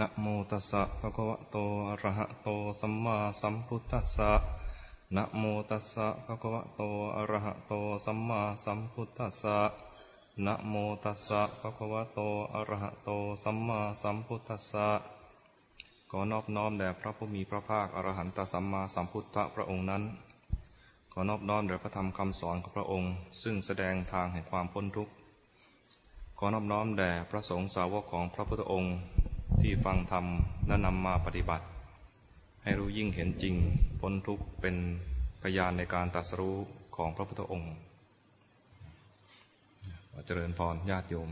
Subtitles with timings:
[0.00, 1.56] นะโมตัสสะภะคะวะโต
[1.88, 2.48] อะระหะโต
[2.80, 4.30] สัมมาสัมพุทธัสสะ
[5.16, 6.82] นะโมตัสสะภะคะวะโต
[7.16, 7.72] อะระหะโต
[8.06, 9.58] สัมมาสัมพุทธัสสะ
[10.46, 10.74] นะโม
[11.04, 12.20] ตัสสะภะคะวะโต
[12.54, 13.10] อะระหะโต
[13.44, 14.88] สัมมาสัมพุทธัสสะ
[16.10, 20.02] ขอนอบน้อมแด่พระผู้มีพระภาค อรหันตสัมมาสัมพุทธพระองค์นั้น
[21.12, 23.12] ขอนอบน้อมแด่พระธรรมคำสอนของพระองค์
[23.42, 25.12] ซึ่งแสดงทางแห่งความพ้นทุกข์
[26.38, 28.94] ขอนอบน้อมแด่พระสงฆ์สาวกของพระพุทธองค์
[29.60, 30.26] ที่ฟังธรรม
[30.66, 31.66] และนำมาปฏิบัติ
[32.62, 33.54] ให้รู้ยิ่งเห็นจริง
[34.00, 34.76] พ้นทุกข์เป็น
[35.42, 36.56] พยานในการตรัสรู้
[36.96, 37.74] ของพระพุทธองค์
[40.26, 41.30] เจริญพรญาติโยม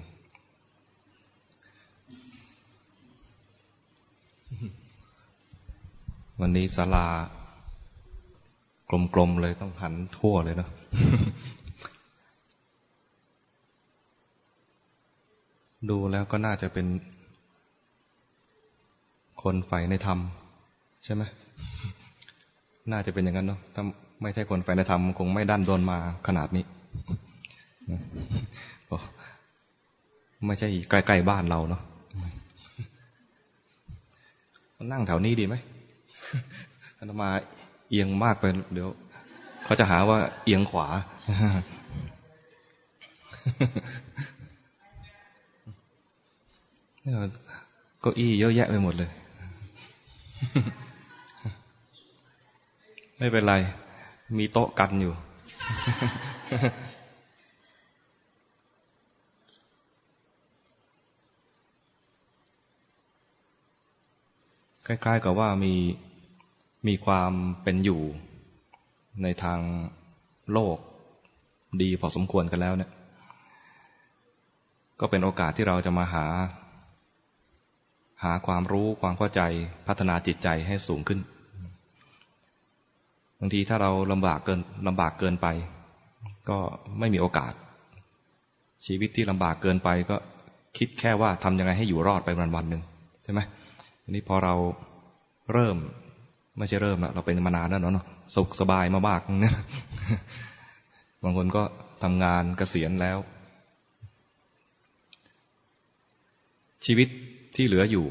[6.41, 7.07] วันนี้ศาลา
[9.15, 10.71] กลมๆเลยต้องหันทั่วเลยเนาะ
[15.89, 16.87] ดูแล้วก็น่าจะเป็น
[19.43, 20.19] คนใฝ่ในธรรม
[21.05, 21.23] ใช่ไหม
[22.91, 23.85] น่าจะเป็นอย่างนั้นเนาะถ้า
[24.23, 26.65] ไม่ใช่คนใฝ่ในธรรมคงไม่ดันโดนมาขนาดนี้
[30.47, 31.83] ไม่ใช่ใกล้ๆบ้านเราเนาะ
[34.93, 35.55] นั่งแถวนี้ดีไหม
[36.99, 37.29] อาตมา
[37.91, 38.89] เอียงมากไปเดี๋ยว
[39.65, 40.87] เขาจะหาว่าเอียงขวา
[47.03, 49.11] เก็อี้เยอะแยะไปหมดเลย
[53.19, 53.55] ไม่เป็นไร
[54.39, 55.15] มีโต๊ะกันอยู่
[64.87, 65.75] คล้ายๆกับว่ามี
[66.87, 68.01] มีความเป็นอยู่
[69.23, 69.61] ในทาง
[70.53, 70.77] โลก
[71.83, 72.91] ดีพอสมควรกันแล้วเนี่ย
[75.01, 76.27] ก็เป็นโอกาสที่เราจะมาหา
[78.25, 79.41] หาความรู้ความเข้าใจ
[79.87, 81.21] พัฒนาจิตใจให้สูงขึ้น
[83.41, 85.47] บางทีถ้าเราลำบากเกินลำบากเกินไป
[86.49, 86.59] ก็
[86.99, 87.53] ไม่มีโอกาส
[88.87, 90.17] ชีวิตที่ลำบากเกินไปก็
[90.79, 92.83] คิดแค่ว่าทำยังไงให้อยู่รอดไปวันวันหนึ่ง
[93.23, 93.41] ใช่ไหม
[94.03, 94.55] ทีนี้พอเรา
[95.53, 95.77] เริ่ม
[96.59, 99.55] ไม่ใช่เริ่มอะเราเป็นมานานแล้วเนาะสุขสบายมาบางเนี่ย
[101.23, 101.63] บางคนก็
[102.03, 103.19] ทำงานเกษียณแล้ว
[106.87, 107.09] ชีวิต
[107.57, 108.07] ที่เหลืออยู่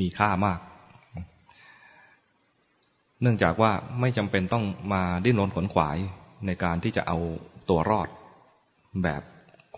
[0.00, 0.60] มีค่ามาก
[3.22, 5.98] เนื่องจากว่าไม่จำเป็นต้องมาดิ้นรนขนขวาย
[6.46, 7.18] ในการที่จะเอา
[7.68, 8.08] ตัวรอด
[9.02, 9.22] แบบ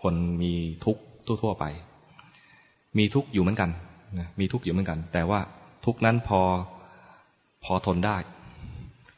[0.01, 0.53] คนมี
[0.85, 1.65] ทุกข์ทั่ว ๆ ไป
[2.97, 3.69] มีทุกข์อยู่เหมือนกัน
[4.39, 5.39] มีทุกข์อยู่เหมือนกัน แต่ว่า
[5.85, 6.41] ทุกนั้นพอ
[7.63, 8.17] พอทนได้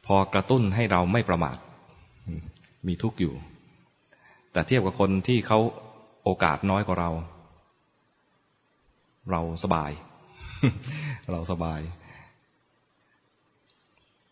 [0.05, 1.57] พอกระตุ้นให้เราไม่ประมาท
[2.87, 3.33] มีทุกข์อยู่
[4.51, 5.59] แต่เทียบกับคนที่เขา
[6.23, 7.11] โอกาสน้อยกว่าเรา
[9.31, 9.91] เราสบาย
[11.31, 11.81] เราสบาย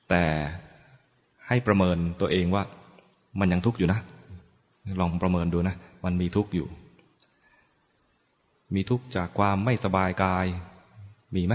[0.10, 0.24] แต่
[1.48, 2.64] ให้ประเมินตัวเองว่า
[3.40, 4.00] มันยังทุกข์อยู่นะ
[5.00, 6.68] ลองประเมินดูนะ มันมีทุกข์อยู่
[8.74, 10.46] มีทุกข์จากความไม่สบายกาย
[11.36, 11.54] มีไหม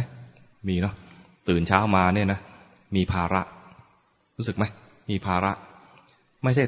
[0.68, 0.94] มีเนาะ
[1.48, 2.40] ตื่นเช้ามาเนี่ยนะ
[2.96, 3.42] มีภาระ
[4.36, 4.64] รู้สึกไหม
[5.10, 5.52] มีภาระ
[6.42, 6.64] ไม่ใช่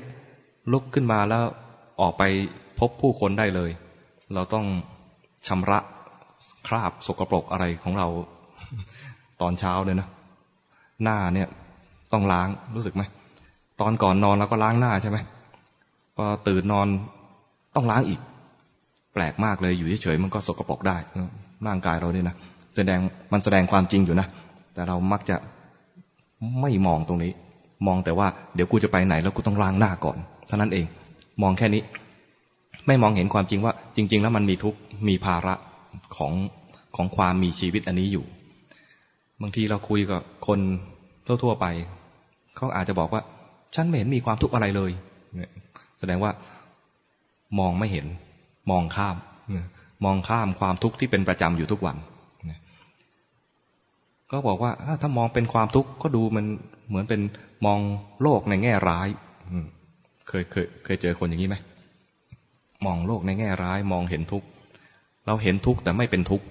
[0.72, 1.44] ลุกขึ้นมาแล้ว
[2.00, 2.22] ออกไป
[2.78, 3.70] พบผู้คนได้เลย
[4.34, 4.66] เราต้อง
[5.46, 5.78] ชำระ
[6.68, 8.08] คราบสกปรกอะไรของเรา
[9.40, 10.08] ตอนเช้าเลยนะ
[11.02, 11.48] หน้าเนี่ย
[12.12, 13.02] ต้องล้างรู้สึกไหม
[13.80, 15.18] ตอนก่อนนอนเราก็ล้างหน้าใช่ไหม
[16.16, 16.86] พอตื่นนอน
[17.74, 18.20] ต้องล้างอีก
[19.14, 20.96] แปลกมากเลยอยู่เฉยๆมันก็สกปรกได้
[21.66, 22.36] ร่างกายเราเนี่ยนะ
[22.76, 23.00] แสดง
[23.32, 24.26] มันแสดงความจริงอยู่นะ
[24.74, 25.36] แต่เรามักจะ
[26.60, 27.32] ไม่มองตรงนี้
[27.86, 30.16] มองแต่ว่าเดี๋ยวกูจะไปไหนแล้วกูต้องล้างหน้าก่อน
[30.46, 30.86] เท่านั้นเอง
[31.42, 31.82] มองแค่นี้
[32.86, 34.74] ไม่มองเห็นความจริงว่า จริง ๆ แล้วมันมีทุก
[35.08, 35.54] มีภาระ
[36.16, 36.32] ของ
[36.96, 38.24] ของความมีชีวิตอันนี้อยู่
[39.42, 40.60] บางทีเราคุยกับคน
[41.26, 41.66] ทั่วๆไป
[42.56, 43.22] เขาอาจจะบอกว่า
[43.74, 44.90] ฉันไม่เห็นมีความทุกข์อะไรเลย
[45.98, 46.32] แสดงว่า
[47.58, 48.06] มองไม่เห็น
[48.70, 49.16] มองข้าม
[50.04, 51.96] มองข้ามความทุกข์ที่เป็นประจำอยู่ทุกวัน
[54.30, 54.72] ก็บอกว่า
[55.02, 56.46] ถ้ามองเป็นความทุกข์ก็ดูมัน
[56.88, 57.20] เหมือนเป็น
[57.66, 57.78] มอง
[58.22, 59.08] โลกในแง่ร้าย
[60.28, 61.56] เคยเคยเคยเจอคนอย่างนี้ไหม
[62.86, 64.46] มองโลกในแง่ร้าย มองเห็นทุกข์
[65.30, 66.46] เราเห็นทุกข์แต่ไม่เป็นทุกข์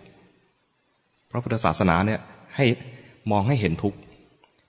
[1.31, 2.19] พระพุทธศาสนาเนี่ย
[2.55, 2.65] ให้
[3.31, 3.97] มองให้เห็นทุกข์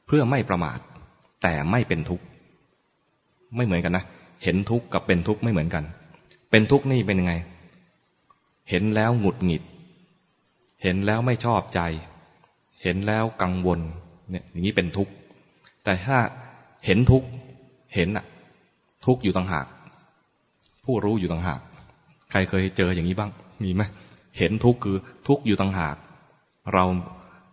[0.07, 0.79] เพื่อไม่ประมาท
[1.43, 2.25] แต่ไม่เป็นทุกข์
[3.57, 4.05] ไม่เหมือนกันนะ
[4.45, 5.85] เห็นทุกข์กับเป็นทุกข์ไม่เหมือนกัน
[6.51, 7.35] เป็นทุกข์นี่เป็นยังไง
[8.71, 9.62] เห็นแล้วหงุดหงิด
[10.83, 11.81] เห็นแล้วไม่ชอบใจ
[12.83, 13.81] เห็นแล้วกังวล
[14.31, 15.13] เนี่ยอย่างนี้เป็นทุกข์
[15.85, 16.19] แต่ถ้า
[16.87, 17.27] เห็นทุกข์
[17.95, 18.25] เห็นอะ
[19.06, 19.67] ทุกข์อยู่ต่างหาก
[20.85, 21.61] ผู้รู้อยู่ต่างหาก
[22.31, 23.33] ใครเคยเจออย่างนี้บ้าง
[23.65, 23.83] มีไหม
[24.39, 24.97] เห็นทุกข์คือ
[25.29, 25.97] ทุกข์อยู่ต่างหาก
[26.75, 26.85] เรา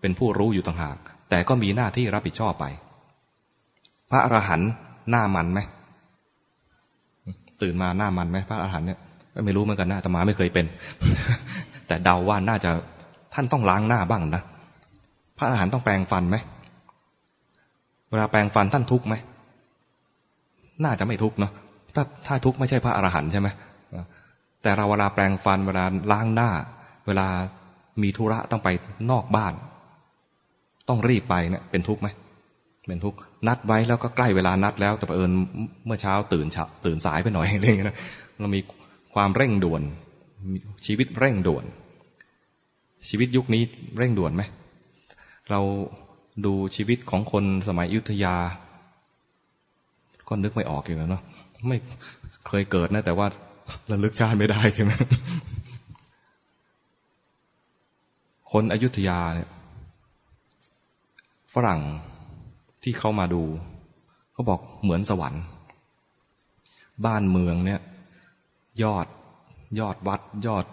[0.01, 0.97] เป็นผู้รู้อยู่ต่างหาก
[1.29, 2.65] แต่ก็มีหน้าที่รับผิดชอบไป
[4.09, 4.69] พระอรหันต์
[5.09, 5.59] หน้ามันไหม
[7.61, 8.99] ตื่นมาหน้ามันไหมพระอรหันต์เนี่ย
[9.45, 10.65] ไม่รู้เหมือนกันนะแต่มาไม่เคยเป็น
[11.87, 12.71] แต่เดาว่าน่าจะ
[13.33, 14.41] ท่านต้องล้างหน้าบ้างนะ
[15.37, 16.37] พระอรหันต์ต้องแปรงฟันไหม
[18.09, 19.15] เวลาแปรงฟันท่านทุกข์ไหม
[20.83, 21.51] น่าจะไม่ทุกข์เนาะ
[21.95, 23.47] ถ้าถ้าทุกข์ไม่ใช่พระอรหันต์ใช่ไหม
[24.63, 26.49] แต่เราเวลาแปรงฟันเวลาล้างหน้า
[27.07, 27.27] เวลา
[28.01, 28.69] มีธุระต้องไป
[29.11, 29.53] นอกบ้าน
[30.89, 32.07] ต้องรีบไปเนี่ยเป็นทุกข์ไหม
[32.87, 33.17] เป็นทุกข์
[33.47, 35.31] นัดไว้แล้วก็ใกล้เวลานัดแล้ว แต่เอิญ
[35.85, 37.97] เมื่อเช้าตื่นเช้าตื่นสายไปหน่อยอะไรอย่างเงี้ย
[38.39, 38.61] เรามี
[39.15, 39.81] ความเร่งด่วน
[40.85, 41.65] ชีวิตเร่งด่วน
[43.09, 43.63] ชีวิตยุคนี้
[43.97, 44.43] เร่งด่วนไหม
[45.51, 45.59] เรา
[46.45, 48.35] ดูชีวิตของคนสมัยยุทธยา
[50.27, 51.23] ก็นึกไม่ออกอยู่แล้วเนาะ
[51.67, 51.77] ไม่
[52.47, 53.27] เคยเกิดนะ แต่ว่า
[53.91, 54.91] ระลึกชาติไม่ได้ใช่ไหม
[58.51, 59.49] คนอยุธยาเนี่ย
[61.53, 61.81] ฝรั่ง
[62.83, 63.43] ที่เข้ามาดู
[64.33, 65.43] เขาบอกเหมือนสวรรค์
[67.05, 67.81] บ้านเมืองเนี่ย
[68.83, 69.07] ยอด
[69.79, 70.65] ยอดวัด ยอด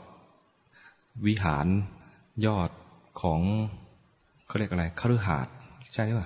[1.27, 1.67] วิหาร
[2.47, 2.71] ยอด
[3.21, 3.41] ของ
[4.47, 5.55] เขาเรียกอะไรคฤหาสน์
[5.93, 6.21] ใช่ไหม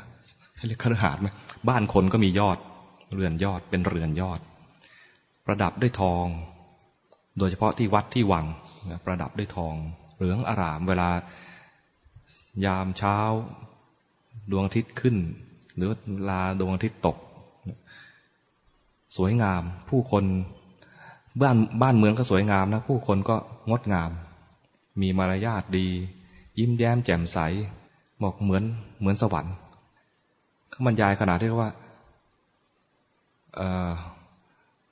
[0.56, 1.28] เขาเรียกคฤหาสน์ไหม
[1.68, 2.58] บ้านคนก็มียอด
[3.14, 4.40] เรือนยอดเป็นเรือนยอด
[5.44, 6.26] ประดับด้วยทอง
[7.38, 8.46] โดยเฉพาะที่วัดที่วัง
[9.04, 9.74] ประดับด้วยทอง
[10.16, 11.08] เหลืองอารามเวลา
[12.64, 13.16] ยามเช้า
[14.50, 15.16] ดวงอาทิตย์ขึ้น
[15.76, 17.16] หรือเวลาดวงอาทิตย์ตก
[19.16, 20.24] สวยงาม ผู้คน
[21.40, 23.36] บ้านบ้านเมืองก็สวยงามนะผู้คนก็
[23.70, 24.10] งดงาม
[25.00, 25.88] มีมารยาทดี
[26.58, 27.38] ยิ้มแย้มแจ่มใส
[28.22, 28.64] บอกเหมือน
[29.00, 29.54] เหมือนสวรรค์
[30.70, 31.70] เขาบรรยายขนาดที่ว่า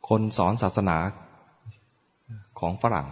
[0.09, 0.97] คนสอนศาสนา
[2.61, 3.07] ของฝรั่ง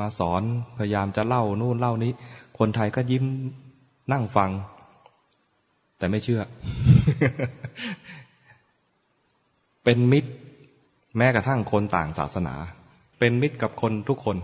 [0.00, 0.42] มาสอน
[0.76, 2.12] พยายามจะเล่านู่นเล่านี้
[2.58, 3.24] คนไทยก็ยิ้ม
[4.12, 4.50] นั่งฟัง
[5.98, 6.42] แต่ไม่เชื่อ
[9.84, 10.30] เป็นมิตร
[11.16, 12.54] แม้กระทั่งคนต่างศาสนา
[13.18, 14.36] เป็นมิตรกับคนทุกคน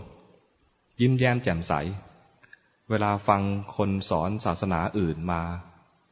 [1.00, 1.72] ยิ้มแย้มแจ่มใส
[2.90, 3.42] เวลาฟัง
[3.76, 5.40] คนสอนศาสนาอื่นมา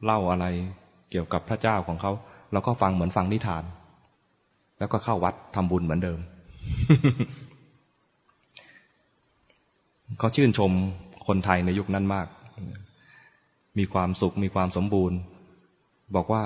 [0.03, 0.45] เล่าอะไร
[1.09, 2.11] เกี่ยวกับพระเจ้าของเขา
[2.51, 3.63] เราก็ฟังเหมือนฟังนิทาน
[4.79, 6.19] แล้วก็เข้าวัดทำบุญเหมือนเดิม
[10.19, 10.71] เขาชื่นชม
[11.27, 12.27] คนไทยในยุคนั้นมาก
[13.77, 15.17] มีความสุขมีความสมบูรณ์
[16.15, 16.41] บอกว่า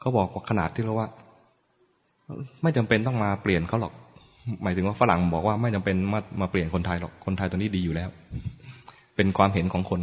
[0.00, 1.08] เขาบอกขนาดที่เราว่า
[2.62, 3.92] ไม่จำเป็นต้องมาเปลี่ยนเขาหรอก
[4.62, 8.08] หมายถึงว่าฝรั่งบอกว่าไม่จำเป็นมามาเปลี่ยนคนไทยหรอกคนไทยตัวนี้ดีอยู่แล้ว
[9.16, 10.00] เป็นความเห็นของคน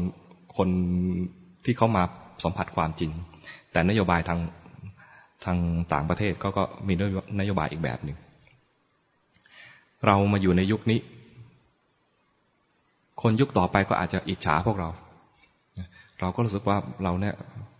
[0.58, 0.70] คน
[1.66, 2.04] ที่เขามา
[2.44, 3.12] สัมผัสความจริง
[3.72, 4.40] แต่นโยบายทาง
[5.46, 5.58] ทาง
[5.94, 6.94] ต่างประเทศเขาก็มี
[7.40, 8.18] นโยบายอีกแบบหนึ่ง
[10.06, 11.00] เรามาอยู่ในยุคนี้
[13.22, 14.90] คนยุคต่อไปก็อาจจะอิจฉาพวกเรา
[16.20, 17.36] เราก็รู้สึกว่าเราเนี่ย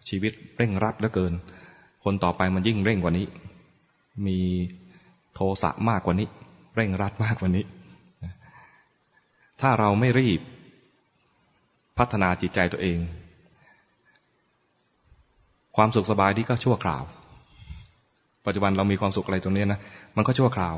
[0.10, 1.34] ชีวิตเร่งรัดเหลือเกิน
[2.04, 3.26] คนต่อไปมันยิ่งเร่งกว่านี้
[4.28, 4.40] มี
[5.34, 6.28] โทสะมากกว่านี้
[6.76, 7.64] เร่งรัดมากกว่านี้
[9.62, 10.40] ถ้าเราไม่รีบ
[11.98, 12.98] พัฒนาจิตใจตัวเอง
[15.76, 17.04] ความสุขสบายที่ก็ชั่วคราว
[18.46, 19.80] ปัจจุบันเรามีความสุขอะไรตรงนี้นะ
[20.16, 20.76] มันก็ชั่วคราว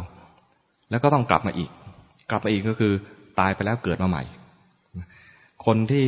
[0.90, 1.70] แล้วก็ต้องกลับมาอีก
[2.30, 2.94] กลับมาอีกก็คือ
[3.40, 4.24] ตายไปแล้วเกิดมาใหม่
[5.66, 6.08] คนที่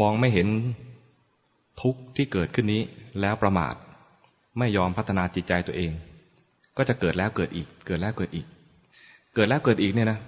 [0.00, 0.48] มองไม่เห็น
[1.82, 2.82] ทุกข์ที่เกิดขึ้นนี้
[3.20, 3.74] แล้วประมาท
[4.58, 5.90] ไม่ยอมพัฒนาจิตใจตัวเอง
[6.76, 8.46] ก็จะเกิดแล้วเกิดอีก เกิดแล้วเกิดอีก
[9.34, 10.18] เกิดแล้วเกิดอีกเนี่ยนะ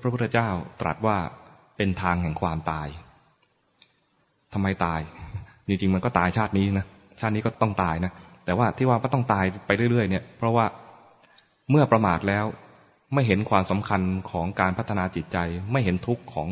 [0.00, 0.48] พระพุทธเจ้า
[0.80, 1.16] ตรัสว่า
[1.76, 2.88] เป็นทางแห่งความตาย
[4.52, 5.00] ทำไมตาย
[5.68, 6.86] จริงๆมันก็ตายชาตินี้นะ
[7.20, 8.12] ชาตินี้ก็ต้องตายนะ
[8.44, 10.66] แต่ว่าที่ว่าก็ต้องตายไปเรื่อยๆ เนี่ย เพราะว่า
[11.70, 12.44] เมื่อประมาทแล้ว
[13.14, 15.38] ไม่เห็นความสำคัญของการพัฒนาจิตใจ
[15.72, 16.48] ไม่เห็นทุกข์ของ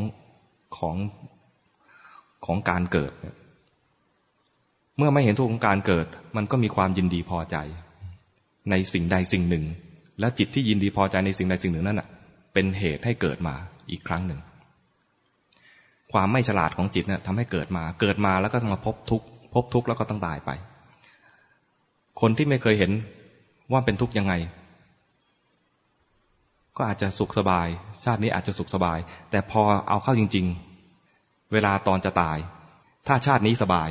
[0.77, 0.95] ของ
[2.45, 3.11] ของการเกิด
[4.97, 6.05] เมื่อไม่เห็นทุกข์ของการเกิด
[6.35, 7.57] มันก็มีความยินดีพอใจ
[8.69, 9.63] ในสิ่งใดสิ่งหนึ่ง
[10.19, 12.01] และจิตที่ยินดีพอใจในสิ่งใดสิ่งหนึ่งนั้น
[12.53, 13.55] เป็นเหตุให้เกิดมา
[13.91, 14.39] อีกครั้งหนึ่ง
[16.11, 20.49] ความไม่ฉลาดของจิตเนี่ยทำให้เกิดมา เกิดมาแล้วก็มาพบทุกข์พบทุกข์แล้วก็ต้องตายไป
[22.21, 22.91] คนที่ไม่เคยเห็น
[23.71, 24.33] ว่าเป็นทุกข์ยังไง
[26.77, 27.67] ก็อาจจะสุขสบาย
[28.03, 28.99] ชาตินี้อาจจะสุขสบาย
[29.31, 30.68] แต่พอเอาเข้าจริง ๆ
[31.53, 32.37] เวลาตอนจะตาย
[33.07, 33.89] ถ้าชาตินี้สบาย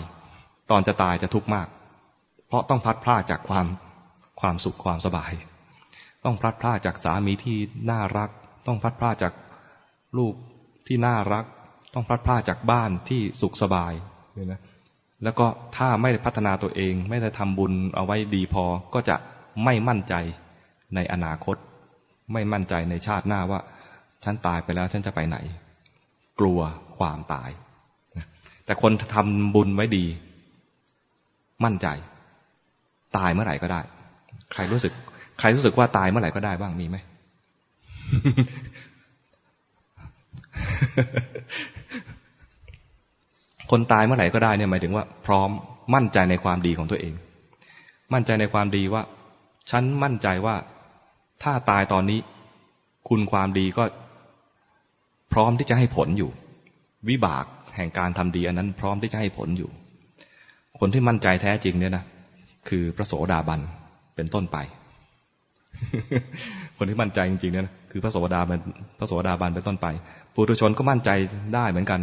[0.71, 1.69] ตอนจะตายจะทุกข์มาก
[2.49, 3.67] เพราะต้องพลัดพรากจากความ
[4.41, 5.33] ความสุขความสบาย
[6.25, 7.57] ต้องพลัดพรากจากสามีที่
[7.91, 8.31] น่ารัก
[8.67, 9.33] ต้องพลัดพรากจาก
[10.19, 10.35] ลูก
[10.87, 11.45] ที่น่ารัก
[11.95, 13.93] ต้องพลัดพรากจากบ้านที่สุขสบาย
[14.35, 14.61] เลยนะ
[15.25, 15.47] แล้วก็
[15.77, 19.17] ถ้าไม่พัฒนาตัวเอง ไม่ได้ทำบุญเอาไว้ดีพอก็จะ
[19.65, 20.15] ไม่มั่นใจ
[20.95, 21.57] ในอนาคต
[22.33, 23.61] ไม่มั่นใจในชาติหน้าว่า
[24.25, 25.37] ฉันตายไปแล้วฉันจะไปไหน
[26.41, 26.61] กลัว
[26.99, 27.51] ความตาย
[28.65, 30.05] แต่คนทำบุญไว้ดี
[31.65, 31.87] มั่นใจ
[33.17, 33.81] ตายเมื่อไหร่ก็ได้
[34.53, 34.93] ใครรู้สึก
[35.39, 36.97] ใครรู้สึกว่าตายเมื่อไหร่ก็ได้บ้างมีไหม
[43.71, 45.51] คนตายเมื่อไหร่ก็ได้เนี่ยหมายถึงว่า พร้อม
[45.95, 47.15] มั่นใจในความดีของตัวเอง
[48.13, 49.03] มั่นใจในความดีว่า
[49.71, 50.57] ฉันมั่นใจว่า
[51.43, 52.21] ถ้าตายตอนนี้
[53.09, 53.85] คุณความดีก็
[55.33, 56.31] พร้อมที่จะให้ผลอยู่
[57.09, 57.45] วิบาก
[57.77, 59.71] แห่งการทำดีอันนั้นพร้อมที่จะให้ผลอยู่
[60.79, 62.05] คนที่มั่นใจแท้จริงเนี่ยนะ
[62.69, 63.61] คือพระโสดาบัน
[64.17, 64.57] เป็นต้นไป
[66.77, 68.59] คนที่มั่นใจจริงๆเนี่ยคือพระโสดาบัน
[68.99, 69.87] พระโสดาบันเป็นต้นไป
[70.35, 71.11] ปุถุชนก็มั่นใจ
[71.55, 72.01] ได้เหมือนกัน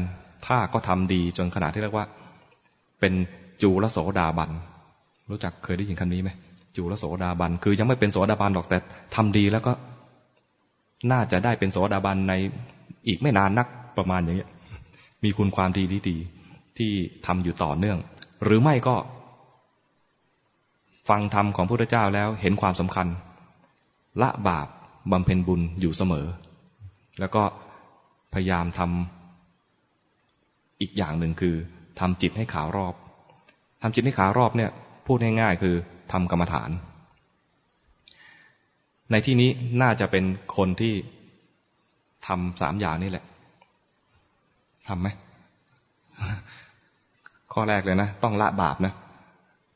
[0.47, 2.05] ถ้าก็ทำดีจนขนาดที่เรียกว่า
[2.99, 3.13] เป็น
[3.61, 4.51] จูลโสดาบัน
[5.29, 6.29] รู้จักเคยได้ยินคำนี้ไหม
[6.75, 8.77] จูลโสดาบันคือยังไม่เป็นโสดาบันหรอกแต่
[9.15, 9.71] ทำดีแล้วก็
[11.11, 12.33] น่าจะได้เป็นโสดาบันใน
[13.07, 14.51] อีกไม่นานนักประมาณอย่างเงี้ย
[15.23, 16.17] มีคุณความดีที่ดี
[16.77, 16.91] ที่
[17.25, 17.97] ทำอยู่ต่อเนื่อง
[18.43, 18.95] หรือไม่ก็
[21.09, 23.07] ฟังธรรมของพระพุทธเจ้าแล้วเห็นความสำคัญ
[24.21, 24.67] ละบาป
[25.11, 26.25] บำเพ็ญบุญอยู่เสมอ
[27.19, 27.43] แล้วก็
[28.33, 31.55] พยายามทำอีกอย่างหนึ่งคือ
[31.99, 32.93] ทำจิตให้ขาวรอบ
[33.81, 34.71] ทำจิตให้ขาวรอบเนี่ย
[35.07, 35.75] พูดง่ายๆคือ
[36.11, 36.69] ทำกรรมฐาน
[39.11, 39.49] ในที่นี้
[39.81, 40.25] น่าจะเป็น
[40.57, 40.93] คนที่
[42.27, 43.25] ทำสามอย่างนี่แหละ
[44.87, 45.07] ทำไหม
[47.53, 48.93] ข้อแรกเลยนะต้องละบาปนะ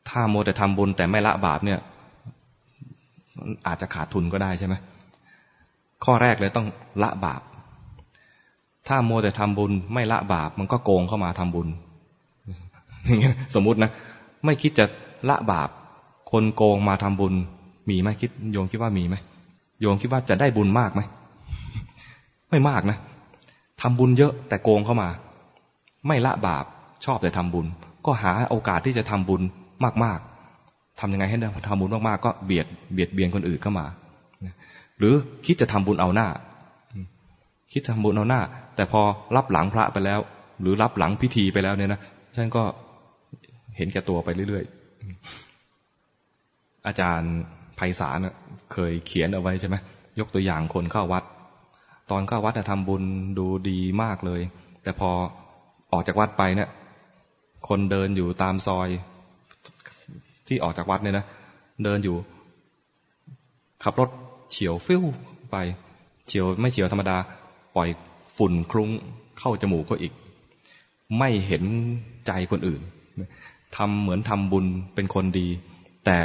[0.09, 1.79] ถ้าโมแต่ทำบุญแต่ไม่ละบาปเนี่ย
[3.67, 4.75] อาจจะขาดทุนก็ได้ใช่ไหม
[6.05, 6.67] ข้อแรกเลยต้อง
[7.03, 7.41] ละบาป
[8.87, 11.67] ถ้าโมแต่ทำบุญไม่ละบาป มันก็โกงเข้ามาทำบุญ
[13.05, 13.91] อย่างเงี้ยสมมุตินะ
[14.45, 14.85] ไม่คิดจะ
[15.29, 15.69] ละบาป
[16.31, 17.33] คนโกงมาทำบุญ
[17.89, 19.15] มีไหมคิดโยมคิดว่ามีไหม
[19.81, 21.01] โยมคิดว่าจะได้บุญมากไหม
[22.49, 22.97] ไม่มากนะ
[23.81, 25.09] ทำบุญเยอะแต่โกงเข้ามา
[26.07, 26.65] ไม่ละบาป
[27.05, 27.65] ชอบแต่ทำบุญ
[28.05, 29.41] ก็หาโอกาสที่จะทำบุญ
[30.03, 33.85] มากๆทำยังไงให้ได้ทำบุญมากๆ ก็เบียดเบียดเบียนคนอื่นเข้ามา
[34.97, 35.13] หรือ
[35.45, 36.27] คิดจะทำบุญเอาหน้า
[37.73, 38.41] คิดทำบุญเอาหน้า
[38.75, 39.01] แต่พอ
[39.35, 40.19] รับหลังพระไปแล้ว
[40.61, 41.99] หรือรับหลังพิธีไปแล้วเนี่ยนะ
[42.35, 42.63] ฉันก็
[43.77, 47.33] เห็นแก่ตัวไปเรื่อยๆ อาจารย์
[47.75, 48.17] ไพศาล
[48.73, 49.75] เคยเขียนเอาไว้ใช่ไหม
[50.19, 51.23] ยกตัวอย่างคนเข้าวัด
[52.11, 53.03] ตอนเข้าวัดทำบุญ
[53.37, 54.41] ดูดีมากเลย
[54.83, 55.09] แต่พอ
[55.91, 56.69] ออกจากวัดไปเนี่ย
[57.67, 58.89] คนเดินอยู่ตามซอย
[60.47, 61.25] ที่ออกจากวัดเนี่ยนะ
[61.83, 62.17] เดินอยู่
[63.83, 64.09] ขับรถ
[64.51, 65.03] เฉียวฟิว
[65.51, 65.55] ไป
[66.27, 67.17] เฉียวไม่เฉียวธรรมดา
[67.75, 67.89] ปล่อย
[68.37, 68.89] ฝุ่นคลุ้ง
[69.39, 70.13] เข้าจมูกก็อีก
[71.17, 71.63] ไม่เห็น
[72.27, 72.81] ใจคนอื่น
[73.75, 75.47] ทำเหมือนทำบุญเป็นคนดี
[76.05, 76.19] แต่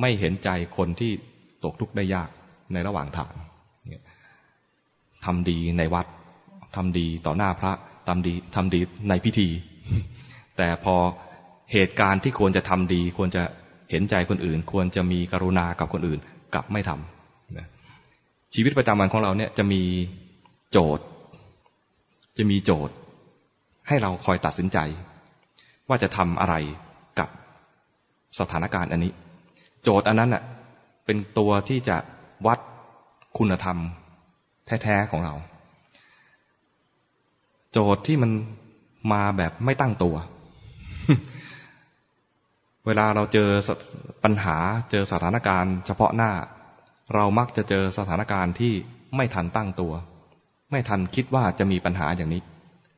[0.00, 1.12] ไม่เห็นใจคนที่
[1.64, 2.28] ตกทุกข์ได้ยาก
[2.72, 3.32] ในระหว่างทาง
[5.26, 6.06] ทำดีในวัด
[6.76, 7.72] ทำดีต่อหน้าพระ
[8.08, 9.48] ทำดีทำดีในพิธี
[10.56, 10.96] แต่พอ
[11.72, 13.42] เหตุการณ์ที่ควรจะทำดี ควรจะ
[13.90, 16.20] เห็นใจคนอื่น ควรจะมีกรุณากับคนอื่น
[16.54, 19.82] กลับไม่ทำชีวิตประจำวันของเราเนี่ยจะมี
[20.70, 21.04] โจทย์
[22.38, 22.94] จะมีโจทย์
[23.88, 24.78] ให้เราคอยตัดสินใจ
[25.88, 26.54] ว่าจะทำอะไร
[27.18, 27.28] กับ
[28.38, 29.12] สถานการณ์อันนี้
[29.82, 30.42] โจทย์อันนั้นน่ะ
[31.04, 31.96] เป็นตัวที่จะ
[32.46, 32.58] วัด
[33.38, 33.78] คุณธรรม
[34.66, 35.34] แท้ๆของเรา
[37.72, 38.30] โจทย์ที่มัน
[39.12, 40.16] มาแบบไม่ตั้งตัว
[42.86, 43.48] เวลาเราเจอ
[44.24, 44.56] ปัญหา
[44.90, 46.30] เจอสถานการณ์เฉพาะหน้า
[47.14, 48.72] เรามักจะเจอสถานการณ์ที่
[49.16, 49.92] ไม่ทันตั้งตัว
[50.70, 52.42] ไม่ทันคิดว่าจะมีปัญหาอย่างนี้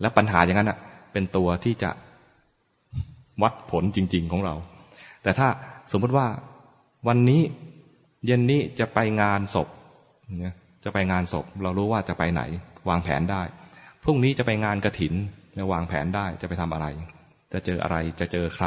[0.01, 0.79] และปัญหาอย่างนั้นอะ
[1.13, 1.91] เป็นตัวที่จะ
[3.43, 4.55] วัดผลจริง ๆของเรา
[5.23, 5.49] แต่ถ้า
[5.93, 6.27] สมมติว่า
[7.09, 7.43] วันนี้
[8.27, 9.69] เย็นนี้จะไปงานศพ
[10.43, 12.43] เนี่ย จะไปงานศพ เรารู้ว่าจะไปไหน
[12.89, 13.43] วางแผนได้
[14.05, 15.15] พรุ่งนี้จะไปงานกระถิน
[15.57, 16.87] จะวางแผนได้จะไปทำอะไร
[17.53, 18.67] จะเจออะไรจะเจอใคร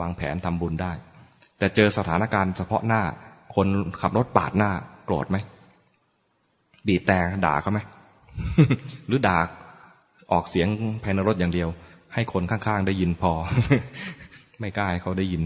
[0.00, 0.92] วางแผนทำบุญได้
[1.58, 3.02] แต่เจอสถานการณ์เฉพาะหน้า
[3.54, 3.66] คน
[4.00, 4.70] ขับรถปาดหน้า
[5.04, 5.36] โกรธไหม
[6.86, 7.80] บีบแต่ด่าเขาไหม
[9.06, 9.38] หรือด่า
[10.32, 10.68] ออกเสียง
[11.02, 11.68] ภายในรถอย่างเดียว
[12.14, 13.32] ให้คนข้างๆได้ยินพอ
[14.60, 15.42] ไม่กล้าให้เขาได้ยิน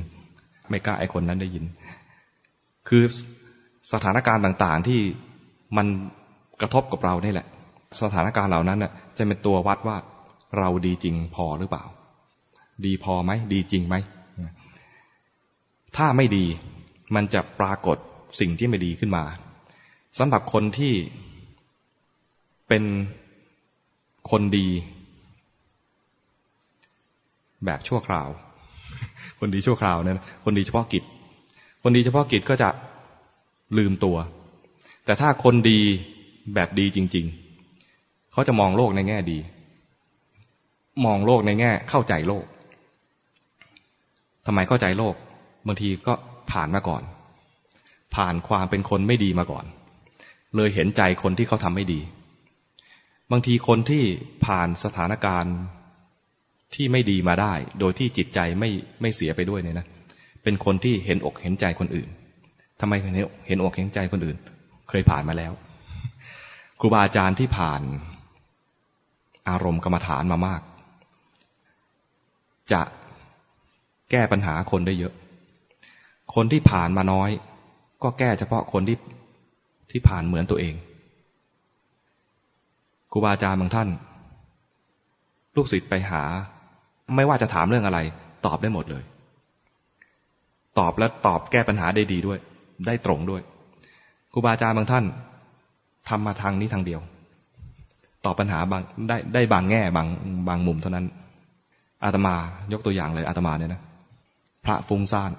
[0.71, 1.65] ไม่กล้าไอ้คนนั้นได้ยิน
[2.89, 3.05] คือ
[3.93, 5.01] สถานการณ์ต่างๆที่
[5.77, 5.87] มัน
[6.61, 7.47] กระทบกับเรานี่แหละ
[8.03, 9.97] สถานการณ์เหล่านั้นน่ะจะเป็นตัววัดว่า
[10.59, 11.85] เราดีจริงพอหรือเปล่า
[12.85, 13.95] ดีพอไหม ดีจริงไหม
[15.97, 16.45] ถ้าไม่ดี
[17.15, 17.97] มันจะปรากฏ
[18.41, 19.25] สิ่งที่ไม่ดีขึ้นมา
[20.19, 20.95] สำหรับคนที่
[22.69, 22.85] เป็น
[24.31, 24.69] คนดี
[27.65, 28.29] แบบชั่วคราว
[29.41, 31.05] คนดีชั่วคราวเนี่ยคนดีเฉพาะกิจ
[31.83, 32.69] คนดีเฉพาะกิจก็จะ
[33.79, 34.17] ลืมตัว
[35.05, 35.81] แต่ถ้าคนดี
[36.55, 37.27] แบบดีจริง
[37.79, 39.39] ๆ เขาจะมองโลกในแง่ดี
[41.05, 42.45] มองโลกในแง่ เข้าใจโลก
[44.47, 45.15] ทำไมเข้าใจโลก
[45.67, 46.13] บางทีก็
[46.53, 47.03] ผ่านมาก่อน
[48.15, 49.65] ผ่านความเป็นคนไม่ดีมาก่อน
[50.57, 52.01] เลยเห็นใจคนที่เขาทำไม่ดี
[53.31, 54.03] บางทีคนที่
[54.47, 55.57] ผ่านสถานการณ์
[56.75, 59.87] ที่ไม่ดีมาได้ โดยที่จิตใจไม่ไม่เสียไปด้วยเนี่ยนะ
[60.43, 62.09] เป็นคนที่เห็นอกเห็นใจคนอื่น
[62.81, 63.15] ทำไมเห็น
[63.47, 64.37] เห็นอกเห็นใจคนอื่น
[64.91, 65.53] เคยผ่านมาแล้ว
[66.81, 67.83] ครูบาอาจารย์ที่ผ่าน
[69.49, 70.61] อารมณ์กรรมฐานมามาก
[72.73, 72.83] จะ
[74.11, 75.13] แก้ปัญหาคนได้เยอะ
[76.35, 77.31] คนที่ผ่านมาน้อย
[78.03, 78.99] ก็แก้เฉพาะคนที่
[79.91, 80.75] ที่ผ่านเหมือนตัวเอง
[83.13, 83.89] ครูบาอาจารย์บางท่าน
[85.57, 86.23] ลูกศิษย์ไปหา
[87.17, 87.99] ไม่ว่าจะถามเรื่องอะไร
[88.47, 89.05] ตอบได้หมดเลย
[90.79, 92.39] ตอบแล้วตอบแก้ปัญหาได้ดีด้วย
[92.87, 93.43] ได้ตรงด้วย
[94.33, 95.05] ครูบาอาจารย์บางท่าน
[96.09, 97.01] ทำมาทางนี้ทางเดียว
[98.25, 100.07] ตอบปัญหาบางได้ได้บางแง่บาง
[100.49, 101.07] บางมุมเท่านั้น
[102.05, 102.35] อาตมา
[102.73, 103.81] ยกตัวอย่างเลยอาตมาเนี่ยนะ
[104.65, 105.33] พระฟุ้งซ่าน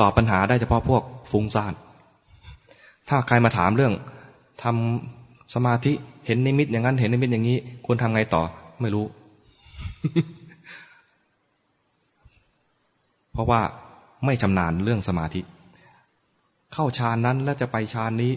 [0.00, 1.72] ตอบปัญหาได้เฉพาะพวกฟุ้งซ่าน
[3.08, 3.92] ถ้าใครมาถามเรื่อง
[4.62, 5.92] ทำสมาธิ
[6.26, 8.42] เห็นนิมิตอย่างนั้น เห็นนิมิตอย่างนี้ ควรทำไงต่อ
[8.80, 9.04] ไม่รู้
[13.32, 13.60] เพราะว่า
[14.24, 15.40] ไม่ชำนาญเรื่องสมาธิ
[16.74, 18.32] เข้าฌานนั้นแล้วจะไปฌานนี้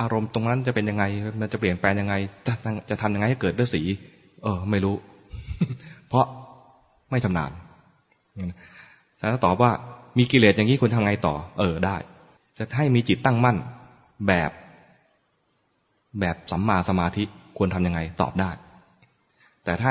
[0.00, 1.04] อารมณ์ตรงนั้นจะเป็นยังไง
[1.40, 2.14] มันจะเปลี่ยนแปลงยังไง
[2.46, 2.52] จะ
[2.90, 3.82] จะทำยังไงให้เกิดด้วยสี
[4.42, 4.94] เออ ไม่รู้
[6.08, 6.24] เพราะ
[7.10, 7.50] ไม่ชำนาญ
[9.18, 9.70] แต่ถ้าตอบว่า
[10.18, 11.96] มีกิเลสอย่างนี้ควรทำไงต่อ เออได้
[12.58, 13.56] จะให้มีจิตตั้งมั่น
[14.26, 14.50] แบบ
[16.20, 17.24] แบบสัมมาสมาธิ
[17.58, 18.50] ควรทำยังไง ตอบได้
[19.64, 19.90] แต่ถ้า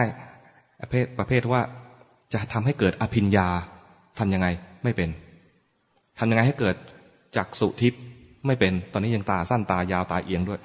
[0.79, 1.62] ประเภทประเภทว่า
[2.34, 3.48] จะทำให้เกิดอภิญญา
[4.19, 4.48] ทำยังไง
[4.84, 5.10] ไม่เป็น
[6.19, 6.75] ทำยังไงให้เกิด
[7.36, 8.01] จักสุทิพย์
[8.46, 10.60] ไม่เป็น ตอนนี้ยังตาสั้นตายาวตาเอียงด้วย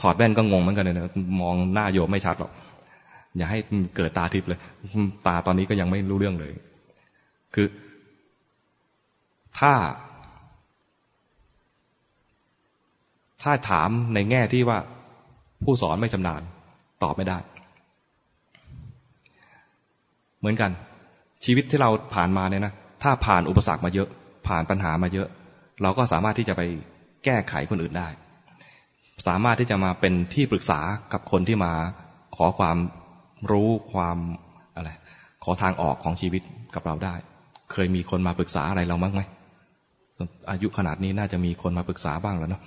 [0.00, 2.52] ถอดแว่นก็งงเหมือนกันเลยนะมองหน้าโยมไม่ชัดหรอก
[3.36, 3.58] อย่าให้
[3.96, 4.60] เกิดตาทิพย์เลย
[5.26, 6.52] ตาตอนนี้ก็ยังไม่รู้เรื่องเลย
[7.54, 7.66] คือ
[9.58, 9.72] ถ้า
[13.42, 14.78] ถ้าถามในแง่ที่ว่า
[15.64, 16.42] ผู้สอนไม่ชำนาญ
[17.02, 17.38] ตอบไม่ได้
[20.38, 20.70] เหมือนกัน
[21.44, 24.08] ชีวิตที่เราผ่านมาเนี่ยนะถ้าผ่านอุปสรรคมาเยอะ
[24.48, 25.28] ผ่านปัญหามาเยอะ
[25.82, 26.62] เราก็สามารถที่จะไป
[27.24, 28.08] แก้ไขคนอื่นได้
[29.26, 30.80] สามารถที่จะมาเป็นที่ปรึกษา
[31.12, 31.72] กับคนที่มา
[32.36, 32.76] ขอความ
[33.50, 34.18] รู้ความ
[34.74, 34.90] อะไร
[35.44, 36.42] ขอทางออกของชีวิต
[36.74, 37.14] กับเราได้
[37.72, 39.22] เคยมีคนมาปรึกษาอะไรเราบ้างไหม
[40.50, 42.62] อายุขนาดนี้น่าจะมีคนมาปรึกษาบ้างแล้วเนาะ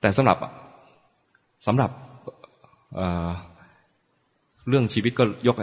[0.00, 0.38] แต่สำหรับ
[1.66, 1.90] สำหรับ
[2.94, 5.56] เเรื่องชีวิตก็ยก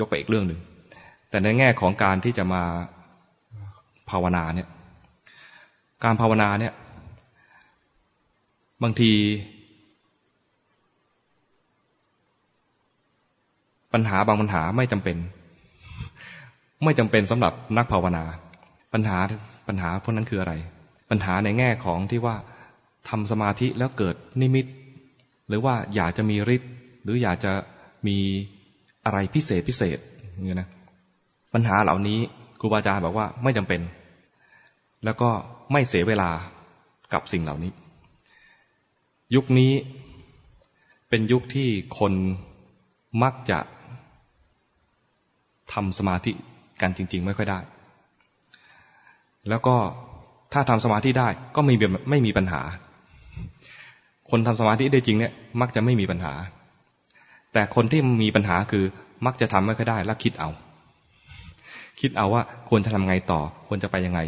[0.00, 0.60] ยกไปอีกเรื่องหนึ่ง
[1.32, 2.62] แต่ในแง่ของการที่จะมา
[4.10, 4.68] ภาวนาเนี่ย
[6.04, 6.72] การภาวนาเนี่ย
[8.82, 9.12] บางที
[13.92, 15.16] ปัญหาบางปัญหาไม่จำเป็น
[16.84, 18.24] ไม่จำเป็นสำหรับนักภาวนา
[18.92, 19.18] ปัญหา
[19.68, 20.54] ปัญหาพวกนั้นคืออะไร
[21.10, 22.36] ปัญหาในแง่ของที่ว่า
[23.08, 24.66] ทำสมาธิแล้วเกิดนิมิต
[25.48, 27.52] หรือว่าอยากจะมีฤทธิ์หรืออยากจะ
[28.06, 28.18] มี
[29.04, 29.98] อะไรพิเศษพิเศษ
[30.32, 30.68] อย่างนี้นะ
[31.52, 32.18] ปัญหาเหล่านี้
[32.60, 33.80] ครูบาอาจารย์บอกว่าไม่จำเป็น
[35.04, 35.30] แล้วก็
[35.72, 36.30] ไม่เสียเวลา
[37.12, 37.72] กับสิ่งเหล่านี้
[39.34, 39.72] ยุคนี้
[41.08, 42.12] เป็นยุคที่คน
[43.22, 43.58] มักจะ
[45.72, 46.32] ทำสมาธิ
[46.80, 47.58] กันจริง ๆ ไม่ค่อยได้
[49.48, 49.76] แล้วก็
[50.52, 51.74] ถ้าทำสมาธิได้ก็ไม่
[52.10, 52.62] ไม่มีปัญหา
[54.30, 56.32] คนทำสมาธิได้จริงเนี่ย มักจะไม่มีปัญหา
[57.52, 58.84] แต่คนที่มีปัญหาคือ
[59.26, 60.50] มักจะทำไม่ค่อยได้ แล้วคิดเอา
[62.02, 64.20] คิดเอาว่าควรจะทำไงต่อ ควรจะไปยังไง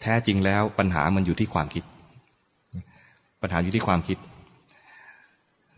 [0.00, 1.84] แท้จริงแล้วปัญหามันอยู่ที่ความคิด
[3.42, 4.18] ปัญหาอยู่ที่ความคิด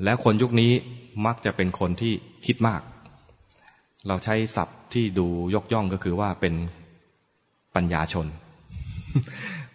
[0.05, 0.73] แล้วคนยุคนี้
[1.27, 2.13] มักจะเป็นคนที่
[2.47, 2.81] คิดมาก
[4.09, 6.55] เราใช้ศัพท์ที่ดูยกย่องก็คือว่าเป็น
[7.75, 8.27] ปัญญาชน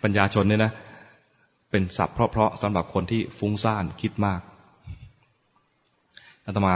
[0.04, 0.71] ปัญญาชนเนี่ยนะ
[1.71, 4.41] เป็นศัพท์เพราะๆสำหรับคนที่ฟุ้งซ่านคิดมาก
[6.45, 6.76] อาตมา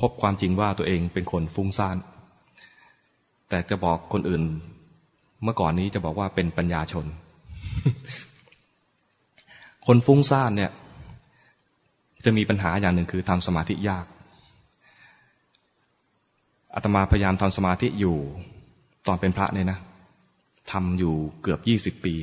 [0.00, 1.96] พบความจริงว่าตัวเองเป็นคนฟุ้งซ่าน
[3.48, 4.42] แต่จะบอกคนอื่น
[5.42, 7.06] เมื่อก่อนนี้จะบอกว่าเป็นปัญญาชน
[9.86, 10.70] คนฟุ้งซ่านเนี่ย
[12.24, 14.06] จะมีปัญหาอย่างหนึ่งคือทำสมาธิยาก
[16.74, 18.16] อาตมาพยายามทำสมาธิอยู่
[19.06, 19.78] ตอนเป็นพระเนี่ยนะ
[20.72, 22.14] ทำอยู่เกือบยี่สิบปี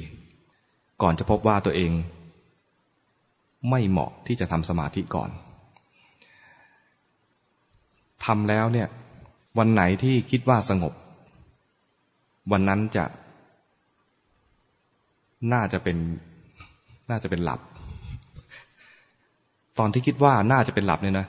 [1.02, 1.92] ก่อนจะพบว่าตัวเอง
[3.70, 5.30] ไม่เหมาะที่จะทำสมาธิก่อน
[8.26, 8.88] ทำแล้วเนี่ย
[9.58, 10.94] วันไหนที่คิดว่าสงบ
[12.52, 13.06] วันนั้นจะ
[15.54, 15.98] น่าจะเป็น
[17.10, 17.60] น่าจะเป็นหลับ
[19.80, 21.28] ตอนที่คิดว่าน่าจะเป็นหลับเนี่ยนะ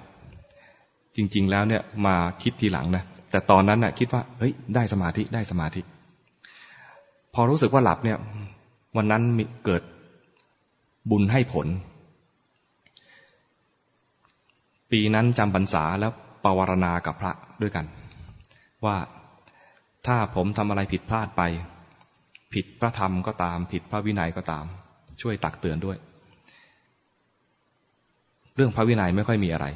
[1.16, 5.80] จริง ๆ แล้วเนี่ยมาคิดทีหลังนะแต่ตอนนั้นน่ะ คิดว่าเฮ้ย ได้สมาธิได้สมาธิ
[7.34, 8.18] พอรู้สึกว่าหลับเนี่ย
[8.96, 9.82] วันนั้นมีเกิด
[11.10, 11.66] บุญให้ผล
[14.90, 16.12] ปีนั้นจำพรรษาแล้ว
[16.44, 17.84] ปวารณากับพระด้วยกัน
[18.84, 18.96] ว่า
[20.06, 21.42] ถ้าผมทำอะไรผิดพลาดไป
[22.54, 24.64] ผิดพระธรรมก็ตาม ผิดพระวินัยก็ตาม
[25.22, 25.96] ช่วยตักเตือนด้วย
[28.54, 29.66] เรื่องพระวินัยไม่ค่อยมีอะไร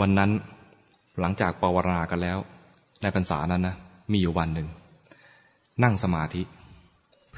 [0.00, 0.30] วันนั้น
[1.20, 2.38] หลังจากปวารณากันแล้ว
[3.02, 3.76] ในพรรษานั้นนะ
[4.12, 4.68] มีอยู่วันหนึ่ง
[5.84, 6.42] นั่งสมาธิ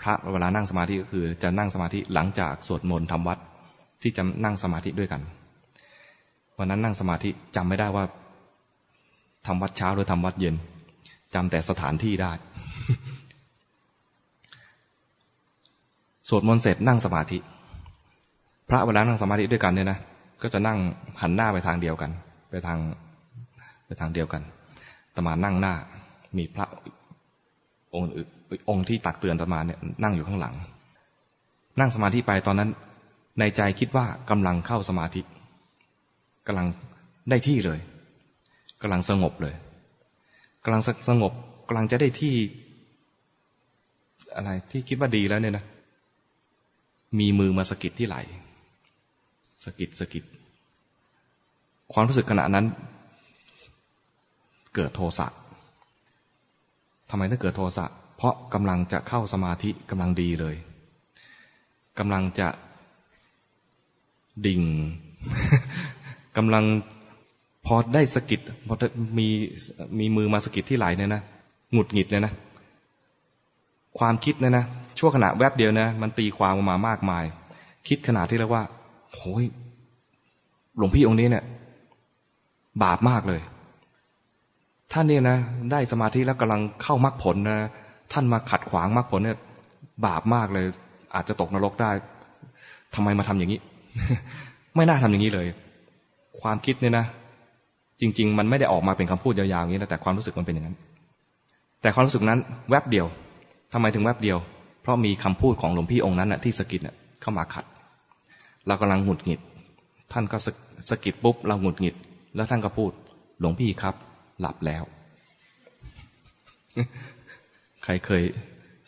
[0.00, 3.38] พระเวลานั่งสมาธิก็คือ จะนั่งสมาธิหลังจากสวดมนต์ทำวัด
[4.02, 5.22] ที่จะนั่งสมาธิด้วยกัน
[6.58, 8.04] วันนั้นนั่งสมาธิจำไม่ได้ว่า
[9.46, 10.54] ทำวัดเช้าหรือทำวัดเย็น
[11.34, 12.32] จำแต่สถานที่ได้
[16.28, 17.38] สวดมนต์เสร็จนั่งสมาธิ
[18.68, 19.98] พระเวลานั่งสมาธิด้วยกันเนี่ยนะ
[20.42, 20.78] ก็จะนั่ง
[21.22, 22.10] หันหน้าไปทางเดียวกัน
[22.50, 22.78] ไปทาง
[23.86, 24.42] ไปทางเดียวกัน
[25.14, 25.74] ตมานั่งหน้า
[26.36, 26.66] มีพระ
[27.94, 28.08] องค์
[28.68, 30.54] องค์ที่ตักเตือนตมาเนี่ยนั่งอยู่ข้างหลัง
[31.80, 32.70] นั่งสมาธิไปตอนนั้น
[33.38, 35.22] ในใจคิดว่ากำลังเข้าสมาธิ
[36.46, 36.66] กำลัง
[37.30, 37.78] ได้ที่เลย
[38.82, 39.54] กำลังสงบเลย
[40.64, 41.32] กำลังสงบ
[41.68, 42.34] กำลังจะได้ที่
[44.36, 45.64] อะไรที่คิดว่าดีแล้วเนี่ยนะ
[47.18, 48.16] มีมือมาสกิดที่ไหล
[49.64, 50.24] สกิดสกิด
[51.92, 52.66] ความรู้สึกขณะนั้น
[54.74, 55.26] เกิดโทสะ
[57.10, 57.84] ทำไมต้องเกิดโทสะ
[58.16, 60.56] เพราะกำลังจะเข้าสมาธิกำลังดีเลย
[61.98, 62.48] กำลังจะ
[64.46, 64.62] ดิ่ง
[66.36, 66.64] กำลัง
[67.66, 68.74] พอได้สกิดพอ
[69.18, 69.28] มี
[69.98, 71.22] มีมือมาสกิดที่ไหลเนี่ยนะ
[71.72, 72.32] หงุดหงิดเนี่ยนะ
[73.98, 74.64] ความคิดเนี่ยนะ
[74.98, 77.24] ชั่วขณะแวบเดียวนะมันตีความออกมามากมาย
[77.88, 78.64] คิดขนาดที่เรียกว่า
[79.12, 79.44] โอ้ย
[80.76, 81.44] หลวงพี่องค์นี้เนี่ย
[82.82, 83.40] บาปมากเลย
[84.92, 85.38] ท่านเนี่ยนะ
[85.70, 87.70] ได้สมาธิแล้วกำลังเข้ามรรคผลนะ
[88.12, 89.38] ท่านมาขัดขวางมรรคผลเนี่ย
[90.06, 90.66] บาปมากเลย
[91.14, 91.90] อาจจะตกนรกได้
[92.94, 93.60] ทำไมมาทำอย่างนี้
[94.76, 95.46] ไม่น่าทำอย่างนี้เลย
[96.40, 97.06] ความคิดเนี่ยนะ
[98.02, 100.76] จริง ๆ มันไม่ได้ออกมาเป็นคำพูดยาวๆอย่างนี้นะแต่ความรู้สึกมันเป็นอย่างนั้น
[101.82, 103.06] แต่ความรู้สึกนั้นแวบเดียว
[103.72, 104.38] ทำไมถึงแวบเดียว
[104.82, 107.64] เพราะมีคำพูดของหลวงพี่องค์นั้นนะที่สกิดนะเข้ามาขัด
[108.66, 109.40] เรากำลังหงุดหงิด
[110.12, 110.36] ท่านก็
[110.90, 111.94] สกิดปุ๊บเราหงุดหงิด
[112.36, 112.90] แล้วท่านก็พูด
[113.40, 113.94] หลวงพี่ครับ
[114.40, 114.82] หลับแล้ว
[117.84, 118.22] ใครเคย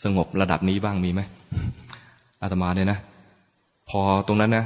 [0.04, 1.20] สงบระดับนี้บ้างมีไหม
[2.42, 2.98] อาตมาเนี่ยนะ
[3.90, 4.64] พอตรงนั้นนะ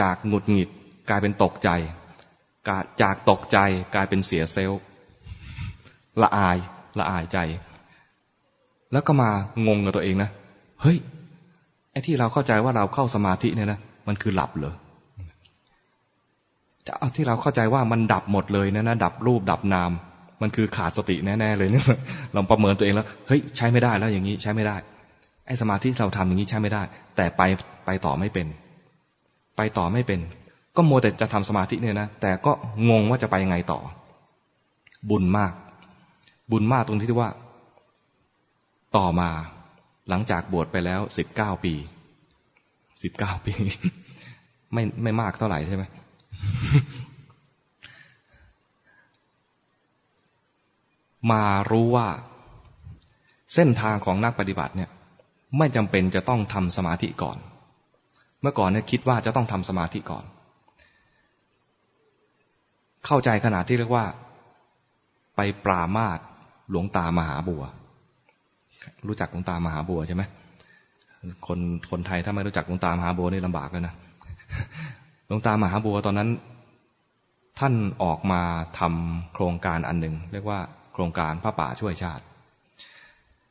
[0.00, 0.68] จากหงุดหงิด
[1.08, 1.68] กลายเป็นตกใจ
[3.02, 3.58] จากตกใจ
[3.94, 4.80] กลายเป็นเสียเซลล์
[6.22, 6.56] ละอาย
[6.98, 7.38] ละอายใจ
[8.92, 9.30] แล้วก็มา
[9.66, 10.30] งงกับตัวเองนะ
[10.82, 10.98] เฮ้ย
[11.92, 14.74] ไอ้ที่เราเข้าใจว่าเราเข้าสมาธิเนี่ยนะมันคือหลับเหรอ
[16.86, 19.90] จะเอาที่เราเข้าใจว่ามันดับหมดเลยนะนะดับรูปดับนาม
[20.42, 21.84] มันคือขาดสติแน่ๆเลยเนี่ย
[22.32, 24.76] เราประเมินตัวเองแล้วเฮ้ยใช้ไม่ได้แล้วอย่างนี้ใช้ไม่ได้
[25.46, 26.82] ไอ้สมาธิเราทำอย่างนี้ใช้ไม่ได้
[27.16, 27.42] แต่ไป
[27.86, 28.46] ไปต่อไม่เป็น
[29.56, 30.20] ไปต่อไม่เป็น
[30.76, 32.52] ก็โมแต่จะทำสมาธิเนี่ยนะแต่ก็
[32.90, 33.80] งงว่าจะไปยังไงต่อ
[35.10, 35.52] บุญมาก
[36.50, 37.30] บุญมากตรงที่ว่า
[38.96, 39.30] ต่อมา
[40.08, 41.74] หลังจากบวชไปแล้วสิบเก้าปี
[43.02, 43.54] สิบเก้าปี
[44.72, 45.84] ไม่ไม่มากเท่าไหร่ใช่ไหม
[51.30, 52.08] มารู้ว่า
[53.54, 54.90] เส้นทางของนักปฏิบัติเนี่ย
[55.58, 57.38] ไม่จำเป็นจะต้องทำสมาธิก่อน
[58.40, 60.24] เมื่อก่อนเนี่ยคิดว่าจะต้องทำสมาธิก่อน
[63.06, 64.04] เข้าใจขนาดที่เรียกว่า
[65.36, 66.18] ไปปรามาส
[66.70, 67.62] หลวงตามหาบัว
[69.08, 70.22] รู้จักหลวงตามหาบัวใช่ไหม
[71.46, 71.58] คน
[71.90, 73.94] คนไทยถ้าไม่รู้จักหลวงตามหาบัวนี่ลำบากเลยนะ
[75.26, 76.28] หลวงตามหาบัวตอนนั้น
[77.58, 78.42] ท่านออกมา
[78.78, 80.60] ทำโครงการอันหนึ่งเรียกว่า
[80.92, 82.24] โครงการพระป่าช่วยชาติ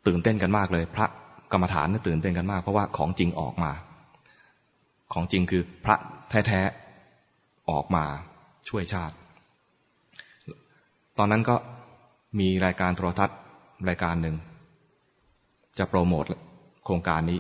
[0.08, 1.06] ตื่นเต้นกันมากเลย พระ
[1.52, 3.72] กรรมฐานตื่นเต้นกันมากเพราะว่าของจริงออกมา
[5.14, 5.96] ของจริงคือพระ
[6.48, 8.04] แท้ๆออกมา
[8.70, 9.16] ช่วยชาติ
[11.22, 11.56] อนนั้นก็
[12.40, 13.38] มีรายการโทรทัศน์
[13.90, 14.36] รายการหนึ่ง
[15.78, 16.24] จะโปรโมท
[16.86, 17.40] โครงการนี้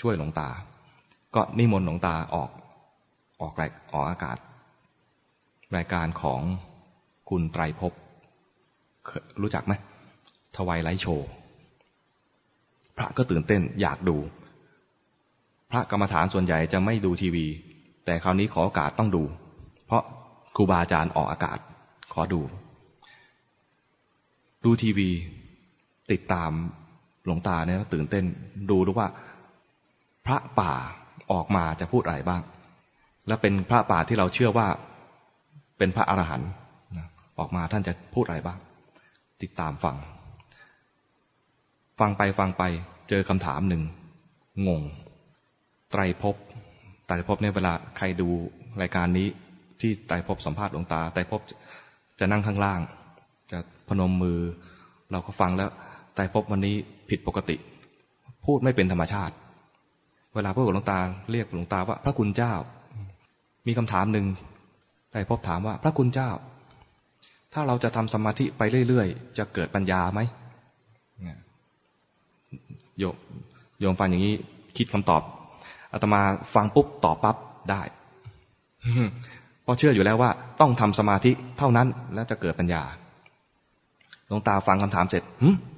[0.00, 0.48] ช่วยหลวงตา
[1.34, 2.50] ก็นิมนต์หลวงตาออก
[3.40, 4.36] ออกรายออกอากาศ
[5.76, 6.40] รายการของ
[7.30, 7.92] คุณไตรภพ
[9.42, 9.72] รู้จักไหม
[10.56, 11.28] ทวายไลท์โชว์
[12.96, 14.16] พระก็ตื่นเต้นอยากดู
[15.70, 17.46] พระกรรมฐานส่วนใหญ่จะไม่ดูทีวี
[18.04, 19.22] แต่คราวนี้ขอโอกาสต้องดู
[19.86, 20.02] เพราะ
[20.56, 21.58] ครูบาอาจารย์ออกอากาศ
[22.12, 22.40] ขอดู
[24.64, 25.10] ดูทีวี
[26.12, 26.50] ติดตาม
[27.24, 28.24] หลวงตาเนี่ยตื่นเต้น
[28.70, 29.08] ดูรู้ว่า
[30.26, 30.72] พระป่า
[31.32, 32.42] ออกมาจะพูดอะไรบ้าง
[33.26, 34.68] และเป็นพระป่าที่เราเชื่อว่า
[35.78, 36.50] เป็นพระอรหันต์
[37.38, 38.58] ออกมาท่านจะพูดอะไรบ้าง
[39.42, 39.96] ติดตามฟัง
[42.00, 42.62] ฟังไปฟังไป
[43.08, 43.82] เจอคำถามหนึ่ง
[44.66, 44.82] งง
[45.90, 46.36] ไตรภพ
[47.06, 48.28] ไตรภพเนี่ยเวลาใครดู
[48.80, 49.28] รายการนี้
[49.80, 51.40] ที่ไตรภพสัมภาษณ์หลวงตาไตรภพ
[52.20, 52.80] จะนั่งข้างล่าง
[53.88, 54.38] พนมมือ
[55.12, 55.70] เราก็ฟังแล้ว
[56.14, 56.74] ไตรภพวันนี้
[57.10, 57.56] ผิดปกติ
[58.44, 59.34] พูดไม่เป็นธรรมชาติ
[60.34, 60.98] เวลาพูดกับหลวงตา
[61.32, 62.52] เรียกหลวงตาว่า พระคุณเจ้า
[63.66, 64.26] มีคำถามหนึ่ง
[65.10, 66.30] ไตรภพถามว่าพระคุณเจ้า
[67.52, 70.20] ถ้าเราจะทำสมาธิไปเรื่อยๆ จะเกิดปัญญาไหม
[72.98, 73.16] โยม
[73.80, 74.34] โยมฟังอย่างนี้
[74.76, 75.22] คิดคำตอบ
[75.92, 76.20] อาตมา
[76.54, 77.36] ฟังปุ๊บตอบปั๊บ
[77.70, 77.82] ได้
[79.62, 83.03] เพราะเชื่ออยู่แล้วว่า ต้องทำสมาธิเท่านั้นแล้วจะเกิดปัญญาหลว
[84.38, 85.22] งตาฟังคำถามเสร็จ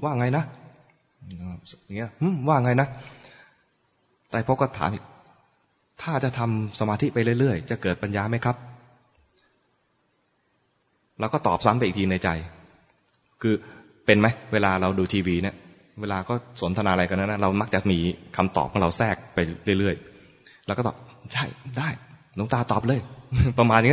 [0.05, 0.45] ว่าไงนะ
[1.85, 2.11] อย่างเงี้ย
[2.49, 2.89] ว่าไงนะ
[4.31, 5.05] ไต่พก็ถามอีก
[6.03, 8.57] ถ้าจะทำสมาธิไปเรื่อยๆ จะเกิดปัญญาไหมครับ
[11.21, 12.29] เราก็ตอบซ้ำไปอีกทีในใจ
[13.43, 13.55] คือ
[14.07, 15.57] เป็นไหม เวลาเราดูทีวีเนี่ย
[16.01, 17.99] เวลาก็สนทนาอะไรกันนะ เรามักจะมี
[18.37, 19.39] คำตอบของเราแทรกไป
[19.79, 20.97] เรื่อยๆ แล้วก็ตอบ
[21.33, 21.45] ใช่
[21.79, 21.89] ได้
[22.37, 23.01] หลวงตาตอบเลย
[23.59, 23.93] ประมาณนี้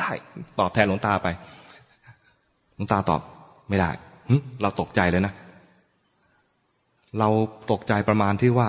[0.00, 0.10] ได้
[0.60, 1.28] ตอบแทนหลวงตาไป
[2.74, 3.20] หลวงตาตอบ
[3.72, 3.90] ไม่ได้
[4.62, 5.32] เราตกใจเลยนะ
[7.18, 7.28] เรา
[7.70, 8.68] ตกใจประมาณที่ว่า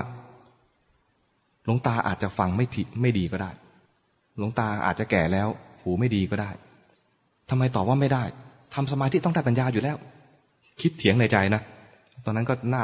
[1.65, 3.51] หลวงตาอาจจะฟังไม่ถิไม่ดีก็ได้
[4.37, 5.47] หลวงตาอาจจะแก่แล้ว
[5.81, 6.51] หูไม่ดีก็ได้
[7.49, 8.23] ทำไมตอบว่าไม่ได้
[8.73, 9.97] ทำสมาธิต้องได้ปัญญาอยู่แล้ว
[10.81, 11.61] คิดเถียงในใจนะ
[12.25, 12.83] ตอนนั้นก็หน่า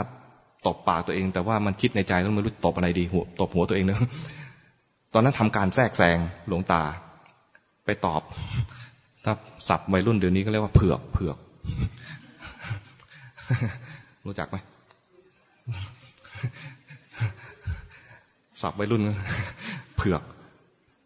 [0.67, 3.99] ตบปากตัวเอง แต่ว่ามันคิดในใจแล้วไม่รู้ตบอะไรดีหัวตบหัวตัวเองเนอะ
[5.13, 6.81] ตอนนั้นทำการแทรกแซงหลวงตา
[7.85, 8.21] ไปตอบ
[9.25, 9.33] ถ้า
[9.67, 11.37] สับวัยรุ่นเดี๋ยวนี้ก็เรียกว่าเผือกเผือก
[14.25, 14.57] รู้จักไหม
[18.61, 19.01] สับวัยรุ่น
[19.95, 20.21] เผือก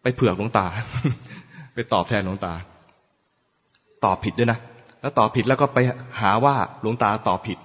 [0.01, 0.65] ไปเผือกหลวงตา
[1.73, 2.53] ไปตอบแทนหลวงตา
[4.05, 4.59] ตอบผิดด้วยนะ
[5.01, 5.79] แล้วตอบผิดแล้วก็ไป
[6.21, 7.57] หาว่าหลวงตาตอบผิด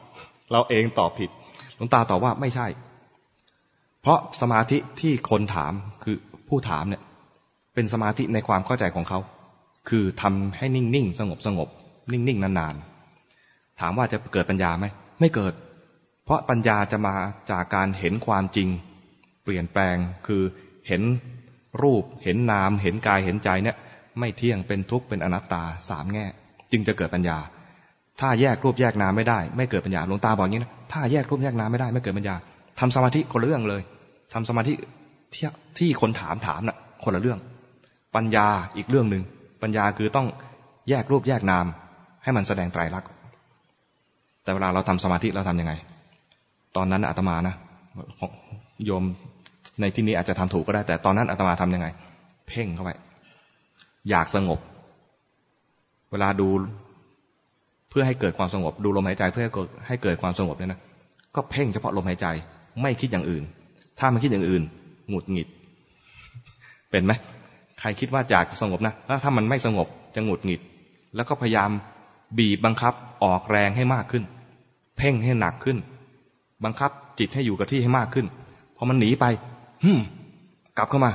[0.52, 1.30] เราเองตอบผิด
[1.76, 2.66] หลวงตาตอบว่าไม่ใช่
[4.00, 5.72] เพราะสมาธิที่คนถาม
[6.04, 6.16] คือ
[6.48, 7.02] ผู้ถามเนี่ย
[7.74, 9.18] เป็นสมาธิในความเข้าใจของเขา
[9.88, 11.68] คือทำให้นิ่งๆ สงบสงบ
[12.12, 12.97] นิ่งๆ นานๆ
[13.80, 14.86] ถามว่าจะเกิดปัญญาไหม
[15.20, 15.52] ไม่เกิด
[16.24, 17.14] เพราะปัญญาจะมา
[17.50, 18.68] จากการเห็นความจริง
[19.44, 20.42] เปลี่ยนแปลงคือ
[20.88, 21.02] เห็น
[21.82, 23.76] รูปเห็นนาม เห็นกายเห็นใจเนี่ย
[24.18, 26.26] ไม่เที่ยงเป็นทุกข์เป็นอนัตตาสามแง่
[26.72, 27.38] จึงจะเกิดปัญญา
[28.20, 32.36] ถ้าแยกรูปแยกนามไม่ได้ ไม่เกิดปัญญาหลวงตาบอกอย่างนี้นะถ้าแยกรูปแยกนามไม่ได้ ไม่เกิดปัญญา
[32.80, 33.82] ทำสมาธิคนละเรื่องเลย
[34.32, 34.74] ทำสมาธิ
[35.34, 35.44] ที่
[35.78, 37.38] ที่คนถามถามนะ่ะ คนละเรื่อง
[38.16, 39.22] ปัญญาอีกเรื่องหนึ่ง
[39.62, 40.26] ปัญญาคือต้อง
[40.88, 41.66] แยกรูปแยกนาม
[42.22, 43.10] ให้มันแสดงไตรลักษณ์
[44.48, 45.72] แต่เวลาเราทำสมาธิเราทํำยังไง
[46.76, 47.54] ตอนนั้นอาตมานะ
[48.84, 49.04] โยม
[49.80, 51.86] ในที่นี้อาจจะทำถูกก็ได้ แต่ตอนนั้นอาตมาทํำยังไง
[52.48, 52.90] เพ่งเข้าไป
[54.10, 54.58] อยากสงบ
[56.12, 56.48] เวลาดู
[57.90, 60.80] เพื่อให้เกิดความสงบ ดูลมหายใจเพื่อให้เกิดความสงบเนี่ยนะ
[61.36, 62.26] ก็เพ่งเฉพาะลมหายใจ
[62.82, 63.44] ไม่คิดอย่างอื่น
[63.98, 64.62] ถ้ามันคิดอย่างอื่น
[65.08, 65.48] หงุดหงิด
[66.90, 67.12] เป็นไหม
[67.80, 70.60] ใครคิดว่าอยากจะสงบนะแล้วถ้ามันไม่สงบจะหงุดหงิด
[71.16, 71.70] แล้วก็พยายาม
[72.38, 74.24] บีบบังคับออกแรงให้มากขึ้น
[74.98, 75.78] เพ่งให้หนักขึ้น
[76.64, 78.26] บังคับจิตให้อยู่กับที่ให้มากขึ้น
[78.76, 79.24] พอมันหนีไป
[79.84, 80.00] ฮึม
[80.76, 81.12] กลับเข้ามา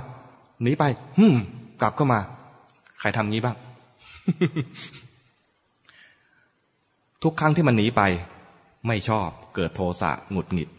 [0.64, 0.84] หนีไป
[1.20, 1.36] ฮึม
[1.82, 2.20] กลับเข้ามา
[3.00, 3.56] ใครทำงี้บ้าง
[7.24, 8.02] ทุกครั้งที่มันหนีไป
[8.88, 10.70] ไม่ชอบเกิดโทสะหงุดหงิด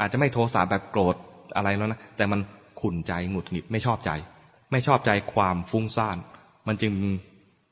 [0.00, 1.16] อาจจะไม่โทสะแบบโกรธ
[1.56, 2.40] อะไรแล้วนะ แต่มัน
[2.80, 4.10] ขุ่นใจหงุดหงิดไม่ชอบใจ
[4.70, 6.16] ไม่ชอบใจความฟุ้งซ่าน
[6.66, 6.92] มันจึง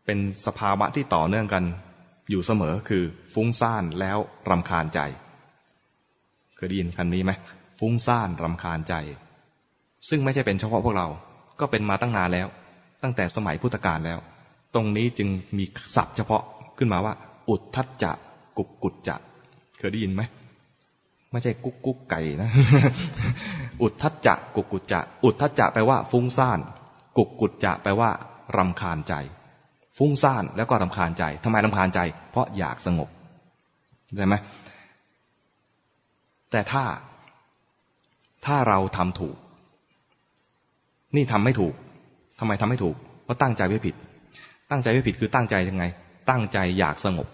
[0.04, 1.64] เป็นสภาวะที่ต่อเนื่องกัน
[2.30, 4.18] อยู่เสมอคือฟุ้งซ่านแล้ว
[4.50, 5.00] รำคาญใจ
[6.56, 7.32] เคยได้ยินคำนี้ไหม
[7.78, 8.94] ฟุ้งซ่านรำคาญใจ
[10.08, 11.06] ซึ่งไม่ใช่เป็นเฉพาะพวกเรา
[11.60, 12.48] ก็เป็นมาตั้งนานแล้ว
[13.02, 14.18] ตั้งแต่สมัยพุทธกาลแล้ว
[14.74, 15.64] ตรงนี้จึงมี
[15.96, 16.42] ศัพท์เฉพาะ
[16.78, 17.14] ขึ้นมาว่า
[17.48, 18.12] อุทธัจจะ
[18.58, 19.16] กุกกุจจะ
[19.78, 20.22] เคยได้ยินไหม
[21.32, 22.50] ไม่ใช่กุ๊กกุ๊กไก่นะ
[23.82, 26.58] อุทธัจจะกุกกุจจะ อุทธัจจะแปลว่าฟุ้งซ่าน
[27.16, 28.10] กุกกุจจะแปลว่า
[28.56, 29.14] รำคาญใจ
[29.96, 33.08] ฟุ้งซ่านแล้วก็รำคาญใจทำไมรำคาญใจ เพราะอยากสงบ
[34.16, 34.34] ใช่ไหม
[36.50, 36.84] แต่ถ้า
[38.46, 39.36] ถ้าเราทำถูก
[41.16, 41.74] นี่ทำไม่ถูก
[42.38, 43.94] ทำไมทำไม่ถูก เพราะตั้งใจไว้ผิด
[44.70, 45.84] ตั้งใจไว้ผิดคือตั้งใจยังไง
[46.30, 47.28] ตั้งใจอยากสงบ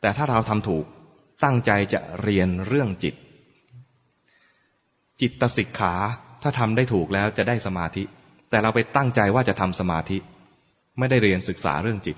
[0.00, 0.84] แต่ถ้าเราทำถูก
[1.44, 3.14] ตั้งใจจะเรียนเรื่องจิต
[5.20, 5.94] จิตตสิกขา
[6.42, 8.02] ถ้าทำได้ถูกแล้วจะได้สมาธิ
[8.50, 10.18] แต่เราไปตั้งใจว่าจะทำสมาธิ
[10.98, 12.16] ไม่ได้เรียนศึกษาเรื่องจิต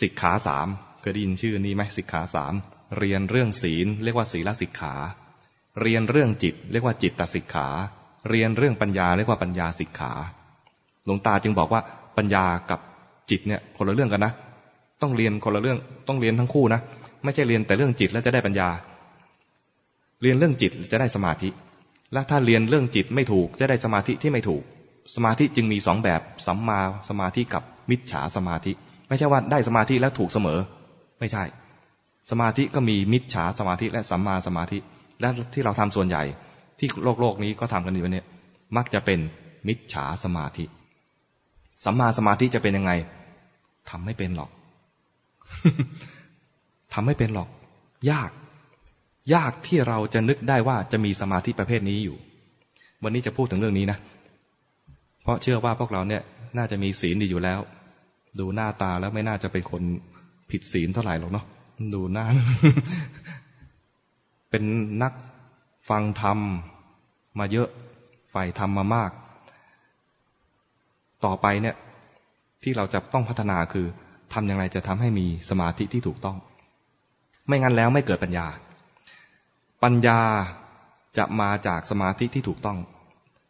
[0.00, 0.66] สิกขาสาม
[1.00, 2.54] เคยได้ยินชื่อนี้ไหมสิกขาสาม
[2.98, 4.94] เรียนเรื่องศีล เรียกว่าศีลสิกขา
[5.80, 7.66] เรียนเรื่องจิต เรียกว่าจิตตสิกขา
[8.28, 10.12] เรียนเรื่องปัญญาเรียกว่าปัญญาสิกขา
[11.04, 11.80] หลวงตาจึงบอกว่า
[12.16, 12.80] ปัญญากับ
[13.30, 14.32] จิตเนี่ยคนละเรื่องกันนะ
[15.02, 16.80] ต้องเรียนคนละเรื่องต้องเรียนทั้งคู่นะ
[17.24, 18.68] ไม่ใช่เรียนแต่เรื่องจิตแล้วจะได้ปัญญา
[20.22, 21.48] เรียนเรื่องจิตจะได้สมาธิ
[22.12, 24.62] และถ้าเรียนเรื่องจิตไม่ถูกจะได้สมาธิที่ไม่ถูก
[25.14, 28.72] สมาธิจึงมีสองแบบสัมมาสมาธิกับมิจฉาสมาธิ
[29.08, 30.58] ไม่ใช่ว่าได้สมาธิแล้วถูกเสมอ
[31.20, 31.44] ไม่ใช่
[32.30, 34.78] สมาธิก็มีมิจฉาสมาธิและสัมมาสมาธิ
[35.20, 36.22] และที่เราทำส่วนใหญ่
[36.78, 38.26] ที่โลกโลกนี้ก็ทำกันอยู่เนี่ย
[38.76, 39.18] มักจะเป็น
[39.68, 40.64] มิจฉาสมาธิ
[41.84, 42.92] สัมมาสมาธิจะเป็นยังไง
[43.90, 44.50] ทำไม่เป็นหรอก
[46.92, 47.48] ทำไม่เป็นหรอก
[48.10, 48.30] ยาก
[49.34, 52.16] ยากที่เราจะนึกได้ว่าจะมีสมาธิประเภทนี้อยู่
[53.02, 53.98] วันนี้จะพูดถึงเรื่องนี้นะ
[55.28, 56.22] ราะเชื่อว่าพวกเราเนี่ย
[56.56, 57.60] น่าจะมีศีลดีอยู่แล้ว
[58.40, 59.82] ดูหน้าตาแล้วไม่น่าจะเป็นคน
[60.50, 61.44] ผิดศีลเท่าไหร่หรอกเนาะ
[61.94, 62.24] ดูหน้า
[64.50, 64.64] เป็น
[65.02, 65.12] นัก
[65.88, 66.38] ฟังธรรม
[67.38, 67.68] มาเยอะ
[68.32, 69.10] ฝ่ายธรรมมามาก
[71.24, 71.76] ต่อไปเนี่ย
[72.62, 73.86] ที่เราจะต้องพัฒนาคือ
[74.32, 76.36] ทำอย่างไรจะทำให้มีสมาธิที่ถูกต้อง
[77.46, 78.46] ไม่งั้นแล้วไม่เกิดปัญญา
[79.82, 80.20] ปัญญา
[81.18, 82.78] จะมาจากสมาธิที่ถูกต้อง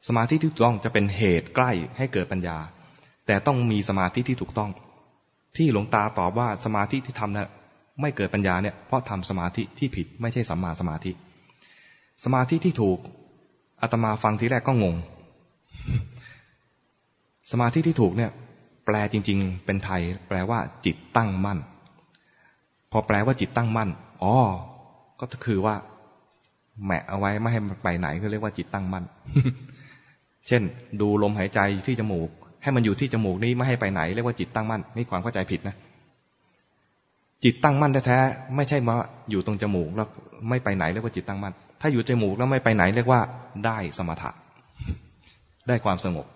[0.08, 2.58] สมาธิที่ถูกต้องจะเป็นเหตุใกล้ให้เกิดปัญญา
[3.26, 4.70] แต่ต้องมีสมาธิที่ถูกต้อง
[5.56, 7.48] ที่หลวงตาตอบว่าสมาธิที่ทำนะ่ะ
[8.00, 11.12] ไม่เกิดปัญญาเนี่ยเพราะทำสมาธิที่ผิดไม่ใช่สัมมาสมาธิ
[12.24, 12.98] สมาธิที่ถูก
[13.82, 14.94] อาตมาฟังทีแรกก็งง
[17.52, 18.30] สมาธิที่ถูกเนี่ย
[18.86, 21.58] แปลจริง ๆ เป็นไทย แปลว่าจิตตั้งมั่น
[22.92, 23.90] พอแปลว่าจิตตั้งมั่น
[24.22, 24.34] อ๋อ
[25.20, 25.74] ก็คือว่า
[26.84, 29.04] แหมะเอาไว้ไม่ให้มันไปไหนก็เรียกว่าจิตตั้งมั่น
[30.48, 30.62] เช่น
[31.00, 32.28] ดูลมหายใจที่จมูก
[32.62, 35.76] ให้มันอยู่ที่จมูกนี้ไม่ให้ไปไหนเรียกว่าจิตตั้งมั่นนี่ความเข้าใจผิดนะ
[37.44, 38.94] จิตตั้งมั่นแท้ๆไม่ใช่มา
[39.30, 40.08] อยู่ตรงจมูกแล้ว
[40.48, 43.20] ไม่ไปไหนเรียกว่าจิตตั้งมั่นถ้าอยู่จมูกแล้วไม่ไปไหนเรียกว่า
[43.64, 44.30] ได้สมถะ
[45.68, 46.26] ได้ความสงบ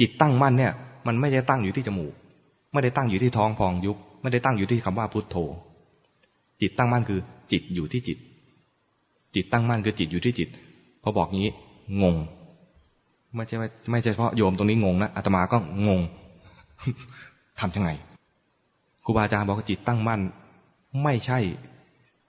[0.00, 0.72] จิตตั้งมั่นเนี่ย
[1.06, 2.12] มันไม่ได้ตั้งอยู่ที่จมูก
[2.72, 5.36] ไม่ได้ตั้งอยู่ที่ท้องพองยุบไม่ได้ตั้งอยู่ที่คำว่าพุทโธ
[6.60, 7.20] จิตตั้งมั่นคือ
[7.52, 8.18] จิตอยู่ที่จิต
[9.34, 10.48] จิตตั้งมั่นคือจิตอยู่ที่จิต
[11.02, 11.48] พอบอกงี้
[12.02, 12.16] งง
[13.36, 13.56] ไม่ใช่
[13.90, 16.00] ไม่ใช่เฉพาะโยมตรงนี้งงนะอาตมาก็งง
[17.60, 17.90] ทำยังไง
[19.04, 20.20] ครูบาอาจารย์บอกว่าจิตตั้งมั่น
[21.04, 21.38] ไม่ใช่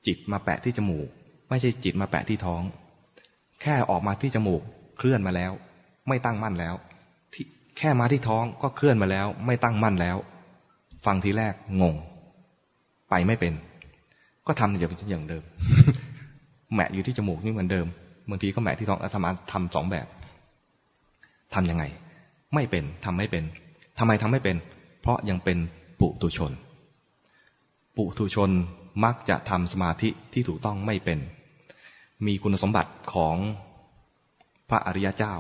[0.07, 1.07] จิตมาแปะที่จมูก
[1.49, 2.61] ไม่ใช่จิตมาแปะที่ท้อง
[3.61, 4.61] แค่ออกมาที่จมูก
[4.97, 5.51] เคลื่อนมาแล้ว
[6.07, 6.75] ไม่ตั้งมั่นแล้ว
[7.33, 7.45] ที่
[7.77, 10.17] แค่มาที่ท้องก็เคลื่อนมาแล้ว ไม่ตั้งมั่นแล้ว
[11.05, 11.95] ฟังทีแรกงง
[13.09, 13.53] ไปไม่เป็น
[14.47, 15.43] ก็ทำอย่างอย่างเดิม
[16.73, 17.87] แหมะอยู่ที่จมูกนี่เหมือนเดิม
[18.29, 20.07] บางทีก็แหมะที่ท้องอาตมาทำสองแบบ
[21.53, 21.83] ทํำยังไง
[22.53, 23.43] ไม่เป็นทำไม่เป็น
[23.97, 24.57] ทำไมทำไม่เป็น
[25.01, 25.57] เพราะยังเป็น
[25.99, 26.51] ปุตุชน
[27.95, 28.51] ปุตุชน
[29.03, 31.19] มักจะทำสมาธิที่ถูกต้องไม่เป็น
[32.25, 33.35] มีคุณสมบัติของ
[34.69, 35.33] พระอริยเจ้า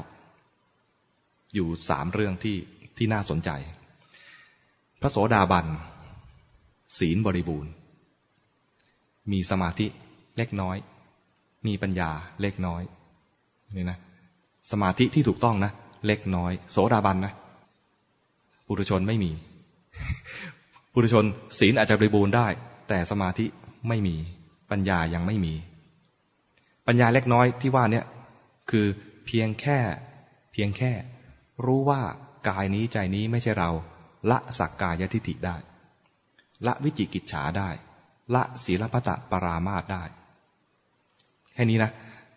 [1.53, 2.57] อยู่สามเรื่องที่
[2.97, 3.49] ที่น่าสนใจ
[5.01, 5.67] พระโสดาบัน
[6.97, 7.71] ศีลบริบูรณ์
[9.31, 9.85] มีสมาธิ
[10.37, 10.77] เล็กน้อย
[11.67, 12.09] มีปัญญา
[12.41, 12.81] เล็กน้อย
[13.75, 13.97] นี่นะ
[14.71, 15.71] สมาธิที่ถูกต้องนะ
[16.05, 17.33] เล็กน้อย โสดาบันนะ
[18.67, 19.31] ปุถุชนไม่มี
[20.93, 21.25] ปุถุชน
[21.59, 22.47] ศีลอาจจะบริบูรณ์ได้
[22.89, 23.45] แต่สมาธิ
[23.87, 24.15] ไม่มี
[24.71, 25.53] ปัญญายังไม่มี
[26.87, 28.05] ปัญญาเล็กน้อยที่ว่าเนี่ย
[28.69, 28.85] คือ
[29.25, 29.79] เพียงแค่
[30.51, 30.91] เพียงแค่
[31.65, 32.01] รู้ว่า
[32.49, 33.69] กายนี้ใจนี้ไม่ใช่เรา
[34.31, 35.55] ละสักกายทิฏฐิได้
[36.65, 37.69] ละวิจิกิจฉาได้
[38.35, 40.03] ละสีลัพพตปรามาสได้
[41.53, 41.91] แค่นี้นะ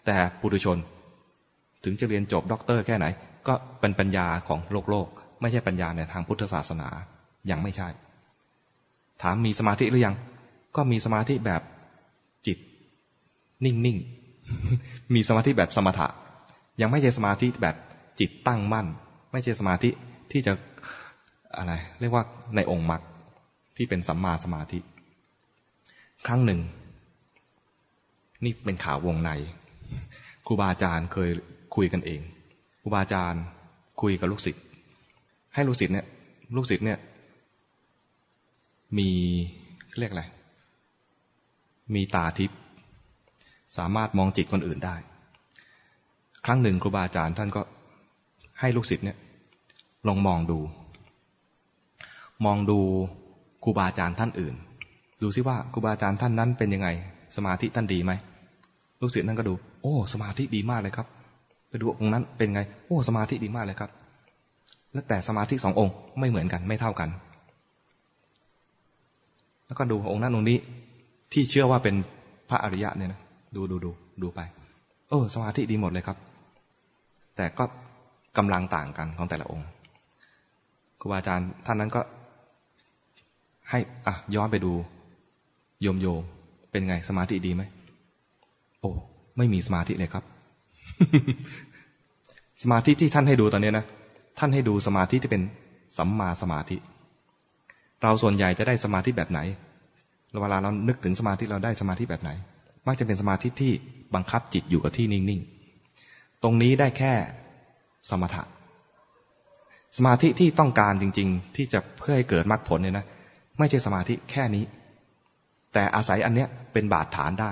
[0.07, 0.79] แต่ปุถุชน
[1.85, 3.07] ถึงจะเรียนจบด็อกเตอร์แค่ไหน
[3.47, 5.09] ก็เป็นปัญญาของโลกโลก
[5.41, 6.89] ไม่ใช่ปัญญาในทางพุทธศาสนา
[7.51, 7.89] ยังไม่ใช่
[9.23, 10.17] ถามมีสมาธิหรือยัง
[10.77, 11.63] ก็มีสมาธิแบบ
[12.47, 12.59] จิต
[13.65, 16.09] นิ่งๆ มีสมาธิแบบสมถะ
[16.81, 17.77] ยังไม่ใช่สมาธิแบบ
[18.21, 18.87] จิตตั้งมั่น
[19.33, 19.91] ไม่ใช่สมาธิ
[20.33, 20.53] ที่จะ
[21.57, 22.25] อะไรเรียกว่า
[22.57, 23.03] ในองค์มรรค
[23.77, 24.79] ที่เป็นสัมมาสมาธิ
[26.27, 26.61] ครั้งหนึ่ง
[28.45, 29.31] นี่เป็นข่าววงใน
[30.47, 31.31] ครูบาอาจารย์เคย
[31.77, 32.21] คุยกันเอง
[32.87, 33.43] ครูบาอาจารย์
[34.01, 34.63] คุยกับลูกศิษย์
[35.55, 36.07] ให้ลูกศิษย์เนี่ย
[36.57, 36.99] ลูกศิษย์เนี่ย
[38.99, 39.11] มี
[39.99, 40.25] เรียกอะไร
[41.95, 42.59] มีตาทิพย์
[43.77, 44.97] สามารถมองจิตคนอื่นได้
[46.45, 47.63] ครั้งหนึ่งครูบาอาจารย์ท่านก็
[48.61, 49.17] ให้ลูกศิษย์เนี่ย
[50.09, 50.59] ลองมองดู
[52.45, 52.79] มองดู
[53.65, 54.55] ครูบาอาจารย์ท่านอื่น
[55.23, 56.89] ดูซิว่าครูบาอาจารย์ท่านนั้นเป็นยังไง
[57.37, 58.13] สมาธิท่านดีไหม
[59.01, 61.07] ลูกศิษย์นั่นก็ดู โอ้ สมาธิดีมากเลยครับ
[61.75, 63.91] ไปดูองค์นั้นเป็นไง โอ้สมาธิดีมากเลยครับ
[64.93, 67.09] แล้วแต่สมาธิสององค์ไม่เหมือนกันไม่เท่ากัน
[69.67, 70.59] แล้วก็ดูองค์นั้นองค์นี้
[71.33, 71.95] ที่เชื่อว่าเป็น
[72.51, 73.21] พระอริยะเนี่ยนะ
[73.57, 73.91] ดูดูดู
[74.23, 74.41] ดูไป
[75.09, 76.17] เออสมาธิดีหมดเลยครับ
[77.37, 77.65] แต่ก็
[78.37, 79.67] กำลังต่างกันของแต่ละองค์
[81.01, 82.01] ครูบาอาจารย์ท่านนั้นก็
[83.71, 84.73] ให้อะย้อนไปดู
[85.83, 86.23] โยมโยม
[86.71, 87.63] เป็นไงสมาธิดีไหม
[88.81, 88.91] โอ้
[89.37, 90.25] ไม่มีสมาธิเลยครับ
[92.63, 93.85] สมาธิที่ท่านให้ดูตอนนี้นะ
[94.39, 95.43] ท่านให้ดูสมาธิที่เป็น
[95.99, 96.77] สัมมาสมาธิ
[98.03, 99.41] เราส่วนใหญ่จะได้สมาธิแบบไหน
[100.43, 102.31] เวลาเรานึกถึงสมาธิเราได้สมาธิแบบไหน
[102.87, 103.73] มักจะเป็นสมาธิที่
[104.15, 107.13] บังคับจิตอยู่กับที่นิ่งๆ ตรงนี้ได้แค่
[108.11, 108.43] สมถะ
[109.97, 113.07] สมาธิที่ต้องการจริง ๆ ที่จะเพื่อให้เกิดมรรคผลเนี่ยนะ
[113.59, 114.65] ไม่ใช่สมาธิแค่นี้
[115.73, 117.51] แต่อาศัยอันเนี้ยเป็นบาดฐานได้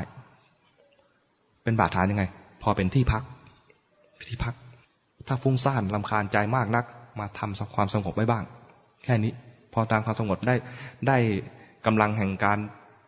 [1.65, 2.25] เป็นบาดฐานยังไง
[2.63, 3.23] พอเป็นที่พัก
[4.29, 4.55] ที่พัก
[5.27, 6.85] ถ้าฟุ้งซ่านลำคาญใจมากนัก
[7.19, 8.45] มาทำความสงบไว้บ้าง
[9.05, 9.33] แค่นี้
[9.73, 10.55] พอตามความสงบได้
[11.09, 11.19] ได้
[11.87, 12.59] กำลังแห่งการ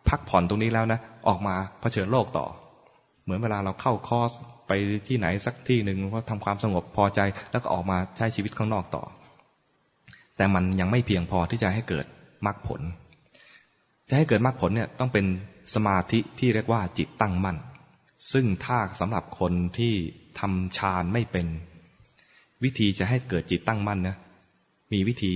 [0.09, 2.45] พักผ่อนตรงนี้แล้วนะ ออกมาเผชิญโลกต่อ
[3.23, 4.31] เหมือนเวลาเราเข้าคอร์ส
[4.67, 4.71] ไป
[5.07, 7.19] ที่ไหนสักที่หนึ่งก็ทำความสงบพอใจ
[7.51, 9.03] แล้วก็ออกมาใช้ชีวิตข้างนอกต่อ
[10.37, 12.05] แต่มันยังไม่เพียงพอที่จะให้เกิด
[12.45, 12.81] มรรคผล
[14.09, 15.25] จะให้เกิดมรรคผลเนี่ยต้องเป็น
[15.73, 17.57] สมาธิที่เรียกว่าจิตตั้งมั่น
[18.31, 19.93] ซึ่งถ้าสำหรับคนที่
[20.39, 21.47] ทำฌานไม่เป็น
[22.63, 24.15] วิธีจะให้เกิดจิตตั้งมั่นนะ
[24.93, 25.33] มีวิธี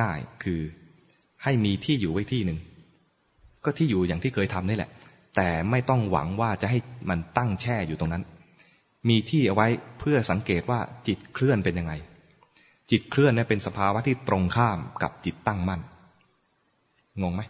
[0.00, 0.60] ง่ายๆ คือ
[1.42, 2.58] ให้มีที่อยู่ไว้ที่หนึ่ง
[3.64, 4.90] ก็ที่อยู่อย่างที่เคยทำนี่แหละ
[5.36, 6.78] แต่ไม่ต้องหวังว่าจะให้
[7.10, 8.24] มันตั้งแช่อยู่ตรงนั้น
[9.08, 9.68] มีที่เอาไว้
[9.98, 11.92] เพื่อสังเกตว่าจิตเคลื่อนเป็นยังไง
[12.90, 15.80] จิตเคลื่อนเนี่ยเป็นสภาวะที่ตรงข้ามกับจิตตั้งมั่น
[17.22, 17.42] งงไหม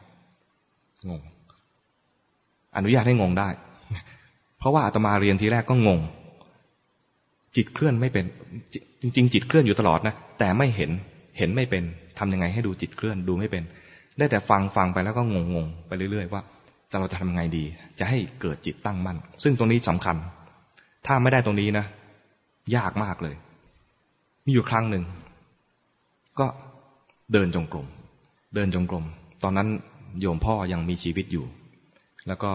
[1.09, 1.21] งง
[2.77, 3.49] อนุญาตให้งงได้
[4.65, 6.01] เพราะว่าอาตมาเรียนทีแรกก็งง
[7.57, 8.25] จิตเคลื่อนไม่เป็น
[9.03, 10.91] จริง ๆ จิตเคลื่อนอยู่ตลอดนะแต่ไม่เห็น
[11.39, 11.83] เห็นไม่เป็น
[12.19, 13.63] ทำยังไงให้ดูจิตเคลื่อนดูไม่เป็น
[14.19, 16.43] ได้แต่ฟังฟังไปแล้วก็งงงไปเรื่อย ๆ ว่า
[16.91, 17.65] จะเราจะทำยังไงดี
[17.99, 20.17] จะให้เกิดจิตตั้งมั่นซึ่งตรงนี้สำคัญ
[21.07, 21.85] ถ้าไม่ได้ตรงนี้นะ
[22.77, 23.35] ยากมากเลย
[24.45, 25.05] มีอยู่ครั้งหนึ่ง
[26.39, 26.47] ก็
[27.33, 27.87] เดินจงกรม
[28.55, 29.05] เดินจงกรม
[29.43, 29.69] ตอนนั้น
[30.21, 31.45] โยมพ่อยังมีชีวิตอยู่
[32.29, 32.51] แล้วก็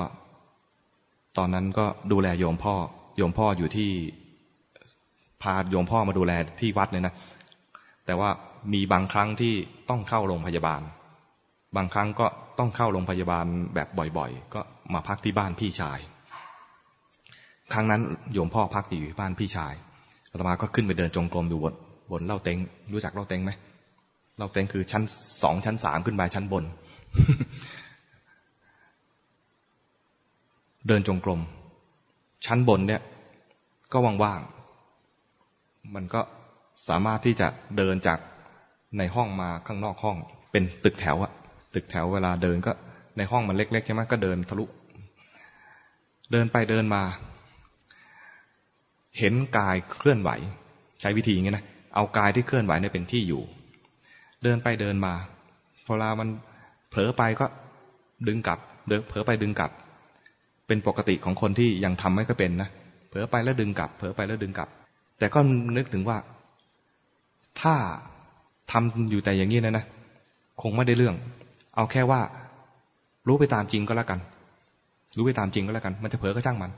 [1.40, 2.76] ตอนนั้นก็ดูแลโยมพ่อ
[3.18, 3.92] โยมพ่ออยู่ที่
[5.42, 7.14] พาโยมพ่อมาดูแลที่วัดเลยนะ
[8.06, 8.30] แต่ว่า
[8.74, 9.54] มีบางครั้งที่
[9.90, 10.82] ต้องเข้าโรงพยาบาล
[11.76, 12.28] บางครั้งก็
[12.60, 13.88] ต้องเข้าโรงพยาบาลแบบ
[14.18, 14.62] บ่อยๆ ก็
[14.94, 16.00] มาพักที่บ้านพี่ชาย
[17.74, 18.02] ครั้งนั้น
[18.34, 19.74] โยมพ่อพักอยู่บ้านพี่ชาย
[20.32, 21.74] อาตมาก็ขึ้นไปเดินจงกรมอยู่บน
[22.12, 22.58] บนเล่าเต็ง
[22.94, 23.52] รู้จักเล่าเต็งไหม
[24.38, 25.04] เล่าเต็งคือชั้น
[25.44, 26.64] สองชั้นสามขึ้นไปชั้นบน
[30.88, 31.42] เดินจงกรม
[32.46, 33.02] ชั้นบนเนี่ย
[33.92, 36.22] ก็ว่างๆ มันก็
[36.90, 38.20] สามารถที่จะเดินจาก
[38.98, 40.18] ในห้องมาข้างนอกห้อง
[40.52, 41.32] เป็นตึกแถวอะ
[41.74, 42.72] ตึกแถวเวลาเดินก็
[43.18, 44.66] ในห้องมันเล็กๆใช่ไหมก็เดินทะลุ
[46.32, 47.04] เดินไปเดินมา
[49.20, 50.30] เห็นกายเคลื่อนไหว
[51.02, 51.66] ใช้วิธีอย่างนี้นะ
[51.96, 53.42] เอากายที่เคลื่อนไหวเนี่ยเป็นที่อยู่
[54.44, 55.14] เดินไปเดินมา
[55.88, 56.28] เวลามัน
[56.90, 57.46] เผลอไปก็
[58.28, 59.72] ดึงกลับเดินเผลอไปดึงกลับ
[60.70, 62.70] เป็นปกติของคนที่ยังทำไม่ค่อยเป็นนะ
[63.10, 64.70] เผลอไปแล้วดึงกลับ เผลอไปแล้วดึงกลับ
[65.20, 65.40] แต่ก็
[65.78, 66.18] นึกถึงว่า
[67.62, 67.76] ถ้า
[68.72, 69.86] ทำอยู่แต่อย่างนี้นะนะ
[70.62, 71.16] คงไม่ได้เรื่อง
[71.76, 72.22] เอาแค่ว่า
[73.28, 74.20] รู้ไปตามจริงก็แล้วกัน
[75.18, 76.72] รู้ไปตามจริงก็แล้วกัน มันจะเผลอก็ช่างมัน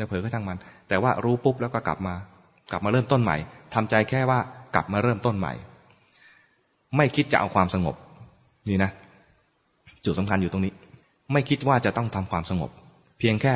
[0.00, 2.14] จะเผลอก็ช่างมัน แต่ว่ารู้ปุ๊บแล้วก็กลับมา
[2.70, 3.36] กลับมาเริ่มต้นใหม่
[3.74, 4.38] ทำใจแค่ว่า
[4.74, 5.52] กลับมาเริ่มต้นใหม่
[6.96, 7.96] ไม่คิดจะเอาความสงบ
[8.68, 8.90] นี่นะ
[10.04, 10.72] จุดสำคัญอยู่ตรงนี้
[11.32, 12.70] ไม่คิดว่าจะต้องทำความสงบ
[13.22, 13.54] พียงแค่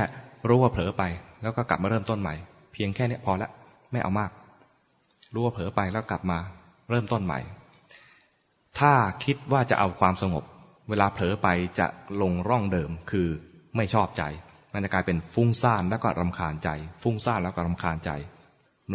[0.49, 1.03] รู้ว่าเผลอไป
[1.43, 2.35] แล้วก็กลับมาเริ่มต้นใหม่
[2.73, 3.51] เพียงแค่นี้พอละ
[3.93, 4.31] ไม่เอามาก
[5.35, 6.39] รู้ว่าเผลอไปแล้วกลับมา
[6.91, 7.41] เริ่มต้นใหม่
[8.79, 8.93] ถ้า
[9.25, 10.45] คิดว่าจะเอาความสงบ
[10.89, 11.49] เวลาเผลอไป
[11.79, 11.87] จะ
[12.23, 13.29] ลงร่องเดิมคือ
[13.77, 14.23] ไม่ชอบใจ
[14.73, 16.69] มันจะกลายเป็นฟุ้งซ่านแล้วก็รำคาญใจ
[17.03, 18.11] ฟุ้งซ่านแล้วก็รำคาญใจ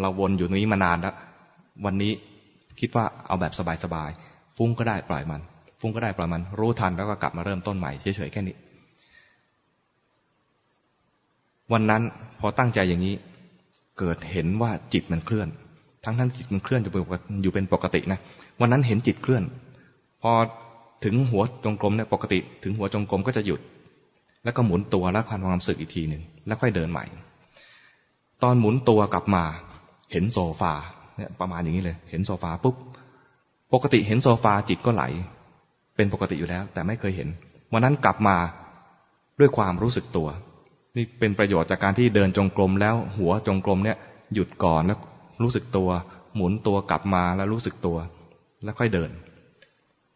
[0.01, 1.15] เราวนอยู่ตรงนี้มานานแล้ว
[1.85, 2.11] วันนี้
[2.79, 3.53] คิดว่าเอาแบบ
[3.83, 5.41] สบายๆฟุ้งก็ได้ปล่อยมัน
[5.79, 8.55] ฟุ้งก็ได้ปล่อยมัน รู้ทันแล้วก็กลับมาเริ่มต้นใหม่เฉยๆแค่นี้
[11.71, 12.03] วันนั้น
[12.39, 13.15] พอตั้งใจอย่างนี้
[13.99, 15.47] เกิดเห็นว่าจิตมันเคลื่อน
[16.05, 16.91] ทั้งทั้งจิตมันเคลื่อนอยู่
[17.43, 18.19] อยู่เป็นปกตินะ
[18.61, 19.43] วันนั้นเห็นจิตเคลื่อน
[20.21, 20.31] พอ
[21.03, 23.59] ถึงหัวจงกรมเนี่ยปกติ ถึงหัวจงกรมก็จะหยุด
[24.43, 27.05] แล้วก็หมุนตัวแล้วความความสึกอีกทีหนึ่งแล้วค่อยเดินใหม่
[28.43, 29.43] ตอนหมุนตัวกลับมา
[30.11, 30.73] เห็นโซฟา
[31.17, 32.75] เนี่ยประมาณอย่างนี้เลย เห็นโซฟาปุ๊บ
[33.73, 35.03] ปกติเห็นโซฟาจิตก็ไหล
[35.95, 37.29] เป็นปกติอยู่แล้ว แต่ไม่เคยเห็น
[37.73, 38.37] วันนั้นกลับมา
[39.39, 40.27] ด้วยความรู้สึกตัว
[40.95, 43.97] นี่เป็นประโยชน์จากการที่เดินจงกรมแล้วหัวจงกรมเนี่ย
[44.33, 44.99] หยุดก่อนแล้ว
[45.43, 45.89] รู้สึกตัว
[46.35, 47.97] หมุนตัวกลับมาแล้วรู้สึกตัว
[48.63, 49.09] แล้วค่อยเดิน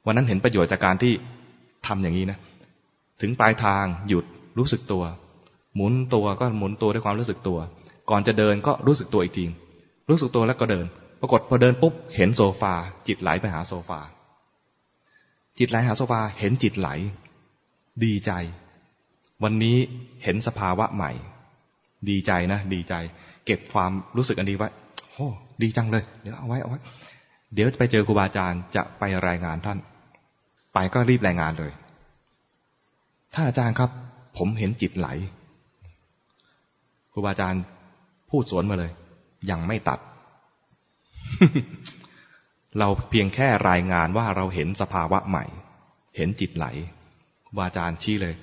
[0.05, 1.13] วันนั้นเห็นประโยชน์จากการที่
[1.87, 2.37] ทำอย่างนี้นะ
[3.21, 4.25] ถึงปลายทางหยุด
[4.57, 5.03] รู้สึกตัว
[5.75, 7.59] หมุนตัวก็หมุนตัวด้วยความรู้สึกตัว
[8.09, 9.45] ก่อนจะเดินก็รู้สึกตัวอีกที
[10.09, 10.85] รู้สึกตัวแล้วก็เดิน
[11.21, 12.73] ปรากฏพอเดินปุ๊บเห็นโซฟา
[13.07, 13.99] จิตไหลไปหาโซฟา
[15.57, 16.89] จิตไหลหาโซฟาเห็นจิตไหล
[18.03, 18.31] ดีใจ
[19.43, 19.77] วันนี้
[20.23, 21.11] เห็นสภาวะใหม่
[22.09, 22.93] ดีใจนะ ดีใจ
[23.45, 24.69] เก็บความรู้สึกอันดีไว้
[25.13, 25.27] โอ้
[25.61, 26.79] ดีจังเลย เดี๋ยวเอาไว้เอาไว้
[27.53, 29.77] เดี๋ยวไปเจอครูบาอาจารย์จะไปรายงานท่าน
[30.73, 31.71] ไปก็รีบรายงานเลย
[33.33, 33.89] ท่านอาจารย์ครับ
[34.37, 35.07] ผมเห็นจิตไหล
[37.13, 37.61] ครูบาอาจารย์
[38.29, 38.91] พูดสวนมาเลย
[39.49, 39.99] ยังไม่ตัด
[42.79, 45.45] เราเพียงแค่รายงานว่าเราเห็นสภาวะใหม่
[46.17, 46.65] เห็นจิตไหล
[47.45, 48.35] ครูบาอาจารย์ชี้เลย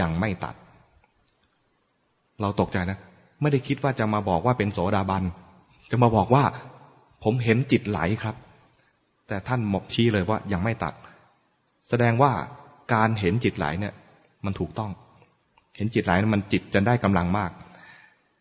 [0.00, 0.54] ยังไม่ตัด
[2.40, 2.98] เราตกใจนะ
[3.40, 5.24] ไม่ได้คิดว่าจะมาบอกว่าเป็นโสดาบัน
[5.90, 6.44] จะมาบอกว่า
[7.24, 8.36] ผมเห็นจิตไหลครับ
[9.28, 10.94] แต่ท่านหมกชี้เลยว่ายังไม่ตัด
[11.88, 12.32] แสดงว่า
[12.94, 13.94] การเห็นจิตไหลเนี่ย
[14.44, 14.90] มันถูกต้อง
[15.76, 17.50] เห็นจิตไหลมันจิตจะได้กำลังมาก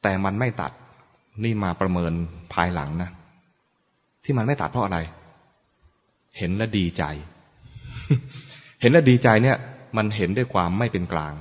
[0.04, 0.72] แต่มันไม่ตัด
[1.44, 2.14] นี่มาประเมิน
[2.54, 3.10] ภายหลังนะ
[4.24, 5.00] ที่มันไม่ตัดเพราะอะไร
[6.38, 7.04] เห็นและดีใจ
[8.82, 9.58] เห็นและดีใจเนี่ย
[9.98, 11.34] มันเห็นด้วยความไม่เป็นกลาง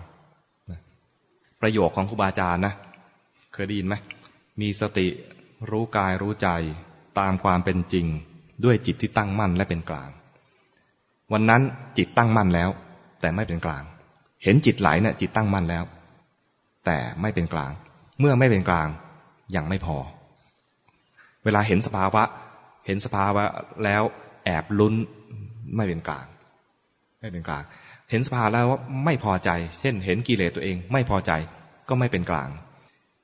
[1.60, 2.74] ประโยคของครูบาอาจารย์นะ
[3.52, 3.94] เคยได้ยินไหม
[4.60, 5.06] มีสติ
[5.70, 6.48] รู้กายรู้ใจ
[7.18, 8.06] ตามความเป็นจริง
[8.64, 10.10] ด้วยจิตที่ตั้งมั่นและเป็นกลาง
[11.32, 11.62] วันนั้น
[11.98, 12.70] จิตตั้งมั่นแล้ว
[13.20, 13.82] แต่ไม่เป็นกลาง
[14.42, 15.84] เห็นจิตไหลเนี่ยจิตตั้งมั่นแล้ว
[16.86, 17.72] แต่ไม่เป็นกลาง
[18.20, 18.88] เมื่อไม่เป็นกลาง
[19.56, 19.96] ยังไม่พอ
[21.44, 22.22] เวลาเห็นสภาวะ
[22.86, 23.44] เห็นสภาวะ
[23.84, 24.02] แล้ว
[24.44, 24.94] แอบลุ้น
[25.76, 26.26] ไม่เป็นกลาง
[27.20, 27.62] ไม่เป็นกลาง
[28.10, 29.50] เห็นสภาแล้วว่าไม่พอใจ
[29.80, 31.32] เช่น เห็นกิเลสตัวเอง ไม่พอใจ
[31.88, 32.48] ก็ไม่เป็นกลาง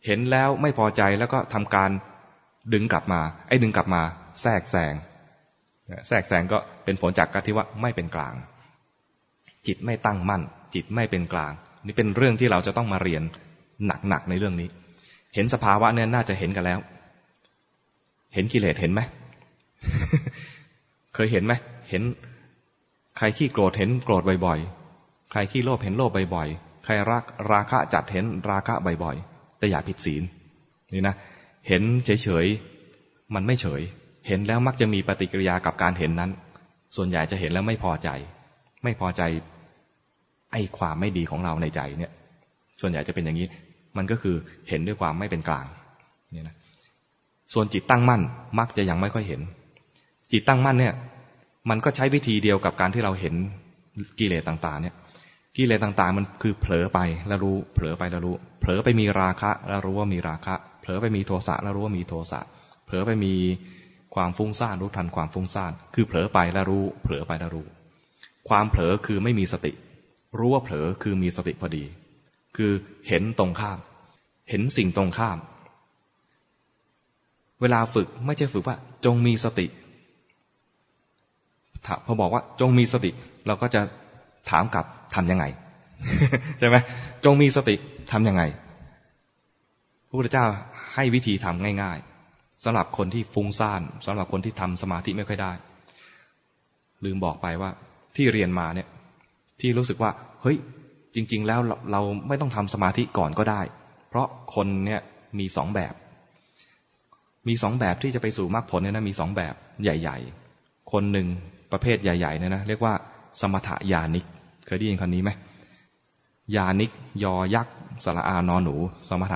[0.06, 1.90] เห็นแล้วไม่พอใจแล้วก็ทำการ
[2.72, 4.02] ดึงกลับมา ไอ้ดึงกลับมา
[4.42, 4.94] แทรกแซง
[6.08, 8.34] แทรกแซงก็เป็นผลจากการที่ว่าไม่เป็นกลาง
[9.66, 10.42] จิตไม่ตั้งมั่น
[10.74, 11.52] จิตไม่เป็นกลาง
[11.86, 13.22] นี่เป็นเรื่องที่เราจะต้องมาเรียน
[14.08, 14.68] หนักๆในเรื่องนี้
[15.34, 16.78] เห็นสภาวะเนี่ยน่าจะเห็นกันแล้ว
[18.34, 19.00] เห็นกิเลสเห็นไหม
[21.14, 21.52] เคยเห็นไหม
[21.90, 22.02] เห็น
[23.16, 30.22] ใครขี้โกรธเห็นโกรธบ่อยๆ ใครขี้โลภเห็นโลภบ่อยๆ ใครรักราคะจัดเห็นราคะบ่อยๆ แต่อย่าผิดศีล
[30.94, 31.14] นี่นะ
[31.68, 33.82] เห็นเฉยๆ มันไม่เฉย
[34.28, 36.30] เห็นแล้วมักจะมีปฏิกิริยากับการเห็นนั้น
[36.96, 38.08] ส่วนใหญ่จะเห็นแล้วไม่พอใจ
[38.84, 39.22] ไม่พอใจ
[40.52, 42.12] ไอ้ความไม่ดีของเราในใจเนี่ย
[42.80, 43.46] ส่วนใหญ่จะเป็นอย่างนี้
[43.96, 44.36] มันก็คือ
[44.68, 45.66] เห็นด้วยความไม่เป็นกลาง
[46.32, 46.56] เนี่ยนะ
[47.54, 48.22] ส่วนจิตตั้งมั่น
[48.58, 49.40] มักจะยังไม่ค่อยเห็น
[50.32, 50.94] จิตตั้งมั่นเนี่ย
[51.70, 53.34] มันก็ใช้วิธีเดียวกับการที่เราเห็น
[54.18, 54.94] กิเลสต่าง ๆ เนี่ย
[55.56, 56.98] กิเลสต่าง ๆ มันคือเผลอไป
[57.28, 62.40] แล้วรู้ เผลอไปแล้วรู้ เผลอไปมีราคะแล้วรู้ว่ามีราคะ เผลอไปมีโทสะแล้วรู้ว่ามีโทสะ
[62.84, 63.34] เผลอไปมี
[64.14, 67.66] ความฟุ้งซ่านรู้ทันความฟุ้งซ่าน คือเผลอไปแล้วรู้ เผลอไปแล้วรู้
[68.48, 69.72] ความเผลอคือไม่มีสติ
[70.38, 71.84] รู้ว่าเผลอคือมีสติพอดี
[72.56, 72.72] คือ
[73.08, 73.78] เห็นตรงข้าม
[74.50, 75.38] เห็นสิ่งตรงข้าม
[77.60, 79.66] เวลาฝึกไม่ใช่ฝึกว่า จงมีสติ
[82.06, 83.10] พอบอกว่าจงมีสติ
[83.46, 83.80] เราก็จะ
[84.50, 85.44] ถามกลับทำยังไง
[86.58, 86.76] ใช่ไหม
[87.24, 87.74] จงมีสติ
[88.12, 88.42] ทำยังไง
[90.08, 90.46] พระพุทธเจ้า
[90.94, 91.98] ให้วิธีทำง่าย
[92.30, 95.52] ๆสำหรับคนที่ฟุ้งซ่านสำหรับคนที่ทำสมาธิไม่ค่อยได้
[97.04, 97.70] ลืมบอกไปว่า
[98.16, 98.88] ที่เรียนมาเนี่ย
[99.60, 100.10] ที่รู้สึกว่า
[100.42, 100.56] เฮ้ย
[101.14, 101.60] จริง ๆ แล้ว
[101.92, 103.60] เราไม่ต้องทำสมาธิก่อนก็ได้
[104.08, 105.00] เพราะคนเนี่ย
[105.38, 105.94] มีสองแบบ
[107.48, 110.18] มีสองแบบที่จะไปสู่มรรคผลเนี่ยนะมีสองแบบใหญ่
[110.54, 111.26] ๆ คนหนึ่ง
[111.74, 112.94] ประเภทใหญ่ๆเนี่ยนะเรียกว่า
[113.40, 114.24] สมถยานิก
[114.66, 115.30] เคยได้ยินคำนี้ไหม
[116.56, 116.90] ยานิก
[117.24, 118.74] ยอยักษ์สระอานอหนู
[119.08, 119.34] สมถ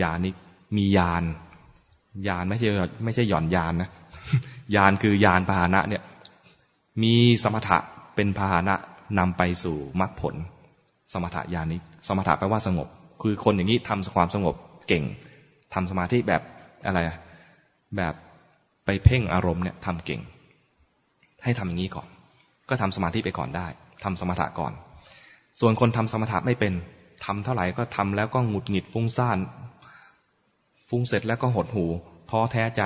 [0.00, 0.34] ยานิก
[0.76, 1.24] มียาน
[2.28, 2.68] ยานไม่ใช่
[3.04, 3.90] ไม่ใช่หย่อนยานนะ
[4.74, 6.02] ยานคือยานพาหนะเนี่ย
[7.02, 7.14] มี
[7.44, 7.78] สมถะ
[8.14, 8.74] เป็นพาหนะ
[9.18, 10.34] นำไปสู่มรรคผล
[11.12, 11.76] สมถะญาณิ
[12.08, 12.88] สมถะแปลว่าสงบ
[13.22, 14.54] คือคนอย่างนี้ทำความสงบ
[14.88, 15.04] เก่ง
[15.74, 16.42] ทำสมาธิแบบ
[16.86, 16.98] อะไร
[17.96, 18.14] แบบ
[18.84, 20.20] ไปเพ่งอารมณ์เนี่ยทำเก่ง
[21.46, 22.08] ให้ทำอย่างนี้ก่อน
[22.68, 23.66] ก็ทำสมาธิไปก่อนได้
[24.04, 24.72] ทำสมถะก่อน
[25.60, 26.72] ส่วนคนทำสมถะไม่เป็น
[27.24, 29.38] ทำเท่าไหร่ก็ทำแล้วก็หงุดหงิดฟุ้งซ่าน
[30.88, 31.84] ฟุ้งเสร็จแล้วก็หดหู
[32.30, 32.82] ท้อแท้ใจ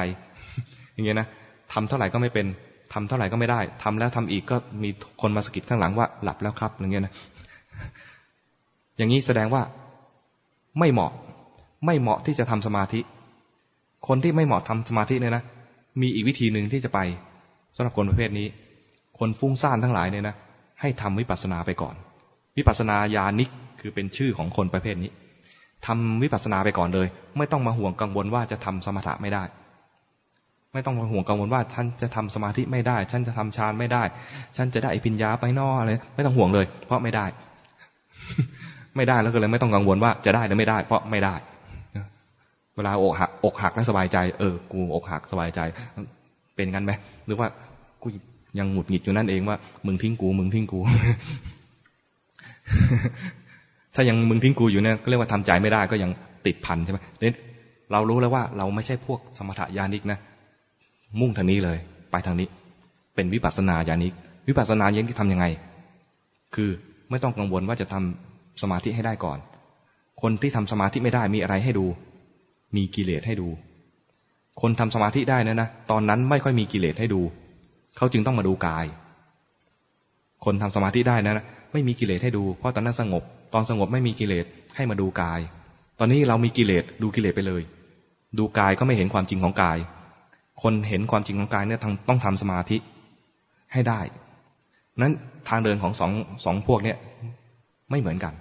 [0.93, 1.29] อย่างเงี้ยนะ
[1.73, 2.47] ทำเท่าไหร่ก็ไม่เป็น
[2.93, 4.91] ทำเท่าไหร่ก็ไม่ได้ทำแล้วทำอีกก็มี
[5.21, 7.15] คนมาสกิดข้างหลังว่าหลับแล้วครับอย่างเงี้ยนะ
[8.97, 9.63] อย่างนี้แสดงว่า
[10.79, 11.13] ไม่เหมาะ
[11.87, 13.01] ไม่เหมาะที่จะทำสมาธิ
[14.09, 15.43] คนที่ไม่เหมาะทำสมาธิเนี่ยนะ
[16.01, 17.01] มีอีกวิธีหนึ่งที่จะไป
[17.77, 18.47] สำหรับคนประเภทนี้
[19.19, 20.35] คนฟุ้งซ่านทั้งหลายเนี่ยนะ
[20.81, 21.95] ให้ทำวิปัสสนาไปก่อน
[22.57, 23.51] วิปัสสนาญาณิก
[23.81, 25.11] คือเป็นชื่อของคนประเภทนี้
[25.87, 27.07] ทำวิปัสสนาไปก่อนเลย
[27.39, 29.45] ไม่ต้องมาห่วงกังวลว่าจะทำสมถะไม่ได้
[30.73, 34.03] ไม่ต้องมาห่วงกังวลว่าฉันจะทำสมาธิไม่ได้ ฉันจะทำฌานไม่ได้
[34.57, 37.27] ฉันจะได้อภิญญาไปนออะไรไม่ต้องห่วงเลย เพราะไม่ได้
[38.97, 41.35] ไม่ได้แล้วก็เลยไม่ต้องกังวลว่าจะได้หรือไม่ได้ เพราะไม่ได้
[42.77, 45.61] เวลาอกหักอกหักแล้วสบายใจ เออ กูอกหักสบายใจ
[46.57, 46.93] เป็นกันไหม
[47.27, 47.49] หรือว่า
[48.03, 48.09] กู
[48.59, 50.79] ยังหงุดหงิดอยู่นั่นเองว่า มึงทิ้งกู มึงทิ้งกู
[53.95, 56.11] ถ้ายังมึงทิ้งกูอยู่เนี่ยก็เรียกว่าทำใจไม่ได้ก็ยัง
[56.47, 57.35] ติดพันใช่ไหมเนี่ย
[57.93, 60.19] เรารู้แล้วว่าเราไม่ใช่พวกสมถะญาณิกนะ
[61.21, 61.79] มุ่งทางนี้เลย
[62.11, 62.49] ไปทางนี้
[63.15, 64.13] เป็นวิปัสสนาญาณิก
[64.49, 65.47] วิปัสสนาญาณิกทำยังไง
[66.55, 66.71] คือ
[67.11, 69.39] ไม่ต้องกังวลว่าจะทำสมาธิให้ได้ก่อน
[70.23, 71.87] คนที่ทำสมาธิไม่ได้มีอะไรให้ดู
[72.77, 73.49] มีกิเลสให้ดู
[74.61, 77.21] คนทำสมาธิได้นะนะตอนนั้นไม่ค่อยมีกิเลสให้ดู
[77.97, 78.87] เขาจึงต้องมาดูกาย
[80.45, 83.23] คนทำสมาธิได้นะนะไม่มีกิเลสให้ดู เพราะตอนนั้นสงบ
[83.55, 84.47] ตอนสงบไม่มีกิเลส
[84.77, 85.41] ให้มาดูกาย
[85.99, 87.63] ตอนนี้เรามีกิเลสดูกิเลสไปเลย
[88.39, 89.79] ดูกายก็ไม่เห็นความจริงของกาย
[90.63, 92.77] คนเห็นความจริงของกายเนี่ยต้องทำสมาธิ
[93.73, 94.01] ให้ได้
[95.01, 95.13] นั้น
[95.49, 96.13] ทางเดินของสอง
[96.45, 96.97] สองพวกเนี่ย
[97.91, 98.35] ไม่เหมือนกัน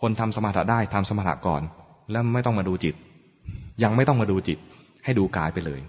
[0.00, 1.62] คนทำสมาธิได้ทำสมาธิก่อน
[2.10, 2.94] แล้วไม่ต้องมาดูจิต
[3.82, 4.58] ยังไม่ต้องมาดูจิต
[5.04, 5.80] ให้ดูกายไปเลย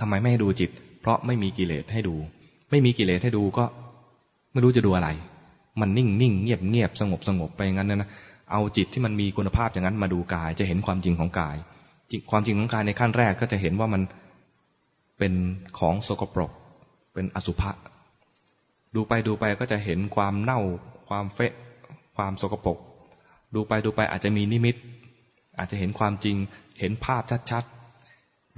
[0.00, 2.14] ทำไมไม่ให้ดูจิต เพราะไม่มีกิเลสให้ดู
[2.70, 3.64] ไม่มีกิเลสให้ดูก็
[4.52, 5.08] ไม่รู้จะดูอะไร
[5.80, 8.08] มันนิ่งนิ่งเงียบเงียบสงบสงบไปงั้นนะ
[8.52, 11.56] เอาจิตที่มันมีคุณภาพอย่างนั้นมาดูกาย จะเห็นความจริงของกาย
[12.30, 14.02] ความจริงของกายในขั้นแรกก็จะเห็นว่ามัน
[15.18, 15.32] เป็น
[15.78, 16.50] ของสกปรก
[17.14, 17.70] เป็นอสุภะ
[18.94, 20.60] ดูไปดูไปก็จะเห็นความเน่า
[21.08, 21.52] ความเฟะ
[22.16, 22.78] ความสกปรก
[23.54, 24.76] ดูไปดูไปอาจจะมีนิมิต
[25.58, 26.36] อาจจะเห็นความจริง
[26.80, 27.64] เห็นภาพชัด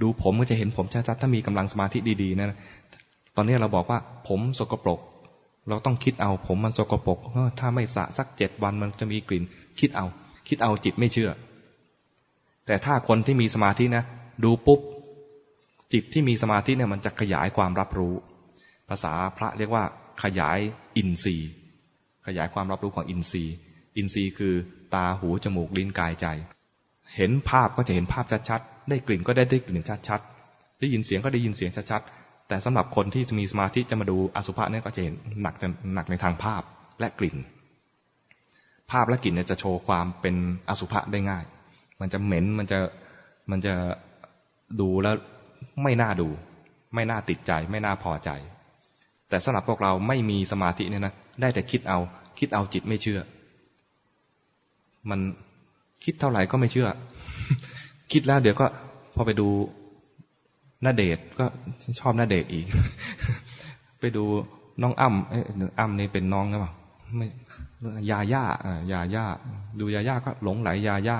[0.01, 2.57] ดูผมก็จะเห็นผมชัดๆถ้ามีกำลังสมาธิดีๆนะ
[3.35, 4.99] ตอนนี้เราบอกว่าผมสกปรก
[5.69, 7.19] เราต้องคิดเอาผมมันสกปรก
[7.59, 9.43] ถ้าไม่สะสักเจ็ดวันมันจะมีกลิ่น
[9.79, 10.05] คิดเอา
[10.47, 11.31] คิดเอาจิตไม่เชื่อ
[12.65, 14.03] แต่ถ้าคนที่มีสมาธินะ
[14.43, 14.79] ดูปุ๊บ
[15.93, 18.13] จิตที่มีสมาธิเนี่ยมันจะขยายความรับรู้
[18.89, 19.83] ภาษาพระเรียกว่า
[20.23, 20.59] ขยาย
[20.97, 21.49] อินทรีย์
[22.27, 23.55] ขยายความรับรู้ของอินทรีย์
[23.97, 24.53] อินทรีย์คือ
[24.93, 26.27] ตาหูจมูกลิ้นกายใจ
[27.15, 36.61] เห็นภาพก็จะเห็นภาพชัดๆ ได้กลิ่นก็ได้ได้กลิ่นชัดๆ ได้ยินเสียงก็ได้ยินเสียงชัดๆ แต่สำหรับคนที่มีสมาธิจะมาดูอสุภะเนี่ยก็จะเห็นหนักจะหนักในทางภาพ
[36.99, 37.37] และกลิ่น
[38.91, 40.35] ภาพและกลิ่นเนี่ยจะโชว์ความเป็น
[40.69, 41.43] อสุภะได้ง่าย
[42.01, 42.79] มันจะเหม็น มันจะ
[43.51, 43.73] มันจะ
[44.79, 45.15] ดูแล้ว
[45.83, 46.27] ไม่น่าดู
[46.95, 48.29] ไม่น่าติดใจ ไม่น่าพอใจ
[49.29, 51.99] แต่สำหรับพวกเราไม่มีสมาธิเนี่ยนะ ได้แต่คิดเอา
[52.39, 53.19] คิดเอาจิตไม่เชื่อ
[55.09, 55.19] มัน
[56.03, 56.87] คิดเท่าไหร่ก็ไม่เชื่อ
[58.11, 58.65] คิดแล้วเดี๋ยวก็
[59.15, 59.47] พอไปดู
[60.81, 61.45] หน้าเดชก็
[61.99, 62.65] ชอบหน้าเดชอีก
[63.99, 64.23] ไปดู
[64.81, 65.39] น้องอ้ำเอ้
[65.79, 66.71] อ้ำนี่เป็นน้องหรือเปล่า
[67.17, 67.27] ไม่
[68.09, 68.43] ยาย่า
[68.91, 69.25] ยาย่า
[69.79, 71.17] ดูยาย่าก็หลงไหลยาย่า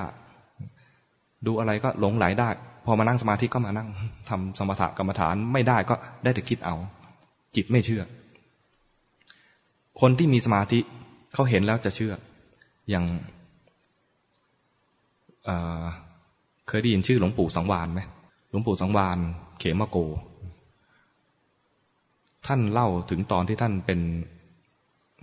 [1.46, 2.48] ดูอะไรก็หลงไหลได้
[2.84, 3.88] พอมานั่งสมาธิก็มานั่ง
[4.28, 6.74] ทำสมถะกรรมฐานไม่ได้ก็ได้แต่คิดเอา
[7.56, 8.02] จิตไม่เชื่อ
[10.00, 10.78] คนที่มีสมาธิ
[11.34, 12.12] เขาเห็นแล้วจะเชื่อ
[12.90, 13.04] อย่าง
[16.68, 18.00] เคยได้ยินชื่อหลวงปู่สังวานไหม
[18.50, 19.18] หลวงปู่สังวาน
[19.58, 19.96] เขมโก
[22.46, 24.00] ท่านเล่าถึงตอนที่ท่านเป็น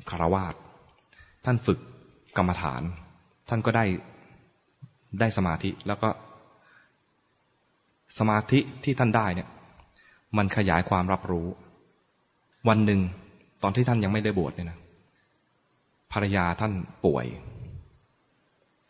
[0.10, 0.56] คารวาส
[1.46, 1.80] ท่านฝึก
[2.38, 2.82] กรรมฐาน
[3.50, 3.86] ท่านก็ได้
[5.20, 6.10] ได้สมาธิแล้วก็
[8.20, 9.50] สมาธิที่ท่านได้เนี่ย
[10.38, 11.48] มันขยายความรับรู้
[12.68, 13.02] วันหนึ่ง
[13.64, 14.80] ตอนที่ท่านยังไม่ได้บวชเนี่ยนะ
[16.12, 16.74] ภรรยาท่าน
[17.06, 17.26] ป่วย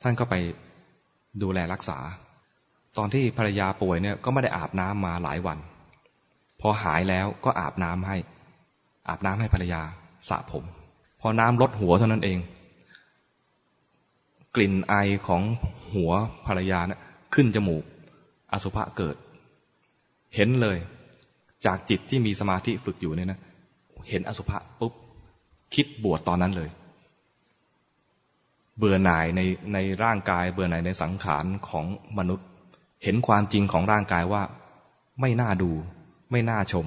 [0.03, 0.35] ท่านก็ไป
[1.41, 1.99] ดูแลรักษา
[2.97, 5.57] ตอนที่ภรรยาป่วยเนี่ยก็ไม่ได้อาบน้ำมาหลายวัน
[6.61, 8.17] พอหายแล้วก็อาบน้ำให้
[9.09, 9.81] อาบน้ำให้ภรรยา
[10.29, 10.63] สระผม
[11.21, 12.39] พอน้ำลดหัวเท่านั้นเอง
[14.55, 14.95] กลิ่นไอ
[15.27, 15.41] ของ
[15.93, 16.11] หัว
[16.47, 16.99] ภรรยานะ
[17.33, 17.83] ขึ้นจมูก
[18.53, 19.15] อสุภะเกิด
[20.35, 20.77] เห็นเลย
[21.65, 23.39] จากจิตที่มีสมาธิฝึกอยู่เนี่ยนะ
[24.09, 24.93] เห็นอสุภะปุ๊บ
[25.73, 26.69] คิดบวชตอนนั้นเลย
[28.77, 29.41] เบื่อหน่ายใน
[29.73, 31.85] ในร่างกาย เบื่อหน่ายในสังขารของ
[32.17, 32.47] มนุษย์
[33.03, 34.43] เห็นความจริงของร่างกายว่า
[35.21, 35.71] ไม่น่าดู
[36.31, 36.85] ไม่น่าชม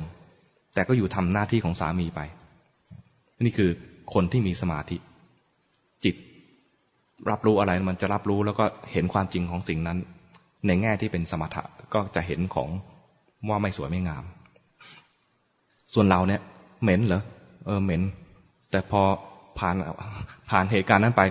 [0.74, 2.20] แต่ก็อยู่ทำหน้าที่ของสามีไป
[3.45, 3.70] นี่คือ
[4.14, 4.97] คนที่มีสมาธิ
[6.05, 6.14] จิต
[7.30, 9.99] รับรู้อะไรมันจะรับรู้แล้วก็เห็นความจริงของสิ่งนั้น
[10.66, 11.62] ในแง่ที่เป็นสมถะ
[11.95, 12.68] ก็จะเห็นของ
[13.49, 14.24] ว่าไม่สวยไม่งาม
[15.95, 16.41] ส่วนเราเนี่ย
[16.82, 17.22] เหม็นเหรอ
[17.66, 18.03] เออเหม็น
[18.70, 19.03] แต่พอ
[19.59, 19.74] ผ่าน
[20.51, 21.22] ผ่านเหตุการณ์นั้นไป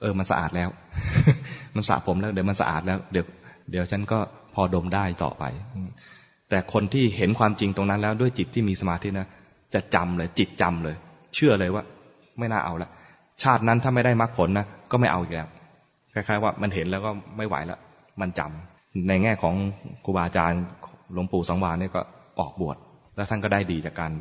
[0.00, 0.68] เออ มันสะอาดแล้ว
[1.76, 3.24] มันสระผมแล้ว เดี๋ยวมันสะอาดแล้ว เดี๋ยว
[3.70, 4.18] เดี๋ยวฉันก็
[4.54, 5.44] พอดมได้ต่อไป
[6.50, 9.28] แต่คนที่เห็นความจริงตรงนั้นแล้วด้วยจิตที่มีสมาธินะ
[9.74, 10.96] จะจำเลย จิตจำเลย
[11.34, 11.84] เชื่อเลยว่า
[12.38, 12.90] ไม่น่าเอาละ
[13.42, 15.48] ชาตินั้นถ้าไม่ได้มรรคผลนะ ก็ไม่เอาอีกแล้ว
[16.12, 17.78] คล้าย ๆ ว่ามันเห็นแล้วก็ไม่ไหวแล้ว
[18.20, 19.54] มันจำในแง่ของ
[20.04, 20.60] ครูบาอาจารย์
[21.12, 22.00] หลวงปู่สังวานเนี่ยก็
[22.40, 22.76] ออกบวช
[23.16, 24.12] แล้วท่านก็ได้ดีจากการ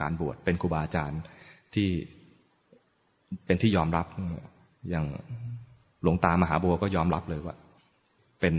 [0.00, 1.20] การบวชเป็นครูบาอาจารย์
[1.74, 1.88] ที่
[3.46, 4.06] เป็นที่ยอมรับ
[4.90, 5.04] อย่าง
[6.02, 7.54] หลวงตามหาบัวก็ยอมรับเลยว่า
[8.40, 8.54] เป็น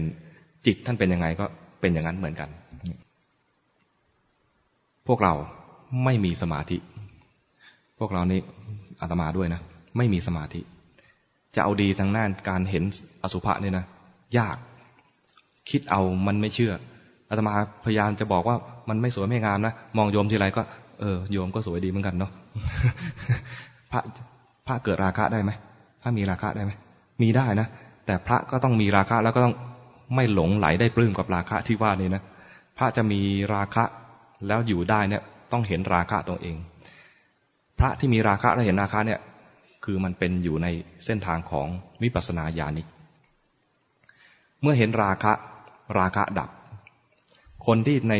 [0.65, 1.45] จิตท่านเป็นยังไงก็
[1.81, 2.49] เป็นอย่างนั้นเหมือนกัน
[5.07, 5.33] พวกเรา
[6.03, 6.77] ไม่มีสมาธิ
[7.99, 8.39] พวกเรานี่
[9.01, 9.61] อาตมาด้วยนะ
[9.97, 10.61] ไม่มีสมาธิ
[11.55, 12.83] จะเอาดีทางด้านการเห็น
[13.23, 13.85] อสุภะเนี่ยนะ
[14.37, 14.57] ยาก
[15.69, 16.73] คิดเอามันไม่เชื่อ
[17.29, 17.53] อาตมา
[17.85, 18.55] พยายามจะบอกว่า
[18.89, 20.61] มันไม่สวยไม่งามนะ มองโยมทีไรก็
[20.99, 22.31] เออโยมก็สวยดีเหมือนกันเนาะ
[23.91, 24.01] พระ
[24.67, 25.51] พระเกิดราคะได้ไหม
[26.01, 26.71] พระมีราคะได้ไหม
[27.21, 27.67] มีได้นะ
[28.05, 29.55] แต่พระก็ต้องมีราคะแล้วก็ต้อง
[30.15, 32.23] ไม่หลงไหลได้ปลื้มกับราคะที่ว่านี่นะ
[32.77, 33.19] พระจะมี
[33.53, 33.83] ราคะ
[34.47, 36.55] แล้วอยู่ได้เนี่ยต้องเห็นราคะตัวเอง
[37.79, 39.19] พระที่มีราคะและเห็นราคะเนี่ย
[39.85, 40.67] คือมันเป็นอยู่ใน
[41.05, 41.67] เส้นทางของ
[42.03, 42.87] วิปัสสนาญาณิก
[44.61, 45.33] เมื่อเห็นราคะ
[45.99, 46.49] ราคะดับ
[47.65, 48.13] คนที่ใน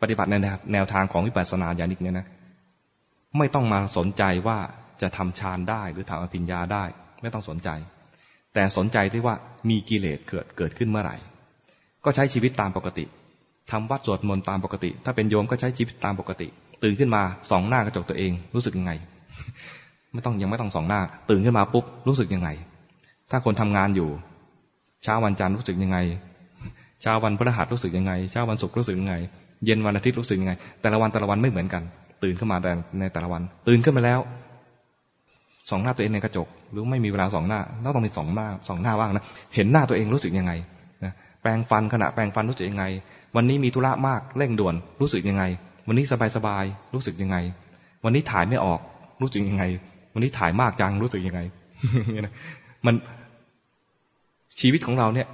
[0.00, 0.34] ปฏิบัติใน
[0.72, 2.26] แนวทางของวิปัสสนาญาณิกเนี่ยนะ
[3.38, 4.58] ไม่ต้องมาสนใจว่า
[5.02, 6.84] จะทำฌานได้ หรือทำอภิญญาได้
[7.22, 7.68] ไม่ต้องสนใจ
[8.54, 9.34] แต่สนใจที่ว่า
[9.68, 11.16] มีกิเลสเกิดเกิดขึ้นเมื่อไหร่
[12.04, 13.04] ก็ใช้ชีวิตตามปกติ
[13.70, 16.48] ทำวัดสวดมนต์ตามปกติ ถ้าเป็นโยมก็ใช้ชีวิตตามปกติ
[16.82, 18.92] ตื่นขึ้นมาสองหน้ากระจกตัวเอง รู้สึกยังไง
[20.12, 22.48] ไม่ต้องยังไม่ต้องสองหน้า ตื่นขึ้นมาปุ๊บรู้สึกยังไง
[23.30, 24.08] ถ้าคนทำงานอยู่
[25.02, 25.98] เช้าวันจันทร์รู้สึกยังไง
[27.02, 29.14] เช้าวันพฤหัสรู้สึกยังไงเช้าวันศุกร์รู้สึกยังไง
[29.64, 31.82] เย็นวันอาทิตย์รู้สึกยังไง แต่ละวันแต่ละวันไม่เหมือนกัน
[32.22, 34.20] ตื่นขึ้นมาแต่ในแต่ละวัน ตื่นขึ้นมาแล้ว
[35.70, 37.60] สองหน้าตัวเองในกระจก หรือไม่มีเวลาสองหน้า
[37.94, 40.52] ต้องมีสองหน้าสองหน้าว่างนะเห็นหน้าตัวเองรู้สึกยังไง
[41.04, 42.84] นะแปรงฟันขณะแปรงฟันรู้สึกยังไง
[43.36, 45.44] วันนี้มีธุระมากเร่งด่วนรู้สึกยังไง
[45.88, 46.64] วันนี้สบายสบาย
[46.94, 47.36] รู้สึกยังไง
[48.04, 48.80] วันนี้ถ่ายไม่ออก
[49.22, 49.64] รู้สึกยังไง
[50.14, 51.40] วันนี้ถ่ายมากจังรู้สึกยังไง
[52.86, 52.94] มัน
[54.60, 55.28] ชีวิตของเราเนี่ย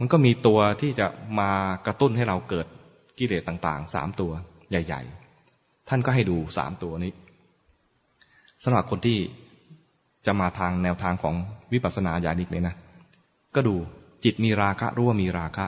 [0.00, 1.06] มันก็มีตัวที่จะ
[1.38, 1.50] มา
[1.86, 2.66] กระตุ้นให้เราเกิด
[3.18, 4.30] กิเลสต่างๆสามตัว
[4.70, 5.02] ใหญ่
[5.44, 7.12] ๆ ท่านก็ให้ดูสามตัวนี้
[8.64, 9.18] สำหรับคนที่
[10.28, 11.34] จะมาทางแนวทางของ
[11.72, 12.74] วิปัสสนาญาณิกเนี่ยนะ
[13.54, 13.74] ก็ดู
[14.24, 15.66] จิตมีราคะรู้ว่ามีราคะ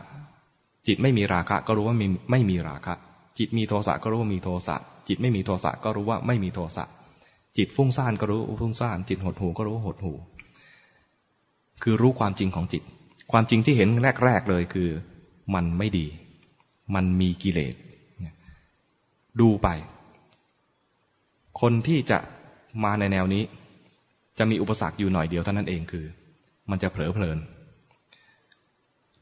[0.86, 2.94] จิตไม่มีราคะก็รู้ว่าไม่ไม่มีราคะ
[3.38, 4.76] จิตมีโทสะก็รู้ว่ามีโทสะ
[5.08, 6.84] จิตไม่มีโทสะก็รู้ว่าไม่มีโทสะ
[7.56, 10.12] จิตฟุ้งซ่านก็รู้ฟุ้งซ่าน จิตหดหูก็รู้หดหู
[11.82, 12.82] คือรู้ความจริงของจิต
[13.32, 13.88] ความจริงที่เห็น
[14.24, 14.88] แรกๆเลยคือ
[15.54, 16.06] มันไม่ดี
[16.94, 17.74] มันมีกิเลส
[19.40, 19.68] ดูไป
[21.60, 22.18] คนที่จะ
[22.84, 23.42] มาในแนวนี้
[24.40, 26.04] จะมีอุปสรรคอยู่หน่อยเดียวเท่านั้นเองคือ
[26.70, 27.38] มันจะเผลอเพลิน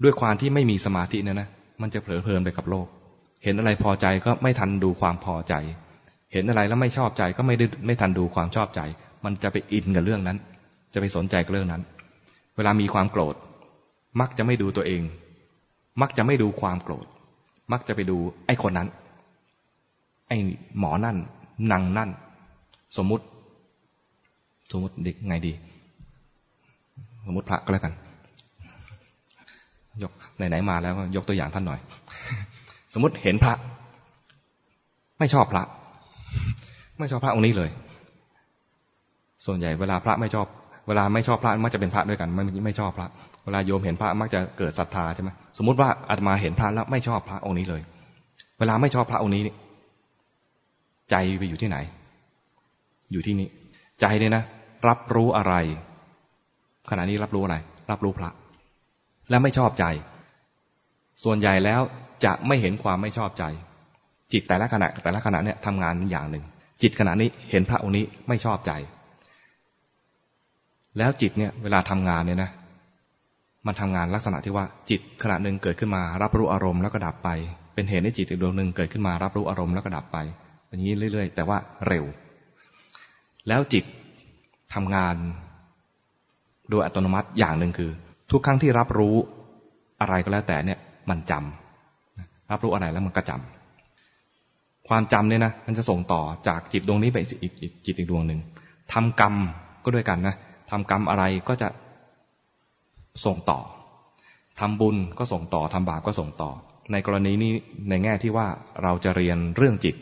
[0.03, 1.49] ด้วยความที่ไม่มีสมาธิเนี่ยนะ
[1.83, 2.87] มันจะเผลอเพลินไปกับโลก
[3.45, 5.55] เห็นอะไรพอใจก็ไม่ทันดูความพอใจ
[6.33, 8.81] เห็นอะไรแล้วไม่ชอบใจก็ไม่ได้ไม่ทันดูความชอบใจ
[9.25, 10.39] มันจะไปอินกับเรื่องนั้น
[10.93, 11.83] จะไปสนใจกับเรื่องนั้น
[12.57, 13.35] เวลามีความโกรธ
[14.21, 15.03] มักจะไม่ดูตัวเอง
[16.01, 17.07] มักจะไม่ดูความโกรธ
[17.73, 18.89] มักจะไปดูไอ้คนนั้น
[20.29, 20.37] ไอ้
[20.79, 21.17] หมอนั่น
[21.73, 22.11] นางนั่น
[22.97, 23.25] สมมุติ
[24.73, 25.53] สมมติเด็กไงดี
[27.27, 27.93] สมมติพระก็แล้วกัน
[30.03, 31.81] ยกไหนๆมาแล้วยกตัวอย่างท่านหน่อย
[32.95, 33.55] สมมติเห็นพระ
[35.19, 35.65] ไม่ชอบพระ
[36.99, 37.71] ไม่ชอบพระองค์นี้เลย
[39.47, 40.47] ส่วนใหญ่เวลาพระไม่ชอบ
[40.89, 43.09] เวลาไม่ชอบพระมักจะเป็นพระด้วยกัน ไม่ไม่ชอบพระ
[43.45, 47.83] เวลาโยมเห็นพระมักจะเกิดศรัทธาใช่ไหมสมมติว่าอาตมาเห็นพระแล้วไม่ชอบพระองค์นี้เลย
[48.59, 49.43] เวลาไม่ชอบพระองค์นี้
[51.11, 51.77] ใจไปอยู่ที่ไหน
[53.13, 53.49] อยู่ที่นี้
[54.01, 54.45] ใจเนี่ยนะ
[54.87, 55.55] รับรู้อะไร
[56.91, 57.57] ขณะนี้รับรู้อะไร
[57.91, 58.31] รับรู้พระ
[59.31, 59.85] และไม่ชอบใจ
[61.25, 61.81] ส่วนใหญ่แล้ว
[62.25, 63.45] จะไม่เห็นความไม่ชอบใจ
[64.33, 66.45] จิตแต่ละขณะ แต่ละขณะเนี่ยทำงานอย่างหนึ่ง
[66.83, 68.73] จิตขณะนี้เห็นพระองค์นี้ไม่ชอบใจ
[70.99, 72.51] แล้วจิตเนี่ย เวลาทำงานเนี่ยนะ
[73.67, 77.29] มันทำงานลักษณะที่ว่าจิตขณะหนึ่งเกิดขึ้นมา รับรู้อารมณ์แล้วก็ดับไป
[77.75, 80.19] เป็นเหตุให้จิตอีกดวงหนึ่งเกิดขึ้นมา รับรู้อารมณ์แล้วก็ดับไป
[80.69, 82.05] อย่างนี้เรื่อย ๆ แต่ว่าเร็ว
[83.49, 83.85] แล้วจิต
[84.75, 85.17] ทำงาน
[86.71, 87.91] โดยอัตโนมัติอย่างหนึ่งคือ
[88.31, 89.17] ทุกครั้งที่รับรู้
[90.01, 90.79] อะไรก็แล้วแต่เนี่ย
[91.11, 97.53] มันจำรับรู้อะไรแล้วมันก็จำความจำเนี่ยนะมันจะส่งต่อจากจิตดวงนี้ไปอีก
[97.87, 98.41] จิตอีกดวงหนึ่ง
[98.93, 99.35] ทำกรรม
[99.85, 100.35] ก็ด้วยกันนะ
[100.71, 101.69] ทำกรรมอะไรก็จะ
[103.25, 103.61] ส่งต่อ
[104.61, 106.51] ทำบุญก็ส่งต่อทำบาปก็ส่งต่อ
[106.93, 107.53] ในกรณีนี้
[107.89, 108.47] ในแง่ที่ว่า
[108.83, 109.97] เราจะเรียนเรื่องจิต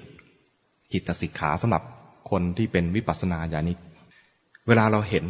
[0.93, 1.83] จิตสิกขาสำหรับ
[2.31, 3.79] คนที่เป็นวิปัสสนาญาณิก
[4.69, 5.25] เวลาเราเห็น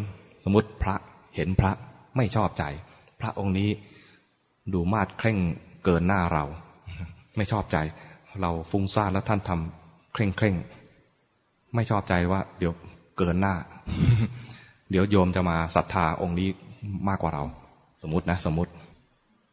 [0.45, 0.95] สมมติพระ
[1.37, 1.73] เห็นพระ
[2.17, 2.65] ไม่ชอบใจ
[3.21, 3.71] พระองค์นี้
[4.73, 5.39] ดูมาดเคร่ง
[5.85, 6.45] เกินหน้าเรา
[7.37, 7.77] ไม่ชอบใจ
[8.41, 10.57] เราฟุ้งซ่านแล้วท่านทำเคร่งเคร่ง
[11.75, 12.73] ไม่ชอบใจว่า เดี๋ยว
[13.19, 13.55] เกินหน้า
[14.91, 16.49] เดี๋ยวโยมจะมาศรัทธาองค์นี้
[17.09, 17.45] มากกว่าเรา
[18.03, 18.71] สมมตินะ สมมติ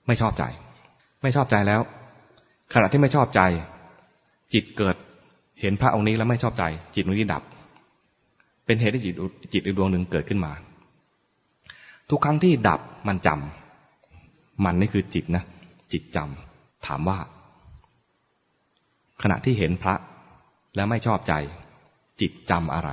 [0.08, 0.44] ไม่ชอบใจ
[1.22, 1.82] ไม่ชอบใจแล้ว
[2.74, 3.42] ขณะที่ไม่ชอบใจ
[4.54, 4.96] จิตเกิด
[5.62, 6.64] เห็นพระองค์นี้แล้วไม่ชอบใจ
[6.96, 7.44] จิตนี้ดับ
[8.66, 9.16] เป็นเหตุให้จิต
[9.54, 10.52] จิตอีกดวงหนึ่งเกิดขึ้นมา
[12.10, 15.44] ทุกครั้งที่ดับมันจำมันนี่คือจิตนะ
[15.92, 17.18] จิตจำถามว่า
[19.22, 19.96] ขณะที่เห็นพระ
[20.76, 21.34] แล้วไม่ชอบใจ
[22.22, 22.90] จิตจำอะไร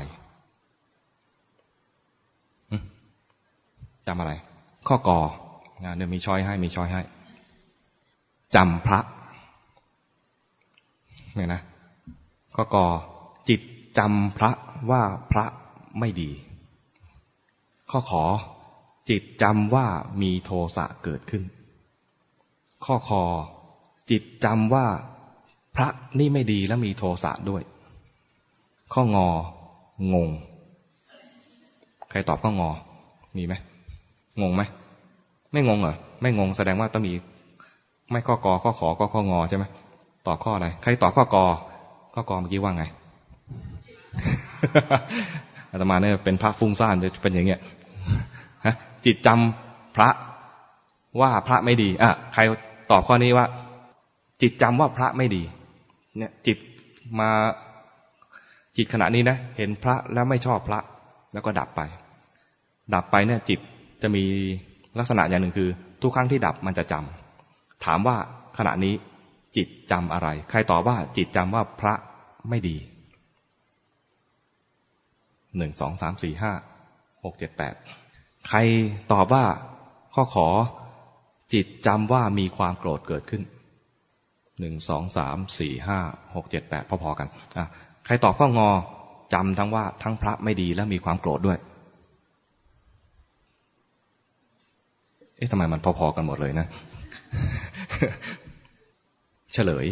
[4.06, 4.32] จำอะไร
[4.88, 5.18] ข้อกอ
[5.96, 7.02] เดี๋ยวมีช้อยให้มีช้อยให้
[8.54, 9.00] จำพระ
[11.34, 11.60] เนี่ยนะ
[12.54, 12.86] ข้อกอ
[13.48, 13.60] จิต
[13.98, 14.50] จำพระ
[14.90, 15.46] ว่าพระ
[15.98, 16.30] ไม่ดี
[17.90, 18.24] ข้อขอ
[19.10, 19.86] จิตจำว่า
[20.22, 21.42] มีโทสะเกิดขึ้น
[22.84, 23.22] ข้อคอ
[24.10, 24.86] จิตจำว่า
[25.76, 25.88] พระ
[26.18, 27.62] นี่ไม่ดีและมีโทสะด้วย
[28.94, 29.28] ข้องอ
[30.14, 30.30] งง
[32.10, 32.70] ใครตอบข้องอ
[33.36, 33.54] มีไหม
[34.40, 34.62] งงไหม
[35.52, 37.12] ไม่งงเหรอไม่งงแสดงว่าต้องมี
[38.10, 39.64] ไม่ข้อกอข้อขอก็ข้องอใช่ไหม
[40.26, 41.44] ตอบข้ออะไรใครตอบข้อกอ
[42.14, 42.84] ข้อกอเมื่อกี้ว่าไง
[45.70, 47.60] อาตมาเนี่ยเป็นพระฟุ้งซ่านจะเป็นอย่างเงี้ย
[49.04, 50.08] จิตจำพระ
[51.20, 52.40] ว่าพระไม่ดีอะใคร
[52.90, 53.46] ตอบข้อนี้ว่า
[54.42, 55.42] จิตจำว่าพระไม่ดี
[56.18, 56.58] เนี่ย จิต
[57.18, 57.30] มา
[58.76, 60.80] จิตขณะนี้นะเห็นพระแล้วไม่ชอบพระ
[61.32, 61.80] แล้วก็ดับไป
[62.94, 63.60] ดับไปเนี่ย จิต
[64.02, 64.24] จะมี
[64.98, 65.68] ลักษณะอย่างหนึ่งคือ
[66.02, 68.16] ทุกครั้งที่ดับมันจะจำถามว่า
[68.58, 68.94] ขณะนี้
[69.56, 71.94] จิตจำอะไร ใครตอบว่าจิตจำว่าพระ
[72.48, 72.76] ไม่ดี
[75.56, 76.52] หนึ่งสองสามสี่ห้า
[77.24, 77.74] หกเจ็ดแปด
[78.48, 78.58] ใคร
[79.12, 79.44] ตอบว่า
[80.14, 80.48] ข้อขอ
[81.52, 83.42] จิตจำว่ามีความโกรธเกิดขึ้น
[84.60, 85.98] หนึ่งสองสามสี่ห้า
[86.34, 87.66] หกเจ็ดแปดพอๆกันอะ
[88.04, 88.68] ใครตอบข้องอ
[89.34, 91.58] จำทั้งว่าทั้งพระไม่ดีและมีความโกรธด้วย
[95.36, 96.66] เอ๊ะทำไมมันพอๆกันหมดเลยนะ
[99.52, 99.86] เฉลย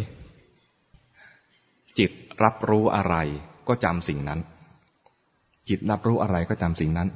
[1.97, 2.11] จิต
[2.43, 3.15] รับรู้อะไร
[3.67, 4.39] ก็จำสิ่งนั้น
[5.69, 7.07] จิตรับรู้อะไรก็จำสิ่งนั้น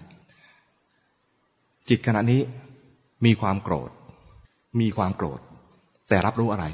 [1.89, 2.41] จิตขณะนี้
[3.25, 3.89] มีความโกรธ
[4.79, 5.39] มีความโกรธ
[6.09, 6.65] แต่รับรู้อะไร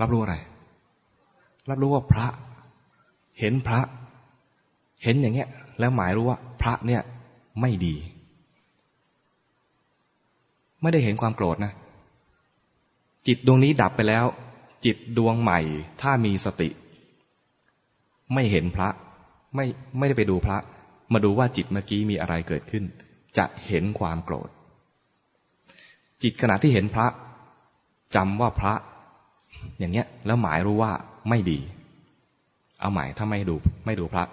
[0.00, 0.34] รับรู้อะไร
[1.70, 2.26] รับรู้ว่าพระ
[3.40, 3.80] เห็นพระ
[5.02, 7.02] เห็นอย่างเงี้ย แล้วหมายรู้ว่า พระเนี่ย
[7.60, 7.94] ไม่ดี
[10.80, 11.72] ไม่ได้เห็นความโกรธนะ
[13.26, 14.24] จิตดวงนี้ดับไปแล้ว
[14.84, 15.60] จิตดวงใหม่
[16.00, 16.68] ถ้ามีสติ
[18.32, 18.88] ไม่เห็นพระ
[19.54, 19.66] ไม่
[19.98, 20.58] ไม่ได้ไปดูพระ
[21.12, 22.84] มาดูว่าจิตเมื่อกี้มีอะไรเกิดขึ้น
[23.38, 24.48] จะเห็นความโกรธ
[26.22, 27.06] จิตขณะที่เห็นพระ
[28.16, 28.74] จำว่าพระ
[29.78, 30.92] อย่างเงี้ย แล้วหมายรู้ว่า
[31.28, 31.58] ไม่ดี
[32.80, 34.24] เอาหมายถ้าไม่ดูไม่ดูพระ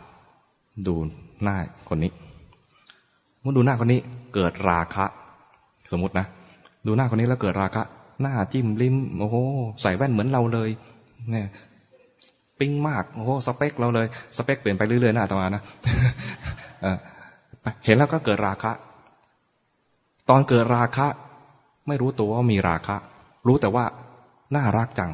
[0.88, 0.96] ดู
[1.44, 1.58] หน้า
[1.90, 2.12] คนนี้
[3.42, 4.00] เมื่อดูหน้าคนนี้
[4.34, 5.06] เกิดราคะ
[5.92, 6.26] สมมตินะ
[6.88, 7.84] ดูหน้าคนนี้แล้วเกิดราคะ
[8.22, 9.36] หน้าจิ้มลิ้มโอ้โห
[9.82, 10.70] ใส่แว่นเหมือนเราเลย
[11.30, 11.48] เนี่ย
[12.62, 14.08] ปิ๊งมากโอ้โหสเปคเราเลย
[14.38, 15.64] สเปคเปลี่ยนไปเรื่อยๆนะอาตมานะ
[17.86, 18.72] เห็นแล้วก็เกิดราคะ
[20.30, 21.08] ตอนเกิดราคะ
[21.88, 22.96] ไม่รู้ตัวว่ามีราคะ
[23.48, 23.86] รู้แต่ว่า
[24.56, 25.12] น่ารักจัง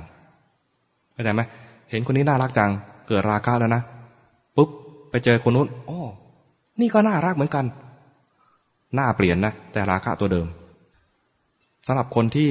[1.14, 1.42] เข้าใจไหม
[1.90, 2.72] เห็นคนนี้น่ารักจัง
[3.08, 3.82] เกิดราคะแล้วนะ
[4.56, 4.70] ปุ๊บ
[5.10, 6.00] ไปเจอคนนู้นโอ้
[6.80, 7.66] นี่ก็น่ารักเหมือนกัน
[8.96, 10.48] หน้าเปลี่ยนนะแต่ราคะตัวเดิม
[11.88, 12.50] สำหรับคนที่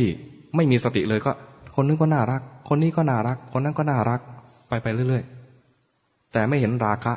[0.56, 1.32] ไม่มีสติเลยก็
[1.76, 4.20] คนนึงก็น่ารัก คนนี้ก็น่ารัก คนนั้นก็น่ารัก
[4.68, 7.12] ไปไปเรื่อยๆ แต่ไม่เห็นราคะ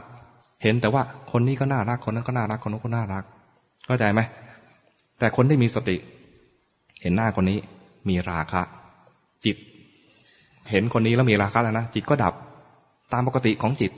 [0.64, 3.24] เห็นแต่ว่าคนนี้ก็น่ารัก คนนั้นก็น่ารัก คนนั้นก็น่ารัก
[3.86, 4.22] เข้าใจไหม
[5.20, 5.97] แต่คนที่มีสติ
[7.02, 7.58] เห็นหน้าคนนี้
[8.10, 8.62] มีราคะ
[9.45, 9.58] จิต
[10.72, 12.34] เห็นคนนี้แล้วมีราคะแล้วนะ จิตก็ดับ
[13.14, 13.91] ตามปกติของจิต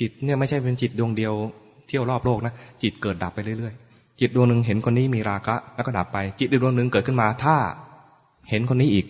[0.00, 1.34] จิตเนี่ยไม่ใช่เป็นจิตดวงเดียว
[1.88, 2.52] เที่ยวรอบโลกนะ
[2.82, 7.56] จิตเกิดดับไปเรื่อยๆ จิตดวงหนึ่งเห็นคนนี้มีราคะ แล้วก็ดับไป จิตดวงหนึ่งเกิดขึ้นมา ถ้า
[8.50, 9.06] เห็นคนนี้อีก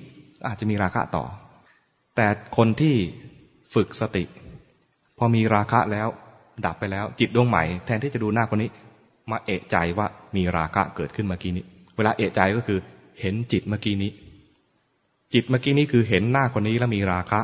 [0.46, 1.24] อาจจะมีราคะต่อ
[2.16, 2.26] แต่
[2.56, 2.94] คนที่
[3.74, 4.24] ฝึกสติ
[5.18, 6.08] พอมีราคะแล้ว
[6.64, 8.70] ดับไปแล้ว จิตดวงใหม่แทนที่จะดูหน้าคนนี้
[9.30, 10.06] มาเอะใจว่า
[10.36, 11.64] มีราคะเกิดขึ้นเมื่อกี้นี้
[11.96, 12.78] เวลาเอะใจก็คือ
[13.20, 14.10] เห็นจิตเมื่อกี้นี้
[15.32, 17.40] จิตเมื่อกี้นี้คือเห็นหน้าคนนี้แล้วมีราคะ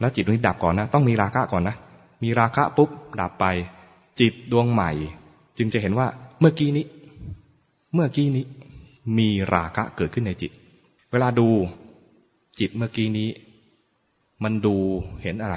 [0.00, 1.76] แล้วจิตนี้ดับก่อนนะ ต้องมีราคะก่อนนะ
[2.22, 3.44] มีราคะปุ๊บดับไป
[4.20, 4.90] จิตดวงใหม่
[5.58, 6.06] จึงจะเห็นว่า
[6.40, 6.84] เมื่อกี้นี้
[7.94, 8.44] เมื่อกี้นี้
[9.18, 10.52] มีราคะเกิดขึ้นในจิต
[11.12, 11.48] เวลาดู
[12.60, 13.28] จิตเมื่อกี้นี้
[14.44, 14.74] มันดู
[15.22, 15.56] เห็นอะไร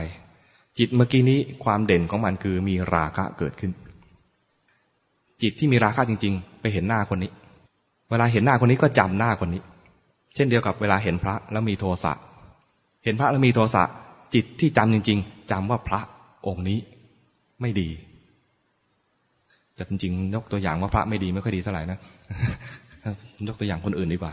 [0.77, 3.71] จิตเมื่อกี้นี้ความเด่นของมันคือมีราคะเกิดขึ้น
[5.41, 7.31] จิตที่มีราคะจริง ๆ ไปเห็นหน้าคนนี้
[8.09, 9.61] เวลาเห็นหน้าคนนี้ก็จำหน้าคนนี้
[10.35, 12.13] เช่นเดียวกับเวลาเห็นพระแล้วมีโทสะ
[13.03, 13.83] เห็นพระแล้วมีโทสะ
[14.33, 16.01] จิตที่จำจริง ๆจำว่าพระ
[16.47, 16.79] องค์นี้
[17.61, 17.89] ไม่ดี
[19.75, 21.99] แต่จริงๆยกตัวอย่างว่าพระไม่ดีไม่ค่อยดีเท่าไหร่นะ
[23.47, 24.31] ยกตัวอย่างคนอื่นดีกว่า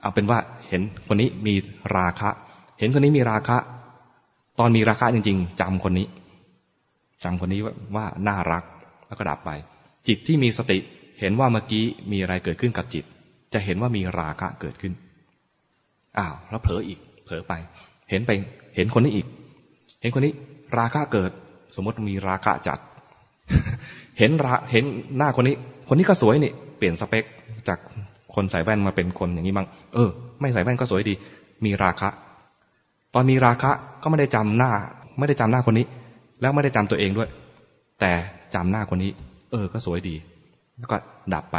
[0.00, 1.54] เอาเป็นว่าเห็นคนนี้มี
[1.96, 2.30] ราคะ
[2.78, 3.56] เห็นคนนี้มีราคะ
[4.58, 6.06] ตอนมีราคะจริง ๆจำคนนี้
[7.24, 7.60] จำคนนี้
[7.96, 8.64] ว่าน่ารัก
[9.08, 9.50] แล้วก็ดับไป
[10.08, 10.78] จิตที่มีสติ
[11.20, 13.04] เห็นว่าเมื่อกี้มีอะไรเกิดขึ้นกับจิต
[13.52, 14.92] จะเห็นว่ามีราคะเกิดขึ้น
[16.18, 17.54] อ้าวแล้วเผลออีกเเผลอไป
[18.10, 18.30] เห็นไป
[18.76, 19.26] เห็นคนนี้อีก
[20.00, 20.32] เห็นคนนี้
[20.78, 21.30] ราคะเกิด
[21.76, 22.78] สมมติมีราคะจัด
[24.18, 24.84] เห็นราเห็น
[25.16, 25.56] หน้าคนนี้
[25.88, 27.24] คนนี้ก็สวยนี่เปลี่ยนสเปค
[27.68, 27.78] จาก
[28.34, 30.10] คนใส่แว่นมาเป็นคนอย่างนี้บ้างเออ
[30.40, 31.14] ไม่ใส่แว่นก็สวยดี
[31.64, 32.08] มีราคะ
[33.14, 33.70] ตอนมีราคะ
[34.02, 34.72] ก็ไม่ได้จำหน้า
[35.18, 35.86] ไม่ได้จำหน้าคนนี้
[36.40, 37.28] แล้วไม่ได้จำตัวเองด้วย
[38.00, 38.12] แต่
[38.54, 39.10] จำหน้าคนนี้
[39.50, 40.14] เออ ก็สวยดี
[40.78, 40.96] แล้วก็
[41.34, 41.56] ดับไป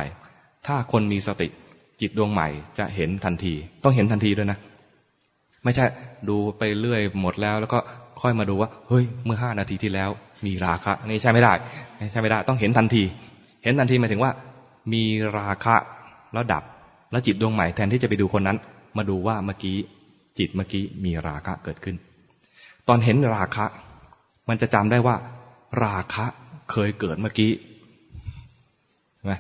[0.68, 1.48] ถ้าคนมีสติ
[2.02, 2.48] จิตดวงใหม่
[2.78, 4.58] จะเห็นทันที ต้องเห็นทันทีด้วยนะ
[5.64, 5.86] ไม่ใช่
[6.30, 7.80] ดูไปเรื่อยหมดแล้ว แล้วก็
[8.22, 10.10] ค่อยมาดูว่าเฮ้ยเมื่อห้านาทีที่แล้ว
[10.46, 11.54] มีราคะนี่ใช่ไม่ได้
[12.12, 13.04] ใช่ไม่ได้ ต้องเห็นทันที
[13.64, 14.32] เห็นทันทีหมายถึงว่า
[14.94, 15.04] มี
[15.38, 15.76] ราคะ
[16.34, 16.64] แล้วดับ
[17.12, 18.58] แล้วจิตดวงใหม่แทนที่จะไปดูคนนั้น
[18.98, 19.78] มาดูว่าเมื่อกี้
[20.40, 21.96] จิตเมื่อกี้มีราคะเกิดขึ้น
[22.88, 23.66] ตอนเห็นราคะ
[24.50, 25.16] มันจะจำได้ว่า
[25.84, 26.26] ราคะ
[26.72, 27.52] เคยเกิดเมื่อกี้
[29.16, 29.34] ใช่ไหม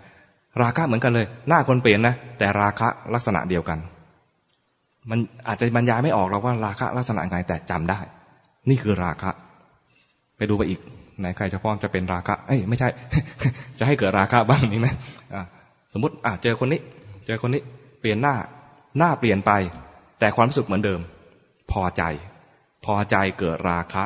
[0.62, 3.80] ราคะเหมือนกันเลย หน้าคนเปลี่ยนนะ แต่ราคะลักษณะเดียวกัน
[5.10, 8.00] มันอาจจะบรรยายไม่ออกเราว่าราคะลักษณะไงแต่จำได้
[8.70, 9.32] นี่คือราคะ
[10.38, 10.80] ไปดูไปอีก
[11.20, 12.90] ไหนใครจะพ้องจะเป็นราคะ เอ้ยไม่ใช่
[13.80, 14.88] จะให้เกิดราคะบ้างมีไหม
[15.94, 16.80] สมมติอะเจอคนนี้
[17.26, 17.62] เจอคนนี้
[18.00, 18.36] เปลี่ยนหน้า
[18.98, 19.52] หน้าเปลี่ยนไป
[20.20, 21.02] แต่ความรู้สึกเหมือนเดิม
[21.72, 22.04] พอใจ
[22.86, 24.04] พอใจเกิดราคะ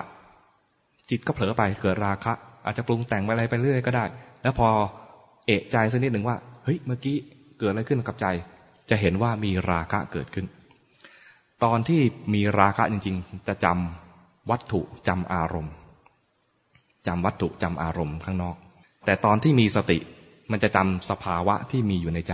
[1.09, 2.33] จิตก็เผลอไปเกิดราคะ
[2.65, 4.05] อาจจะปรุงแต่งอะไรไปเรื่อยก็ได้
[4.41, 4.69] แล้วพอ
[5.47, 7.17] เอะใจสักนิดหนึ่งว่า เฮ้ย เมื่อกี้
[7.59, 8.27] เกิดอะไรขึ้นกับใจ
[8.89, 10.45] จะเห็นว่ามีราคะเกิดขึ้น
[11.63, 12.01] ตอนที่
[12.33, 15.73] มีราคะจริง ๆ จะจำวัตถุจำอารมณ์
[17.07, 18.55] จำวัตถุจำอารมณ์ข้างนอก
[19.05, 19.97] แต่ตอนที่มีสติ
[20.51, 22.33] มันจะจำสภาวะที่มีอยู่ในใจ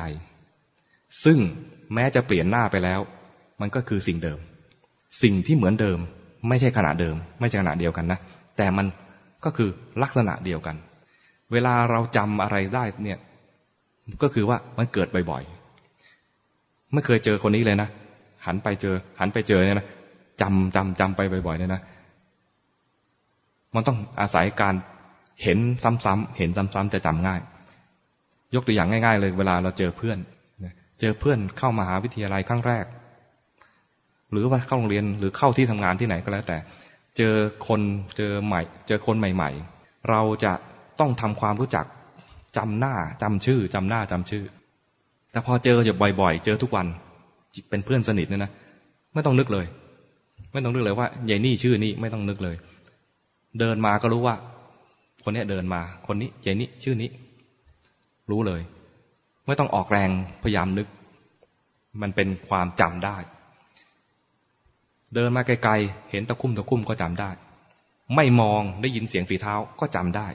[1.24, 1.38] ซึ่ง
[1.94, 3.02] แม้จะเปลี่ยนหน้าไปแล้ว
[3.62, 4.40] มันก็คือสิ่งเดิม
[5.22, 6.00] สิ่งที่เหมือนเดิม
[6.48, 8.20] ไม่ใช่ขณะเดิม ไม่ใช่ขณะเดียวกันนะ
[8.58, 8.86] แต่มัน
[9.46, 9.70] ก็คือ
[10.02, 10.76] ลักษณะเดียวกัน
[11.52, 13.20] เวลาเราจำอะไรได้เนี่ย
[14.22, 17.90] ก็คือว่ามันเกิดบ่อยๆ ไม่เคยเจอคนนี้เลยนะ
[18.46, 19.88] หันไปเจอ หันไปเจอเนี่ยนะ
[20.42, 21.82] จำจำจำไปบ่อยๆเนี่ยนะ
[23.76, 24.76] มันต้องอาศัยการ
[25.44, 27.42] เห็นซ้ำๆเห็นซ้ำๆจะจำง่าย
[28.56, 30.20] ยกตัวอย่างง่าย ๆ เลย เวลาเราเจอเพื่อน
[31.00, 32.86] เจอเพื่อนเข้ามาหาวิทยาลัยครั้งแรก
[34.32, 36.58] หรือว่าเข้าโรงเรียนหรือเข้าที่ทำงานที่ไหนก็แล้วแต่
[37.18, 37.34] เจอ
[37.68, 37.82] คน
[38.18, 40.54] เจอใหม่ เจอคนใหม่ ๆ เราจะ
[41.00, 41.86] ต้องทำความรู้จัก
[42.58, 44.44] จำหน้าจำชื่อจำหน้าจำชื่อ
[45.32, 46.88] แต่พอเจออยู่บ่อย ๆ เจอทุกวัน
[47.70, 48.52] เป็นเพื่อนสนิทเนี่ยนะ
[49.14, 49.66] ไม่ต้องนึกเลย
[50.52, 52.56] ไม่ต้องนึกเลยว่ายายนี่ชื่อนี้ไม่ต้องนึกเลย
[53.60, 54.36] เดินมาก็รู้ว่า
[55.24, 57.10] คนนี้เดินมา คนนี้ยายนี่ชื่อนี้
[58.32, 58.62] รู้เลย
[59.48, 60.10] ไม่ต้องออกแรง
[60.44, 60.88] พยายามนึก
[62.02, 63.18] มันเป็นความจำได้
[65.16, 67.30] เดินมาไกลๆ เห็นตะคุ่มตะคุ่มก็จำได้
[68.16, 70.28] ไม่มองได้ยินเสียงฝีเท้าก็จำได้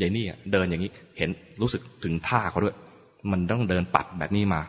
[0.00, 2.76] ยายนี่เดินอย่างนี้ เห็นรู้สึกถึงท่าเขาด้วย
[3.30, 4.60] มันต้องเดินปัดแบบนี้มา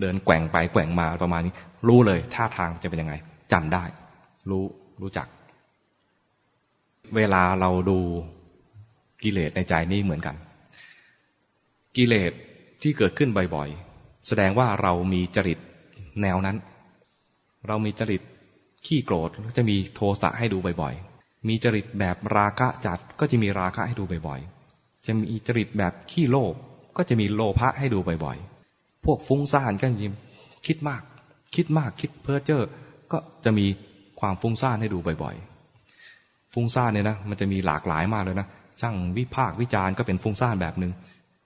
[0.00, 1.54] เดินแกว่งไปแกว่งมาประมาณนี้
[1.88, 3.14] รู้เลยท่าทางจะเป็นยังไง
[3.52, 3.84] จำได้
[4.50, 4.64] รู้
[5.00, 5.26] รู้จัก
[7.16, 7.98] เวลาเราดู
[9.22, 10.36] กิเลสในใจนี่เหมือนกัน
[11.96, 12.32] กิเลส
[12.82, 15.58] ที่เกิดขึ้นบ่อยๆ แสดงว่าเรามีจริต
[16.22, 16.56] แนวนั้น
[17.68, 18.22] เรามีจริต
[18.86, 26.54] ขี้โกรธก็จะมีโทสะให้ดูบ่อยๆ มีจริตแบบราคะจัดก็จะมีราคะให้ดูบ่อยๆ จะมีจริตแบบขี้โลภ
[26.96, 30.12] ก็จะมีโลภะให้ดูบ่อยๆ พวกฟุ้งซ่านก็ยิม
[30.66, 31.02] คิดมาก
[31.54, 32.62] คิดมากคิดเพ้อเจ้อ
[33.12, 33.66] ก็จะมี
[34.20, 38.46] ความฟุ้งซ่านให้ดูบ่อยๆ ฟุ้งซ่านเนี่ยนะมันจะมีหลากหลายมากเลยนะ
[38.80, 40.92] ช่างวิพากวิจารณ์ก็เป็นฟุ้งซ่านแบบหนึ่ง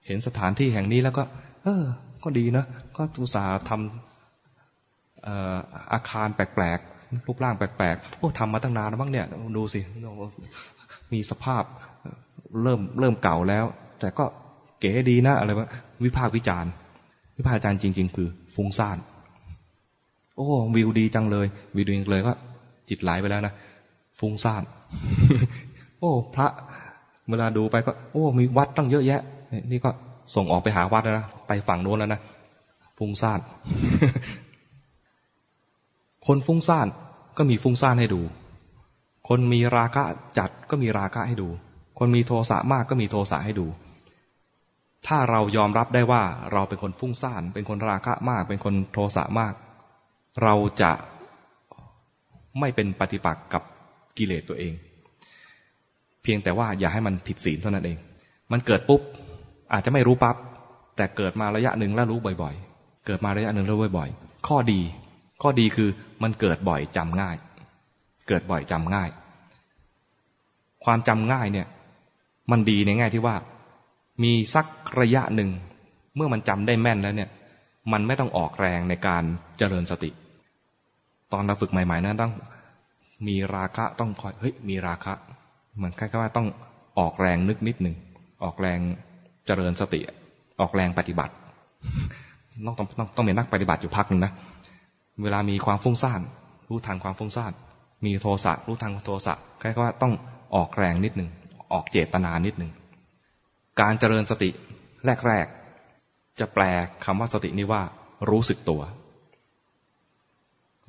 [0.05, 1.23] เห็นสถานที่แห่งนี้แล้วก็
[1.63, 1.83] เออ
[2.23, 2.65] ก็ดีนะ
[2.97, 4.16] ก็ตุสาทำ
[5.93, 9.25] อาคารแปลกๆรูปร่างแปลกๆโอ้ทำมาตั้งนานแล้วมั้งเนี่ย
[9.57, 9.81] ดูสิ
[11.13, 11.63] มีสภาพ
[12.63, 13.65] เริ่มเริ่มเก่าแล้ว
[13.99, 14.25] แต่ก็
[14.79, 15.67] เก๋ดีนะอะไรวะ
[16.05, 16.71] วิพากษ์วิจารณ์
[17.37, 18.97] วิพากษ์วิจารณ์จริง ๆ คือฟุ้งซ่าน
[20.37, 22.33] โอ้วิวดีจังเลยวิวดีเลยก็
[22.89, 23.53] จิตไหลไปแล้วนะ
[24.19, 24.63] ฟุ้งซ่าน
[25.99, 26.47] โอ้ พระ
[27.29, 29.21] เวลาดูไปก็ โอ้ มีวัดตั้งเยอะแยะ
[29.71, 29.89] นี่ก็
[30.35, 32.21] ส่งออกไปหาวัดแล้วนะไปฝั่งโน้นแล้วนะ
[32.97, 33.39] ฟุ้งซ่าน
[36.27, 36.87] คนฟุ้งซ่าน
[37.37, 38.21] ก็มีฟุ้งซ่านให้ดู
[39.27, 40.03] คนมีราคะ
[40.37, 41.49] จัดก็มีราคะให้ดู
[41.99, 43.67] คนมีโทสะมากก็มีโทสะให้ดู
[45.07, 49.53] ถ้าเรายอมรับได้ว่าเราเป็นคนฟุ้งซ่าน เป็นคนราคะมาก เป็นคนโทสะมาก
[50.43, 50.91] เราจะ
[52.59, 53.63] ไม่เป็นปฏิปักษ์กับ
[54.17, 54.73] กิเลสตัวเอง
[56.21, 57.97] เพียงแต่ว่าอย่าให้มันผิดศีลเท่านั้นเอง
[58.51, 59.01] มันเกิดปุ๊บ
[59.73, 60.35] อาจจะไม่รู้ปับ๊บ
[60.97, 64.81] แต่เกิดมาระยะหนึ่งแล้วรู้บ่อย ๆ เกิดมาระยะหนึ่งแล้วรู้บ่อย ๆ ข้อดี
[65.41, 65.89] ข้อดีคือ
[66.23, 67.35] มันเกิดบ่อยจำง่าย
[68.27, 69.09] เกิดบ่อยจำง่าย
[70.85, 71.67] ความจำง่ายเนี่ย
[72.51, 73.35] มันดีในแง่ที่ว่า
[74.23, 74.65] มีสัก
[74.99, 75.49] ระยะหนึ่ง
[76.15, 77.29] เมื่อมันจำได้แม่นแล้วเนี่ย
[77.91, 79.23] มันไม่ต้องออกแรงในการ
[79.57, 80.09] เจริญสติ
[81.33, 82.33] ตอนเราฝึกใหม่ๆนะต้อง
[83.27, 85.13] มีราคะต้องคอยเฮ้ยมีราคะ
[85.75, 86.47] เหมือนคล้ายๆว่าต้อง
[86.99, 87.95] ออกแรงนึกนิดหนึ่ง
[88.43, 88.79] ออกแรง
[89.45, 89.99] เจริญสติ
[90.59, 91.33] ออกแรงปฏิบัติ
[92.65, 94.31] ต้องต้องต้องต้องเป็นนักปฏิบัติอยู่พักหนึ่งนะ
[95.23, 96.21] เวลามีความฟุ้งซ่าน
[96.69, 97.53] รู้ทันความฟุ้งซ่าน
[98.05, 100.13] มีโทสะรู้ทันโทสะคล้ายๆว่าต้อง
[100.55, 101.29] ออกแรงนิดหนึ่ง
[101.73, 102.71] ออกเจตนานิดหนึ่ง
[103.81, 104.49] การเจริญสติ
[105.27, 106.63] แรกๆจะแปล
[107.05, 107.81] คำว่าสตินี้ว่า
[108.29, 108.81] รู้สึกตัว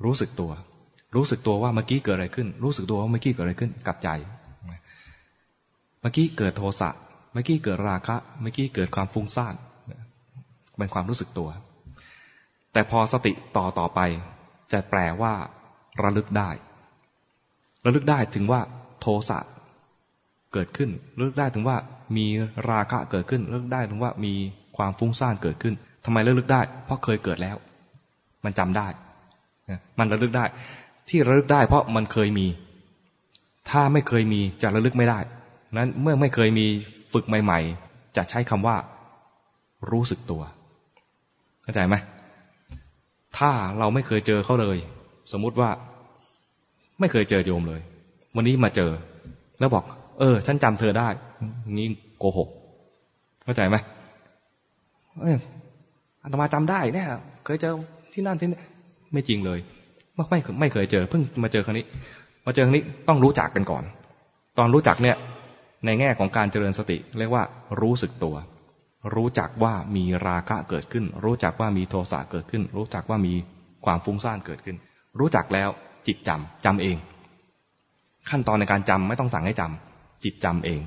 [0.03, 0.51] รู้สึกตัว
[1.15, 4.09] รู้สึกตัวว่าเมื่อกี้เกิดอะไรขึ้น รู้สึกตัวว่าเมื่อกี้เกิดอะไรขึ้นกับใจ
[6.01, 6.89] เมื่อกี้เกิดโทสะ
[7.33, 9.55] เมื่อกี้เกิดราคะ เมื่อกี้เกิดความฟุ้งซ่าน
[10.77, 11.49] เป็นความรู้สึกตัว
[12.73, 13.99] แต่พอสติต่อต่อไป
[14.71, 15.33] จะแปลว่า
[16.03, 16.49] ระลึกได้
[17.85, 18.61] ระลึกได้ถึงว่า
[18.99, 19.39] โทสะ
[20.53, 21.77] เกิดขึ้นระลึกได้ถึงว่า
[22.17, 22.27] มี
[22.69, 24.33] ราคะเกิดขึ้นระลึกได้ถึงว่ามี
[24.77, 25.73] ความฟุ้งซ่านเกิดขึ้น
[26.05, 27.57] ทำไมระลึกได้ เพราะเคยเกิดแล้ว
[28.45, 28.87] มันจำได้
[29.99, 30.45] มันระลึกได้
[31.09, 32.47] ที่ระลึกได้ เพราะมันเคยมี
[33.69, 35.19] ถ้าไม่เคยมีจะระลึกไม่ได้
[35.77, 36.65] นั้นเมื่อไม่เคยมี
[37.13, 38.75] ฝึกใหม่ ๆ จะใช้คำว่า
[39.91, 40.41] รู้สึกตัว
[41.63, 41.95] เข้าใจไหม
[43.37, 44.77] ถ้าเราไม่เคยเจอเขาเลย
[45.31, 45.69] สมมุติว่า
[46.99, 47.81] ไม่เคยเจอโยมเลย
[48.35, 48.91] วันนี้มาเจอ
[49.59, 49.83] แล้วบอก
[50.19, 51.07] เออ ฉันจำเธอได้
[51.71, 51.87] งี้
[52.19, 52.49] โกหก
[53.43, 53.75] เข้าใจไหม
[55.21, 55.37] เออ
[56.21, 57.07] อาตมาจำได้เนี่ย
[57.45, 57.73] เคยเจอ
[58.13, 58.59] ที่นั่นที่นี่
[59.13, 59.59] ไม่จริงเลย
[60.15, 61.85] ไม่ไม่ไม่เคยเจอ เพิ่งมาเจอครั้งนี้
[62.45, 63.83] มาเจอครั้งนี้ต้องรู้จักกันก่อน
[64.57, 65.17] ตอนรู้จักเนี่ย
[65.85, 67.43] ในแง่ของการเจริญสติ เรียกว่า
[67.81, 68.35] รู้สึกตัว
[69.15, 73.33] รู้จักว่ามีราคะเกิดขึ้น รู้จักว่ามีโทสะเกิดขึ้น รู้จักว่ามี
[73.85, 74.77] ความฟุ้งซ่านเกิดขึ้น
[75.19, 75.69] รู้จักแล้ว
[76.07, 76.97] จิตจำจำเอง
[78.29, 80.81] ขั้นตอนในการจำไม่ต้องสั่งให้จำจิตจำเอง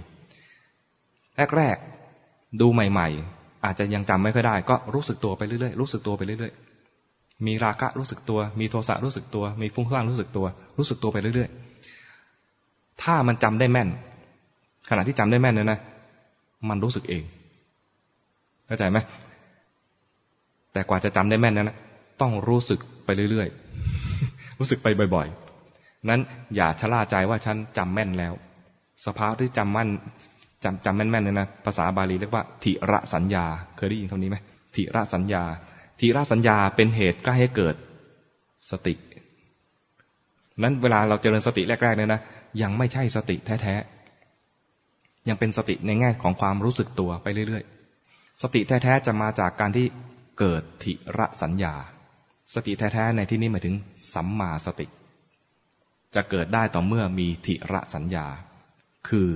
[1.57, 10.47] แรกๆดูใหม่ ๆ อาจจะยังจำไม่ค่อยได้ ก็รู้สึกตัวไปเรื่อยๆรู้สึกตัวไปเรื่อยๆมีราคะรู้สึกตัว มีโทสะรู้สึกตัว มีฟุ้งซ่านรู้สึกตัว
[10.79, 13.89] รู้สึกตัวไปเรื่อยๆถ้ามันจำได้แม่น
[14.91, 15.79] ขณะที่จำได้แม่นเนี่ยนะ
[16.69, 17.23] มันรู้สึกเอง
[18.73, 18.99] เข้าใจไหม
[20.73, 21.71] แต่กว่าจะจำได้แม่นนั้น
[22.21, 26.21] ต้องรู้สึกไปเรื่อยๆ รู้สึกไปบ่อยๆ นั้น
[26.57, 28.33] อย่าชะล่าใจว่าฉันจำแม่นแล้ว
[29.07, 29.89] สภาพที่จำมั่น
[30.65, 33.45] จำจำแม่นๆเนี่ยนะ ภาษาบาลีเรียกว่าทิระสัญญา
[33.77, 34.37] เคยได้ยินคำนี้ไหม
[34.77, 35.43] ทิระสัญญา
[36.01, 37.75] ทิระสัญญาเป็นเหตุใกล้ให้เกิด
[38.71, 38.95] สติ
[40.63, 42.21] นั้นเวลาเราเจริญสติแรกๆเนี่ยนะ
[42.63, 47.72] ยังไม่ใช่สติแท้ๆ ยังเป็นสติในแง่ของความรู้สึกตัวไปเรื่อยๆ
[48.41, 49.87] สติแท้ๆจะมาจากการที่
[50.39, 51.75] เกิดทิระสัญญา
[52.55, 53.75] สติแท้ๆในที่นี้หมายถึง
[54.15, 54.87] สัมมาสติ
[56.15, 58.27] จะเกิดได้ต่อเมื่อมีทิระสัญญา
[59.09, 59.29] คือ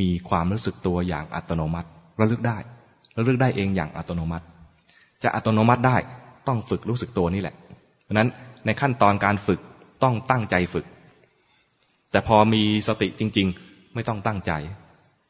[0.00, 1.88] มีความรู้สึกตัวอย่างอัตโนมัติ
[2.20, 2.58] ระลึกได้
[3.16, 4.44] ระลึกได้เองอย่างอัตโนมัติ
[5.22, 5.96] จะอัตโนมัติได้
[6.48, 7.54] ต้องฝึกรู้สึกตัวนี่แหละ
[8.04, 8.28] เพราะนั้น
[8.64, 9.60] ในขั้นตอนการฝึก
[10.02, 10.86] ต้องตั้งใจฝึก
[12.10, 14.52] แต่พอมีสติจริง ๆ ไม่ต้องตั้งใจ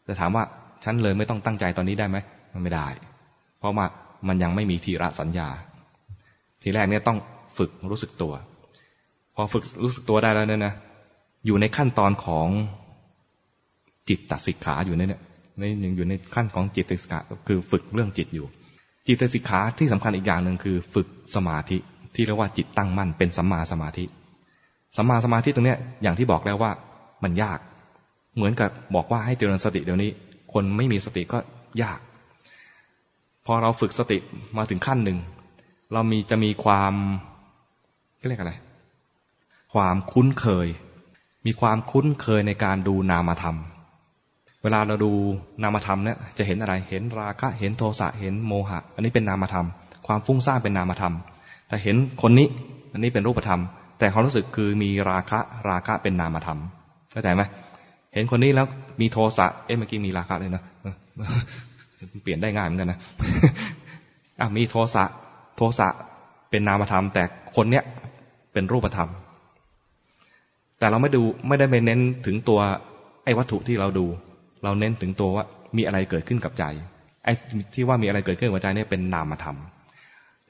[0.04, 0.44] แต่ถามว่า
[0.84, 2.16] ฉันเลยไม่ต้องตั้งใจตอนนี้ได้ไหม
[2.52, 2.86] มันไม่ได้
[3.58, 3.86] เพราะว่า
[4.28, 5.48] มันยังไม่มีทีระสัญญา
[6.62, 7.18] ทีแรกเนี่ยต้อง
[7.58, 8.32] ฝึกรู้สึกตัว
[9.34, 10.74] พอฝึกรู้สึกตัวได้แล้วเนี่ยนะ
[11.46, 12.48] อยู่ในขั้นตอนของ
[14.08, 15.22] จิตตสิกขาอยู่ในเนี่ย
[15.58, 17.18] ในยังอยู่ในขั้นของจิตตสิกขา
[17.48, 18.46] คือฝึกเรื่องจิตอยู่
[19.06, 21.76] จิตตสิกขาที่สำคัญอีกอย่างหนึ่งคือ ฝึกสมาธิ
[22.14, 24.04] ที่เรียกว่าจิตตั้งมั่นเป็นสัมมาสมาธิ
[24.96, 26.70] สัมมาสมาธิตรงเนี้ยอย่างที่บอกแล้วว่า
[27.24, 27.58] มันยาก
[28.36, 30.10] เหมือนกับบอกว่าให้เจริญสติเดี๋ยวนี้
[30.52, 31.38] คนไม่มีสติก็
[31.82, 31.98] ยาก
[33.50, 34.18] พอเราฝึกสติ
[34.56, 35.18] มาถึงขั้นหนึ่ง
[35.92, 36.94] เรามีจะมีความ
[38.28, 38.52] เรียกอะไร
[39.74, 40.68] ความคุ้นเคย
[41.46, 43.56] มีความคุ้นเคยในการดูนามธรรม
[44.62, 45.12] เวลาเราดู
[45.62, 49.66] นามธรรมเนี่ยจะเห็นอะไร เห็นราคะ เห็นโทสะ เห็นโมหะ อันนี้เป็นนามธรรม
[50.06, 51.14] ความฟุ้งซ่านเป็นนามธรรม
[51.68, 52.48] แต่เห็นคนนี้
[52.92, 53.60] อันนี้เป็นรูปธรรม
[53.98, 55.38] แต่ความรู้สึกคือมีราคะ
[55.68, 56.58] ราคะเป็นนามธรรม
[57.12, 57.42] เข้าใจไหม
[58.14, 58.66] เห็นคนนี้แล้ว
[59.00, 60.62] มีโทสะ เอ๊ะเมื่อกี้มีราคะเลยนะ
[62.22, 62.98] เปลี่ยนได้ง่ายเหมือนกันนะ
[64.40, 65.04] อะมีโทสะ
[65.56, 65.88] โทสะ
[66.50, 67.22] เป็นนามธรรม แต่
[67.56, 67.84] คนเนี้ย
[68.52, 69.08] เป็นรูปธรรม
[70.78, 72.60] แต่เราไม่ดูไม่ได้ไปเน้นถึงตัว
[73.24, 74.06] ไอ้วัตถุที่เราดู
[74.64, 75.44] เราเน้นถึงตัวว่า
[75.76, 76.64] มีอะไรเกิดขึ้นกับใจ
[77.24, 77.32] ไอ้
[77.74, 79.56] ที่ว่ามีอะไรเกิดขึ้นกับใจเนี่ยเป็นนามธรรม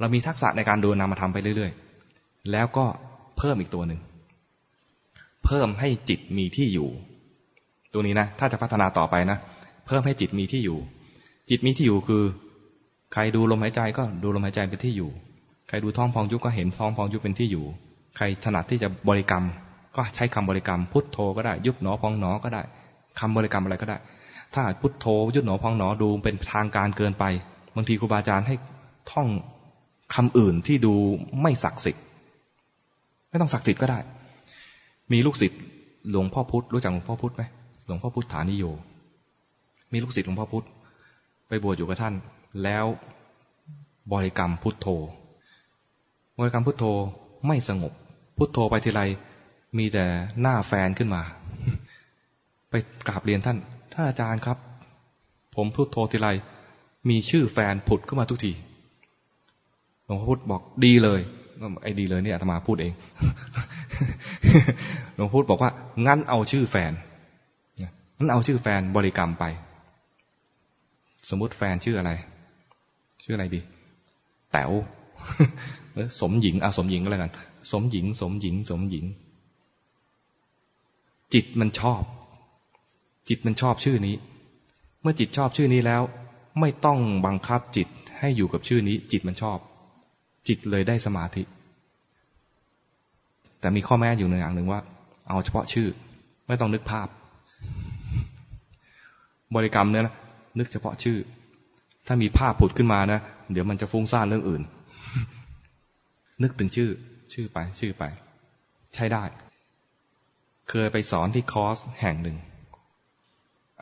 [0.00, 2.84] เรามีทักษะในการดูนามธรรมไปเรื่อยๆ แล้วก็
[3.38, 4.00] เพิ่มอีกตัวหนึ่ง
[5.44, 6.88] เพิ่มให้จิตมีที่อยู่
[7.92, 9.38] ตัวนี้นะ ถ้าจะพัฒนาต่อไปนะ
[9.86, 10.78] เพิ่มให้จิตมีที่อยู่
[11.48, 12.22] จิตมีที่อยู่คือ
[13.12, 15.10] ใครดูลมหายใจก็ดูลมหายใจเป็นที่อยู่
[15.68, 17.64] ใครดูท้องพองยุบก็เห็นท้องพองยุบเป็นที่อยู่
[18.16, 19.44] ใครถนัดที่จะบริกรรม
[19.96, 22.62] ก็ใช้คำบริกรรม พุทโธก็ได้ ยุบหนอพองหนอก็ได้
[23.20, 23.98] คำบริกรรมอะไรก็ได้
[24.54, 27.24] ถ้าพุทโธ ยุบหนอพองหนอดูเป็นทางการเกินไป
[27.76, 28.54] บางทีครูบาอาจารย์ให้
[29.12, 29.28] ท่อง
[30.14, 30.94] คำอื่นที่ดู
[31.42, 32.02] ไม่ศักดิ์สิทธิ์
[33.30, 33.98] ไม่ต้องศักดิ์สิทธิ์ก็ได้
[35.12, 35.60] มีลูกศิษย์
[36.10, 37.42] หลวงพ่อพุธรู้จักหลวงพ่อพุธไหม
[37.86, 38.64] หลวงพ่อพุธฐานิโย
[39.92, 40.64] มีลูกศิษย์หลวงพ่อพุธ
[41.48, 42.14] ไปบวชอยู่กับท่าน
[42.62, 42.86] แล้ว
[44.12, 44.86] บริกรรมพุทโธ
[46.38, 46.84] บริกรรมพุทโธ
[47.46, 47.92] ไม่สงบ
[48.36, 49.02] พุทโธไปทีไร
[49.78, 50.04] มีแต่
[50.40, 51.22] หน้าแฟนขึ้นมา
[52.70, 52.74] ไป
[53.08, 53.58] กราบเรียนท่าน
[53.92, 54.58] ท่านอาจารย์ครับ
[55.54, 56.28] ผมพุทโธทีไร
[57.10, 58.52] มีชื่อแฟนผุดขึ้นมาทุกที
[60.04, 61.20] หลวงพ่อพุธบอกดีเลย
[61.82, 62.92] ไอ้ดีเลยเนี่ยอาตมาพูดเอง
[65.16, 65.70] หลวงพ่อพุธบอกว่า
[66.06, 66.92] งั้นเอาชื่อแฟน
[68.18, 69.44] งั้นเอาชื่อแฟนบริกรรมไป
[71.28, 72.10] สมมุติแฟนชื่ออะไร
[73.24, 73.60] ชื่ออะไรดี
[74.52, 74.72] แต๋ว
[76.20, 77.32] สมหญิงเอาสมหญิงก็แล้วกัน
[77.72, 79.04] สมหญิง สมหญิง สมหญิง
[81.34, 82.02] จิตมันชอบ
[83.28, 84.14] จิตมันชอบชื่อนี้
[85.02, 86.02] เมื่อจิตชอบชื่อนี้แล้ว
[86.60, 87.88] ไม่ต้องบังคับจิต
[88.18, 89.58] ให้อยู่กับชื่อนี้ จิตมันชอบ
[90.48, 91.42] จิตเลยได้สมาธิ
[93.60, 94.80] แต่มีข้อแม้อยู่หนึ่งอย่างหนึ่งว่า
[95.28, 95.88] เอาเฉพาะชื่อ
[96.46, 97.08] ไม่ต้องนึกภาพ
[99.54, 100.14] บริกรรมเนี่ยนะ
[100.58, 101.18] นึกเฉพาะชื่อ
[102.06, 103.20] ถ้ามีภาพผุดขึ้นมานะ
[103.52, 104.62] เดี๋ยวมันจะฟุ้งซ่านเรื่องอื่น
[106.42, 106.90] นึกถึงชื่อ
[107.34, 108.04] ชื่อไป ชื่อไป
[108.94, 109.24] ใช้ได้
[110.70, 112.36] เคยไปสอนที่คอร์สแห่งหนึ่ง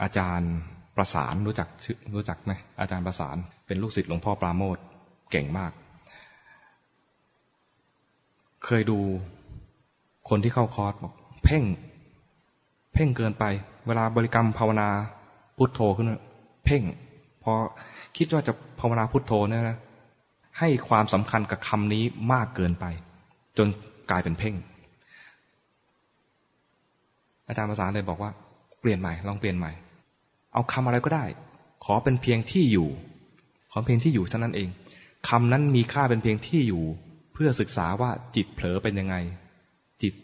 [0.02, 0.52] อาจารย์
[0.96, 3.36] ประสานรู้จักชื่อรู้จักไหมอาจารย์ประสาน
[3.66, 4.78] เป็นลูกศิษย์หลวงพ่อปราโมท
[5.30, 5.72] เก่งมาก
[8.64, 8.98] เคยดู
[10.28, 11.64] คนที่เข้าคอร์สบอกเพ่ง
[12.92, 13.44] เพ่งเกินไป
[13.86, 14.88] เวลาบริกรรมภาวนา
[15.56, 16.06] พุทโธขึ้น
[16.66, 16.82] เพ่ง
[17.42, 17.52] พอ
[18.16, 19.78] คิดว่าจะภาวนาพุทโธเนี่ยนะ
[20.58, 22.84] ให้ความสำคัญกับคำนี้มากเกินไป
[23.58, 23.68] จน
[24.10, 24.54] กลายเป็นเพ่ง
[27.48, 28.30] อาจารย์ภาษาเลยบอกว่า
[28.80, 29.72] เปลี่ยนใหม่ ลองเปลี่ยนใหม่
[30.52, 31.24] เอาคำอะไรก็ได้
[31.84, 32.88] ขอเป็นเพียงที่อยู่
[33.72, 34.68] ขอเพียงที่อยู่เท่านั้นเอง
[35.28, 36.84] คำนั้นมีค่าเป็นเพียงที่อยู่
[37.32, 39.16] เพื่อศึกษาว่าจิตเผลอเป็นยังไง
[40.02, 40.14] จิต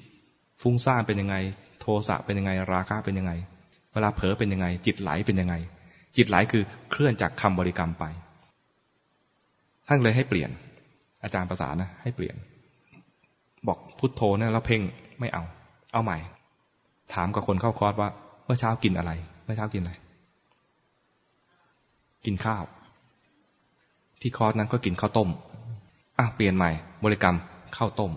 [0.63, 1.37] ฟุ้งซ่านเป็นยังไง
[1.81, 3.33] โทสะเป็นยังไง ราคะเป็นยังไง
[3.93, 5.55] เวลาเผลอเป็นยังไง จิตไหลเป็นยังไง
[6.17, 8.05] จิตไหลคือเคลื่อนจากคำบริกรรมไป
[9.89, 10.51] ท่านเลยให้เปลี่ยน
[11.23, 12.37] อาจารย์ภาษานะ ให้เปลี่ยน
[13.67, 14.83] บอกพุทโธนี่ยแล้วเพ่ง
[15.21, 15.43] ไม่เอา
[15.93, 16.19] เอาใหม่
[17.15, 18.09] ถามกับคนเข้าคอร์สว่า
[18.45, 19.13] เมื่อเช้ากินอะไร
[19.45, 19.93] เมื่อเช้ากินอะไร
[22.25, 22.65] กินข้าว
[24.21, 25.31] ที่คอร์สนั้นก็กินข้าวต้ม
[26.19, 26.71] อะเปลี่ยนใหม่
[27.05, 27.37] บริกรรม
[27.77, 28.13] ข้าวต้ม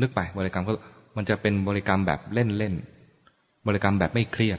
[0.00, 0.72] นึกไปบริกรรมก็
[1.16, 2.74] มันจะเป็นบริกรรมแบบเล่นเล่น
[3.66, 4.58] บริกรรมแบบไม่เครียด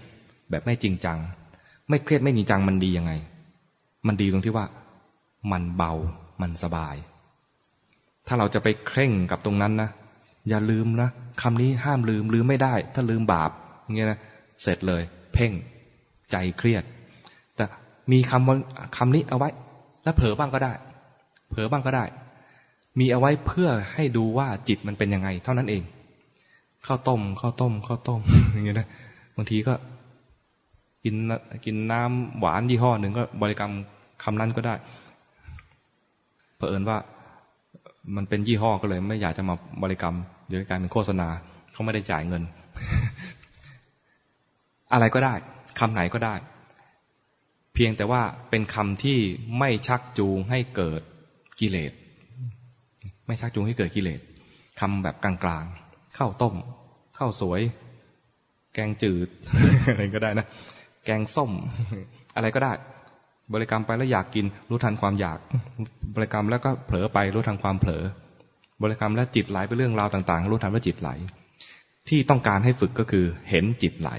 [0.49, 1.17] แบบไม่จริงจัง
[1.89, 3.11] ไม่เครียดไม่จริงจังมันดียังไง
[4.07, 4.65] มันดีตรงที่ว่า
[5.51, 5.93] มันเบา
[6.41, 6.95] มันสบาย
[8.27, 9.89] ถ้าเราจะไปเคร่งกับตรงนั้นนะ
[10.49, 11.09] อย่าลืมนะ
[11.41, 13.51] คำนี้ห้ามลืมลืมไม่ได้ ถ้าลืมบาป
[13.95, 14.19] เงี้ยนะ
[14.61, 15.03] เสร็จเลย
[15.33, 15.51] เพ่ง
[16.31, 16.83] ใจเครียด
[17.55, 17.63] แต่
[18.11, 19.49] มีคำคำนี้เอาไว้
[20.03, 20.73] แล้วเผลอบ้างก็ได้
[21.49, 22.05] เผลอบ้างก็ได้
[22.99, 25.83] มีเอาไว้เพื่อให้ดูว่าจิตมันเป็นยังไง เท่านั้นเอง
[26.87, 28.21] ข้าวต้มข้าวต้มข้าวต้ม
[28.53, 28.87] อย่างเงี้ยนะ
[29.37, 29.73] บางทีก็
[31.07, 31.17] กิน
[31.65, 33.71] กินน้ำหวานยี่ห้อหนึ่งก็บริกรรม
[34.23, 34.75] คำนั้นก็ได้
[36.57, 36.97] เผอิญว่า
[38.15, 40.15] มันเป็นยี่ห้อก็เลย ไม่อยากจะมาบริกรรม
[40.47, 41.27] เดี๋ยวกลายเป็นโฆษณา
[41.71, 42.43] เขาไม่ได้จ่ายเงิน
[44.93, 45.33] อะไรก็ได้
[45.79, 46.35] คำไหนก็ได้
[47.73, 49.19] เพียงแต่ว่าเป็นคำที่
[49.59, 51.01] ไม่ชักจูงให้เกิด
[51.59, 51.91] กิเลส
[53.27, 54.19] ไม่ชักจูงให้เกิดกิเลส
[54.79, 56.55] คำแบบกลางๆข้าวต้ม
[57.17, 57.61] ข้าวสวย
[58.73, 59.27] แกงจืด
[59.91, 60.47] อะไรก็ได้นะ
[61.07, 61.51] แกงส้ม
[62.35, 62.73] อะไรก็ได้
[63.53, 65.39] บริกรรมไปแล้วอยากกิน รู้ทันความอยาก
[66.15, 68.03] บริกรรมแล้วก็เผลอไปรู้ทันความเผลอ
[68.81, 71.09] บริกรรมแล้วจิตไหลไปเรื่องราวต่าง ๆ รู้ทันว่าจิตไหล
[72.09, 74.11] ที่ต้องการให้ฝึกก็คือเห็นจิตไหล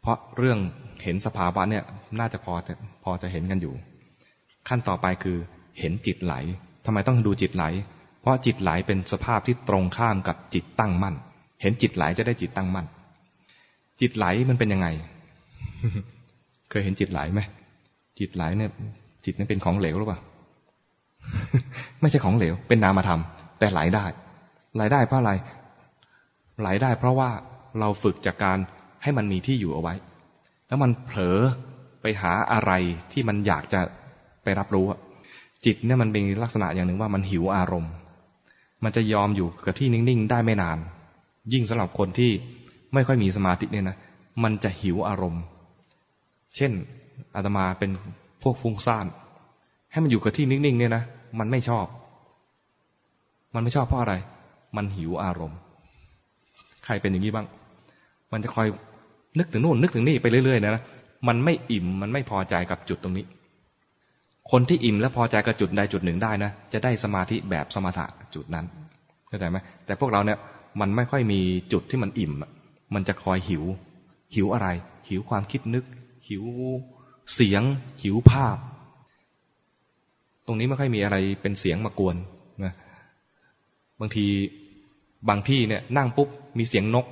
[0.00, 0.58] เพราะเรื่อง
[1.04, 1.84] เห็นสภาวะเนี่ย
[2.18, 3.74] น่าจะพอจะพอจะเห็นกันอยู่
[4.68, 5.36] ขั้นต่อไปคือ
[5.78, 6.34] เห็นจิตไหล
[6.84, 7.64] ทำไมต้องดูจิตไหล
[8.20, 11.14] เพราะจิตไหลเป็นสภาพที่ตรงข้ามกับจิตตั้งมั่น
[11.62, 12.86] เห็นจิตไหลจะได้จิตตั้งมั่น
[14.00, 14.88] จิตไหลมันเป็นยังไง
[16.70, 17.40] เคยเห็นจิตไหลไหม
[18.18, 18.70] จิตไหลเนี่ย
[19.24, 20.20] จิตนั้นเป็นของเหลวหรือเปล่า
[22.00, 23.20] ไม่ใช่ของเหลว เป็นนามธรรม
[23.58, 24.04] แต่ไหลได้
[24.74, 25.32] ไหลได้เพราะอะไร
[26.60, 27.30] ไหลได้เพราะว่า
[27.80, 28.58] เราฝึกจากการ
[29.02, 29.94] ให้มันมีที่อยู่เอาไว้
[30.68, 31.38] แล้วมันเผลอ
[32.02, 32.72] ไปหาอะไร
[33.12, 33.80] ที่มันอยากจะ
[34.42, 34.86] ไปรับรู้
[35.64, 37.92] จิตเนี่ยมันเป็นลักษณะอย่างหนึ่งว่ามันหิวอารมณ์
[38.84, 40.78] มันจะยอมอยู่กับที่นิ่งๆ ได้ไม่นาน
[41.52, 42.30] ยิ่งสำหรับคนที่
[42.94, 43.96] ไม่ค่อยมีสมาธิเนี่ยนะ
[44.42, 45.42] มันจะหิวอารมณ์
[46.56, 46.72] เช่น
[47.34, 47.90] อาตมาเป็น
[48.42, 49.06] พวกฟุ้งซ่าน
[49.92, 51.02] ให้มันอยู่กับที่นิ่งๆเนี่ยนะ
[51.38, 51.86] มันไม่ชอบ
[53.54, 54.14] มันไม่ชอบเพราะอะไร
[54.76, 55.58] มันหิวอารมณ์
[56.84, 57.46] ใครเป็นอย่างนี้บ้าง
[58.32, 58.66] มันจะคอย
[59.38, 60.82] นึกถึงนู่นนึกถึงนี่ไปเรื่อยๆนะ
[61.28, 63.24] มันไม่อิ่มมันไม่พอใจกับจุดตรงนี้
[64.50, 68.66] คนที่อิ่มและพอใจกับจุดใดจุดหนึ่งได้นะจะได้สมาธิแบบสมถะจุดนั้น
[69.28, 69.56] เข้าใจไหม
[69.86, 70.38] แต่พวกเราเนี่ย
[70.80, 71.40] มันไม่ค่อยมี
[71.72, 72.32] จุดที่มันอิ่ม
[72.94, 73.64] มันจะคอยหิว
[74.34, 74.68] หิวอะไร
[75.08, 75.84] หิวความคิดนึก
[76.30, 76.44] หิว
[77.34, 77.62] เสียง
[78.02, 78.58] หิวภาพ
[80.46, 82.16] ตรงนี้ไม่ค่อยมีอะไรเป็นเสียงมากวน
[82.64, 82.72] นะ
[84.00, 84.26] บางที
[85.28, 86.28] บางที่เนี่ยนั่งปุ๊บ
[86.58, 87.06] มีเสียงนก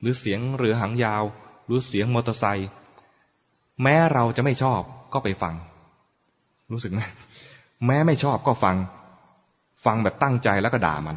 [0.00, 1.24] หรือเสียงเรือหางยาว
[1.66, 2.68] หรือเสียงมอเตอร์ไซค์
[3.82, 4.80] แม้เราจะไม่ชอบ
[5.12, 5.54] ก็ไปฟัง
[6.72, 7.00] รู้สึกไหม
[7.86, 8.76] แม้ไม่ชอบก็ฟัง
[9.84, 11.16] ฟังแบบตั้งใจแล้วก็ด่ามัน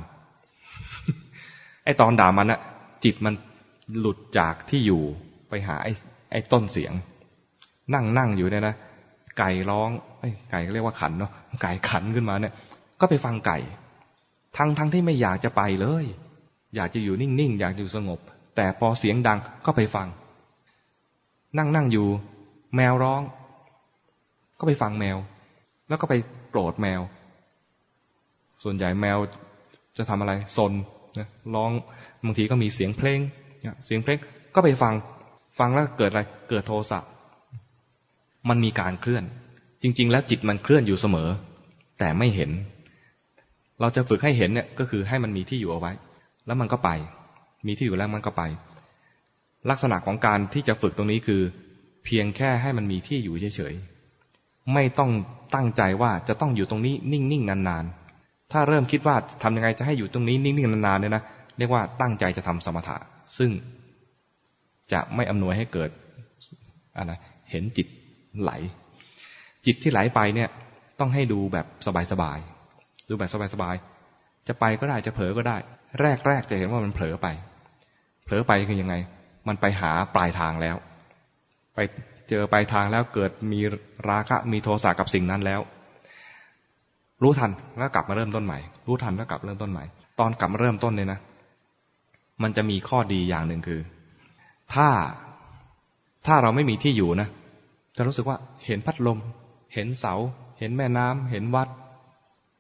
[1.86, 2.60] ไอตอนด่ามันอะ
[3.04, 3.34] จิตมัน
[4.00, 5.04] หลุดจากที่อยู่
[5.50, 5.92] ไปหาไอ้
[6.32, 6.94] ไอ้ต้นเสียง
[7.94, 8.76] นั่งนั่งอยู่เนี่ยนะ
[9.40, 9.90] ไก่ร้อง
[10.20, 11.32] ไอ้ไก่เรียกว่าขันเนาะ
[11.62, 12.54] ไก่ขันขึ้นมาเนี่ย
[13.00, 13.58] ก็ไปฟังไก่
[14.58, 16.06] ทั้งทั้งที่ไม่อยากจะไปเลย
[16.76, 18.20] อยากจะอยู่นิ่งๆอยากอยู่สงบ
[18.56, 20.08] แต่พอเสียงดังก็ไปฟัง
[21.58, 22.08] นั่งนั่งอยู่
[22.76, 23.22] แมวร้อง
[24.60, 25.18] ก็ไปฟังแมว
[25.88, 26.14] แล้วก็ไป
[26.50, 27.02] โกรธแมว
[28.64, 29.18] ส่วนใหญ่แมว
[29.98, 30.72] จะทำอะไรซน
[31.20, 31.72] นะร้อง
[32.24, 33.20] บางทีก็มีเสียงเพลง
[33.86, 34.18] เสียงเพลง
[34.56, 34.94] ก็ไปฟัง
[35.60, 37.00] ฟังแล้วเกิดอะไรเกิดโทสะ
[38.50, 39.24] มันมีการเคลื่อน
[39.82, 41.30] จริง ๆ แล้วจิตมันเคลื่อนอยู่เสมอ
[42.00, 42.52] แต่ไม่เห็น
[43.82, 45.92] เราจะฝึกให้เห็นเนี่ยก็คือให้มันมีที่อยู่เอาไว้
[46.46, 46.90] แล้วมันก็ไป
[47.68, 48.44] มีที่อยู่แล้วมันก็ไป
[49.70, 51.42] ลักษณะของการที่จะฝึกตรงนี้คือ
[52.06, 55.12] เพียงแค่ให้มันมีที่อยู่เฉยๆไม่ต้อง
[55.56, 61.24] ตั้งใจว่าจะต้องอยู่ตรงนี้นิ่งๆนานๆ ถ้าเริ่มคิดว่าทำยังไงจะให้อยู่ตรงนี้นิ่งๆนานๆเนี่ยนะ
[61.58, 62.98] เรียกว่าตั้งใจจะทำสมถะ
[63.38, 63.52] ซึ่ง
[64.92, 65.90] จะไม่อำนวยให้เกิด
[66.98, 67.12] อะไร
[67.52, 67.88] เห็นจิต
[68.42, 68.52] ไหล
[69.66, 70.50] จิตที่ไหลไปเนี่ย
[71.00, 71.66] ต้องให้ดูแบบ
[72.12, 75.58] สบายๆดูแบบสบายๆจะไปก็ได้จะเผลอก็ได้
[76.28, 77.28] แรกๆจะเห็นว่ามันเผลอไป
[78.26, 78.96] เผลอไปคือยังไง
[79.48, 80.76] มันไปหาปลายทางแล้ว
[81.76, 81.80] ไป
[82.30, 83.60] เจอไปทางแล้วเกิดมี
[84.10, 85.62] ราคะมีโทสะกับสิ่งนั้นแล้ว
[87.24, 89.84] รู้ทันแล้วกลับมาเริ่มต้นใหม่ รู้ทันแล้วกลับเริ่มต้นใหม่
[90.20, 91.20] ตอนกลับมาเริ่มต้นเนี่ยนะ
[92.44, 93.82] มันจะมีข้อดีอย่างหนึ่งคือ
[94.74, 94.88] ถ้า
[96.26, 97.28] ถ้าเราไม่มีที่อยู่นะ
[97.98, 99.20] จะรู้สึกว่าเห็นพัดลม
[99.74, 100.14] เห็นเสา
[100.60, 101.70] เห็นแม่น้ำเห็นวัด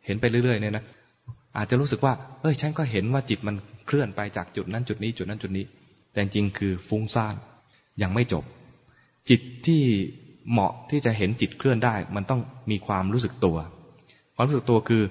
[0.05, 0.85] เห็นไปเรื่อยๆเนี่ยนะ
[1.57, 3.55] อาจจะรู้สึกว่า เอ้ย ฉันก็เห็นว่าจิตมัน
[3.85, 5.65] เคลื่อนไปจากจุดนั้นจุดนี้จุดนั้นจุดนี้
[6.11, 7.35] แต่จริงคือฟุ้งซ่าน
[8.01, 8.43] ยังไม่จบ
[9.29, 9.81] จิตที่
[10.51, 12.41] เหมาะที่จะเห็นจิตเคลื่อนได้ มันต้อง
[12.71, 13.57] มีความรู้สึกตัว
[14.35, 15.03] ความรู้สึกตัวคือ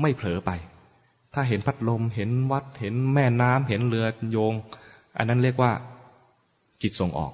[0.00, 0.50] ไม่เผลอไป
[1.34, 4.54] ถ้าเห็นพัดลม เห็นวัด เห็นแม่น้ำเห็นเรือโยง
[5.16, 5.72] อันนั้นเรียกว่า
[6.82, 7.32] จิตส่งออก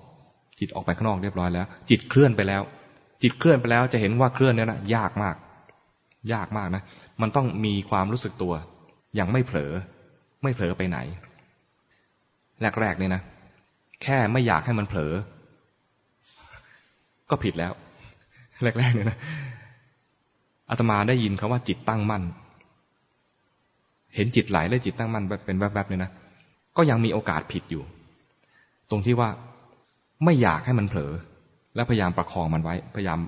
[0.58, 2.62] จิตออกไปข้างนอกเรียบร้อยแล้ว จิตเคลื่อนไปแล้ว
[3.22, 5.36] จิตเคลื่อนไปแล้วจะเห็นว่าเคลื่อนเนี่ยนะยากมาก
[6.32, 6.82] ยากมากนะ
[7.22, 8.52] มันต้องมีความรู้สึกตัว
[9.14, 9.72] อย่างไม่เผลอ
[10.42, 10.98] ไม่เผลอไปไหน
[12.80, 13.22] แรกๆเนี่ยนะ
[14.02, 15.12] แค่ไม่อยากให้มันเผลอ
[17.30, 17.72] ก็ผิดแล้ว
[18.62, 19.18] แรกๆเนี่ยนะ
[20.70, 22.22] อาตมาได้ยินคาว่าจิตตั้งมั่น
[24.14, 26.10] เห็นจิตไหลและจิตตั้งมั่นเป็นแวบๆเนี่ยนะ
[26.76, 27.82] ก็ยังมีโอกาสผิดอยู่
[28.90, 29.28] ตรงที่ว่า
[30.24, 31.12] ไม่อยากให้มันเผลอ
[31.74, 33.18] และพยายามประคองมันไว้ พยายาม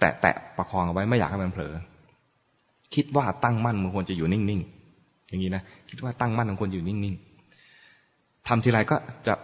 [0.00, 1.72] แตะแตะประคองเอาไว้ไม่อยากให้มันเผลอ
[2.94, 8.96] คิดว่าตั้งมั่นมันควรจะอยู่นิ่งๆอย่างนี้นะคิดว่าตั้งมั่นมันควรอยู่นิ่งๆทำทีไรก็
[9.26, 9.34] จะ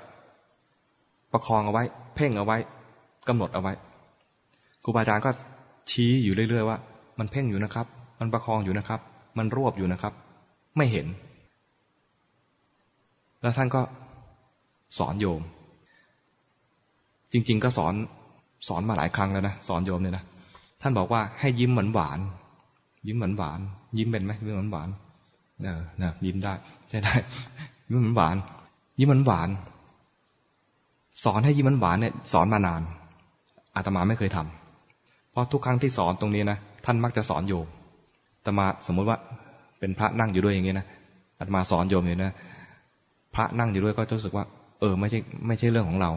[1.32, 1.82] ประคองเอาไว้
[2.14, 2.56] เพ่งเอาไว้
[3.28, 3.72] กำหนดเอาไว้
[4.84, 5.30] ครูบาอาจารย์ก็
[5.90, 6.78] ชี้อยู่เรื่อยๆว่า
[7.18, 7.86] มันเพ่งอยู่นะครับ
[8.20, 9.00] มันประคองอยู่นะครับ
[9.38, 10.12] มันรวบอยู่นะครับ
[10.76, 11.06] ไม่เห็น
[13.42, 13.80] แล้วท่านก็
[14.98, 15.40] สอนโยม
[17.32, 17.94] จริง ๆ ก็สอน
[18.68, 20.24] สอนมาหลายครั้งแล้วนะสอนโยมเนี่ยนะ
[20.82, 22.20] ท่านบอกว่าให้ยิ้มหวานหวาน
[23.06, 23.60] ยิ้มหวานหวาน
[23.98, 24.88] ยิ้มเป็นไหมยิ้มหวานหวาน
[25.64, 26.52] เออนะยิ้มได้
[26.88, 27.14] ใช่ได้
[27.88, 28.36] ยิ้มหวานหวาน
[28.98, 29.48] ยิ้มหวานหวาน
[31.24, 32.82] สอนให้ยิ้มหวานหวานเนี่ยสอนมานาน
[33.76, 37.66] อาตมาไม่เคยทำเพราะทุกครั้งที่สอนตรงนี้นะท่านมักจะสอนโยม
[38.38, 39.18] อาตมาสมมุติว่า
[39.78, 40.86] เป็นพระนั่งอยู่ด้วยอย่างนี้นะ
[41.38, 42.34] อาตมาสอนโยมอยู่นะ
[43.34, 44.44] พระนั่งอยู่ด้วยก็รู้สึกว่า
[44.80, 46.10] เออ ไม่ใช่ไม่ใช่เรื่องของเรา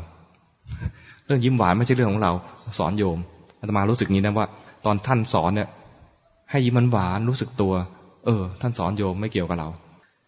[1.25, 2.31] เรื่องยิ้มหวานไม่ใช่เรื่องของเรา
[2.77, 3.17] สอนโยม
[3.59, 4.47] อาตมารู้สึกนี้นะว่า
[4.85, 5.69] ตอนท่านสอนเนี่ย
[6.51, 7.73] ให้ยิ้มหวานรู้สึกตัว
[8.25, 9.69] เออ ท่านสอนโยมไม่เกี่ยวกับเรา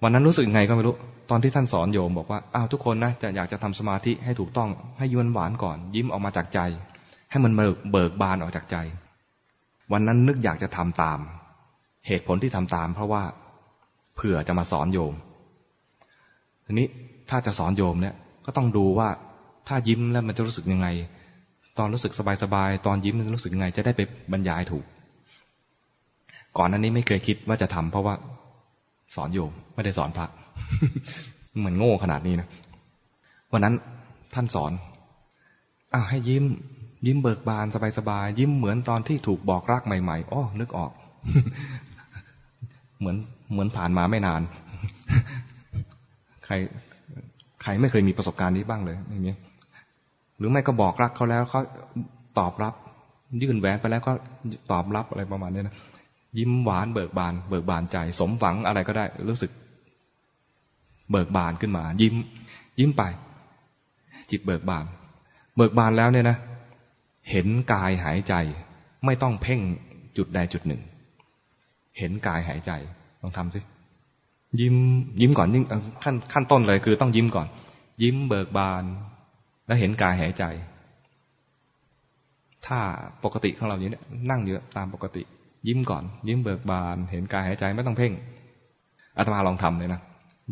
[0.03, 0.95] วันนั้นรู้สึกไงก็ไม่รู้
[1.29, 6.59] ตอนที่ท่านสอนโยมบอกว่าอ้าวทุกคนนะจะอยากจะทำสมาธิให้ถูกต้องให้ยิ้มหวานก่อน ยิ้มออกมาจากใจ
[7.31, 7.51] ให้มัน
[7.91, 8.77] เบิกบานออกจากใจ
[9.91, 11.19] วันนั้นนึกอยากจะทำตาม
[12.07, 13.23] เหตุผลที่ทำตาม เพราะว่า
[14.15, 15.13] เผื่อจะมาสอนโยม
[16.65, 16.87] ทีนี้
[17.29, 19.09] ถ้าจะสอนโยมเนี่ยก็ต้องดูว่า
[19.67, 20.87] ถ้ายิ้มแล้วมันจะรู้สึกยังไง
[21.77, 22.13] ตอนรู้สึก
[22.43, 24.01] สบายๆตอนยิ้มมันรู้สึกยังไง จะได้ไป
[24.31, 24.85] บรรยายถูก
[26.57, 28.15] ก่อนนั้นนี้ไม่เคยคิดว่าจะทำเพราะว่า
[29.15, 30.27] สอนโยมไม่ได้สอนพระ
[31.59, 32.47] เหมือนโง่ขนาดนี้นะ
[33.51, 33.75] วันนั้น
[34.33, 34.71] ท่านสอน
[35.93, 36.43] อ้าวให้ยิ้ม
[37.05, 37.65] ยิ้มเบิกบาน
[37.97, 40.91] สบายๆยิ้มเหมือนตอนที่ถูกบอกรักใหม่ๆอ๋อนึกออก
[42.99, 43.17] เหมือน
[43.51, 44.41] เหมือนผ่านมาไม่นาน
[46.45, 46.53] ใคร
[47.63, 49.37] ใครไม่เคยมีประสบการณ์นี้บ้างเลยอย่างเงี้ย
[50.37, 51.61] หรือไม่ก็บอกรักเขาแล้วเขา
[52.39, 52.73] ตอบรับ
[53.41, 54.11] ยื่นแหวนไปแล้วก็
[54.71, 55.75] ตอบรับอะไรประมาณนี้นะ
[56.37, 59.51] ยิ้มหวานเบิกบาน เบิกบานใจ สมหวังอะไรก็ได้ รู้สึก
[61.11, 62.15] เบิกบานขึ้นมา ยิ้ม
[62.79, 63.03] ยิ้มไป
[64.31, 64.85] จิตเบิกบาน
[65.57, 66.37] เบิกบานแล้วเนี่ยนะ
[67.31, 68.33] เห็นกายหายใจ
[69.05, 69.59] ไม่ต้องเพ่ง
[70.17, 70.81] จุดใดจุดหนึ่ง
[71.97, 72.71] เห็นกายหายใจ
[73.21, 73.59] ลองทำสิ
[74.59, 74.75] ยิ้ม
[75.21, 75.65] ยิ้มก่อนยิ่ง
[76.03, 77.47] ขั้นขั้นต้นเลยคือต้องยิ้มก่อน
[78.03, 78.83] ยิ้มเบิกบาน
[79.67, 80.43] แล้วเห็นกายหายใจ
[82.65, 82.79] ถ้า
[83.23, 84.01] ปกติของเราอย่างนี้
[84.31, 85.23] นั่งอยู่ตามปกติ
[85.67, 88.13] ยิ้มก่อน ยิ้มเบิกบาน เห็นกายหายใจไม่ต้องเพ่ง
[89.17, 90.01] อาตมาลองทำเลยนะ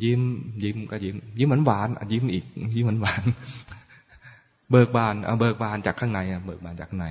[0.03, 0.21] ยิ้ม
[0.63, 3.23] ยิ้มก็ยิ้ม ยิ้มเหมือนหวานยิ้มอีก ยิ้มเหมือนหวาน
[4.71, 7.07] เบิกบานเอาเบิกบานจากข้างในอะเบิกบานจากข้างใน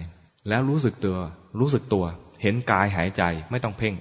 [0.48, 1.16] แล้วรู้สึกตัว
[1.60, 2.04] รู้สึกตัว
[2.42, 3.94] เห็นกายหายใจไม่ต้องเพ่ง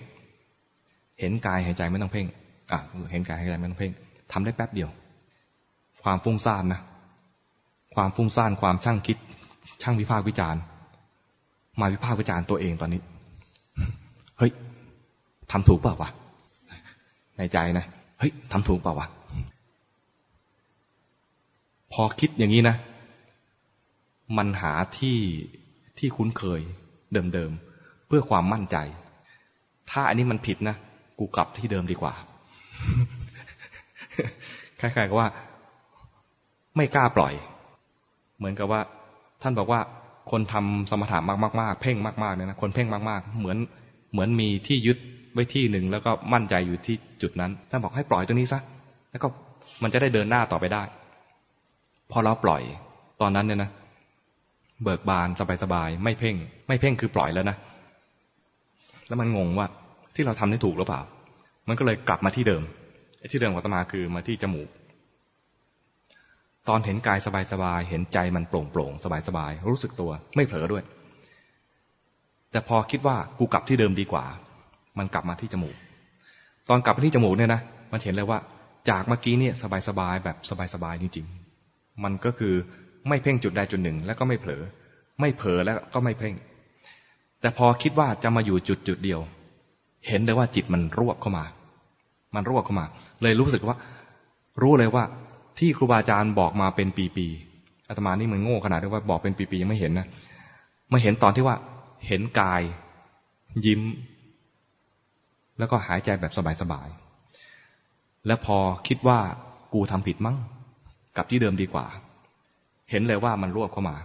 [1.19, 2.28] เห็นกายหายใจไม่ต้องเพ่ง
[2.72, 2.80] อะ
[3.11, 3.91] เห็นกายหายใจไม่ต้องเพ่ง
[4.32, 4.90] ทำได้แป๊บเดียว
[6.03, 6.82] ความฟุ้งซ่านนะ
[7.95, 9.18] ความฟุ้งซ่านความช่างคิด
[9.81, 10.61] ช่างวิพากษ์วิจารณ์
[11.80, 13.01] มาวิพากษ์วิจารณ์ตัวเองตอนนี้
[14.38, 14.51] เฮ้ย
[15.51, 16.09] ทำถูกเปล่าวะ
[17.38, 17.85] ในใจนะ
[18.19, 19.07] เฮ้ยทำถูกเปล่าวะ
[21.91, 22.76] พอคิดอย่างนี้นะ
[24.38, 25.18] มันหาที่
[25.97, 26.61] ที่คุ้นเคย
[27.13, 28.77] เดิมๆ เพื่อความมั่นใจ
[29.89, 30.76] ถ้าอันนี้มันผิดนะ
[31.19, 32.13] กูกลับที่เดิมดีกว่า
[34.80, 35.30] คล้ายๆกับว่า
[36.76, 37.34] ไม่กล้าปล่อย
[38.41, 38.81] เหมือนกับว่า
[39.41, 39.80] ท่านบอกว่า
[40.31, 41.18] คนทำสมถะ
[41.61, 43.57] มากๆ เพ่งมากๆเนี่ยนะคนเพ่งมากๆ เหมือน
[44.11, 44.97] เหมือนมีที่ยึด
[45.34, 48.59] ไว้ที่หนึ่งแล้วก็มั่นใจอยู่ที่จุดนั้น ท่านบอกให้ปล่อยตรงนี้ซะ
[49.11, 49.27] แล้วก็
[49.84, 50.84] มันจะได้เดินหน้าต่อไปได้
[52.11, 52.61] พอเราปล่อย
[53.22, 53.69] ตอนนั้นเนี่ยนะ
[54.84, 55.27] เบิกบาน
[55.63, 56.35] สบายๆไม่เพ่ง
[56.68, 57.57] ไม่เพ่งคือปล่อยแล้วนะ
[59.07, 59.68] แล้วมันงงว่า
[60.15, 61.01] ที่เราทำได้ถูกหรือเปล่า
[61.68, 62.63] มันก็เลยกลับมาที่เดิม
[63.31, 64.68] ที่เดิมของตมาคือมาที่จมูก
[66.69, 67.19] ตอนเห็นกาย
[67.51, 68.91] สบายๆ เห็นใจมันโปร่งโปร่ง
[69.27, 70.83] สบายๆ รู้สึกตัวไม่เผลอด้วย
[72.51, 74.25] แต่พอคิดว่ากูกลับที่เดิมดีกว่า
[74.97, 75.75] มันกลับมาที่จมูก
[76.69, 77.61] ตอนกลับมาที่จมูกเนี่ยนะ
[77.91, 78.39] มันเห็นเลยว่า
[78.89, 79.53] จากเมื่อกี้เนี่ย
[79.88, 80.38] สบายๆ แบบ
[80.73, 82.53] สบายๆ จริงๆ มันก็คือ
[83.07, 84.61] ไม่เพ่งจุดใดจุดหนึ่ง แล้วก็ไม่เผลอ
[85.19, 86.35] ไม่เผลอแล้วก็ไม่เพ่ง
[87.41, 89.19] แต่พอคิดว่าจะมาอยู่จุดจุดเดียว
[90.07, 91.45] เห็นเลยว่าจิตมันรวบเข้ามา
[92.35, 92.85] มันรวบเข้ามา
[93.21, 93.77] เลยรู้สึกว่า
[94.61, 95.03] รู้เลยว่า
[95.60, 96.88] ที่ครูบาอาจารย์บอกมาเป็น
[97.18, 100.07] ปีๆอาตมานี่มันโง่ขนาดที่ว่าบอกเป็นปีๆยังไม่เห็นนะ
[100.91, 101.56] มาเห็นตอนที่ว่า
[102.07, 102.61] เห็นกาย
[103.65, 103.82] ยิ้ม
[105.57, 108.57] แล้วก็หายใจแบบสบายๆแล้วพอ
[108.88, 109.19] คิดว่า
[109.73, 110.36] กูทำผิดมั้ง
[111.18, 111.86] กับที่เดิมดีกว่า
[112.91, 113.95] เห็นเลยว่ามันรวบเข้ามา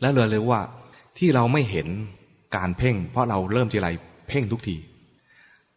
[0.00, 0.60] แล้วเลยเลยว่า
[1.18, 1.88] ที่เราไม่เห็น
[2.56, 3.88] การเพ่ง เพราะเราเริ่มทีไร
[4.28, 4.76] เพ่งทุกที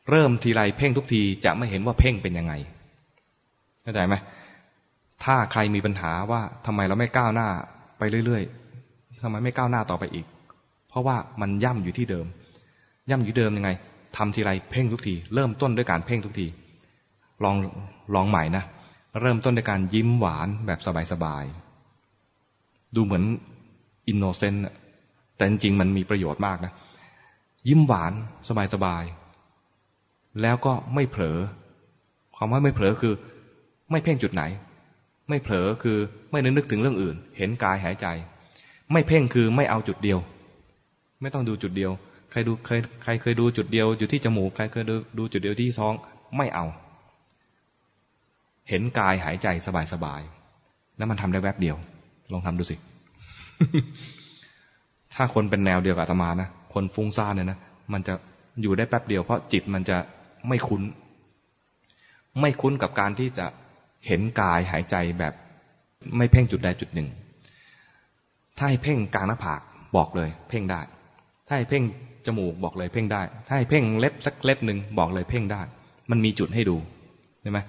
[0.10, 2.54] เริ่มทีไรเพ่งทุกทีจะไม่เห็นว่าเพ่งเป็นยังไง
[3.84, 4.16] เข้าใจไหม
[5.24, 7.48] ถ้าใครมีปัญหาว่าทำไมเราไม่ก้าวหน้า
[7.98, 10.26] ไปเรื่อยๆทำไมไม่ก้าวหน้าต่อไปอีก
[10.90, 12.26] เพราะว่ามันย่ำอยู่ที่เดิม
[13.10, 13.70] ย่ำอยู่เดิมยังไง
[14.18, 16.48] ทำทีไรเพ่งทุกที เริ่มต้นด้วยการเพ่งทุกที
[17.44, 17.56] ลอง
[18.16, 18.64] ลองใหม่นะ
[19.22, 20.80] เริ่มต้นด้วยการยิ้มหวานแบบ
[21.12, 23.24] สบายๆ ดูเหมือน
[24.08, 24.64] อินโนเซนต์
[25.36, 26.74] แต่จริงๆมันมีประโยชน์มากนะ
[27.68, 28.14] ยิ้มหวาน
[28.74, 31.38] สบายๆ แล้วก็ไม่เผลอ
[32.36, 33.14] ความว่าไม่เผลอคือ
[33.92, 34.44] ไม่เพ่งจุดไหน
[35.30, 35.98] ไม่เผลอคือ
[36.32, 38.08] ไม่นึกถึงเรื่องอื่น เห็นกายหายใจ
[38.92, 40.20] ไม่เพ่งคือไม่เอาจุดเดียว
[41.22, 41.92] ไม่ต้องดูจุดเดียว
[42.32, 45.94] ใครดูเคยใครเคยดูจุดเดียวอยู่ที่จมูกใครเคยดูดูจุดเดียวที่ท้อง
[46.38, 46.66] ไม่เอา
[48.70, 49.48] เห็นกายหายใจ
[49.94, 51.76] สบายๆแล้วมันทำได้แวบเดียว
[52.32, 52.76] ลองทำดูสิ
[55.14, 57.58] ถ้าคนเป็นแนวเดียวกับอาตมานะคนฟุ้งซ่านเนี่ยนะ
[57.94, 58.14] มันจะ
[58.62, 59.98] อยู่ได้แป๊บเดียวเพราะจิตมันจะ
[60.48, 60.82] ไม่คุ้น
[62.42, 63.46] ไม่คุ้นกับการที่จะ
[64.08, 65.34] เห็นกายหายใจแบบ
[66.18, 67.08] ไม่เพ่งจุดใดจุดหนึ่ง
[68.58, 69.62] ถ้าให้เพ่งกลางหน้าผาก
[69.98, 70.82] บอกเลย เพ่งได้
[71.48, 71.84] ถ้าให้เพ่ง
[72.26, 75.62] จมูกบอกเลยเพ่งได้ ถ้าให้เพ่งเล็บสักเล็บหนึ่งบอกเลยเพ่งได้
[76.12, 76.76] มันมีจุดให้ดู
[77.42, 77.60] ใช่ไหม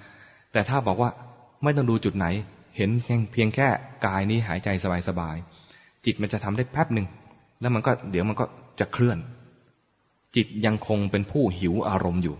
[0.51, 1.09] แต่ถ้าบอกว่า
[1.63, 2.27] ไม่ต้องดูจุดไหน
[2.77, 2.89] เห็น
[3.33, 3.67] เพียงแค่
[4.05, 4.69] กายนี้หายใจ
[5.09, 7.07] สบายๆ จิตมันจะทำได้แป๊บหนึ่ง
[7.61, 8.45] แล้วมันก็เดี๋ยวมันก็
[8.79, 9.17] จะเคลื่อน
[10.35, 12.35] จิตยังคงเป็นผู้หิวอารมณ์อยู่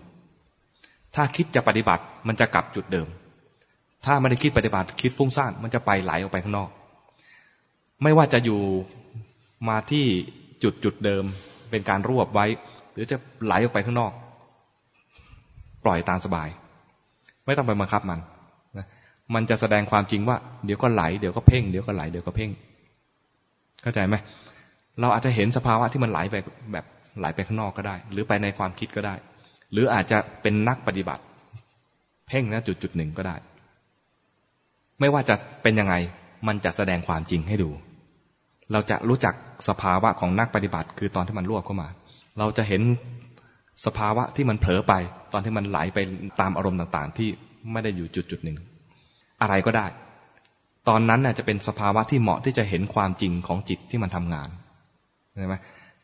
[1.15, 3.07] ถ้าคิดจะปฏิบัติมันจะกลับจุดเดิม
[4.05, 6.69] ถ้าไม่ได้คิดปฏิบัติคิดฟุ้งซ่านมันจะไปไหลออกไปข้างนอก
[8.03, 8.61] ไม่ว่าจะอยู่
[9.69, 10.05] มาที่
[10.63, 11.23] จุดจุดเดิม
[11.69, 12.45] เป็นการรวบไว้
[12.93, 14.11] หรือจะไหลออกไปข้างนอก
[15.85, 16.49] ปล่อยตามสบาย
[17.45, 18.19] ไม่ต้องไปบังคับมัน
[19.33, 22.49] มันจะแสดงความจริงว่า เดี๋ยวก็ไหลเดี๋ยวก็เพ่งเดี๋ยวก็ไหลเดี๋ยวก็เพ่ง
[23.81, 24.15] เข้าใจไหม
[24.99, 26.35] เราอาจจะเห็นสภาวะที่มันไหลไป
[26.73, 26.85] แบบ
[27.19, 29.15] ไหลไปข้างนอกก็ได้ หรือไปในความคิดก็ได้
[29.71, 31.23] หรืออาจจะเป็นนักปฏิบัติ
[32.27, 33.35] เพ่งนะจุดจุดหนึ่งก็ได้
[34.99, 35.95] ไม่ว่าจะเป็นยังไง
[36.47, 37.69] มันจะแสดงความจริงให้ดู
[38.71, 39.33] เราจะรู้จัก
[39.67, 41.87] สภาวะของนักปฏิบัติ คือตอนที่มันรวบเข้ามา
[42.39, 42.81] เราจะเห็น
[43.85, 44.93] สภาวะที่มันเผลอไป
[45.33, 45.99] ตอนที่มันไหลไป
[46.41, 47.29] ตามอารมณ์ต่างๆ ที่
[47.71, 48.57] ไม่ได้อยู่จุดจุดหนึ่ง
[49.41, 49.85] อะไรก็ได้
[50.89, 54.49] ตอนนั้นน่ะจะเป็นสภาวะที่เหมาะที่จะเห็นความจริงของจิตที่มันทำงาน
[55.39, 55.55] ใช่ไหม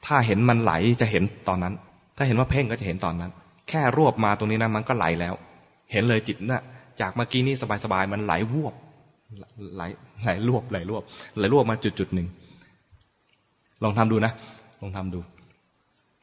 [0.06, 1.74] ถ้าเห็นมันไหลจะเห็นตอนนั้น
[2.18, 3.32] ถ้าเห็นว่าเพ่งก็จะเห็นตอนนั้น
[3.70, 5.34] แค่รวบมาตรงนี้นะมันก็ไหลแล้ว
[5.92, 6.64] เห็นเลยจิตนะ่ะ
[7.02, 8.34] จากเมื่อกี้นี่สบายๆมันไหล
[8.64, 8.74] วบ
[9.76, 9.82] ไหล
[10.24, 11.04] ไหลรวบไหลรวบ
[11.38, 12.28] ไหลรวบมาจุดจุดหนึ่ง
[13.84, 14.34] ลองทำดูนะ
[14.82, 15.20] ลองทำดู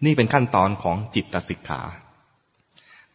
[0.04, 1.80] นี่เป็นขั้นตอนของจิตตสิกขา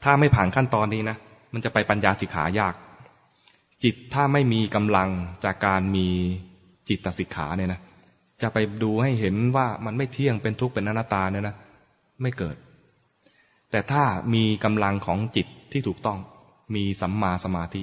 [0.03, 1.17] ถ้าไม่ผ่านขั้นตอนนี้นะ
[1.53, 2.76] มันจะไปปัญญาสิกขายาก
[3.84, 5.09] จิตถ้าไม่มีกำลัง
[5.43, 6.07] จากการมี
[6.89, 7.80] จิตตสิกขาเนี่ยนะ
[8.41, 11.55] จะไปดูให้เห็นว่ามันไม่เที่ยงเป็นทุกข์เป็นอนัตตาเนี่ยนะ
[12.22, 12.55] ไม่เกิด
[13.72, 14.03] แต่ถ้า
[14.34, 16.19] มีกำลังของจิตที่ถูกต้อง
[16.76, 17.81] มีสัมมาสมาธิ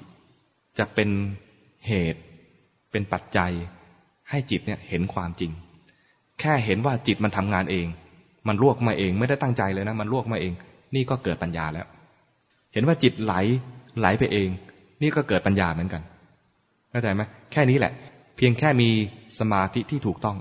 [0.79, 1.11] จะเป็น
[1.87, 2.21] เหตุ
[2.91, 3.53] เป็นปัจจัย
[4.31, 5.51] ให้จิตเนี่ยเห็นความจริง
[6.41, 7.87] แค่เห็นว่าจิตมันทำงานเอง
[8.49, 10.53] มันลวกมาเองไม่ได้ตั้งใจเลยนะ มันลวกมาเอง
[10.95, 11.87] นี่ก็เกิดปัญญาแล้ว
[12.73, 13.35] เห็นว่าจิตไหล
[13.99, 14.49] ไหลไปเอง
[15.03, 16.03] นี่ก็เกิดปัญญาเหมือนกัน
[16.91, 17.23] เข้าใจไหม
[17.53, 17.93] แค่นี้แหละ
[18.37, 18.89] เพียงแค่มี
[19.39, 20.37] สมาธิที่ถูกต้อง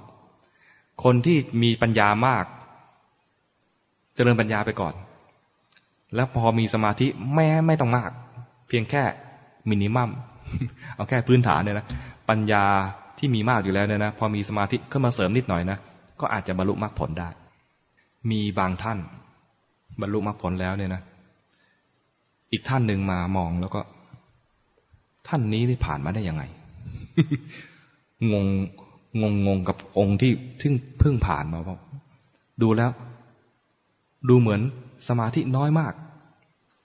[1.04, 2.46] คนที่มีปัญญามาก
[4.16, 4.94] เจริญปัญญาไปก่อน
[6.16, 8.12] แล้วพอมีสมาธิแม้ไม่ต้องมาก
[8.68, 9.04] เพียงแค่
[9.70, 10.10] มินิมัม
[10.96, 11.86] เอาแค่พื้นฐานเนี่ยนะ
[12.30, 12.66] ปัญญา
[13.18, 15.78] ที่มีมากอยู่แล้วเนี่ยนะพอมีสมาธิขึ้นมาเสริมนิดหน่อยนะ
[16.20, 17.30] ก็อาจจะบรรลุมรรคผลได้
[18.32, 18.98] มีบางท่าน
[20.02, 21.02] บรรลุมรรคผลแล้วเนี่ยนะ
[22.52, 23.82] อีกท่านหนึ่งมามองแล้วก็
[25.28, 26.44] ท่านนี้นี่ผ่านมาได้ยังไง
[28.32, 28.48] งง
[29.22, 31.80] งงงงกับองค์ที่ทึ่งเพิ่งผ่านมาบอก
[32.62, 32.92] ดูแล้ว
[34.30, 34.62] ดูเหมือน
[35.08, 35.94] สมาธิน้อยมาก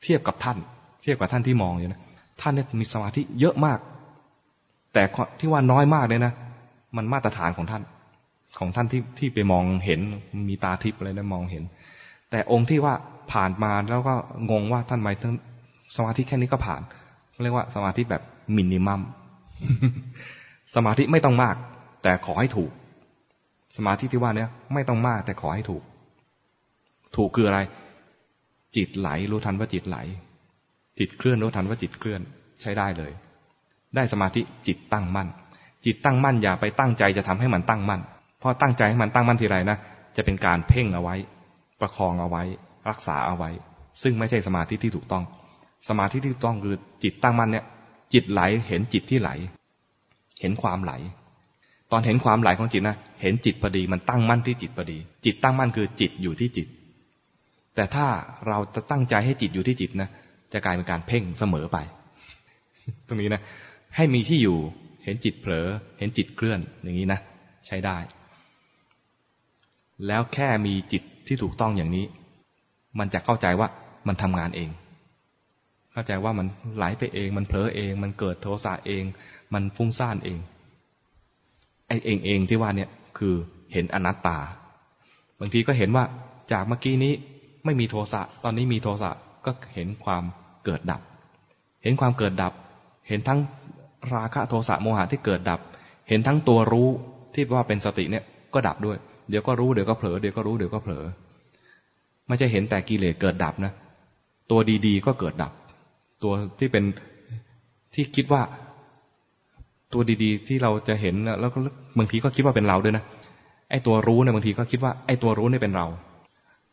[0.03, 0.59] เทียบกับท่าน
[1.03, 2.01] เทียบกับท่านที่มองอยู่นะ
[2.41, 3.79] ท่านเนี่ยมีสมาธิเยอะมาก
[4.93, 5.03] แต่
[5.39, 6.33] ที่ว่าน้อยมากเลยนะ
[6.97, 7.83] มันมาตรฐานของท่าน
[8.59, 10.01] ของท่านที่ที่ไปมองเห็น
[10.49, 11.65] มีตาทิพย์อะไรนะมองเห็น
[12.31, 12.95] แต่องค์ที่ว่า
[13.33, 14.15] ผ่านมาแล้วก็
[14.51, 15.33] งงว่าท่านหมายถึง
[15.97, 16.83] สมาธิแค่นี้ก็ผ่าน
[17.43, 18.23] เรียกว่าสมาธิแบบ
[18.57, 19.01] มินิมัม
[20.75, 21.57] สมาธิไม่ต้องมาก
[22.03, 22.71] แต่ขอให้ถูก
[23.77, 25.83] สมาธิที่ว่านี้ไม่ต้องมาก แต่ขอให้ถูก
[27.17, 27.61] ถูกคืออะไร
[28.77, 29.97] จิตไหลรู้ทันว่าจิตไหล
[30.99, 32.21] จิตเคลื่อนรู้ทันว่าจิตเคลื่อน
[32.61, 33.13] ใช้ได้เลย
[33.95, 35.29] ได้สมาธิจิตตั้งมั่น
[35.85, 38.01] จิตตั้งมั่นอย่าไปตั้งใจจะทำให้มันตั้งมั่น
[38.41, 39.79] เพราะตั้งใจให้มันตั้งมั่นทีไรนะ
[40.17, 41.15] จะเป็นการเพ่งเอาไว้
[41.81, 42.43] ประคองเอาไว้
[42.89, 43.51] รักษาเอาไว้
[44.03, 45.25] ซึ่งไม่ใช่สมาธิที่ถูกต้อง
[45.89, 47.65] สมาธิที่ถูกต้องคือจิตตั้งมั่นเนี่ย
[48.15, 49.31] จิตไหลเห็นจิตที่ไหล
[50.41, 50.93] เห็นความไหล
[51.93, 56.69] ตอนเห็นความไหลของจิตนะเห็นจิตพอดีมันตั้งมั่นที่จิตพอดี จิตตั้งมั่นคือจิตอยู่ที่จิต
[57.75, 58.07] แต่ถ้า
[58.47, 60.09] เราจะตั้งใจให้จิตอยู่ที่จิตนะ
[60.57, 61.79] จะกลายเป็นการเพ่งเสมอไป
[63.07, 63.43] ตรงนี้นะ
[63.97, 64.59] ให้มีที่อยู่
[65.05, 65.67] เห็นจิตเผลอ
[65.99, 67.21] เห็นจิตเคลื่อนอย่างนี้นะ
[67.67, 67.97] ใช้ได้
[70.07, 72.05] แล้วแค่มีจิตที่ถูกต้องอย่างนี้
[72.99, 73.69] มันจะเข้าใจว่า
[74.09, 74.71] มันทำงานเอง
[75.93, 76.47] เข้าใจว่ามัน
[76.77, 79.05] ไหลไปเอง มันเผลอเอง มันเกิดโทสะเอง
[79.55, 80.39] มันฟุ้งซ่านเอง
[81.87, 83.35] ไอ้เองเองที่ว่าเนี่ยคือ
[83.73, 84.39] เห็นอนัตตา
[85.41, 86.05] บางทีก็เห็นว่า
[86.53, 87.13] จากเมื่อกี้นี้
[87.65, 89.11] ไม่มีโทสะ ตอนนี้มีโทสะ
[89.45, 90.23] ก็เห็นความ
[90.67, 91.01] เกิดดับ
[91.83, 92.53] เห็นความเกิดดับ
[93.09, 93.39] เห็นทั้ง
[94.15, 95.61] ราคะโทสะโมหะที่เกิดดับ
[96.09, 96.89] เห็นทั้งตัวรู้
[97.35, 98.25] ที่ว่าเป็นสติเนี่ย
[98.55, 98.97] ก็ดับด้วย
[99.29, 101.05] เดี๋ยวก็รู้เดี๋ยวก็เผลอเดี๋ยวก็รู้เดี๋ยวก็เผลอ
[102.29, 103.73] ไม่ใช่เห็นแต่กิเลสเกิดดับนะ
[104.51, 105.53] ตัวดีๆ ก็เกิดดับ
[106.23, 106.85] ตัวที่เป็น
[107.95, 108.43] ที่คิดว่า
[109.93, 111.59] ตัวดีๆ ที่เราจะเห็นแล้วก็
[111.99, 113.05] บางทีก็คิดว่าเป็นเราด้วยนะ
[113.71, 115.87] ไอ้ตัวรู้เนี่ยบางทีก็คิดว่าไอ้ตัวรู้นี่เป็นเรา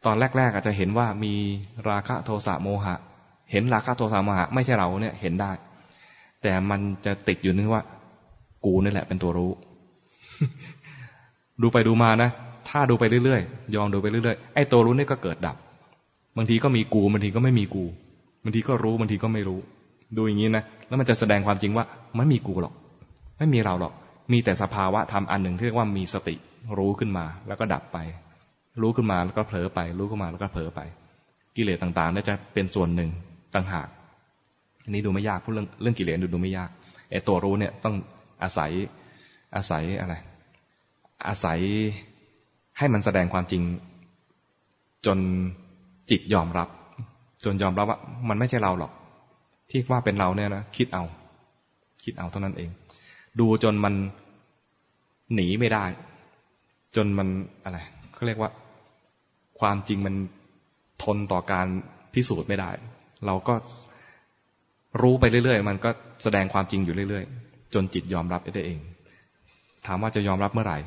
[0.05, 1.33] ตอนแรก ๆ อาจจะเห็นว่ามี
[1.89, 2.95] ราคะโทสะโมหะ
[3.51, 5.51] เห็นราคะโทสะโมหะไม่ใช่เราเนี่ยเห็นได้
[6.41, 7.81] แต่มันจะติดอยู่นึงว่า
[8.65, 9.51] กูนี่แหละเป็นตัวรู้
[11.61, 12.29] ดูไปดูมานะ
[12.69, 15.55] ถ้าดูไปเรื่อยๆยองดูไปเรื่อยๆไอ้ตัวรู้นี่ก็เกิดดับ
[16.37, 17.83] บางทีก็มีกูบางทีก็ไม่มีกู
[18.43, 19.59] บางทีก็รู้บางทีก็ไม่รู้
[20.17, 22.73] ดูอย่างนี้นะแล้วมันจะแสดงความจริงว่าไม่มีกูหรอก
[23.37, 23.93] ไม่มีเราหรอก
[24.31, 26.35] มีแต่สภาวะธรรมอันหนึ่งที่เรียกว่ามีสติ
[26.77, 27.97] รู้ขึ้นมา แล้วก็ดับไป
[28.81, 30.79] รู้ขึ้นมาแล้วก็เผลอไป รู้ขึ้นมาแล้วก็เผลอไป
[31.55, 33.09] กิเลสต่างๆน่าจะเป็นส่วนหนึ่ง
[33.55, 33.87] ต่างหาก
[34.83, 36.69] อันนี้ดูไม่ยากพูดเรื่องเรื่องกิเลสดูดูไม่ยาก
[37.11, 37.95] ไอ้ตัวรู้เนี่ยต้อง
[38.43, 38.71] อาศัย
[39.55, 40.13] อาศัยอะไร
[41.27, 41.59] อาศัย
[42.77, 43.63] ให้มันแสดงความจริง
[45.05, 45.19] จน
[46.09, 46.69] จิตยอมรับ
[47.45, 47.99] จนยอมรับว่า
[48.29, 48.91] มันไม่ใช่เราหรอก
[49.69, 51.03] ที่ว่าเป็นเราเนี่ยนะคิดเอา
[52.03, 52.69] คิดเอาเท่านั้นเอง
[53.39, 53.93] ดูจนมัน
[55.33, 55.85] หนีไม่ได้
[56.95, 57.27] จนมัน
[57.63, 57.79] อะไร
[58.13, 58.51] เขาเรียกว่า
[59.59, 60.15] ความจริงมัน
[61.03, 61.67] ทนต่อการ
[62.13, 62.69] พิสูจน์ไม่ได้
[63.25, 63.55] เราก็
[65.01, 65.89] รู้ไปเรื่อยๆ มันก็
[66.23, 68.79] แสดงความจริงอยู่เรื่อยๆ จนจิตยอมรับได้เอง
[69.85, 70.77] ถามว่าจะยอมรับเมื่อไหร่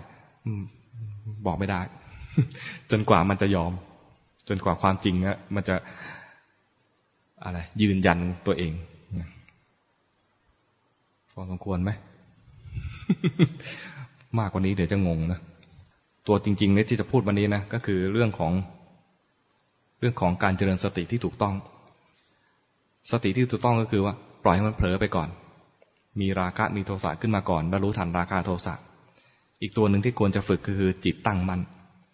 [1.46, 1.80] บอกไม่ได้
[2.90, 3.72] จนกว่ามันจะยอม
[4.48, 5.76] จนกว่าความจริงนะมันจะ
[7.44, 8.72] อะไร ยืนยันตัวเอง
[11.32, 11.90] พอสมควรไหม
[14.38, 15.40] มากกว่านี้เดี๋ยวจะงงนะ
[16.26, 18.52] ตัวจริงๆเนี่ยที่จะพูดวันนี้นะ ก็คือเรื่องของ
[20.00, 21.54] เรื่องของการเจริญสติที่ถูกต้อง
[23.10, 24.14] สติที่ถูกต้องก็คือว่า
[24.44, 25.28] ปล่อยให้มันเผลอไปก่อน
[26.20, 28.74] มีราคะมีโทสะขึ้นมาก่อนแล้วรู้ทันราคะโทสะ
[29.62, 31.60] อีกตัวหนึ่งที่ควรจะฝึกคือ จิตตั้งมั่น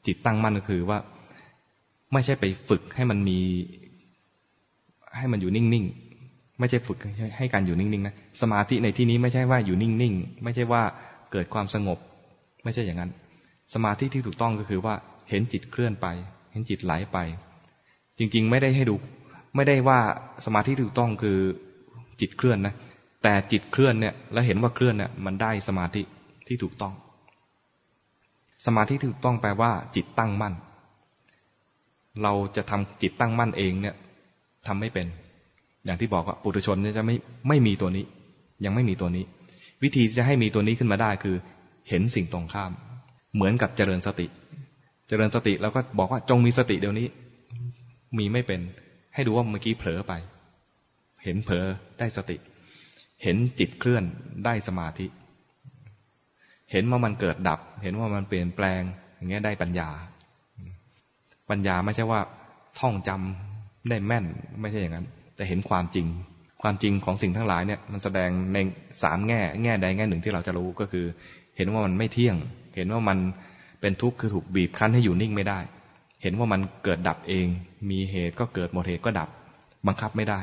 [0.07, 0.99] จิตตั้งมั่นก็คือว่า
[2.13, 3.39] ไม่ใช่ไปฝึกให้มันมี
[5.19, 6.99] ให้มันอยู่นิ่งๆไม่ใช่ฝึก
[7.37, 10.83] ให้การอยู่นิ่งๆนะสมาธิในที่นี้ไม่ใช่ว่าอยู่นิ่งๆไม่ใช่ว่า
[11.33, 11.99] เกิดความสงบ
[12.65, 13.11] ไม่ใช่อย่างนั้น
[13.75, 14.95] สมาธิที่ถูกต้องก็คือว่า
[15.31, 16.07] เห็นจิตเคลื่อนไป
[16.53, 17.19] เห็นจิตไหลไป
[18.19, 18.97] จริง ๆ ไม่ได้ให้ดู
[19.55, 20.01] ไม่ได้ว่า
[20.45, 21.39] สมาธิถูกต้องคือ
[22.21, 22.75] จิตเคลื่อนนะ
[23.23, 26.03] แต่จิตเคลื่อนเนี่ย แล้วเห็นว่าเคลื่อนเนี่ยมันได้สมาธิ
[26.47, 26.93] ที่ถูกต้อง
[28.67, 30.55] สมาธิที่ถูกต้องแปลว่า จิตตั้งมั่น
[32.23, 33.95] เราจะทำจิตตั้งมั่นเองเนี่ย
[34.67, 35.07] ทำไม่เป็น
[35.85, 37.17] อย่างที่บอกว่าปุถุชนเนี่ยจะไม่
[37.49, 38.05] ไม่มีตัวนี้
[38.65, 39.25] ยังไม่มีตัวนี้
[39.83, 41.37] วิธีจะให้มีตัวนี้ขึ้นมาได้คือ
[41.89, 42.73] เห็นสิ่งตรงข้าม
[43.35, 44.27] เหมือนกับเจริญสติ
[45.09, 47.07] เจริญสติแล้วก็บอกว่าจงมีสติเดี๋ยวนี้
[48.19, 48.61] มีไม่เป็น
[49.15, 50.13] ให้ดูว่าเมื่อกี้เผลอไป
[51.25, 51.67] เห็นเผลอ
[51.99, 52.37] ได้สติ
[53.23, 54.05] เห็นจิตเคลื่อน
[54.45, 55.07] ได้สมาธิ
[56.73, 58.83] เห็นว่ามันเกิดดับ เห็นว่ามันเปลี่ยนแปลง
[59.17, 59.91] อย่างเงี้ยได้ปัญญา
[61.51, 62.21] ปัญญาไม่ใช่ว่า
[62.79, 64.25] ท่องจำได้แม่น
[64.61, 65.07] ไม่ใช่อย่างนั้น
[65.37, 66.07] แต่เห็นความจริง
[66.63, 68.59] ความจริงของสิ่งทั้งหลายเนี่ยมันแสดงใน
[69.03, 71.05] สามแง่ แง่ใดแง่หนึ่งที่เราจะรู้ก็คือ
[71.57, 72.37] เห็นว่ามันไม่เที่ยง
[72.77, 73.19] เห็นว่ามัน
[73.81, 75.59] เป็นทุกข์คือถูกบีบคั้นให้อยู่นิ่งไม่ได้
[76.23, 77.47] เห็นว่ามันเกิดดับเอง
[77.91, 79.29] มีเหตุก็เกิดหมดเหตุก็ดับ
[79.87, 80.41] บังคับไม่ได้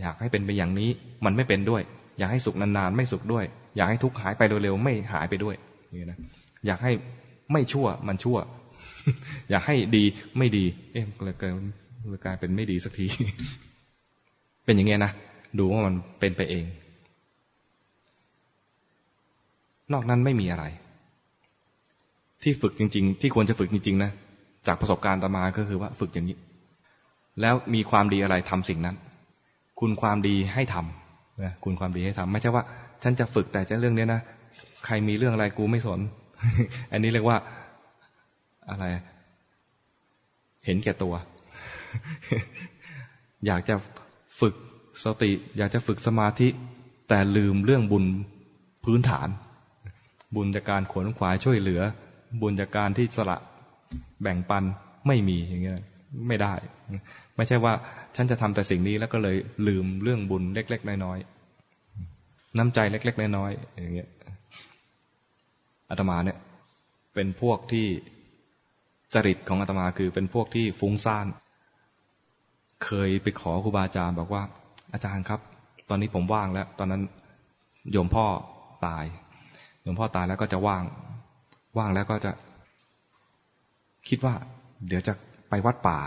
[0.00, 0.90] อยากให้เป็นไปอย่างนี้
[1.24, 1.82] มันไม่เป็นด้วย
[2.18, 3.44] อยากให้สุขนานๆ ไม่สุขด้วย
[3.76, 5.54] อยากให้ทุกข์หายไปเร็วๆไม่หายไปด้วย
[5.94, 6.18] นี่นะ
[6.66, 6.92] อยากให้
[7.52, 8.38] ไม่ชั่วมันชั่ว
[9.50, 10.04] อยากให้ดี
[10.38, 11.36] ไม่ดี เอ๊ะเลย
[12.24, 13.06] กลายเป็นไม่ดีสักที
[14.64, 15.12] เป็นอย่างเงี้ยนะ
[15.58, 16.64] ดูว่ามันเป็นไปเอง
[19.92, 20.64] นอกนั้นไม่มีอะไร
[22.42, 24.10] ที่ฝึกจริง ๆ ที่ควรจะฝึกจริง ๆ นะ
[24.66, 26.36] จากประสบการณ์ตมาก็คือว่าฝึกอย่างนี้
[27.40, 28.96] แล้วมีความดีอะไรทำสิ่งนั้น
[29.80, 32.64] คุณความดีให้ทำนะคุณความดีให้ทำไม่ใช่ว่า
[33.02, 34.20] ฉันจะฝึกแต่จะเรื่องนี้นะ
[34.84, 36.00] ใครมีเรื่องอะไรกูไม่สน
[36.92, 37.38] อันนี้เรียกว่า
[38.70, 38.84] อะไร
[40.66, 41.14] เห็นแก่ตัว
[43.46, 43.74] อยากจะ
[44.40, 44.54] ฝึก
[45.04, 46.48] สติ อยากจะฝึกสมาธิ
[47.08, 48.04] แต่ลืมเรื่องบุญ
[48.84, 49.28] พื้นฐาน
[50.36, 51.80] บุญจากการขวนขวายช่วยเหลือ
[52.40, 53.38] บุญจากการที่สละ
[54.22, 54.64] แบ่งปัน
[55.06, 55.80] ไม่มีอย่างเงี้ย
[56.28, 56.54] ไม่ได้
[57.36, 57.72] ไม่ใช่ว่า
[58.16, 59.36] ฉันจะทำแต่สิ่งนี้แล้วก็เลย
[59.68, 64.08] ลืมเรื่องบุญเล็ก ๆ น้อยๆน้ำใจเล็ก ๆ น้อยๆอย่างเงี้ย
[65.90, 66.38] อาตมาเนี่ย
[67.14, 67.86] เป็นพวกที่
[69.14, 71.26] จริตของอาตมาคือเป็นพวกที่ฟุ้งซ่าน
[72.84, 74.42] เคยไปขอครูบาอาจารย์บอกว่า
[74.92, 75.40] อาจารย์ครับ
[75.88, 77.02] ตอนนี้ผมว่างแล้ว ตอนนั้น
[77.92, 78.26] โยมพ่อ
[78.86, 79.04] ตาย
[79.82, 80.82] โยมพ่อตายแล้วก็จะว่าง
[81.78, 82.32] ว่างแล้วก็จะ
[84.08, 84.34] คิดว่า
[84.86, 85.12] เดี๋ยวจะ
[85.50, 85.98] ไปวัดป่า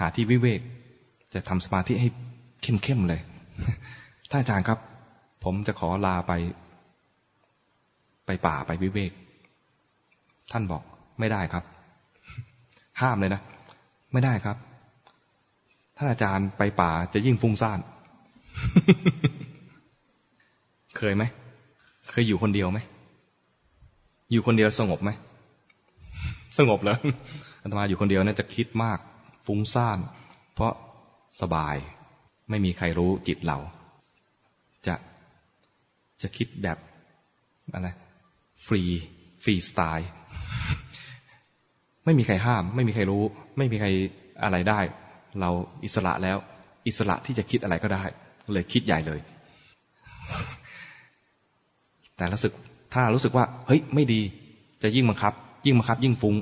[0.00, 0.60] หาที่วิเวก
[1.34, 2.08] จะทำสมาธิให้
[2.62, 3.20] เข้มๆเลย
[4.30, 4.78] ท่านอาจารย์ครับ
[5.44, 6.32] ผมจะขอลาไป
[8.26, 9.12] ไปป่าไปวิเวก
[10.52, 10.82] ท่านบอก
[11.18, 11.64] ไม่ได้ครับ
[13.00, 13.40] ห้ามเลยนะ
[14.12, 14.56] ไม่ได้ครับ
[15.96, 17.80] ท่านอาจารย์ไปป่าจะยิ่งฟุ้งซ่าน
[20.96, 21.24] เคยไหม
[22.10, 22.80] เคยอยู่คนเดียวไหม
[24.30, 25.10] อยู่คนเดียวสงบไหม
[26.58, 26.98] สงบเลย
[27.62, 28.98] อาตมาอยู่คนเดียวเนี่ยจะคิดมาก
[29.46, 29.98] ฟุ้งซ่าน
[30.54, 30.72] เพราะ
[31.42, 31.76] สบาย
[32.50, 33.58] ไม่มีใครรู้จิตเรา
[34.86, 34.94] จะ
[36.22, 36.78] จะคิดแบบ
[37.72, 37.88] อะไร
[38.66, 38.82] ฟรี
[39.42, 40.08] ฟรีสไตล์
[42.04, 43.22] ไม่มีใครห้าม ไม่มีใครรู้
[43.58, 43.88] ไม่มีใคร
[44.42, 44.80] อะไรได้
[45.40, 45.50] เรา
[45.84, 46.36] อิสระแล้ว
[46.86, 48.02] อิสระที่จะคิดอะไรก็ได้
[48.52, 49.20] เลยคิดใหญ่เลย
[52.16, 52.52] แต่รู้สึก
[52.94, 54.20] ถ้ารู้สึกว่า เฮ้ย ไม่ดี
[54.82, 55.32] จะยิ่งบังคับ
[55.68, 56.34] ยิ่งบังคับ ยิ่งฟุง้ง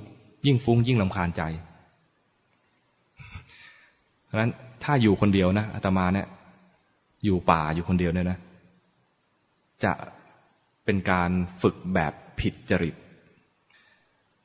[0.46, 1.42] ยิ่งฟุง้ง ยิ่งลำคาญใจ
[4.24, 4.50] เพราะฉะนั้น
[4.84, 6.26] ถ้าอยู่คนเดียวนะอาตมาเนี่ย
[7.24, 8.38] อยู่ป่าอยู่คนเดียวเนี่ยนะ
[9.84, 9.92] จะ
[10.84, 11.30] เป็นการ
[11.62, 12.94] ฝึกแบบผิดจริต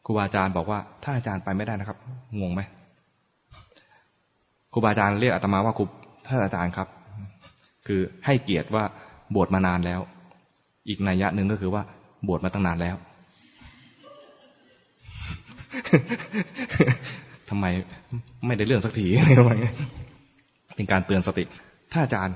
[0.06, 1.98] ครูบาอาจารย์บอกว่า ถ้าอาจารย์ไปไม่ได้นะครับ
[2.42, 2.62] งงไหม
[4.74, 5.84] ครูบาอาจารย์เรียกอาตมาว่าครู
[6.28, 6.88] ท่านอาจารย์ครับ
[7.88, 8.84] คือให้เกียรติว่า
[9.36, 10.02] บวชมานานแล้ว
[10.90, 11.84] อีกนัยยะหนึ่งก็คือว่า
[12.28, 12.96] บวชมาตั้งนานแล้ว
[17.50, 17.66] ทำไม
[18.48, 19.72] ไม่ได้เรื่องสักทีอะไรประมาณนี้
[20.76, 21.44] เป็นการเตือนสติ
[21.92, 22.36] ถ้าอาจารย์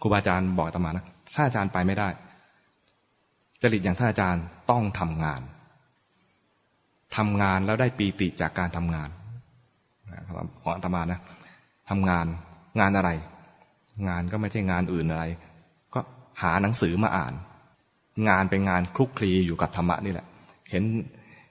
[0.00, 1.04] ครูบาอาจารย์บอกอาตมานะ
[1.34, 2.08] ถ้าอาจารย์ไปไม่ได้
[3.62, 5.40] จริตอย่างท่านอาจารย์ต้องทำงาน
[7.16, 9.08] ทำงานแล้วได้ปีติจากการทำงาน
[10.62, 11.20] ของอาตมานะ
[11.90, 12.26] ทำงาน
[12.80, 13.10] งานอะไร
[14.08, 15.24] งานก็ไม่ใช่งานอื่นอะไร
[15.94, 16.00] ก็
[16.42, 17.32] หาหนังสือมาอ่าน
[18.28, 20.26] งานเป็นงานคลุกคลีอยู่กับธรรมะนี่แหละ
[20.70, 20.84] เห็น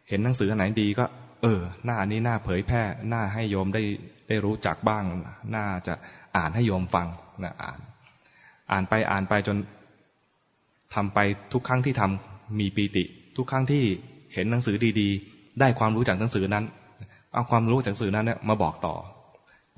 [0.09, 1.05] เห็นหนังสือไหนดีก็
[1.41, 3.83] เออ หน้านี้หน้าเผยแพร่ หน้าให้โยมได้
[4.27, 5.03] ได้รู้จักบ้าง
[5.51, 5.93] หน่าจะ
[6.37, 7.07] อ่านให้โยมฟัง
[7.43, 7.79] นะอ่าน
[8.71, 9.57] อ่านไปอ่านไปจน
[10.93, 11.19] ทำไป
[11.53, 13.03] ทุกครั้งที่ทำมีปีติ
[13.37, 13.83] ทุกครั้งที่
[14.33, 16.65] เห็นหนังสือดีๆ ได้ความรู้จากหนังสือนั้น
[17.33, 18.95] เอาความรู้จากหนังสือนั้นเนี่ยมาบอกต่อ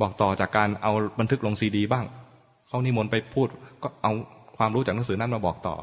[0.01, 2.05] บอกต่อจากการเอาบันทึกลงซีดี บ้าง
[2.67, 3.47] เขานิมนต์ไปพูด
[3.83, 4.11] ก็เอา
[4.57, 5.75] ความรู้จากหนังสือนั้นมาบอกต่อ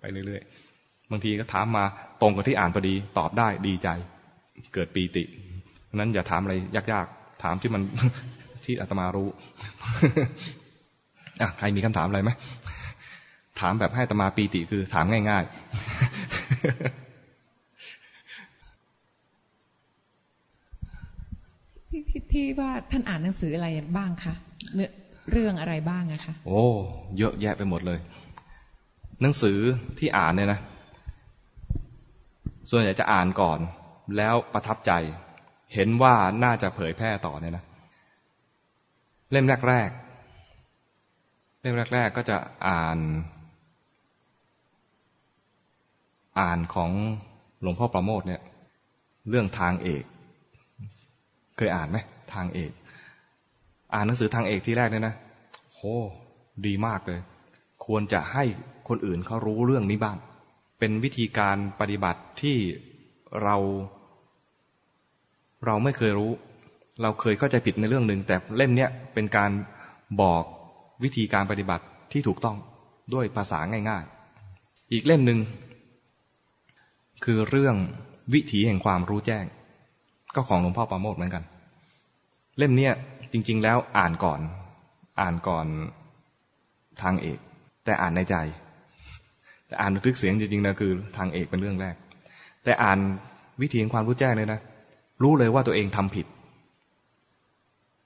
[0.00, 0.71] ไปเรื่อยๆ
[1.10, 1.84] บางทีก็ถามมา
[2.20, 3.88] ตรงกับที่อ่านพอดีตอบได้ดีใจ
[4.74, 5.22] เกิดปีติ
[5.94, 6.54] นั้นอย่าถามอะไร
[6.92, 7.82] ยากๆ ถามที่มัน
[8.64, 9.28] ที่อาตมารู้
[11.40, 12.30] อะใครมีคำถามอะไรไหม
[13.60, 15.54] ถามแบบให้ตมาปีติคือถามง่ายๆ
[21.88, 22.00] ที่
[22.32, 24.34] ที่ว่าท่านอ่านหนังสืออะไรบ้างคะ
[24.74, 24.90] เนื้อ
[25.30, 26.60] เรื่องอะไรบ้างอะคะ โอ้
[27.18, 27.98] เยอะแยะไปหมดเลย
[29.22, 29.58] หนังสือ
[29.98, 30.60] ที่อ่านเนี่ยนะ
[32.70, 33.58] ส่วนใหญ่จะอ่านก่อน
[34.16, 34.92] แล้วประทับใจ
[35.74, 36.14] เห็นว่า
[36.44, 37.64] น่าจะเผยแพร่ต่อเนี่ยนะ
[39.30, 42.36] เล่มแรกๆ เล่มแรก ๆ ก็จะ
[42.68, 42.98] อ่าน
[46.40, 46.90] อ่านของ
[47.60, 48.40] หลวงพ่อประโมทเนี่ย
[49.28, 50.04] เรื่องทางเอก
[51.56, 51.98] เคยอ่านไหม
[52.34, 52.72] ทางเอก
[53.94, 55.14] อ่านหนังสือทางเอกที่แรกเนี่ยนะ
[55.72, 55.80] โห
[56.66, 57.20] ดีมากเลย
[57.86, 58.44] ควรจะให้
[58.88, 60.16] คนอื่นเขารู้เรื่องนี้บ้าง
[60.84, 62.56] เป็นวิธีการปฏิบัติที่
[63.42, 63.56] เรา
[65.66, 66.32] เราไม่เคยรู้
[67.02, 69.50] เราเคยเข้าใจผิดในเรื่องหนึ่ง แต่เล่มเนี้ยเป็นการ
[70.20, 70.44] บอก
[71.02, 72.56] วิธีการปฏิบัติที่ถูกต้อง
[73.14, 75.38] ด้วยภาษาง่ายๆ อีกเล่มหนึ่ง
[77.24, 77.76] คือเรื่อง
[78.34, 79.44] วิถีแห่งความรู้แจ้ง
[80.34, 81.44] ก็ของหลวงพ่อประโมทเหมือนกัน
[82.58, 82.92] เล่มเนี้ย
[83.32, 84.40] จริง ๆ แล้วอ่านก่อน
[85.20, 85.66] อ่านก่อน
[87.02, 87.38] ทางเอก
[87.84, 88.36] แต่อ่านในใจ
[89.72, 91.94] แต่อ่านบันทึกเสียงจริงๆนะคือทางเอกเป็นเรื่องแรก
[92.64, 92.98] แต่อ่าน
[93.60, 94.60] วิถีแห่งความรู้แจ้งเลยนะ
[95.22, 96.26] รู้เลยว่าตัวเองทำผิด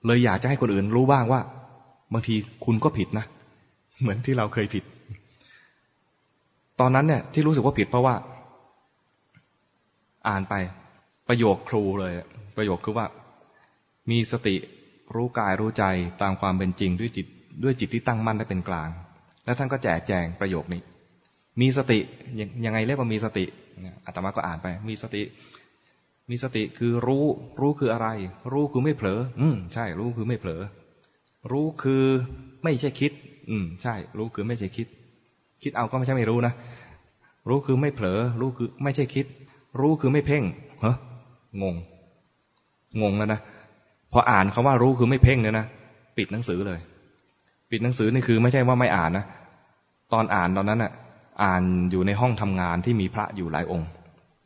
[0.06, 1.40] เลยอยากจะให้คนอื่นรู้บ้างว่า
[2.12, 2.34] บางที
[2.64, 3.24] คุณก็ผิดนะ
[4.01, 4.84] เหมือนที่เราเคยผิด
[6.80, 8.14] ตอนนั้นเนี่ย ที่รู้สึกว่าผิดเพราะว่า
[10.28, 10.55] อ่านไป
[11.28, 12.12] ประโยคครูเลย
[12.56, 13.06] ประโยคคือว่า
[14.10, 14.56] มีสติ
[15.14, 15.84] รู้กายรู้ใจ
[16.22, 17.26] ตามความเป็นจริงด้วยจิต
[17.62, 18.88] ด้วยจิตที่ตั้งมั่นและเป็นกลาง
[19.44, 20.80] แล้วท่านก็แจกแจงประโยคนี้
[21.61, 21.99] มีสติ
[22.65, 23.45] ยังไงเรียกว่ามีสติ
[24.07, 25.23] อาตมาก็อ่านไป มีสติ
[26.31, 27.24] มีสติคือรู้
[27.61, 28.09] รู้คืออะไร
[28.53, 30.61] รู้คือไม่เผลอ อืมใช่ รู้คือไม่เผลอ
[31.53, 32.05] รู้คือ
[32.65, 33.12] ไม่ใช่คิด
[33.51, 34.87] อืมใช่ รู้คือไม่ใช่คิด
[35.62, 36.53] คิดเอาก็ไม่ใช่ไม่รู้นะ
[37.49, 39.27] รู้คือไม่เผลอ รู้คือไม่ใช่คิด
[39.81, 40.43] รู้คือไม่เพ่ง
[40.81, 40.93] เฮ้
[41.62, 41.77] งง
[43.03, 43.41] งงแล้วนะ
[44.12, 45.66] พออ่านคาว่ารู้คือไม่เพ่งเนี่ยนะ
[46.16, 46.81] ปิดหนังสือเลย
[47.70, 49.24] ปิดหนังสือนี่คือ ไม่ใช่ว่าไม่อ่านนะ
[50.12, 50.93] ตอนอ่านตอนนั้นอะ
[51.43, 53.89] อ่านอยู่ในห้องทำงานที่มีพระอยู่หลายองค์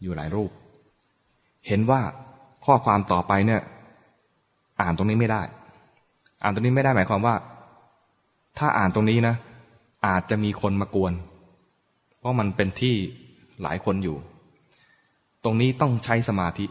[0.02, 0.50] อยู่หลายรูป
[1.66, 2.00] เห็นว่า
[2.64, 3.60] ข้อความต่อไปเนี่ย
[4.80, 5.42] อ่านตรงนี้ไม่ได้
[6.42, 7.34] อ่านตรงนี้ไม่ได้หมายความว่า
[8.58, 9.34] ถ้าอ่านตรงนี้นะ
[10.06, 11.12] อาจจะมีคนมากวน
[12.18, 12.94] เพราะมันเป็นที่
[13.62, 14.16] หลายคนอยู่
[15.44, 16.66] ตรงนี้ต้องใช้สมาธิ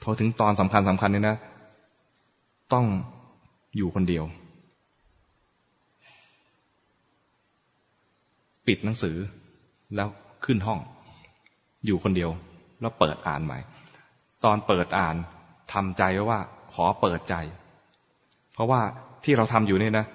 [0.00, 1.36] โทรถึงตอนสำคัญสำคัญเนี่ยนะ
[2.72, 2.86] ต้อง
[3.76, 4.24] อยู่คนเดียว
[8.68, 9.16] ปิดหนังสือ
[9.96, 10.08] แล้ว
[10.44, 10.80] ขึ้นห้อง
[11.86, 12.30] อยู่คนเดียว
[12.80, 13.58] แล้วเปิดอ่านใหม่
[14.44, 15.16] ตอนเปิดอ่าน
[15.72, 16.40] ทำใจไว้ว่า
[16.72, 17.34] ขอเปิดใจ
[18.52, 18.80] เพราะว่า
[19.24, 20.06] ที่เราทำอยู่เนี่ยนะ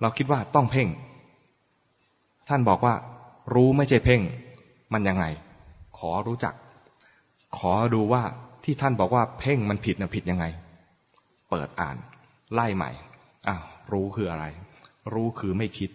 [0.00, 0.88] เราคิดว่าต้องเพ่ง
[2.48, 2.94] ท่านบอกว่า
[3.54, 4.20] รู้ไม่ใช่เพ่ง
[4.92, 5.24] มันยังไง
[5.98, 6.54] ขอรู้จัก
[7.58, 8.22] ขอดูว่า
[8.64, 10.44] ที่ท่านบอกว่าเพ่งมันผิดนะผิดยังไง
[11.50, 11.96] เปิดอ่าน
[12.54, 12.90] ไล่ใหม่
[13.48, 13.62] อ้าว
[13.92, 14.44] รู้คืออะไร
[15.14, 15.90] รู้คือไม่คิด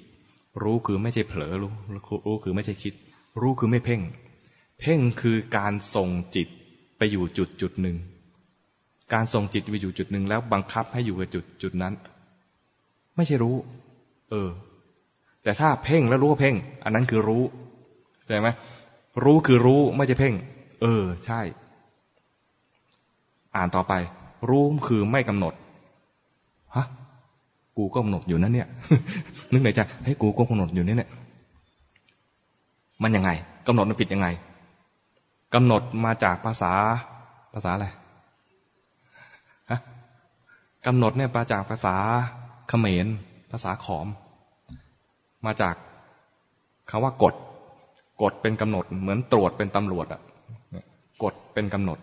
[0.62, 2.94] รู้คือไม่ใช่เผลอรู้รู้คือไม่ใช่คิด
[3.42, 4.02] รู้คือไม่เพ่ง
[4.80, 6.48] เพ่งคือการส่งจิต
[6.98, 7.98] ไปอยู่จุดจุดหนึ่ง
[9.14, 11.94] การส่งจิตไปอยู่จุดหนึ่งแล้วบังคับให้อยู่กับจุดจุดนั้น
[13.16, 13.56] ไม่ใช่รู้
[14.30, 14.50] เออ
[15.44, 17.44] แต่ถ้าเพ่งแล้วรู้ว่าเพ่ง อันนั้นคือรู้
[18.28, 18.48] ใช่ไหม
[19.24, 20.34] รู้คือรู้ไม่ใช่เพ่ง
[20.82, 21.40] เออ ใช่
[23.56, 23.94] อ่านต่อไป
[24.50, 25.54] รู้คือไม่กำหนด
[26.76, 26.86] ฮะ
[27.78, 28.68] กูก็กำหนดอยู่นั่นเนี่ย
[29.52, 31.10] นึกในใจเฮ้ยกูก็กำหนดอยู่นี่เนี่ย
[33.04, 33.30] มันยังไง
[33.68, 34.28] กำหนดมันผิดยังไง
[35.54, 36.74] กำหนดมาจากภาษา
[37.54, 37.88] ภาษาอะไร
[39.72, 39.80] ฮะ
[40.86, 41.96] กำหนดเนี่ยมาจากภาษา
[42.68, 43.08] เขมร
[43.52, 44.08] ภาษาขอม
[45.46, 45.76] มาจาก
[46.90, 47.34] คำว่ากฎ
[48.22, 50.22] กฎเป็นกำหนด เหมือนตรวจเป็นตำรวจอะ
[51.24, 51.98] กฎเป็นกำหนด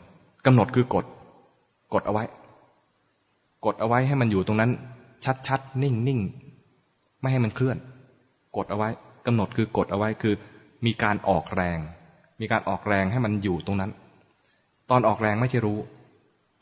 [0.46, 1.04] กำหนดคือกฎ
[1.94, 2.24] กดเอาไว้
[3.64, 4.70] กดเอาไว้ให้มันอยู่ตรงนั้น
[5.48, 7.76] ชัดๆ นิ่งๆ ไม่ให้มันเคลื่อน
[8.56, 8.88] กดเอาไว้
[9.26, 10.34] กำหนดคือกดเอาไว้คือ
[10.86, 11.78] มีการออกแรง
[12.40, 13.90] มีการออกแรงให้มันอยู่ตรงนั้น
[14.90, 15.78] ตอนออกแรงไม่ใช่รู้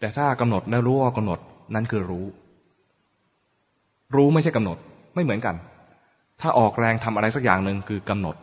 [0.01, 1.39] แต่ถ้ากำหนดแล้วรู้ว่ากำหนด
[1.74, 2.26] นั่นคือรู้
[4.14, 4.78] รู้ไม่ใช่กำหนด
[5.14, 5.56] ไม่เหมือนกัน
[6.40, 8.36] ถ้าออกแรงทำอะไรสักอย่างหนึ่งคือกำหนด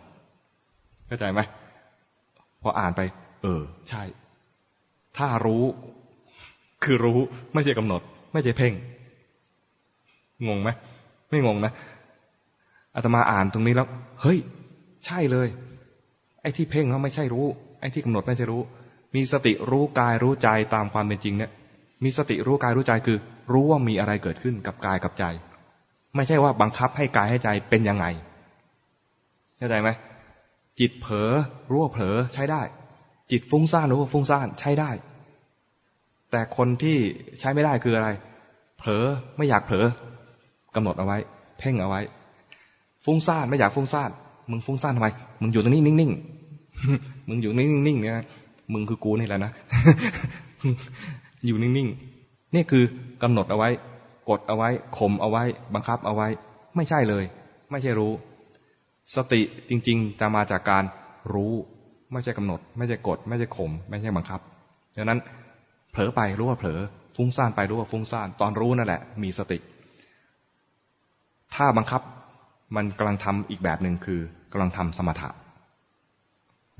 [1.07, 1.39] เข้าใจไหม
[2.61, 3.01] พออ่านไป
[3.43, 4.03] เออ ใช่
[5.17, 5.63] ถ้ารู้
[6.83, 7.19] คือรู้
[7.53, 8.01] ไม่ใช่กำหนด
[8.33, 8.73] ไม่ใช่เพ่ง
[10.47, 10.69] งงไหม
[11.29, 11.71] ไม่งงนะ
[12.95, 13.87] อาตมาอ่านตรงนี้แล้ว
[14.21, 14.39] เฮ้ย
[15.05, 15.47] ใช่เลย
[16.41, 17.45] ไอ้ที่เพ่งเขาไม่ใช่รู้
[17.79, 18.61] ไอ้ที่กำหนดไม่ใช่รู้
[19.15, 21.51] มีสติรู้กายรู้ใจตามความเป็นจริงเนี่ย
[22.03, 23.17] มีสติรู้กายรู้ใจคือ
[23.53, 25.23] รู้ว่ามีอะไรเกิดขึ้นกับกายกับใจ
[26.15, 28.05] ไม่ใช่ว่าบังคับให้กายให้ใจเป็นยังไง
[29.57, 29.89] เข้าใจไหม
[30.79, 31.31] จิตเผลอ
[31.69, 32.61] รู้ว่าเผลอใช้ได้
[33.31, 34.91] จิตฟุ้งซ่านรู้ว่าฟุ้งซ่านใช้ได้
[36.31, 36.97] แต่คนที่
[37.39, 38.09] ใช้ไม่ได้คืออะไร
[38.77, 39.05] เผลอ
[39.37, 39.85] ไม่อยากเผลอ
[40.75, 41.17] กำหนดเอาไว้
[41.59, 42.01] เพ่งเอาไว้
[43.05, 44.09] ฟุ้งซ่านไม่อยากฟุ้งซ่าน
[44.51, 45.07] มึงฟุ้งซ่านทำไม
[45.41, 48.25] มึงอยู่ตรงนี้นิ่งๆมึงอยู่นิ่งๆเนี่ย
[48.73, 49.51] มึงคือกูนี่แหละนะ
[51.45, 52.83] อยู่นิ่งๆนี่คือ
[53.23, 53.69] กำหนดเอาไว้
[54.29, 55.43] กดเอาไว้ข่มเอาไว้
[55.73, 56.27] บังคับเอาไว้
[56.75, 57.23] ไม่ใช่เลย
[57.71, 58.11] ไม่ใช่รู้
[59.15, 60.83] สติจริง ๆ จะมาจากการ
[61.33, 61.53] รู้
[62.11, 64.39] ไม่ใช่กำหนด ไม่ใช่กด ไม่ใช่ข่มไม่ใช่บังคับ
[64.97, 65.19] ดังนั้น
[65.91, 66.79] เผลอไปรู้ว่าเผลอ
[67.15, 69.57] ฟุ้งซ่านไปรู้ว่าฟุ้งซ่าน ตอนรู้นั่นแหละ มีสติ
[71.55, 72.01] ถ้าบังคับ
[72.75, 74.19] มันกำลังทำอีกแบบหนึ่งคือ
[74.51, 75.29] กำลังทำสมถะ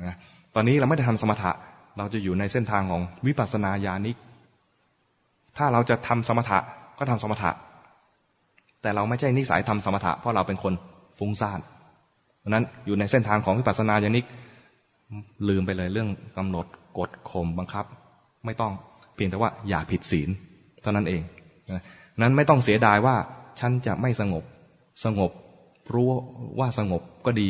[0.05, 0.15] นะ
[0.55, 1.51] ตอนนี้เราไม่ได้ทำสมถะ
[1.97, 4.17] เราจะอยู่ในเส้นทางของวิปัสสนาญาณิก
[5.57, 6.59] ถ้าเราจะทำสมถะ
[6.99, 7.51] ก็ทำสมถะ
[8.81, 10.73] แต่เราไม่ใช่นิสัยทำสมถะ เพราะเราเป็นคน
[11.19, 11.59] ฟุ้งซ่าน
[12.39, 14.25] เพราะนั้นอยู่ในเส้นทางของวิปัสสนาญาณิก
[15.47, 16.65] ลืมไปเลยเรื่องกำหนด
[16.97, 17.85] กฎข่มบังคับ
[18.45, 18.73] ไม่ต้อง
[19.15, 20.29] เพียงแต่ว่าอย่าผิดศีล
[20.81, 21.21] เท่านั้นเอง
[22.21, 23.15] นั้นไม่ต้องเสียดายว่า
[23.59, 24.43] ฉันจะไม่สงบ
[25.03, 25.31] สงบ
[25.93, 26.05] รู้
[26.59, 27.49] ว่าสงบก็ดี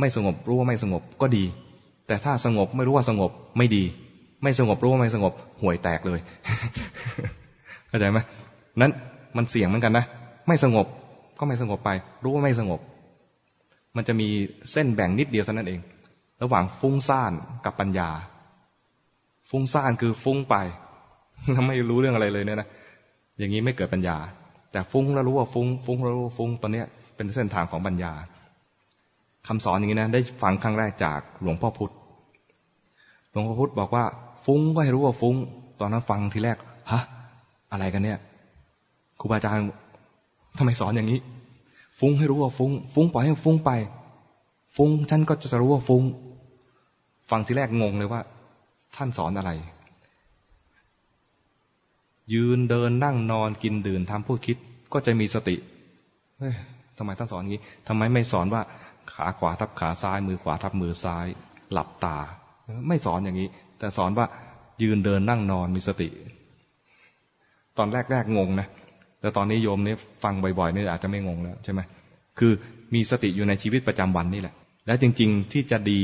[0.00, 1.44] ไม่สงบรู้ว่าไม่สงบก็ดี
[2.06, 3.84] แต่ถ้าสงบไม่รู้ว่าสงบไม่ดี
[4.42, 6.20] ไม่สงบรู้ว่าไม่สงบห่วยแตกเลย
[7.88, 8.18] เข้าใจไหม
[8.80, 8.92] นั้น
[9.36, 10.04] มันเสี่ยงเหมือนกันนะ
[10.48, 10.86] ไม่สงบ
[11.38, 11.90] ก็ไม่สงบไป
[12.24, 12.80] รู้ว่าไม่สงบ
[13.96, 14.28] มันจะมี
[14.72, 15.80] เส้นแบ่งนิดเดียวเท่านั้นเอง
[16.42, 17.32] ระหว่างฟุ้งซ่าน
[17.64, 18.10] กับปัญญา
[19.50, 20.56] ฟุ้งซ่านคือฟุ้งไป
[21.52, 22.68] แล้วไม่รู้เรื่องอะไรเลยเนี่ยนะ
[23.38, 24.16] อย่างนี้ไม่เกิดปัญญา
[24.72, 26.82] แต่ฟุ้งแล้วรู้ว่าฟุ้ง ฟุ้งแล้วรู้ฟุ้งตอนนี้
[27.16, 28.12] เป็นเส้นทางของปัญญา
[29.46, 31.92] คำสอนอย่างนี้นะ ได้ฟังครั้งแรกจากหลวงพ่อพุธ
[33.30, 34.04] หลวงพ่อพุธบอกว่า
[34.44, 35.34] ฟุ้งก็ให้รู้ว่าฟุ้ง
[35.80, 36.56] ตอนนั้นฟังทีแรก
[36.92, 37.00] ฮะ
[37.72, 38.18] อะไรกันเนี่ย
[39.20, 39.64] ครูบาอาจารย์
[40.58, 41.20] ทำไมสอนอย่างนี้
[41.98, 43.70] ฟุ้งให้รู้ว่าฟุ้ง ฟุ้งปล่อยให้ฟุ้งไป
[44.76, 46.02] ฟุ้งฉันก็จะรู้ว่าฟุ้ง
[47.30, 48.20] ฟังทีแรกงงเลยว่า
[48.96, 49.50] ท่านสอนอะไร
[52.34, 54.56] ยืนเดินนั่งนอนกินดื่นทำพูดคิด
[54.92, 55.56] ก็จะมีสติ
[56.38, 56.54] เฮ้ย
[56.98, 58.62] ทำไมท่านสอนงี้ทำไมไม่สอนว่า
[59.12, 61.26] ขาขวาทับขาซ้าย มือขวาทับมือซ้าย
[61.72, 62.16] หลับตา
[62.88, 63.48] ไม่สอนอย่างนี้
[63.78, 64.26] แต่สอนว่า
[64.82, 66.08] ยืนเดินนั่งนอนมีสติ
[67.78, 68.68] ตอนแรกๆงงนะ
[69.20, 71.80] แต่ตอนนี้โยมนี่ฟังบ่อยๆนี่อาจจะไม่งงแล้วใช่ไหม
[72.38, 72.52] คือ
[72.94, 74.54] มีสติอยู่ในชีวิตประจำวันนี่แหละ
[74.86, 76.00] และจริง ๆที่จะดี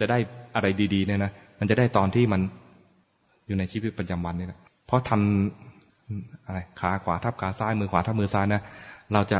[0.00, 0.18] จะได้
[0.54, 2.40] อะไรดี ๆ เนี่ยนะมันจะได้ตอนที่มัน
[3.46, 4.58] อยู่ในชีวิตประจำวันนี่แหละ
[4.88, 8.62] เพราะทำอะไรขาขวาทับขาซ้ายมือขวาทับมือซ้ายนะ
[9.12, 9.38] เราจะ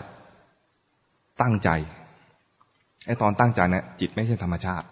[1.42, 1.70] ตั้งใจ
[3.06, 4.86] ไอ้ตอนตั้งใจเนะี่ยจิตไม่ใช่ธรรมชาติ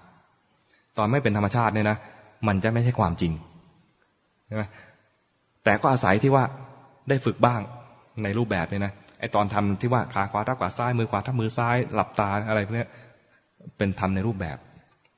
[0.98, 1.98] ตอนไม่เป็นธรรมชาติเนี่ยนะ
[2.48, 3.32] มันจะไม่ใช่ความจริง
[4.46, 4.62] ใช่ไหม
[5.64, 6.44] แต่ก็อาศัยที่ว่า
[7.08, 7.60] ได้ฝึกบ้าง
[8.22, 12.86] ในรูปแบบเนี่ยนะไอ้ตอนทำที่ว่าขาขวาทับขาซ้ายมือขวาทับมือซ้าย หลับตาอะไรพวกนี้
[13.78, 14.56] เป็นทำในรูปแบบ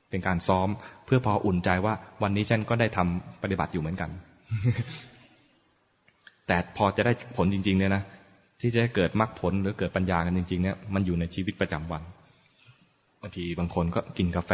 [0.09, 0.69] เป็นการซ้อม
[1.05, 1.93] เพื่อพออุ่นใจว่า
[2.23, 4.09] วันนี้ฉันก็ได้ทำปฏิบัติอยู่เหมือนกัน
[6.49, 8.03] แต่พอจะได้ผลจริง ๆ เนี่ยนะ
[8.61, 12.03] ที่จะเกิดมรรคผลหรือเกิดปัญญากันจริง ๆ เนี่ยมันอยู่ในชีวิตประจำวัน
[13.21, 14.51] บางทีบางคนก็กินกาแฟ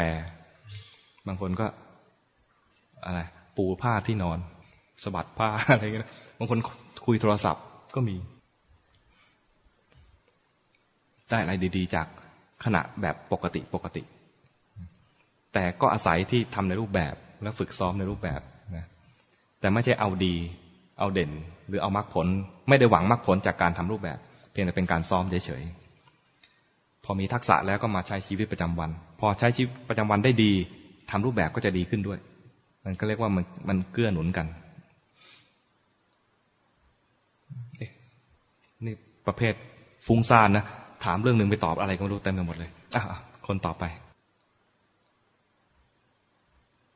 [1.27, 1.67] บางคนก็
[3.05, 3.19] อะไร
[3.57, 4.38] ปูผ้าที่นอน
[5.03, 6.09] สบัดผ้าอะไรเงี้ย
[6.39, 6.59] บางคน
[7.05, 7.63] คุยโทรศัพท์
[7.95, 8.15] ก็มี
[11.30, 12.07] ได้อะไรดี ๆ จาก
[12.65, 14.03] ขณะแบบปกติปกติ
[15.53, 18.41] แต่ก็อาศัยที่ทำในรูปแบบและฝึกซ้อมในรูปแบบ
[18.76, 18.85] นะ
[19.59, 20.35] แต่ไม่ใช่เอาดี
[20.99, 21.31] เอาเด่น
[21.67, 22.27] หรือเอามรรคผล
[22.69, 24.17] ไม่ได้หวังมรรคผลจากการทำรูปแบบ
[24.51, 28.89] เพียงแต่เป็นการซ้อมเฉยๆพอมีทักษะแล้วก็มาใช้ชีวิตประจำวัน
[29.19, 30.51] พอใช้ชีวิตประจำวันได้ดี
[31.11, 32.19] ทำรูปแบบก็จะดีขึ้นด้วย
[32.85, 34.47] มันก็เรียกว่ามันมันเกื้อหนุนกัน
[38.85, 38.95] นี่
[39.27, 39.53] ประเภท
[40.05, 40.65] ฟุ้งซ่านนะ
[41.05, 43.01] ถามเรื่องหนึ่งไปตอบอะไรก็ไม่รู้เต็มไปหมดเลยอะ
[43.47, 43.84] คนต่อไป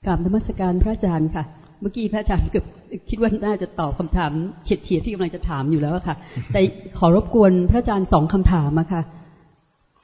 [0.05, 1.43] กราบนมัสการพระอาจารย์ค่ะ
[1.81, 2.65] เมื่อกี้พระอาจารย์เกือบ
[3.09, 4.31] คิดว่าน่าจะตอบคำถาม
[4.63, 6.15] เฉียดเฉียดที่กำลังจะถามอยู่แล้วค่ะ
[6.51, 6.59] แต่
[6.97, 9.01] ขอรบกวนพระอาจารย์สองคำถามอะค่ะ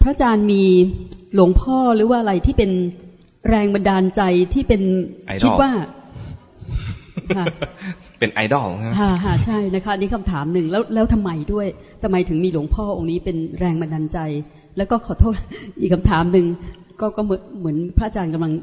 [0.01, 0.63] พระอาจารย์มี
[1.35, 2.71] หลวงพ่อหรือว่าอะไรที่เป็น
[3.49, 4.21] แรงบันดาลใจ
[4.53, 4.81] ที่เป็น
[5.45, 5.71] คิดว่า
[8.19, 11.67] เป็นไอดอลค่ะค่ะใช่นะคะนี่คำถามหนึ่งแล้วแล้วทำไมด้วย
[12.03, 14.19] ทำไมถึงมีหลวงพ่อองค์นี้เป็นแรงบันดาลใจ
[14.77, 15.35] แล้วก็ขอโทษ
[15.79, 16.45] อีกคำถามหนึ่ง
[16.99, 18.53] ก็ก็เหมือนพระอาจารย์กำลัง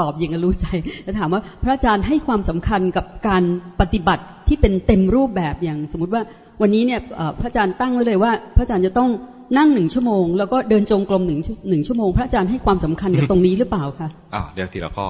[0.00, 0.66] ตอบอย่างรู้ใจ
[1.06, 3.42] จะถามว่าพระอาจารย์ให้ความสำคัญกับการ
[3.80, 6.22] ปฏิบัติที่เป็นเต็มรูปแบบอย่างสมมุติว่า
[6.60, 7.00] วันนี้เนี่ย
[7.40, 9.10] พระอาจารย์ตั้งไว้เลยว่า พระอาจารย์จะต้อง
[9.58, 15.06] นั่งหนึ่งชั่วโมง แล้วก็เดินจงกรมหนึ่งหนึ่งชั่วโมง พระอาจารย์ให้ความสำคัญกับตรงนี้หรือเปล่าคะอ่าเดี๋ยวทีละข้อ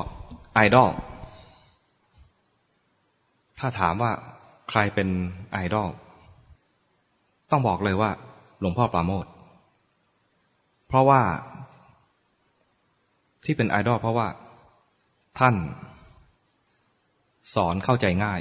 [0.54, 0.90] ไอดอล
[3.58, 4.12] ถ้าถามว่า
[4.70, 5.08] ใครเป็น
[5.52, 5.88] ไอดอล
[7.50, 8.10] ต้องบอกเลยว่า
[8.60, 9.26] หลวงพ่อปราโมท
[10.88, 11.20] เพราะว่า
[13.44, 14.26] ที่เป็นไอดอลเพราะว่า
[15.40, 15.54] ท่าน
[17.54, 18.40] สอนเข้าใจง่าย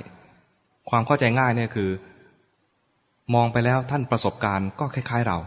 [0.89, 1.89] ความเข้าใจง่ายเนี่ยคือ
[3.35, 5.37] มองไปแล้วท่านประสบการณ์ก็คล้าย ๆเรา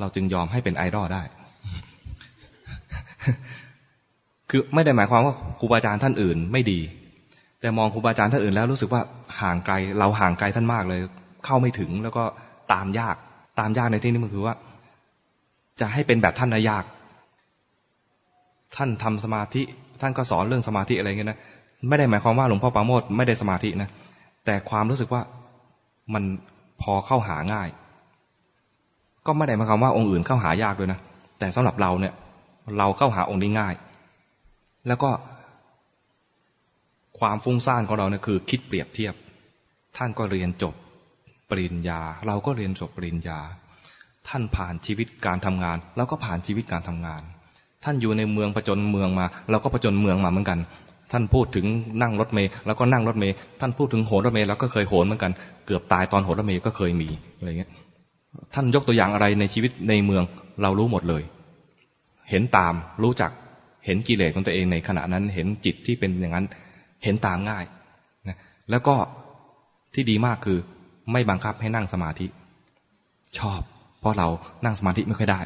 [0.00, 1.22] เราจึงยอมให้เป็นไอดอลได้
[4.50, 6.80] คือไม่ได้หมายความว่าครูบาอาจารย์ท่านอื่นไม่ดี
[7.60, 9.02] แต่มองครูบาอาจารย์ท่านอื่นแล้วรู้สึกว่า
[9.40, 11.00] ห่างไกล เราห่างไกลท่านมากเลย
[11.44, 12.24] เข้าไม่ถึงแล้วก็
[12.72, 13.16] ตามยาก
[13.58, 14.54] ตามยากในที่นี้มันคือว่า
[15.80, 16.84] จะให้เป็นแบบท่านนะยาก
[18.76, 19.62] ท่านทำสมาธิ
[20.00, 21.38] ท่านก็สอนเรื่องสมาธิอะไรเงี้ยนะ
[21.88, 23.88] ไม่ได้หมายความว่าหลวงพ่อปาโมดไม่ได้สมาธินะ
[24.44, 25.22] แต่ความรู้สึกว่า
[26.14, 26.24] มัน
[26.82, 27.68] พอเข้าหาง่าย
[29.26, 31.00] ก็ไม่ได้หมายความว่าองค์อื่นเข้าหายากด้วยนะ
[31.38, 32.14] แต่สำหรับเราเนี่ย
[32.78, 33.74] เราเข้าหาองค์นี้ง่าย
[34.86, 35.10] แล้วก็
[37.20, 39.14] ความฟุ้งซ่านของเราเนี่ยคือ คิดเปรียบเทียบ
[39.96, 40.74] ท่านก็เรียนจบ
[41.50, 43.38] ปริญญา เราก็เรียนจบปริญญา
[44.28, 47.22] ท่านผ่านชีวิตการทำงานเราก็ผ่านชีวิตการทำงาน
[47.84, 50.58] ท่านอยู่ในเมืองประจนเมืองมา เราก็ประจนเมืองมาเหมือนกัน
[51.12, 51.66] ท่านพูดถึง
[52.02, 55.32] นั่งรถเมล์แล้วก็นั่งรถเมล์ท่านพูดถึงโหนรถเมล์แล้วก็เคยโหนเหมือนกัน
[55.66, 57.70] เกือบตายตอนโหนรถเมล์ก็เคยมีอะไรเงี้ย
[58.54, 60.22] ท่านยกตัวอย่างอะไรในชีวิตในเมือง
[60.62, 61.22] เรารู้หมดเลย
[62.30, 63.30] เห็นตามรู้จัก
[63.86, 66.46] เห็นกิเลสของตัวเองในขณะนั้น เห็นจิตที่เป็นอย่างนั้น
[67.04, 67.64] เห็นตามง่าย
[68.28, 68.36] นะ
[68.70, 68.94] แล้วก็
[69.94, 70.58] ที่ดีมากคือ
[71.12, 72.26] ไม่บังคับให้นั่งสมาธิ
[73.38, 73.60] ชอบ
[74.00, 74.28] เพราะเรา
[74.64, 75.40] นั่งสมาธิไม่ค่อยได้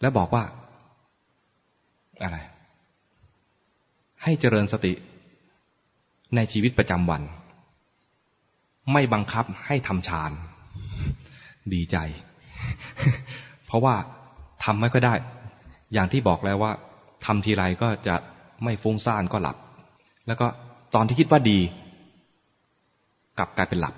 [0.00, 0.42] แล้วบอกว่า
[2.22, 2.38] อะไร
[4.22, 4.92] ให้เจริญสติ
[6.36, 7.22] ในชีวิตประจำวัน
[8.92, 10.32] ไม่บังคับให้ทำฌาน
[11.74, 11.96] ดีใจ
[13.66, 13.94] เพราะว่า
[14.64, 15.14] ทำไม่ก็ได้
[15.92, 16.72] อย่างที่บอกแล้วว่า
[17.24, 18.14] ทำทีไรก็จะ
[18.64, 19.56] ไม่ฟุ้งซ่านก็หลับ
[20.26, 20.46] แล้วก็
[20.94, 21.58] ตอนที่คิดว่าดี
[23.38, 23.94] กลับกลายเป็นหลับ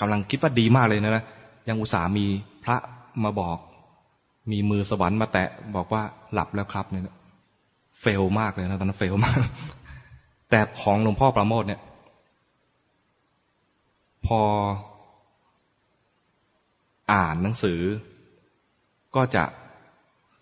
[0.00, 1.24] กำลังคิดว่าดีมากเลยนะนะ
[1.68, 2.26] ยังอุตส่ามี
[2.64, 2.76] พระ
[3.24, 3.58] มาบอก
[4.50, 6.02] มีมือสวรรค์มาแตะบอกว่า
[6.32, 7.02] หลับแล้วครับเนี่ย
[8.00, 9.38] เฟลมากเลยนะตอนนั้นเฟลมาก
[10.50, 11.80] แต่ของหลวงพ่อประโมทเนี่ย
[14.26, 14.40] พอ
[17.12, 17.80] อ่านหนังสือ
[19.16, 19.44] ก็จะ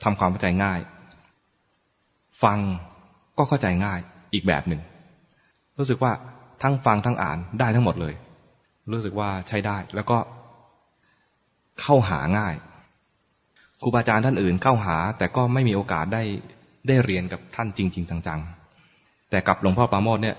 [0.03, 0.81] ทำความเข้าใจง่าย
[2.43, 2.59] ฟัง
[3.39, 4.01] ก็เข้าใจง่าย
[4.35, 4.81] อีกแบบหนึ่ง
[5.79, 6.13] รู้สึกว่า
[6.63, 8.15] ทั้งฟังทั้งอ่านได้ทั้งหมดเลย
[8.93, 10.19] รู้สึกว่าใช้ได้ แล้วก็
[11.81, 12.55] เข้าหาง่าย
[13.82, 16.23] ครูบาอาจารย์ท่านอื่นเข้าหา แต่ก็ไม่มีโอกาสได้
[16.89, 20.36] ได้เรียนกับท่านจริง ๆ จังๆ แต่กับหลวงพ่อปาโมทเนี่ย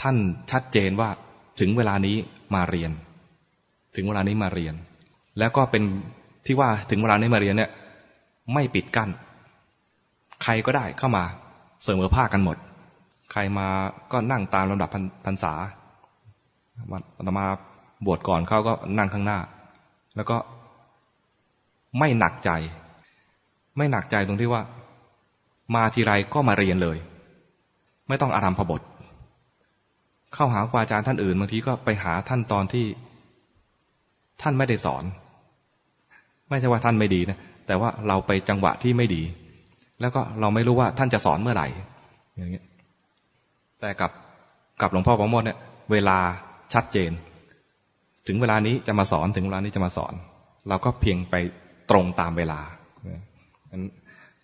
[0.00, 0.16] ท่าน
[0.50, 1.10] ชัดเจนว่า
[1.60, 2.16] ถึงเวลานี้
[2.54, 2.90] มาเรียน
[3.96, 4.74] ถึงเวลานี้มาเรียน
[5.38, 5.82] แล้วก็เป็น
[6.46, 7.70] ที่ว่าถึงเวลานี้มาเรียนเนี่ย
[8.54, 9.10] ไม่ปิดกั้น
[10.44, 11.24] ใครก็ได้เข้ามา
[11.84, 12.56] เสมอภาคกันหมด
[13.32, 13.66] ใครมา
[14.12, 14.90] ก็นั่งตามลำดับ
[15.24, 15.52] พรรษา
[17.38, 17.46] มา
[18.06, 19.38] บวชก่อนเขาก็นั่งข้างหน้า
[20.16, 20.36] แล้วก็
[21.98, 22.50] ไม่หนักใจ
[23.76, 24.62] ไม่หนักใจตรงที่ว่า
[25.74, 26.98] มาทีไรก็มาเรียนเลย
[28.08, 28.82] ไม่ต้องอารัมพบท
[30.34, 32.86] เข้าหาครูอาจารย์ท่านอื่นบางทีก็ไปหาท่านตอนที่
[34.42, 35.04] ท่านไม่ได้สอน
[36.48, 39.22] ไม่ใช่ว่าท่านไม่ดีนะแต่ว่าเราไปจังหวะที่ไม่ดี
[40.00, 41.66] แล้วก็เราไม่รู้ว่าท่านจะสอนเมื่อไหร่
[42.36, 42.64] อย่างเงี้ย
[43.80, 44.10] แต่กับ
[44.80, 45.58] กับหลวงพ่อประโมทเนี่ย
[45.92, 46.18] เวลา
[46.72, 47.10] ชัดเจน
[48.26, 50.14] ถึงเวลานี้จะมาสอนถึงเวลานี้จะมาสอน
[50.68, 51.34] เราก็เพียงไป
[51.90, 52.60] ตรงตามเวลา
[53.72, 53.84] นั้น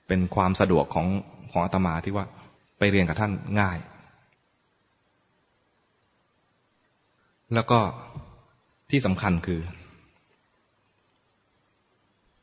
[0.07, 1.07] เป็นความสะดวกของ
[1.51, 2.27] ของอาตมาที่ว่า
[2.79, 3.79] ไปเรียนกับท่านง่าย
[7.55, 7.81] แล้วก็
[8.91, 9.61] ที่สำคัญคือ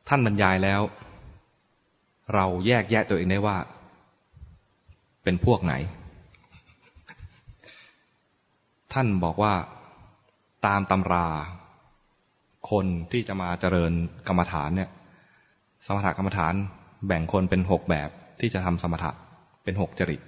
[0.08, 0.82] ท่านบรรยายแล้ว
[2.34, 3.58] เราแยกแยะตัวเองได้ว่า
[5.24, 5.74] เป็นพวกไหน
[8.94, 9.54] ท่านบอกว่า
[10.66, 11.28] ตามตำรา
[12.70, 13.92] คนที่จะมาเจริญ
[14.28, 14.90] กรรมฐานเนี่ย
[15.86, 16.54] สมถกรรมฐาน
[17.08, 19.12] แบ่งคนเป็นหกแบบที่จะทำสมถะ
[19.64, 20.22] เป็นหกจริต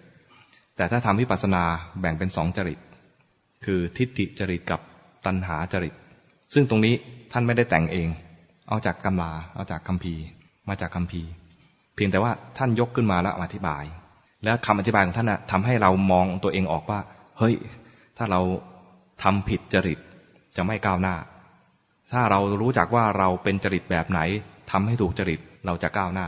[0.76, 1.64] แต่ถ้าทำวิปัสสนา
[2.02, 2.80] แบ่งเป็นสองจริต
[3.66, 4.80] คือทิฏฐิจริตกับ
[5.26, 5.94] ตัณหาจริต
[6.54, 6.96] ซึ่งตรงนี้
[7.32, 8.08] ท่านไม่ได้แต่งเอง
[8.68, 10.24] เอาจากกำลาเอาจากคัมภีร์
[10.70, 11.30] มาจากคัมภีร์
[11.96, 13.84] เพียงแต่ว่าท่านยกขึ้นมาแล้วอธิบาย
[14.44, 17.00] แล้วคำอธิบายของท่านนะทำให้เรามองตัวเองออกว่า
[17.38, 17.56] เฮ้ย
[18.18, 18.42] ถ้าเรา
[19.24, 20.00] ทำผิดจริต
[20.56, 21.16] จะไม่ก้าวหน้า
[22.12, 24.20] ถ้าเรารู้จักว่าเราเป็นจริตแบบไหน
[24.72, 26.28] ทำให้ถูกจริตเราจะก้าวหน้า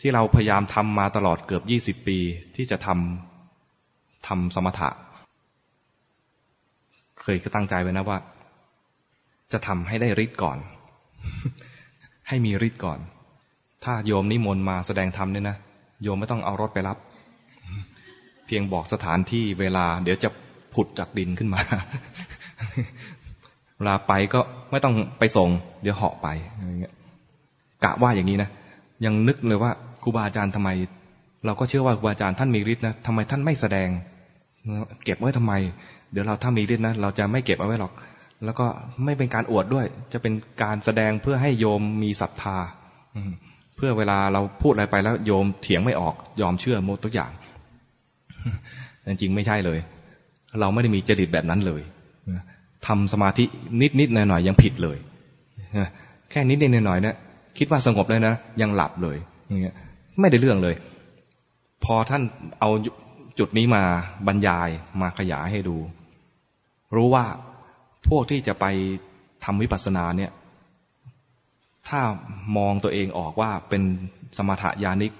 [0.00, 2.18] ที่เราพยายามทำมาตลอดเกือบยี่สิบปี
[2.56, 4.90] ที่จะทำทำสมถะ
[7.20, 8.18] เคยก็ตั้งใจไว้นะว่า
[9.52, 10.58] จะทำให้ได้ฤทธิ์ก่อน
[12.28, 12.98] ให้มีฤทธิ์ก่อน
[13.84, 15.56] ถ้าโยมนิมนต์มาแสดงธรรมเนี่ยนะ
[16.02, 16.98] โยมไม่ต้องเอารถไปรับ
[18.46, 20.28] เพียงบอกสถานที่เวลา เดี๋ยวจะ
[20.74, 21.60] ผุดจากดินขึ้นมา
[23.82, 24.40] วลาไปก็
[24.70, 25.48] ไม่ต้องไปส่ง
[25.82, 26.94] เดี๋ยวเหาะไปอะไรเงี้ย
[27.84, 28.50] กะว่าอย่างนี้นะ
[29.04, 29.70] ยังนึกเลยว่า
[30.02, 30.70] ครูบาอาจารย์ทำไม
[31.46, 33.88] เราก็เชื่อว่าครูบาอาจารย์ท่านมีฤทธิ์นะทำไมท่านไม่แสดง
[35.04, 35.52] เก็บไว้ทำไม
[36.12, 37.92] เดี๋ยวเราถ้ามีฤทธิ์นะเราจะไม่เก็บเอาไว้หรอก
[38.44, 38.66] แล้วก็
[39.04, 40.32] ไม่เป็นการอวดด้วย จะเป็น
[40.62, 42.58] การแสดงเพื่อให้โยมมีศรัทธา
[43.76, 47.30] เพื่อเวลาเราพูดอะไรไปแล้วโยมเถียงไม่ออกยอมเชื่อหมดทุกอย่าง
[49.06, 49.78] จริงๆไม่ใช่เลย
[50.60, 51.82] เราไม่ได้มีจริตแบบนั้นเลย
[52.86, 53.44] ทำสมาธิ
[53.80, 54.98] นิดนิดหน่อยหน่อยยังผิดเลย
[56.30, 57.16] แค่นิดนิดหน่อยหน่อยเนี่ย
[57.58, 59.16] คิดว่าสงบเลยนะยังหลับเลย
[59.48, 59.74] อย่างเงี้ย
[60.20, 60.74] ไม่ได้เรื่องเลย
[61.84, 62.22] พอท่าน
[62.60, 62.70] เอา
[63.38, 63.82] จุดนี้มา
[64.26, 64.68] บรรยาย
[65.00, 65.76] มาขยายให้ดู
[66.96, 67.24] รู้ว่า
[68.08, 68.64] พวกที่จะไป
[69.44, 70.30] ทำวิปัสสนาเนี่ย
[71.88, 72.00] ถ้า
[72.56, 73.82] มองตัวเองออกว่าเป็น
[74.38, 75.12] สมถะญาณิก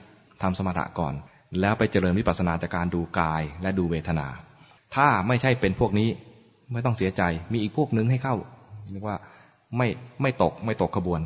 [0.43, 1.14] ทำสมถะก่อน
[1.60, 4.26] แล้วไปเจริญวิปัสสนาจากการดูกายและดูเวทนา
[4.94, 6.09] ถ้าไม่ใช่เป็นพวกนี้
[6.73, 7.23] ไม่ต้องเสียใจ
[7.53, 8.36] มีอีกพวกนึงให้เข้า
[8.93, 9.16] เรียกว่า
[9.77, 9.89] ไม่
[10.23, 11.20] ไม่ตกไม่ตกขบวน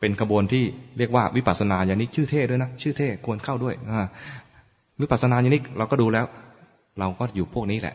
[0.00, 0.64] เป็นขบวนที่
[0.98, 3.74] เรียกว่าวิปัสสนาญาณิกชื่อเท่ด้วยนะชื่อเท่ควรเข้าด้วย
[5.00, 6.26] วิปัสสนาญาณิกเราก็ดูแล้ว
[6.98, 7.94] เราก็อยู่พวกนี้แหละ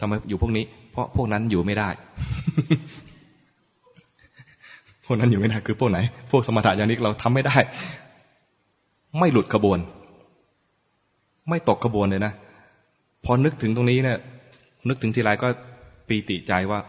[0.00, 1.88] ทำไมอยู่พวกนี้ เพราะพวกนั้นอยู่ไม่ได้
[5.06, 5.98] พวกนั้นอยู่ไม่ได้คือพวกไหน
[6.30, 7.56] พวกสมถะญาณิกเราทำไม่ได้
[9.18, 9.78] ไม่หลุดขบวน
[11.48, 12.32] ไม่ตกขบวนเลยนะ
[13.24, 14.18] พอนึกถึงตรงนี้เนี่ย
[14.88, 15.48] นึกถึงทีไรก็
[16.08, 16.80] ปีติใจว่า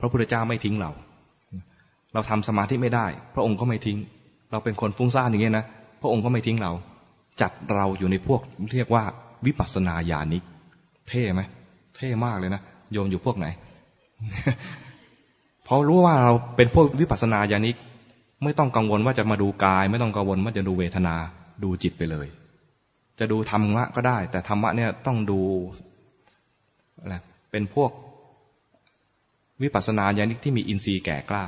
[0.00, 0.90] พระพุทธเจ้าไม่ทิ้งเรา
[2.12, 3.98] เราทำสมาธิไม่ได้ พระองค์ก็ไม่ทิ้ง
[4.50, 5.64] เราเป็นคนฟุ้งซ่านอย่างเงี้ยนะ
[6.00, 6.72] พระองค์ก็ไม่ทิ้งเรา
[7.40, 8.40] จัดเราอยู่ในพวก
[8.72, 9.04] เรียกว่า
[9.46, 10.42] วิปัสสนาญาณิก
[11.08, 11.42] เท่ไหม
[11.96, 12.62] เท่มากเลยนะ
[12.92, 13.46] โยมอยู่พวกไหน
[15.64, 17.76] เพราะรู้ว่าเราเป็นพวกวิปัสสนาญาณิก
[18.44, 21.14] ไม่ต้องกังวลว่าจะมาดูกาย ไม่ต้องกังวลว่าจะดูเวทนา
[21.62, 22.26] ดูจิตไปเลย
[23.18, 25.40] จะดูธรรมะก็ได้ แต่ธรรมะเนี่ยต้องดู
[26.98, 27.14] อะไร
[27.50, 27.90] เป็นพวก
[29.62, 31.44] วิปัสสนาญาณิกที่มีอินทรีย์แก่กล้า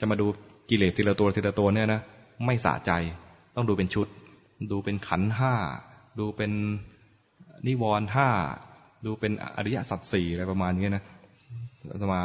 [0.00, 0.26] จะมาดู
[0.68, 2.00] กิเลสทีละตัวทีละตัวเนี่ยนะ
[2.46, 2.92] ไม่สะใจ
[3.56, 4.06] ต้องดูเป็นชุด
[4.70, 5.54] ดูเป็นขันห้า
[6.18, 6.52] ดูเป็น
[7.66, 8.28] นิวรณ์ห้า
[9.04, 11.04] ดูเป็นอริยสัจสี่อะไรประมาณนี้นะ
[12.00, 12.20] จะมา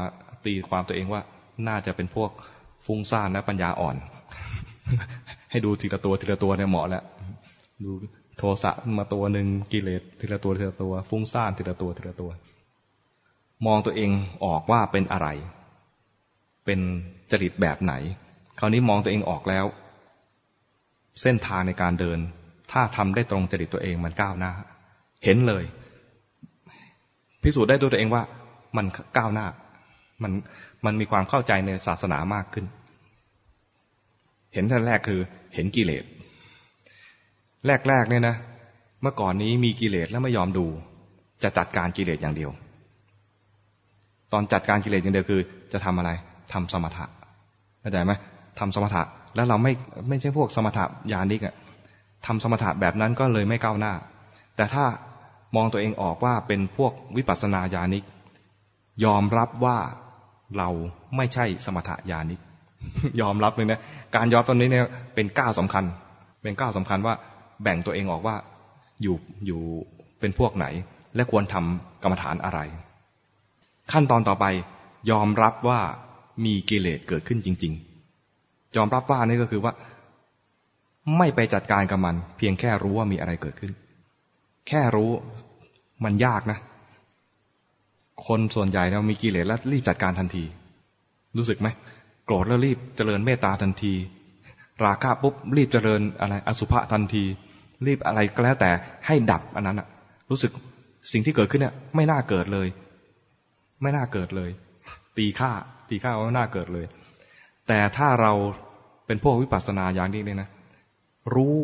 [0.46, 1.22] ตีความตัวเองว่า
[1.68, 2.32] น่าจะเป็นพวก
[2.86, 3.96] ฟุ้งซ่านและปัญญาอ่อน
[5.52, 7.04] ให้ดูทีละตัวทีละตัวเนี่ยเหมาะแล้ว
[7.84, 7.92] ดู
[8.38, 12.32] โทสะมาตัวหนึ่งกิเลสทีละตัวทีละตัว ฟุ้งซ่านทีละตัวทีละตัว
[13.68, 14.12] มองตัวเอง
[14.46, 15.28] ออกว่าเป็นอะไร
[16.66, 16.80] เป็น
[17.32, 17.94] จริตแบบไหน
[18.60, 19.66] คราวนี้มองตัวเองออกแล้ว
[21.22, 22.20] เส้นทางในการเดิน
[22.72, 24.52] ถ้าทำได้ตรงจริตตัวเองมันก้าวหน้า
[25.24, 25.64] เห็นเลย
[27.44, 28.24] พิสูจน์ได้ด้วยตัวเองว่า
[28.78, 28.86] มัน
[29.18, 29.48] ก้าวหน้า
[30.24, 30.32] มัน
[30.86, 32.66] มันมีความเข้าใจในศาสนามากขึ้น
[34.54, 35.20] เห็นท่านแรกคือ
[35.54, 36.04] เห็นกิเลส
[37.68, 38.36] แรกๆเนี่ยนะ
[39.02, 40.66] เมื่อก่อนนี้มีกิเลสแล้วไม่ยอมดู
[41.44, 42.52] จะจัดการกิเลสอย่างเดียว
[44.34, 45.42] ตอนจัดการกิเลสอย่างเดียวคือ
[45.74, 46.10] จะทำอะไร
[46.54, 47.06] ทำสมถะ
[47.82, 48.14] เข้าใจไหม
[48.60, 49.02] ทำสมถะ
[49.36, 49.74] แล้วเราไม่
[50.10, 51.56] ไม่ใช่พวกสมถะญาณิกอะ
[52.26, 53.94] ทำสมถะแบบนั้นก็เลยไม่ก้าวหน้า
[54.56, 54.86] แต่ถ้า
[55.56, 58.04] มองตัวเองออกว่าเป็นพวกวิปัสสนาญาณิก
[59.06, 59.78] ยอมรับว่า
[60.58, 60.70] เรา
[61.16, 62.40] ไม่ใช่สมถะญาณิก
[63.22, 63.80] ยอมรับเลยนะ
[64.16, 64.86] การยอมตอนนี้เนี่ย
[65.16, 65.84] เป็นก้าวสาคัญ
[66.42, 67.14] เป็นก้าวสาคัญว่า
[67.64, 68.36] แบ่งตัวเองออกว่า
[69.02, 69.16] อยู่
[69.46, 69.62] อยู่
[70.20, 70.66] เป็นพวกไหน
[71.16, 72.60] และควรทำกรรมฐานอะไร
[73.92, 74.46] ขั้นตอนต่อไป
[75.12, 75.80] ยอมรับว่า
[76.46, 77.74] มีกิเลสเกิดขึ้นจริง
[78.24, 79.74] ๆ ยอมรับว่านี่ก็คือว่า
[81.18, 83.72] ไม่ไปจัดการกับมัน เพียงแค่รู้ว่ามีอะไรเกิดขึ้น
[84.68, 85.12] แค่รู้
[86.04, 86.60] มันยากนะ
[88.28, 90.44] คนส่วนใหญ่เรามีกิเลสแล้วรีบจัดการทันที
[91.38, 91.68] รู้สึกไหม
[92.26, 93.94] โกรธแล้วรีบเจริญเมตตาทันที
[94.86, 97.24] ราคะปุ๊บรีบเจริญอะไรอสุภะทันที
[97.86, 98.70] รีบอะไรก็แล้วแต่
[99.06, 99.88] ให้ดับอันนั้นอะ
[100.30, 100.52] รู้สึก
[101.12, 102.68] สิ่งที่เกิดขึ้นเนี่ยไม่น่าเกิดเลย
[103.86, 104.50] ไม่น่าเกิดเลย
[105.18, 105.52] ตีค่า
[105.90, 106.86] ตีค่าว่าน่าเกิดเลย
[107.68, 108.34] แต่ถ้าเรา
[109.06, 110.50] เป็นพวกวิปัสสนาอย่างนี้เนี่ยนะ
[111.36, 111.56] รู้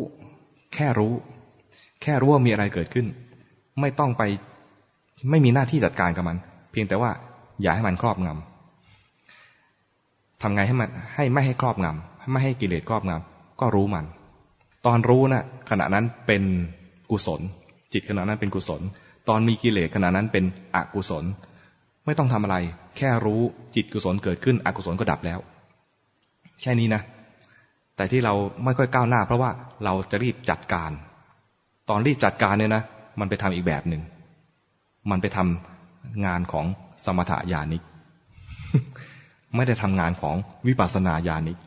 [0.74, 1.12] แค่รู้
[2.02, 3.06] แค่รู้ว่ามีอะไรเกิดขึ้น
[3.80, 4.22] ไม่ต้องไป
[5.30, 6.36] ไม่มีหน้าที่จัดการกับมัน
[6.72, 7.10] เพียงแต่ว่า
[7.62, 14.04] อย่าให้มันครอบงำทำไงให้มันให้ไม่ให้ครอบงำไม่ให้กิเลสครอบงำก็รู้มัน
[14.86, 16.42] ตอนรู้นะ่ะขณะนั้นเป็น
[17.10, 17.40] กุศล
[17.92, 18.80] จิตขณะนั้นเป็นกุศล
[19.28, 20.44] ตอนมีกิเลสขณะนั้นเป็น
[20.74, 21.24] อกุศล
[22.06, 22.56] ไม่ต้องทำอะไร
[22.96, 23.40] แค่รู้
[23.74, 25.38] จิตกุศลเกิดขึ้น อกุศลก็ดับแล้ว
[26.60, 27.02] แค่นี้นะ
[27.96, 28.34] แต่ที่เรา
[28.64, 29.50] ไม่ค่อยก้าวหน้า เพราะว่า
[29.84, 30.90] เราจะรีบจัดการ
[31.88, 32.82] ตอนรีบจัดการเนี่ยนะ
[33.20, 34.02] มันไปทำอีกแบบหนึ่ง
[35.10, 36.66] มันไปทำงานของ
[37.04, 37.82] สมถะญาณิก
[39.56, 41.58] ไม่ได้ทำงานของวิปัสสนาญาณิก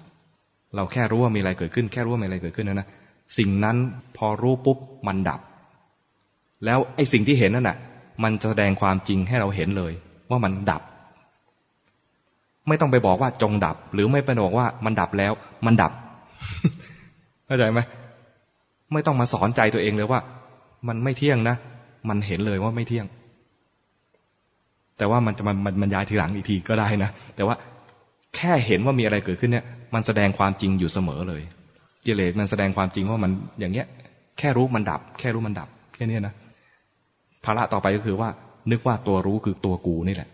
[0.75, 2.87] เราแค่รู้ว่ามีอะไรเกิดขึ้น แค่รู้ว่ามีอะไรเกิดขึ้นนะนะ
[3.37, 3.77] สิ่งนั้น
[4.17, 5.39] พอรู้ปุ๊บมันดับ
[6.65, 7.77] แล้วไอ้สิ่งที่เห็นนั่นน่ะ
[8.23, 9.93] มันแสดงความจริงให้เราเห็นเลย
[10.29, 10.81] ว่ามันดับ
[12.67, 15.33] ไม่ต้องไปบอกว่าจงดับ หรือไม่ไปบอกว่ามันดับแล้ว
[15.65, 15.91] มันดับ
[17.45, 17.79] เข้าใจไหม
[18.93, 20.19] ไม่ต้องมาสอนใจตัวเองเลยว่า
[20.87, 21.55] มันไม่เที่ยงนะ
[22.09, 23.05] มันเห็นเลยว่าไม่เที่ยง
[24.97, 27.55] แต่ว่ามันจะมันมันย้ายทีหลังอีกทีก็ได้นะแต่ว่า
[28.35, 31.41] แค่เห็นว่ามีอะไรเกิดขึ้นเนี่ย มันแสดงความจริงอยู่เสมอเลย
[32.05, 33.87] กิเลสมันแสดงความจริงว่ามันอย่างเงี้ย
[34.39, 36.33] แค่รู้มันดับ แค่รู้มันดับ แค่นี้นะ
[37.45, 38.29] ภาระต่อไปก็คือว่า
[38.71, 40.29] นึกว่าตัวรู้คือตัวกูนี่แหละ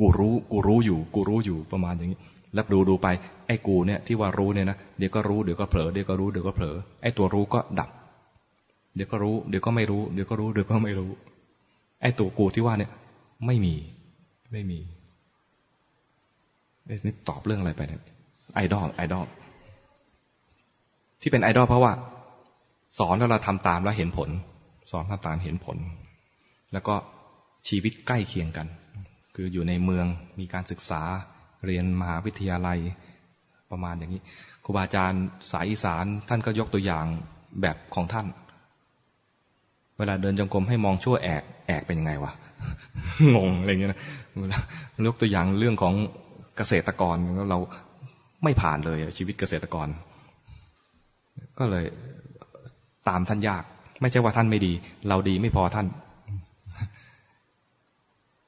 [0.00, 2.18] กูรู้ กูรู้อยู่ กูรู้อยู่ประมาณอย่างนี้
[2.54, 3.08] แล้วดูดูไป
[3.46, 7.90] ไอ้กูเนี่ยที่ว่ารู้เนี่ยนะ เดี๋ยวก็รู้ เดี๋ยวก็เผลอ เดี๋ยวก็รู้ เดี๋ยวก็เผลอ ไอ้ตัวรู้ก็ดับ
[8.94, 11.10] เดี๋ยวก็รู้ เดี๋ยวก็ไม่รู้ เดี๋ยวก็รู้ เดี๋ยวก็ไม่รู้
[12.02, 12.90] ไอ้ตัวกูที่ว่าเนี่ย
[13.46, 13.74] ไม่มี
[14.52, 14.80] ไม่มี
[17.04, 18.00] นี่ตอบเรื่องอะไรไปเนี่ย
[18.54, 19.26] ไอดอล ไอดอล
[21.20, 21.92] ที่เป็นไอดอลเพราะว่า
[22.98, 24.30] สอนแล้วเราทำตามแล้วเห็นผล
[24.90, 25.76] สอนทำตามเห็นผล
[26.72, 26.94] แล้วก็
[27.68, 28.66] ชีวิตใกล้เคียงกัน
[29.34, 30.06] คืออยู่ในเมือง
[30.40, 31.02] มีการศึกษา
[31.66, 32.78] เรียนมหาวิทยาลัย
[33.70, 34.22] ประมาณอย่างนี้
[34.64, 37.06] ครูบาอาจารย์สายอีสานท่านก็ยกตัวอย่าง
[37.60, 38.26] แบบของท่าน
[39.98, 42.32] เวลาเดินจงกรมให้มองชั่วแอกแอกเป็นยังไงวะ
[43.34, 44.00] งงอะไรเงี้ยนะ
[45.06, 45.94] ยกตัวอย่างเรื่องของ
[46.56, 47.16] เกษตรกร
[47.50, 47.58] เรา
[48.44, 49.88] ไม่ผ่านเลยชีวิตเกษตรกร
[51.58, 51.84] ก็เลย
[53.08, 53.64] ตามท่านยาก
[54.00, 54.72] ไม่ใช่ว่าท่านไม่ดี
[55.08, 55.86] เราดีไม่พอท่าน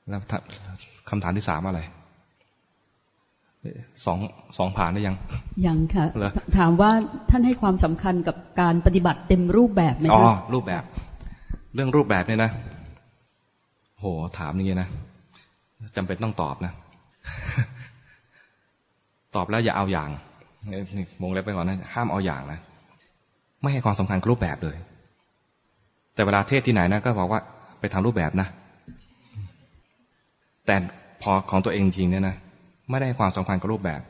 [0.08, 0.20] แล้ว
[1.08, 1.80] คำถามที่สามอะไร
[4.04, 4.18] สอง
[4.56, 5.16] สองผ่านได้ยัง
[5.66, 6.06] ยังค่ะ
[6.58, 6.90] ถามว่า
[7.30, 10.82] ท่านให้ความสำคัญกับการปฏิบัติเต็มรูปแบบไหมคะอ๋อรูปแบบ
[11.74, 12.50] เรื่องรูปแบบเนี่ยนะ
[13.98, 14.04] โห
[14.38, 14.88] ถามอย่างนี้นะ
[15.96, 16.72] จำเป็นต้องตอบนะ
[19.34, 20.10] ตอบแล้วอย่าเอาอย่าง
[21.22, 22.58] มงเล็บไปก่อนนะห้ามเอาอย่างนะ
[23.62, 24.76] ไม่ให้ความสำคัญกับรูปแบบเลย
[26.14, 27.40] แต่เวลาเทศที่ไหนนะก็บอกว่า
[27.80, 28.48] ไปทำรูปแบบนะ
[30.66, 30.76] แต่
[31.22, 32.36] พอของตัวเองจริงเนี่ยนะ
[32.90, 34.00] ไม่ได้ความสำคัญกับรูปแบบ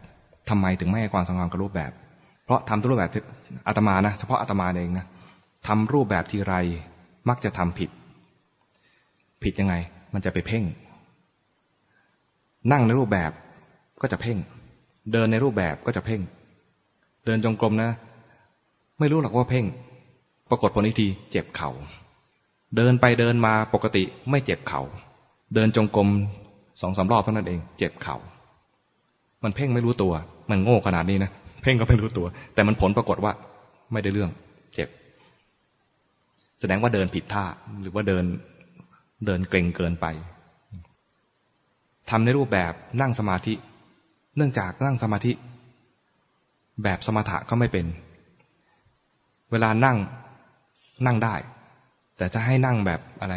[0.48, 1.92] ทำไมถึงไม่ให้ความสำคัญกับรูปแบบ
[2.44, 3.10] เพราะทำรูปแบบ
[3.66, 5.06] อาตมานะเฉพาะอาตมาเองนะ
[5.66, 6.54] ทำรูปแบบทีไร
[7.28, 7.90] มักจะทำผิด
[9.42, 9.74] ผิดยังไง
[10.14, 10.64] มันจะไปเพ่ง
[12.72, 13.30] นั่งในรูปแบบ
[14.02, 14.38] ก็จะเพ่ง
[15.12, 16.20] เดินในรูปแบบก็จะเพ่ง
[17.24, 17.90] เดินจงกรมนะ
[18.98, 19.64] ไม่รู้หรอกว่าเพ่ง
[20.50, 21.70] ปรากฏผลอีกทีเจ็บเขา่า
[22.76, 24.82] เดินไปเดินมาปกติไม่เจ็บเขา่า
[25.54, 26.08] เดินจงกรม
[26.80, 28.16] สองสารอบเท่านั้นเอง เจ็บเขา่า
[29.44, 30.12] มันเพ่งไม่รู้ตัว
[30.50, 31.30] มันโง่ขนาดนี้นะ
[31.62, 33.32] เพ่งก็ไม่รู้ตัว แต่มันผลปรากฏว่า
[33.92, 34.30] ไม่ได้เรื่อง
[34.74, 34.88] เจ็บ
[36.60, 37.44] แสดงว่าเดินผิดท่า
[37.80, 38.24] หรือว่าเดิน
[39.26, 40.06] เดินเกรงเกินไป
[42.10, 43.54] ทำในรูปแบบนั่งสมาธิ
[44.36, 45.32] เนื่องจากนั่งสมาธิ
[46.82, 47.86] แบบสมถะก็ไม่เป็น
[49.50, 49.96] เวลานั่ง
[51.06, 51.34] นั่งได้
[52.16, 53.34] แต่จะให้นั่งแบบอะไร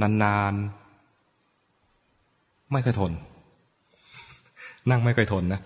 [0.00, 0.79] นานๆ
[2.72, 3.12] ไม่เคยทน
[4.90, 5.60] นั่งไม่เคยทนนะ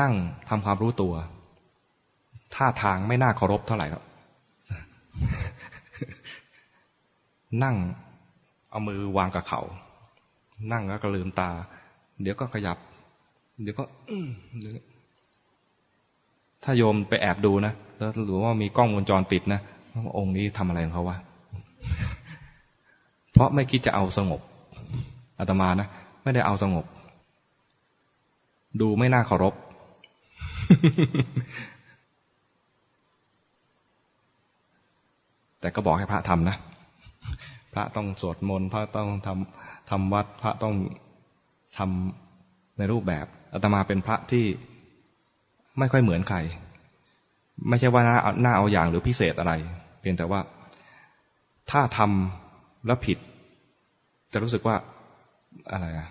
[0.00, 0.12] นั่ง
[0.48, 1.14] ทำความรู้ตัว
[2.54, 4.02] ท่าทางไม่น่าเคารพเท่าไหร่แล้ว
[7.64, 7.76] นั่ง
[8.70, 9.60] เอามือวางกับเขา
[10.72, 11.50] นั่งแล้วก็ลืมตา
[12.22, 12.78] เดี๋ยวก็ขยับ
[13.62, 13.84] เดี๋ยวก็
[16.64, 19.60] ถ้าโยมไปแอบดูนะ แล้วหรือว่ามีกล้องวงจรปิดนะ
[20.18, 21.16] องค์นี้ทำอะไรของเขาวะ
[23.32, 24.40] เพราะไม่คิดจะเอาสงบ
[25.38, 25.88] อาตมานะ
[26.22, 26.84] ไม่ได้เอาสงบ
[28.80, 29.54] ดูไม่น่าเคารพ
[35.60, 36.56] แต่ก็บอกให้พระทำนะ
[37.74, 40.74] พระต้องสวดมนต์พระต้องทำทำวัด พระต้อง
[41.78, 44.44] ทำในรูปแบบอาตมาเป็นพระที่
[45.78, 46.38] ไม่ค่อยเหมือนใคร
[47.68, 49.52] ไม่ใช่ว่าหน้าหน้าเอาอย่างหรือพิเศษอะไร
[50.00, 50.40] เพียงแต่ว่า
[51.70, 53.18] ถ้าทำแล้วผิด
[54.32, 54.76] จะรู้สึกว่า
[55.72, 56.08] อะไรอะ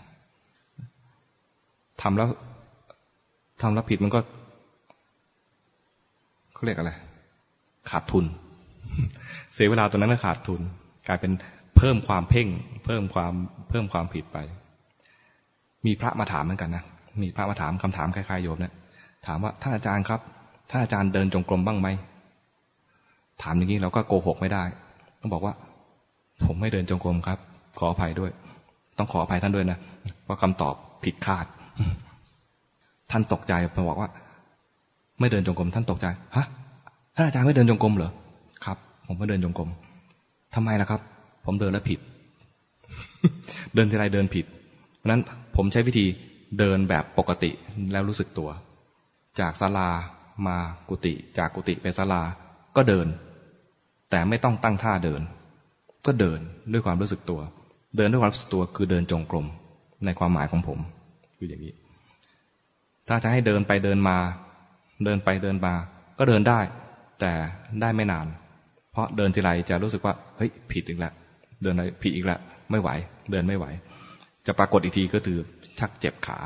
[2.01, 2.29] ทำแล้ว
[3.61, 4.19] ทำแล้วผิดมันก็
[6.53, 6.91] เขาเรียกอะไร
[7.89, 8.25] ขาดทุน
[9.53, 10.61] เสียเวลาตัวนั้นก็ขาดทุน
[11.07, 11.31] กลายเป็น
[11.77, 12.47] เพิ่มความเพ่ง
[12.85, 13.33] เพิ่มความ
[13.69, 14.37] เพิ่มความผิดไป
[15.85, 16.83] มีพระมาถามเหมือนกันนะ
[17.21, 18.73] มีพระมาถามคำถามคล้ายๆโยมเนะี่ย
[19.25, 20.19] ถามว่าท่านอาจารย์ครับ
[20.69, 21.87] ท่านอาจารย์เดินจงกรมบ้างไหม
[23.41, 24.63] ถามอย่างนี้เราก็โกหกไม่ได้
[25.19, 25.53] ต้องบอกว่า
[26.45, 27.39] ผมไม่เดินจงกรมครับ
[27.77, 28.31] ขออภัยด้วย
[28.97, 29.77] ต้องขออภัยท่านด้วยนะ
[30.23, 31.45] เพราะคำตอบผิดคาด
[33.11, 34.09] ท่านตกใจมาบอกว่า
[35.19, 36.45] ไม่เดินจงกรมท่านตกใจฮะ
[37.15, 38.11] ท่านอาจารย์ไม่เดินจงกรมเหรอ
[38.65, 38.77] ครับ
[39.07, 39.69] ผมไม่เดินจงกรม
[40.55, 41.01] ทำไมล่ะครับ
[41.45, 41.99] ผมเดินแล้วผิด
[43.75, 44.45] เดินทีไรเดินผิด
[44.97, 45.21] เพราะนั้น
[45.55, 46.05] ผมใช้วิธี
[46.59, 47.51] เดินแบบปกติ
[47.91, 48.49] แล้วรู้สึกตัว
[49.39, 49.89] จากศาลา
[50.47, 50.57] มา
[50.89, 52.21] กุฏิจากกุฏิไปศาลา
[52.75, 53.07] ก็เดิน
[54.11, 55.21] แต่ไม่ต้องตั้งท่าเดิน
[56.05, 56.39] ก็เดิน
[56.71, 57.41] ด้วยความรู้สึกตัว
[57.97, 59.45] เดินด้วยความรู้สึกตัวคือเดินจงกรม
[60.05, 60.79] ในความหมายของผม
[61.37, 61.73] คืออย่างนี้
[63.07, 64.17] ถ้าจะให้เดินไปเดินมา
[65.05, 65.73] เดินไปเดินมา
[66.19, 66.59] ก็เดินได้
[67.19, 67.33] แต่
[67.81, 68.27] ได้ไม่นาน
[68.91, 71.13] เพราะเดินทีไรจะรู้สึกว่าเฮ้ยผิดอีกแล้ว
[71.63, 72.39] เดินอะไรผิดอีกแล้ว
[72.71, 72.89] ไม่ไหว
[73.31, 73.65] เดินไม่ไหว
[74.47, 75.37] จะปรากฏอีกทีก็คือ
[75.79, 76.39] ชักเจ็บขา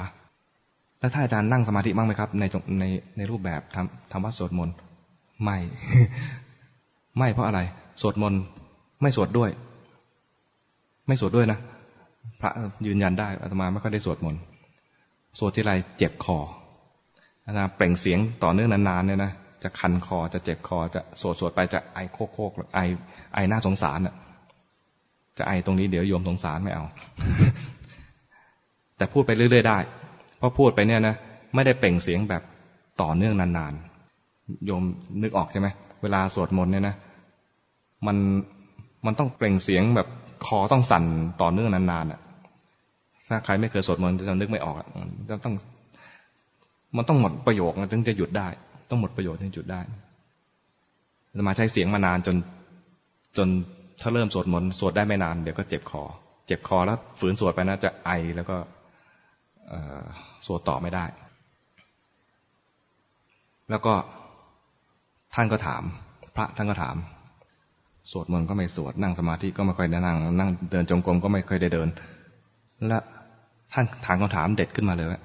[0.99, 2.43] แล้วถ้าอาจารย์นั่งสมาธิบ้างไหมครับ ใน
[2.79, 2.85] ใน
[3.17, 4.75] ในรูปแบบทำทำวัดสวดมนต์
[5.43, 5.57] ไม่
[7.17, 7.59] ไม่เพราะอะไร
[8.01, 8.41] สวดมนต์
[9.01, 9.49] ไม่สวดด้วย
[11.09, 11.59] ไม่สวดด้วยนะ
[12.41, 12.51] พระ
[12.85, 14.41] ยืนยันได้อาตมาไม่ค่อยได้สวดมนต์
[15.39, 16.37] สวดที่ไรเจ็บคอ
[17.45, 19.31] อาตมาเปล่งเสียงต่อเนื่องนานๆเนี่ยนะ
[19.63, 22.79] จะคันคอจะเจ็บคอ จะสวดสวดไปจะไอโคกโคกไอ
[23.33, 24.15] ไอหน้าสงสารอะ
[25.37, 26.85] จะไอตรงนี้เดี๋ยวโยมสงสารไม่เอา
[28.97, 29.77] แต่พูดไปเรื่อยๆได้
[30.37, 31.15] เพราะพูดไปเนี่ยนะ
[31.55, 32.43] ไม่ได้เปล่งเสียงแบบ
[33.01, 34.83] ต่อเนื่องนานๆ โยม
[35.21, 35.67] นึกออกใช่ไหม
[36.01, 36.95] เวลาสวดมนต์เนี่ยนะ
[38.07, 38.17] มัน
[39.05, 40.07] มันต้องเปล่งเสียงแบบ
[40.45, 41.03] คอต้องสั่น
[41.41, 42.19] ต่อเนื่องนานๆอะ
[43.27, 44.75] ถ้าใครไม่เคยสวดมนต์จะนึกไม่ออก
[45.29, 45.53] จะต้อง
[46.95, 48.47] มันต้องหมดประโยคถึงจะหยุดได้
[48.89, 49.81] ต้องหมดประโยชน์ถึงหยุดได้
[51.47, 52.35] มาใช้เสียงมานานจน
[53.37, 53.47] จน
[54.01, 56.03] ถ้าเริ่มสวดมนต์สวดได้ไม่นานเดี๋ยวก็เจ็บคอ
[56.47, 58.57] เจ็บคอแล้วฝืนสวดไปนะจะไอแล้วก็
[60.45, 61.05] สวดต่อไม่ได้
[63.69, 63.93] แล้วก็
[65.33, 65.83] ท่านก็ถาม
[66.35, 66.95] พระท่านก็ถาม
[68.11, 71.87] สวดมนต์ก็ไม่สวดนั่งสมาธิก็ไม่ค่อยได้นั่ง นั่งเดินจงกรมก็ไม่ค่อยได้เดิน
[72.87, 73.03] แล้ว
[73.73, 75.19] ท่านถามคำถามเด็ดขึ้นมาเลยว่า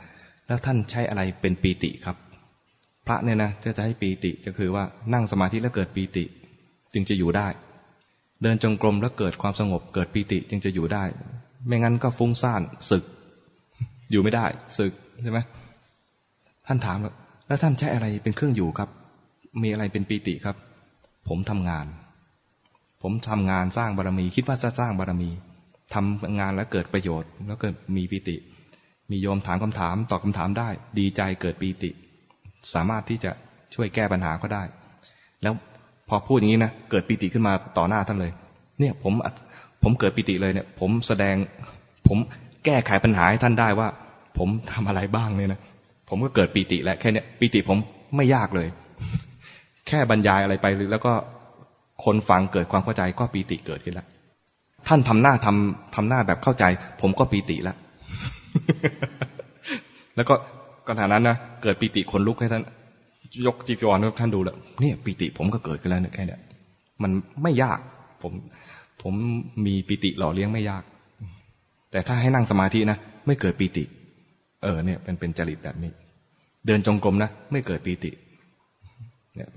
[0.46, 2.16] แล้วท่านใช้อะไรเป็นปีติครับ
[3.06, 6.24] พระเนี่ยนะจะจะให้ปีติก็คือว่านั่งสมาธิแล้วเกิดปีติ
[6.92, 7.48] จึงจะอยู่ได้
[8.42, 11.04] เดินจงกรมแล้วเกิดความสงบ เกิดปีติจึงจะอยู่ได้
[11.66, 13.04] ไม่งั้นก็ฟุ้งซ่านสึก
[14.10, 14.46] อยู่ไม่ได้
[14.78, 14.92] ศึก
[15.22, 15.38] ใช่ไหม
[16.66, 16.98] ท่านถาม
[17.46, 18.88] แล้วท่านใช้อะไรเป็นเครื่องอยู่ครับ
[19.62, 20.56] มีอะไรเป็นปีติครับ
[21.28, 21.86] ผมทำงาน
[23.06, 25.30] ผมทำงานสร้างบารมี คิดว่าจะสร้างบารมี
[25.94, 28.36] ทำงานแล้วเกิดประโยชน์ แล้วเกิดมีปีติ
[29.10, 30.68] มีโยมถามคำถามตอบคาถามได้
[30.98, 31.90] ดีใจเกิดปีติ
[32.74, 33.30] สามารถที่จะ
[33.74, 34.62] ช่วยแก้ปัญหาก็ได้
[35.42, 35.54] แล้ว
[36.08, 38.32] พอพูดอย่างนี้นะเกิดปีติขึ้นมาต่อหน้าท่านเลย
[38.80, 39.12] เนี่ยผม
[39.82, 41.34] ผมเกิดปีติเลยเนี่ย ผมแสดง
[42.08, 42.18] ผม
[42.64, 43.88] แก้ไขปัญหาให้ท่านได้ว่า
[44.38, 45.60] ผมทำอะไรบ้างเนี่ยนะ
[46.08, 47.78] ผมก็เกิดปีติแล้วแค่เนี้ยปีติผม
[48.16, 48.68] ไม่ยากเลย
[49.88, 51.12] แค่บรรยายอะไรไปแล้วก็
[52.04, 54.06] คนฟังเกิดความเข้าใจก็ปีติเกิดขึ้นแล้ว
[54.88, 56.64] ท่านทำหน้าทำทำหน้าแบบเข้าใจ
[57.00, 57.76] ผมก็ปีติแล้ว
[60.16, 60.34] แล้วก็
[60.88, 62.62] ขณะนั้นนะเกิดปีติคนลุกให้ท่าน
[63.46, 66.40] ยกจีวรให้ท่านดูแล้วเนี่ยปีติผมก็เกิดขึ้นแล้วแค่เนี้ย
[67.02, 67.10] มัน
[67.42, 67.78] ไม่ยาก
[68.22, 68.32] ผม
[69.02, 69.14] ผม
[69.66, 70.82] มีปีติหล่อเลี้ยงไม่ยาก
[71.90, 73.84] แต่ถ้าให้นั่งสมาธินะไม่เกิดปีติ
[74.62, 75.90] เออ เนี่ยเป็นเป็นจริตแบบนี้
[76.66, 78.10] เดินจงกรมนะไม่เกิดปีติ
[79.36, 79.50] เนี่ย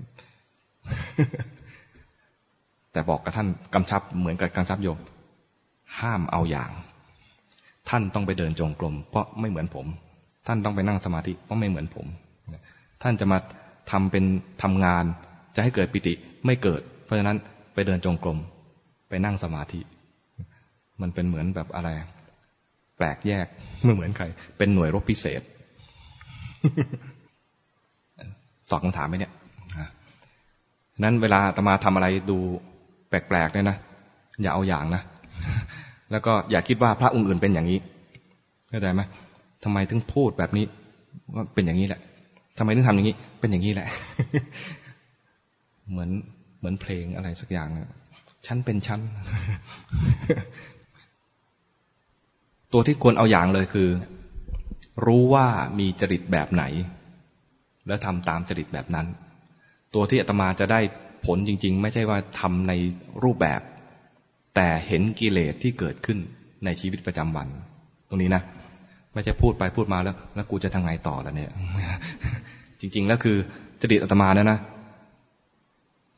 [2.98, 4.98] แต่บอกกับท่านกำชับเหมือนกับกำชับโยม
[6.00, 6.70] ห้ามเอาอย่าง
[7.88, 9.86] ท่านต้องไปเดินจงกรมเพราะไม่เหมือนผม
[10.46, 12.06] ท่านต้องไปนั่งสมาธิเพราะไม่เหมือนผม
[13.02, 13.38] ท่านจะมา
[13.90, 14.24] ทำเป็น
[14.62, 15.04] ทำงาน
[15.56, 16.14] จะให้เกิดปิติ
[16.46, 17.36] ไม่เกิด เพราะฉะนั้น
[17.74, 18.38] ไปเดินจงกรม
[19.08, 19.80] ไปนั่งสมาธิ
[21.00, 21.88] มันเป็นเหมือนแบบอะไร
[22.96, 23.46] แปลกแยก
[23.84, 24.24] ไม่เหมือนใคร
[24.58, 25.42] เป็นหน่วยรบพิเศษ
[28.70, 29.32] ตอบคำถามไหมเนี่ย
[31.02, 32.38] นั้นเวลาตมาทำอะไรดู
[33.08, 33.76] แปลกๆเนี่ยนะ
[34.42, 35.02] อย่าเอาอย่างนะ
[36.10, 37.78] แล้วก็อย่าคิดว่าพระองค์อื่นเป็นอย่างนี้
[38.70, 39.02] เข้าใจไหม
[39.64, 40.64] ทำไมถึงพูดแบบนี้
[41.34, 42.00] ว่าเป็นอย่างนี้แหละ
[42.58, 43.88] ทำไมถึงทำอย่างนี้ เป็นอย่างนี้แหละ
[45.90, 46.10] เหมือน
[46.58, 47.68] เหมือนเพลงอะไรสักอย่าง
[48.46, 49.00] ฉันเป็นฉัน
[52.72, 53.88] ตัวที่ควรเอาอย่างเลยคือ
[55.06, 55.46] รู้ว่า
[55.78, 56.64] มีจริตแบบไหน
[57.86, 59.06] แล้วทำตามจริตแบบนั้น
[59.94, 60.80] ตัวที่อาตมาจะได้
[61.26, 62.72] ผลจริง ๆ ไม่ใช่ว่าทำใน
[63.24, 63.60] รูปแบบ
[64.54, 66.18] แต่เห็นกิเลสที่เกิดขึ้น
[66.64, 67.48] ในชีวิตประจำวัน
[68.08, 68.42] ตรงนี้นะ
[69.14, 71.50] ไม่ใช่พูดไปพูดมาแล้ว แล้วกูจะทาไงต่อแล้วเนี่ย
[72.80, 73.36] จริง ๆ แล้วคือ
[73.80, 74.58] จริตอาตมาเนี่ยนะ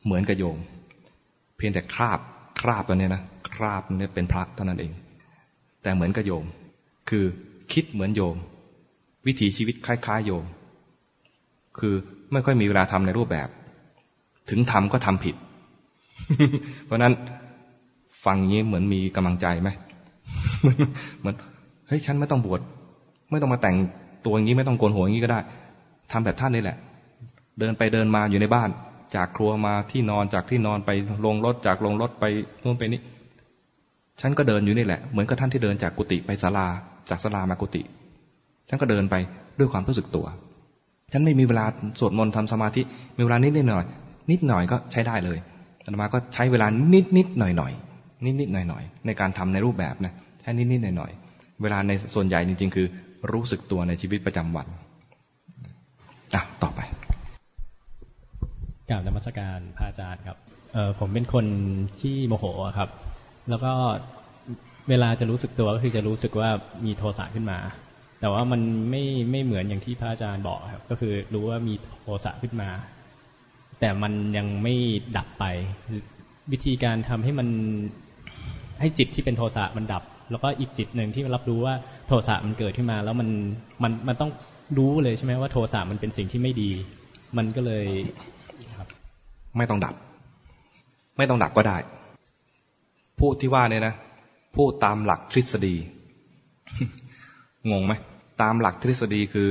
[0.05, 0.57] เหมือนกับโยม
[1.57, 2.19] เพียงแต่คราบ
[2.61, 3.21] คราบตัวเนี้ยนะ
[3.55, 4.91] คราบเนี่ยเป็นพระเท่านั้นเอง
[5.83, 6.45] แต่เหมือนกับโยม
[7.09, 7.25] คือ
[7.73, 8.35] คิดเหมือนโยม
[9.27, 10.45] วิถีชีวิตคล้ายๆ โยม
[11.79, 11.95] คือ
[12.31, 13.47] ไม่ค่อยมีเวลาทำในรูปแบบ
[14.49, 15.35] ถึงทำก็ทำผิด
[16.85, 17.13] เพราะนั้น
[18.25, 19.69] ฟังอย่างนี้เหมือนมีกำลังใจไหม
[21.19, 21.35] เหมือน
[21.87, 22.61] เฮ้ยฉันไม่ต้องบวช
[23.31, 23.77] ไม่ต้องมาแต่ง
[24.25, 25.39] ตัวอย่างนี้ไม่ต้องโกนหัวอย่างนี้ก็ได้
[26.11, 26.77] ทำแบบท่านนี่แหละ
[27.59, 28.69] เดินไปเดินมาอยู่ในบ้าน
[29.15, 30.89] จากครัวมาที่นอนจากที่นอนไป
[31.25, 32.25] ลงรถจากลงรถไป
[32.63, 33.01] นู่นไปนี่
[34.21, 36.67] ฉันก็เดินอยู่นี่แหละ เหมือนกับท่านที่เดินจากกุฏิไปศาลา
[37.09, 37.81] จากศาลามากุฏิ
[38.69, 39.15] ฉันก็เดินไป
[39.59, 40.25] ด้วยความรู้สึกตัว
[41.13, 41.65] ฉันไม่มีเวลา
[41.99, 42.81] สวดมนต์ทำสมาธิ
[43.17, 43.85] มีเวลานิดนิดหน่อย
[44.31, 45.37] นิดหน่อยก็ใช้ได้เลย
[45.83, 47.71] อาตมาก็ใช้เวลานิดนิดหน่อยหน่อย
[48.25, 51.11] นิดนิดหน่อยหน่อยในการทำในรูปแบบนะใช้นิดนิดหน่อยหน่อย
[51.61, 52.87] เวลาในส่วนใหญ่จริง ๆ คือ
[53.31, 54.67] รู้สึกตัวในชีวิตประจำวัน
[56.33, 56.79] อะต่อไป
[58.89, 60.37] กล่าวนมัสการพระอาจารย์ครับ
[60.73, 61.45] เออผมเป็นคน
[62.01, 62.45] ที่โมโห
[62.77, 62.89] ครับ
[63.49, 63.73] แล้วก็
[64.89, 66.49] เวลาจะรู้สึกตัวก็คือจะรู้สึกว่า
[66.85, 67.59] มีโทสะขึ้นมา
[68.19, 72.69] แต่ว่ามันไม่ไม่เหมือนอย่างที่พระอาจารย์บอกครับ ก็คือรู้ว่ามีโทสะขึ้นมา
[73.81, 74.73] แต่มันยังไม่
[75.17, 75.45] ดับไป
[76.51, 77.47] วิธีการทำให้มัน
[78.79, 81.75] ให้จิตที่เป็นโทสะมันดับ แล้วก็อีกจิตหนึ่งที่รับรู้ว่า
[82.07, 83.29] โทสะมันเกิดขึ้นมา แล้วมัน
[83.83, 84.31] มันมันต้อง
[84.77, 86.69] รู้เลยใช่ไหมว่าโทสะมันเป็นสิ่งที่ไม่ดี
[87.37, 87.85] มันก็เลย
[88.77, 88.87] ครับ
[89.57, 89.95] ไม่ต้องดับ
[91.17, 91.77] ไม่ต้องดับก็ได้
[93.19, 93.93] พูดที่ว่าเนี่ยนะ
[94.55, 95.75] พูดตามหลักทฤษฎี
[97.71, 97.93] งงไหม
[98.41, 99.49] ตามหลักทฤษฎีคือ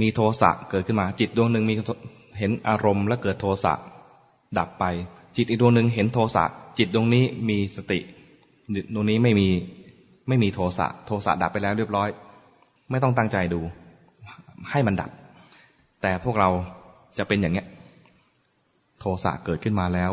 [0.00, 1.74] มีโทสะเกิดขึ้นมา จิตดวงหนึ่งมี
[2.40, 3.72] เห็นอารมณ์แล้วเกิดโทสะ
[4.58, 4.84] ดับไป
[5.36, 6.44] จิตอีกดวงหนึ่งเห็นโทสะ
[6.78, 7.98] จิตดวงนี้มีสติ
[8.94, 9.48] ดวงนี้ไม่มี
[10.28, 12.08] ไม่มีโทสะโทสะดับไปแล้วเรียบร้อย
[12.90, 13.60] ไม่ต้องตั้งใจดู
[14.70, 15.10] ให้มันดับ
[16.02, 16.48] แต่พวกเรา
[17.18, 17.66] จะเป็นอย่างเนี้ย
[19.00, 20.10] โทสะเกิดขึ้นมาแล้ว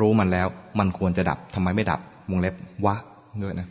[0.00, 0.46] รู้มันแล้ว
[0.78, 2.00] มันควรจะดับทำไมไม่ดับ
[2.30, 2.54] วงเล็บ
[2.86, 2.96] วะ
[3.42, 3.68] ด้วยนะ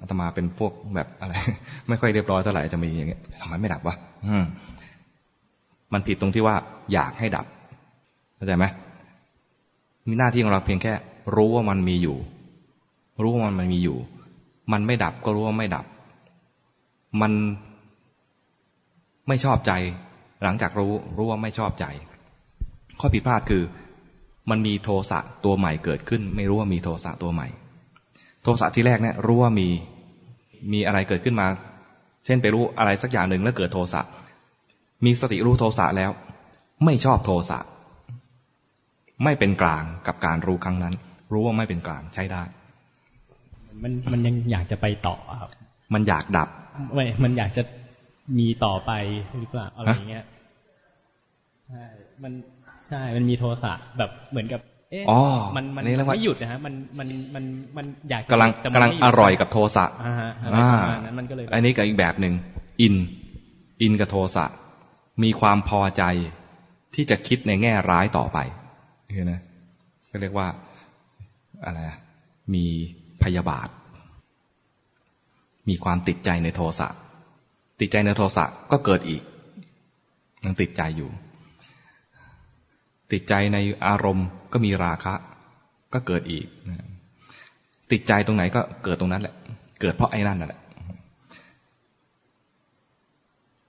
[0.00, 1.32] อาตมาเป็นพวกแบบอะไร
[1.88, 3.94] ไม่ค่อยเรียบร้อยเท่าไหร่จะมีอย่างเงี้ยทำไมไม่ดับวะ
[4.26, 4.36] อื
[5.92, 6.56] มันผิดตรงที่ว่า
[6.92, 7.46] อยากให้ดับ
[8.36, 8.64] เข้าใจไหม
[10.06, 10.92] มีหน้าที่ของเราเพียงแค่
[11.36, 12.16] รู้ว่ามันมีอยู่
[13.22, 13.98] รู้ว่ามันมีอยู่
[14.72, 15.84] มันไม่ดับก็รู้ว่าไม่ดับ
[17.20, 17.32] มัน
[19.28, 19.72] ไม่ชอบใจ
[20.42, 21.86] หลังจากรู้ รู้ว่าไม่ชอบใจ
[23.00, 23.62] ข้อผิดพลาดคือ
[24.50, 27.48] มันมีโทสะตัวใหม่เกิดขึ้น ไม่รู้ว่ามีโทสะตัวใหม่
[28.42, 29.68] โทสะที่แรกเนี่ยรู้ว่ามี
[30.72, 31.46] มีอะไรเกิดขึ้นมา
[32.24, 34.02] เช่นไปรู้อะไรสักอย่างหนึ่งแล้วเกิดโทสะ
[35.04, 36.10] มีสติรู้โทสะแล้ว
[36.84, 37.58] ไม่ชอบโทสะ
[39.24, 40.94] ไม่เป็นกลางกับการรู้ครั้งนั้น
[41.32, 42.42] รู้ว่าไม่เป็นกลางใช้ได้
[43.82, 45.50] มันมันยังอยากจะไปต่อครับ
[45.94, 46.48] มันอยากดับ
[46.94, 47.62] ไม่มันอยากจะ
[48.38, 48.92] มีต่อไป
[49.38, 50.24] หรือเปล่าอะไรอย่างเงี้ย
[51.68, 51.84] ใช่
[52.22, 52.32] มัน
[52.88, 54.60] ใช่มันมีโทสะแบบเหมือนกับ
[54.90, 55.04] เอ๊ะ
[55.56, 57.44] มันมันไม่หยุดนะฮะมันมันมัน
[57.76, 60.14] มันอยากกำลังกำลังอร่อยกับโทสะอ่า
[61.04, 62.34] นั้นมันก็เลยอันนี้กับอีกแบบหนึ่ง
[62.80, 62.94] อิน
[63.82, 64.46] อินกับโทสะ
[65.22, 66.04] มีความพอใจ
[66.94, 68.38] ที่จะคิดในแง่ร้ายต่อไป
[69.16, 69.40] คือนะ
[70.10, 70.48] ก็เรียกว่า
[71.64, 71.80] อะไร
[72.54, 72.66] มี
[73.22, 73.68] พยาบาท
[75.68, 76.88] มีความติดใจในโทสะ
[77.80, 79.22] ติดใจในโทสะก็เกิดอีก
[80.44, 81.10] ยังติดใจอยู่
[83.12, 85.14] ติดใจในอารมณ์ก็มีราคะ
[85.92, 86.46] ก็เกิดอีก
[87.92, 89.34] ติดใจตรงไหนก็เกิดตรงนั้นแหละ
[89.80, 90.60] เกิดเพราะไอ้นั่นนั่นแหละ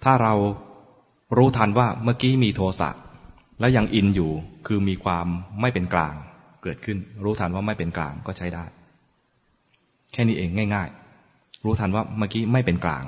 [0.03, 0.33] ถ้าเรา
[1.37, 2.89] รู้ทันว่าเมื่อกี้มีโทสะ
[3.59, 4.31] แล้วยังอินอยู่
[4.67, 5.25] คือมีความ
[5.61, 6.15] ไม่เป็นกลาง
[6.63, 8.65] เกิดขึ้น รู้ทันว่าไม่เป็นกลางก็ใช้ได้
[10.11, 10.89] แค่นี้เองง่าย
[11.27, 13.03] ๆ รู้ทันว่าเมื่อกี้ไม่เป็นกลาง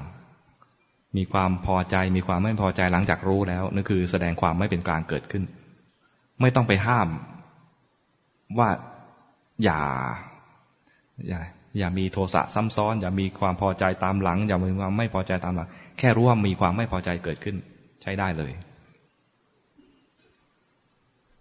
[1.18, 5.44] มีความพอใจมีความไม่พอใจหลังจากรู้แล้วนั่นคือแสดงความไม่เป็นกลางเกิดขึ้น
[6.42, 7.08] ไม่ต้องไปห้าม
[8.58, 8.70] ว่า
[9.64, 9.80] อย่า
[11.28, 11.40] อย่า
[11.80, 15.68] อย่ามีโทสะซ้ำซ้อน อย่ามีความพอใจตามหลัง อย่ามีความไม่พอใจตามหลัง
[15.98, 17.56] แค่รู้ว่ามีความไม่พอใจเกิดขึ้น
[18.08, 18.52] ช้ได้เลย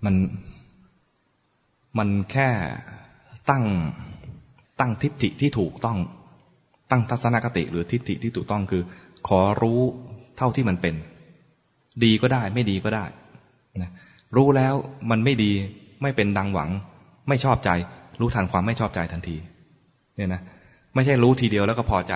[0.05, 0.15] มัน
[1.99, 2.49] มันแค่
[3.51, 3.65] ตั้ง
[4.81, 5.99] ตั้งทิฏฐิที่ถูกต้อง
[6.91, 8.83] ตั้งทัศนคติหรือทิฏฐิที่ถูกต้องคือ
[9.29, 9.81] ขอรู้
[10.37, 10.95] เท่าที่มันเป็น
[12.05, 13.05] ดีก็ได้ ไม่ดีก็ได้
[13.83, 13.91] นะ
[14.37, 14.75] รู้แล้ว
[15.11, 15.53] มันไม่ดี
[16.03, 16.71] ไม่เป็นดังหวัง
[17.29, 17.71] ไม่ชอบใจ
[18.21, 19.37] รู้ทันความไม่ชอบใจทันที
[20.17, 20.41] เนี่ยนะ
[20.95, 22.15] ไม่ใช่รู้ทีเดียวแล้วก็พอใจ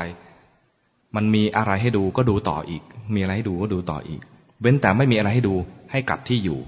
[1.17, 2.83] มันมีอะไรให้ดูก็ดูต่ออีก
[3.15, 4.23] มีอะไรให้ดูก็ดูต่ออีก
[4.61, 5.55] เว้นแต่ไม่มีอะไรให้ดู
[5.91, 6.61] ให้กลับที่อยู่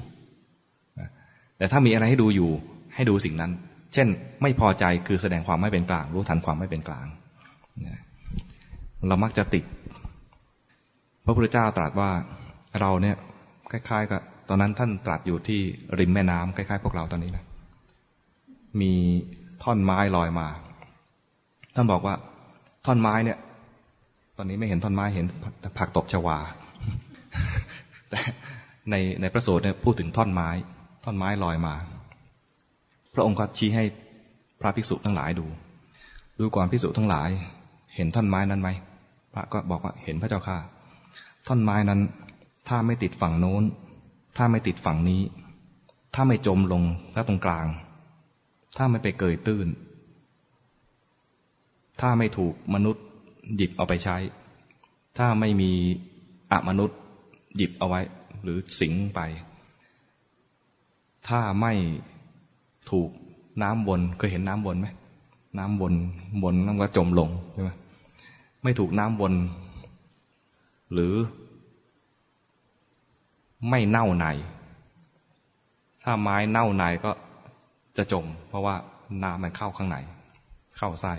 [1.59, 2.51] แต่ถ้ามีอะไรให้ดูอยู่
[2.95, 3.53] ให้ดูสิ่งนั้น
[3.93, 4.09] เช่น
[4.43, 7.07] ไม่พอใจคือแสดงความไม่เป็นกลาง รู้ทันความไม่เป็นกลาง
[9.09, 9.65] เรามักจะติด
[11.25, 12.11] พระพุทธเจ้าตรัสว่า
[12.81, 13.17] เราเนี่ย
[13.71, 15.61] คล้ายๆกับตอนนั้นท่านตรัสอยู่ที่
[15.99, 17.45] ริมแม่น้ำคล้ายๆ พวกเราตอนนี้นะ
[18.81, 18.93] มี
[19.63, 20.49] ท่อนไม้ลอยมา
[21.75, 22.15] ท่านบอกว่า
[22.87, 23.39] ท่อนไม้เนี่ย
[24.37, 25.27] ตอนนี้ไม่เห็นท่อนไม้เห็น
[25.79, 26.39] ผักตบชวา
[28.13, 28.23] แต่
[28.91, 30.49] ในในพระสูตรเนี่ยพูดถึงท่อนไม้
[31.05, 31.75] ท่อนไม้ลอยมา
[33.15, 33.85] พระองค์ก็ชี้ให้
[34.61, 35.47] พระภิกษุทั้งหลายดู
[36.39, 37.31] ดูก่อนภิกษุทั้งหลาย
[37.95, 38.69] เห็นท่อนไม้นั้นไหม
[39.35, 40.59] พระก็บอกว่าเห็นพระเจ้าค่ะ
[41.47, 42.01] ท่อนไม้นั้น
[42.69, 43.63] ถ้าไม่ติดฝั่งโน้น
[44.37, 45.23] ถ้าไม่ติดฝั่งนี้
[46.15, 46.83] ถ้าไม่จมลง
[47.15, 47.67] ถ้าตรงกลาง
[48.77, 49.69] ถ้าไม่ไปเกยตื้น
[52.01, 53.05] ถ้าไม่ถูกมนุษย์
[53.57, 54.17] หยิบเอาไปใช้
[55.19, 55.71] ถ้าไม่มี
[56.53, 56.99] อมนุษย์
[57.57, 58.01] หยิบเอาไว้
[58.43, 59.21] หรือสิงไป
[61.29, 61.73] ถ้าไม่
[62.91, 63.11] ถูก
[63.63, 64.89] น้ำวนเคยเห็นน้ำวนไหม
[65.59, 65.95] น้ำวน
[66.43, 67.71] วนแล้วก็จมลงใช่ไหม
[68.63, 69.33] ไม่ถูกน้ำวน
[70.93, 71.15] หรือ
[73.69, 74.27] ไม่เน่าใน
[76.03, 77.11] ถ้าไม้เน่าในก็
[77.97, 78.75] จะจม เพราะว่า
[79.23, 79.97] น้ำมันเข้าข้างใน
[80.79, 81.15] เข้าไส้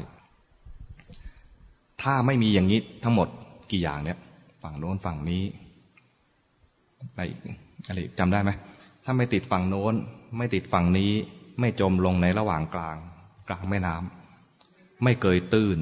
[2.01, 3.27] ถ้าไม่มีอย่างนี้ทั้งหมด
[3.71, 4.19] กี่อย่างเนี่ย
[4.61, 5.43] ฝั่งโน้นฝั่งนี้
[7.11, 7.21] อะไร
[7.87, 8.51] อะไรจำได้ไหม
[9.03, 9.93] ถ้าไม่ติดฝั่งโน้น
[10.37, 11.11] ไม่ติดฝั่งนี้
[11.59, 12.97] ไม่จมลงในระหว่างกลาง
[13.47, 15.77] กลางแม่น้ำไม่เกยตื้น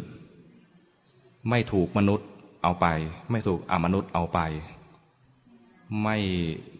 [1.49, 2.27] ไม่ถูกมนุษย์
[2.63, 2.85] เอาไป
[3.31, 4.39] ไม่ถูกอมนุษย์เอาไป
[6.03, 6.17] ไม่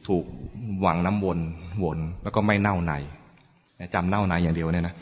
[0.08, 0.26] ถูก
[0.82, 1.40] หวังน้ำวน
[1.84, 2.94] วนแล้วก็ไม่เน่าใน
[3.94, 4.96] จำเน่าในอย่างเดียวเนี่ยนะ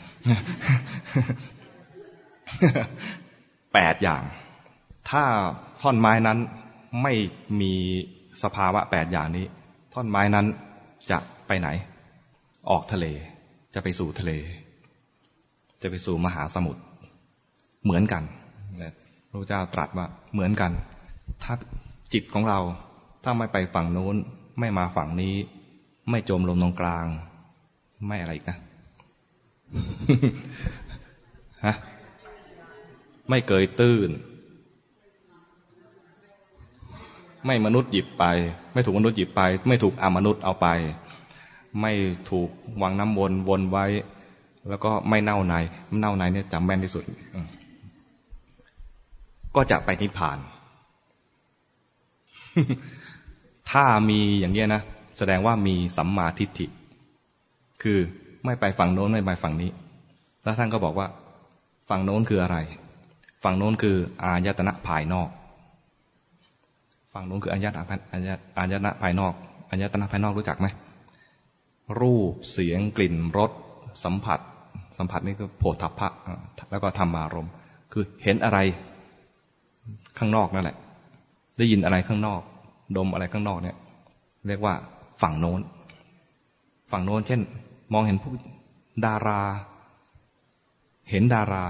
[3.72, 4.22] แปดอย่าง
[5.10, 5.22] ถ้า
[5.80, 6.38] ท่อนไม้นั้น
[7.02, 7.12] ไม่
[7.60, 7.74] มี
[8.42, 9.46] สภาวะแปดอย่างนี้
[9.92, 10.46] ท่อนไม้นั้น
[11.10, 11.68] จะไปไหน
[12.70, 13.06] ออกทะเล
[13.74, 14.32] จะไปสู่ทะเล
[15.82, 16.82] จะไปสู่มหาสมุทร
[17.84, 18.22] เหมือนกัน
[19.30, 20.72] พระเจ้าตรัสว่าเหมือนกัน
[21.42, 21.54] ถ้า
[22.12, 22.58] จิตของเรา
[23.24, 24.16] ถ้าไม่ไปฝั่งโน้น
[24.58, 25.34] ไม่มาฝั่งนี้
[26.10, 27.06] ไม่จมลงตรงกลาง
[28.06, 28.58] ไม่อะไรอีกนะ
[31.66, 31.74] ฮะ
[33.28, 34.10] ไม่เกยตื้น
[37.46, 38.24] ไม่มนุษย์หยิบไป
[38.72, 40.68] ไม่ถูกมนุษย์หยิบไป ไม่ถูกอมนุษย์เอาไป
[41.80, 41.92] ไม่
[42.30, 42.48] ถูก
[42.82, 43.86] วางน้ำวนวนไว้
[44.68, 45.54] แล้วก็ไม่เน่าใน
[45.98, 47.04] เน่าในเนี่ยจำแม่นที่สุด
[49.56, 50.38] ก็จะไปนิพพาน
[53.70, 54.82] ถ้ามีอย่างนี้นะ
[55.18, 56.66] แสดงว่ามีสัมมาทิฏฐิ
[57.82, 57.98] คือ
[58.44, 59.70] ไม่ไปฝั่งโน้นไม่ไปฝั่งนี้
[60.42, 61.06] แล้วท่านก็บอกว่า
[61.88, 62.56] ฝั่งโน้นคืออะไร
[63.44, 65.28] ฝั่งโน้นคืออายตนะภายนอก
[67.12, 67.84] ฝั่งโน้นคืออายตนะ
[68.58, 69.32] อายตนะภายนอก
[69.70, 70.66] อายตนะภายนอกรู้จักไหม
[72.00, 73.50] รูปเสียงกลิ่นรส
[74.04, 74.40] สัมผัส
[74.98, 76.08] สัมผัสนี่คือโผฏฐัพพะ
[76.70, 77.48] แล้วก็ธรรมารม
[77.92, 78.58] คือเห็นอะไร
[80.18, 80.76] ข้างนอกนั่นแหละ
[81.58, 82.40] ได้ยินอะไรข้างนอก
[82.96, 83.76] ดมอะไรข้างนอกเนี่ย
[84.46, 84.74] เรียกว่า
[85.22, 85.60] ฝั่งโน้น
[86.92, 87.40] ฝั่งโน้น เช่น
[87.92, 88.32] มองเห็นผู้
[89.06, 89.40] ดารา
[91.10, 91.64] เห็นดารา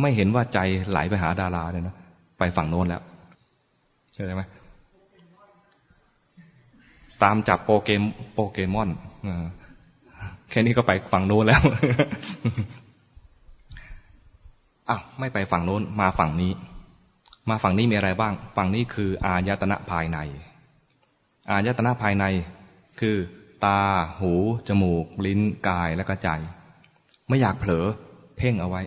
[0.00, 0.58] ไม่เห็นว่าใจ
[0.88, 1.96] ไหลไปหาดาราเนี่ยนะ
[2.38, 3.02] ไปฝั่งโน้นแล้ว
[4.14, 4.42] ใช่ไหม
[7.22, 8.02] ตามจับโปเกม
[8.34, 8.90] โปเกมอน
[10.50, 11.62] แค่นี้ก็ไปฝั่งโน้นแล้ว
[14.88, 16.52] อ้าวไม่ไปฝั่งโน้น มาฝั่งนี้
[17.50, 20.18] มาฝั่งนี้มีอะไรบ้าง ฝั่งนี้คือ อายตนะภายใน
[21.50, 22.24] อายตนะภายใน
[23.00, 23.16] คือ
[23.64, 23.78] ตา
[24.20, 24.32] หู
[24.68, 26.28] จมูก ลิ้น กาย และก็ใจ
[27.28, 27.86] ไม่อยากเผลอ
[28.36, 28.82] เพ่งเอาไว้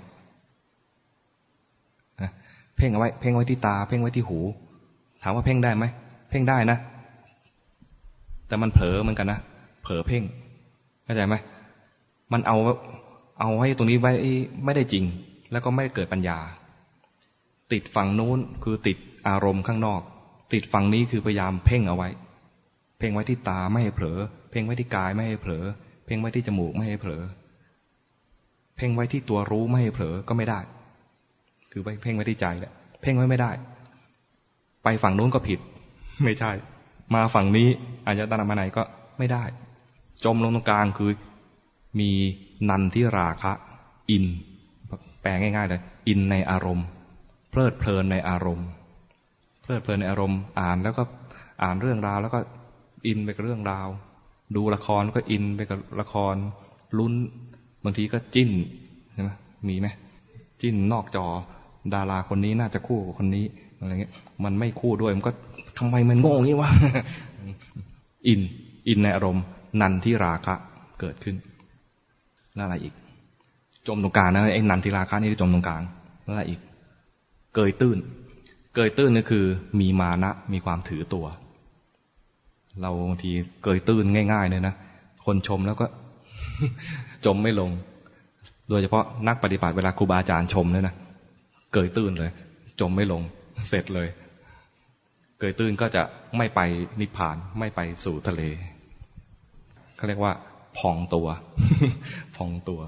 [2.78, 4.40] เพ่งเอาไว้ เพ่งไว้ที่ตา เพ่งไว้ที่หู
[5.24, 5.86] ถามว่าเพ่งได้ไหม
[6.30, 6.78] เพ่งได้นะ
[8.48, 9.40] แต่มันเผลอเหมือนกันนะ
[9.84, 10.24] เผลอเพ่ง
[11.04, 11.36] เข้าใจไหม
[12.34, 12.58] มันเอา
[13.40, 14.12] เอาให้ตรงนี้ไว้
[14.66, 15.04] ไม่ได้จริง
[15.52, 16.40] แล้วก็ไม่เกิดปัญญา
[17.72, 20.02] ติดฝั่งนู้นคือติดอารมณ์ข้างนอก
[20.54, 22.10] ติดฝั่งนี้คือพยายามเพ่งเอาไว้
[23.00, 24.18] เพ่งไว้ที่ตาไม่ให้เผลอ
[24.52, 25.66] เพ่งไว้ที่กายไม่ให้เผลอ
[26.06, 27.24] เพ่งไว้ที่จมูกไม่ให้เผลอ
[28.78, 30.60] เพ่งไว้ที่ตัวรู้ไม่ให้เผลอก็ไม่ได้
[31.72, 32.72] คือไปเพ่งไว้ที่ใจแหละ
[33.02, 33.52] เพ่งไว้ไม่ได้
[34.84, 35.60] ไปฝั่งนู้นก็ผิด
[36.24, 36.52] ไม่ใช่
[37.16, 37.68] มาฝั่งนี้
[38.06, 38.84] อายตนะมาไหนก็
[39.18, 39.44] ไม่ได้
[40.24, 41.12] จมลงตรงกลางคือ
[42.00, 42.12] มี
[42.70, 43.52] นันที่ราคะ
[44.10, 44.26] อิน
[45.22, 46.86] แปลง่ายๆเลยอินในอารมณ์
[47.50, 48.68] เพลิดเพลินในอารมณ์
[49.62, 51.04] เพลิดเพลินในอารมณ์ อ่านแล้วก็
[51.64, 52.40] อ่านเรื่องราวแล้วก็
[53.08, 53.88] อินไปกับเรื่องราว
[54.56, 56.36] ดูละครก็อินไปกับละคร
[56.98, 57.14] ลุ้น
[57.84, 58.50] บางทีก็จิ้น
[59.14, 59.30] ใช่ไหม
[59.68, 59.88] มีไหม
[60.62, 61.26] จิ้นนอกจอ
[61.94, 63.46] ดาราคนนี้น่าจะคู่กับคนนี้
[63.80, 64.14] อะไรเงี้ย
[64.44, 65.32] มันไม่คู่ด้วยมันก็
[65.80, 66.70] ทำไมมันโง่งี้วะ
[68.28, 68.42] อิน
[68.88, 69.44] อินในอารมณ์
[69.82, 70.56] นันที่ราคะ
[71.00, 71.36] เกิดขึ้น
[72.56, 72.94] แล้วอะไรอีก
[73.88, 75.82] จมตรงกลางนะไอ้นันที่ราคะนี่จมตรงกลาง
[76.24, 76.60] แล้วอะไรอีก
[77.56, 77.98] เกยตื้น
[78.76, 79.46] เกยตื้นนี่คือ
[79.80, 81.26] มีมานะ มีความถือตัว
[82.82, 83.32] เราบางที
[83.64, 84.74] เกยตื้นง่าย ๆ เลยนะ
[85.26, 85.86] คนชมแล้วก็
[87.26, 87.72] จมไม่ลง
[88.70, 90.96] โดยเฉพาะนักปฏิบัติเวลาครูบาอาจารย์ชมเนี่ยนะ
[91.74, 92.32] เกยตื้นเลย
[92.82, 93.22] จมไม่ลง
[93.70, 94.08] เสร็จเลย
[95.40, 96.04] เกยตื้นก็จะ
[96.38, 96.60] ไม่ไป
[97.00, 98.42] นิพพานไม่ไปสู่ทะเล
[99.96, 100.34] เขาเรียกว่า
[100.78, 101.28] พองตัว
[102.36, 102.82] พองตัว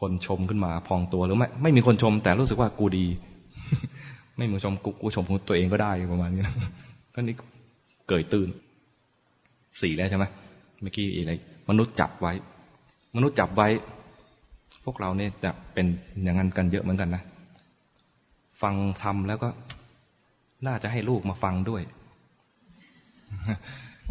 [0.00, 3.06] คนชมขึ้นมา พองตัวหรือไม่ไม่มีคนชม แต่รู้สึกว่ากูดี
[4.36, 6.44] ไม่มีชมกูกูชมตัวเองก็ได้ประมาณนี้
[7.14, 7.34] ก็นี่
[8.08, 8.48] เกยตื้น
[9.80, 10.24] สี่แล้วใช่ไหม
[10.82, 11.32] เมื่อกี้อะไร
[11.70, 12.32] มนุษย์จับไว้
[13.16, 13.68] มนุษย์จับไว้
[14.84, 15.86] พวกเราเนี่ยจะเป็น
[16.22, 17.22] อย่างนั้นกันเยอะเหมือนกันนะ
[18.62, 19.48] ฟังทำแล้วก็
[20.66, 21.82] น่าจะให้ลูกมาฟังด้วย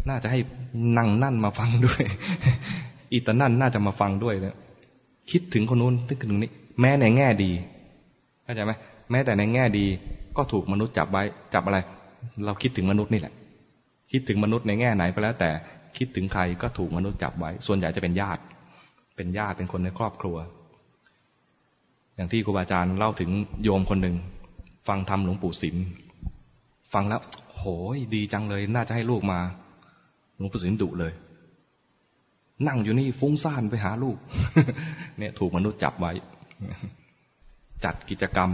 [0.08, 0.40] น่าจะให้
[0.98, 2.02] นั่งนั่นมาฟังด้วย
[3.12, 4.56] อีตานั่นน่าจะมาฟังด้วยเนี่ย
[5.30, 7.50] คิดถึงคนนู้นนึกถึงนี้ แม้ในแง่ดี
[8.44, 8.72] เข้าใจไหม
[9.10, 9.86] แม้แต่ในแง่ดี
[10.36, 11.22] ก็ถูกมนุษย์จับไว้
[11.54, 11.78] จับอะไร
[12.44, 13.34] เราคิดถึงมนุษย์นี่แหละ
[14.12, 15.50] คิดถึงมนุษย์ในแง่ไหนก็แล้ว แต่
[15.96, 18.42] คิดถึงใครก็ถูกมนุษย์จับไว้ ส่วนใหญ่จะเป็นญาติ
[19.16, 20.36] เป็นญาติเป็นคนในครอบครัว
[22.14, 23.30] อย่างที่ครูบาอาจารย์เล่าถึง
[23.62, 24.16] โยมคนหนึ่ง
[24.88, 25.76] ฟังธรรมหลวงปู่สิม
[26.94, 27.20] ฟังแล้ว
[27.56, 27.62] โห
[27.94, 29.38] ยดีจังเลย น่าจะให้ลูกมา
[30.36, 31.12] หลวงปู่สิมดุเลย
[32.68, 34.16] นั่งอยู่นี่ฟุ้งซ่านไปหาลูก
[35.18, 36.12] เนี่ยถูกมนุษย์จับไว้
[37.84, 38.50] จัดกิจกรรม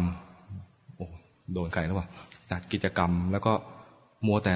[0.97, 1.07] โอ้
[1.53, 2.07] โดนใครแล้ววะ
[2.51, 3.53] จัดกิจกรรม แล้วก็
[4.27, 4.55] มัวแต่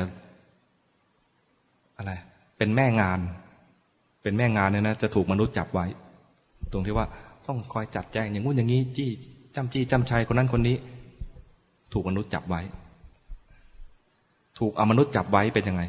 [1.99, 2.13] อะไร
[2.57, 3.21] เป็นแม่งาน
[4.23, 5.87] เป็นแม่งานเนี่ยนะจะถูกมนุษย์จับไว้
[6.73, 7.07] ตรงที่ว่า
[7.47, 9.11] ต้องคอยจัดแจงอย่างงู้นอย่างนี้ จี้
[9.57, 10.77] จำจี้จำชัยคนนั้นคนนี้
[11.93, 12.61] ถูกมนุษย์จับไว้
[14.61, 15.83] ถูกอมนุษย์จับไว้เป็นยังไง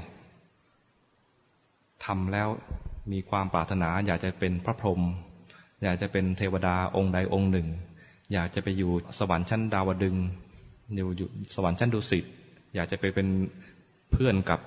[2.05, 2.47] ทำแล้ว
[3.11, 5.01] มีความปรารถนา อยากจะเป็นพระพรหม
[5.83, 7.67] อยากจะเป็นเทวดาองค์ใดองค์หนึ่ง
[8.33, 10.15] อยากจะไปอยู่สวรรค์ชั้นดาวดึง
[10.95, 12.25] อยู่อยู่สวรรค์ชั้นดุสิต
[12.75, 13.27] อยากจะไปเป็น
[14.11, 14.59] เพื่อนกับ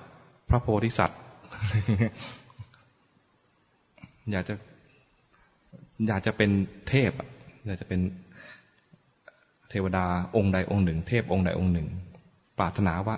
[0.49, 1.19] พระโพธิสัตว์
[4.31, 4.53] อยากจะ
[6.07, 6.51] อยากจะเป็น
[6.87, 7.11] เทพ
[7.65, 7.99] อยากจะเป็น
[9.69, 11.87] เทวดาองค์ใดองค์หนึ่ง เทพองค์ใดองค์หนึ่ง
[12.59, 13.15] ปรารถนาว่า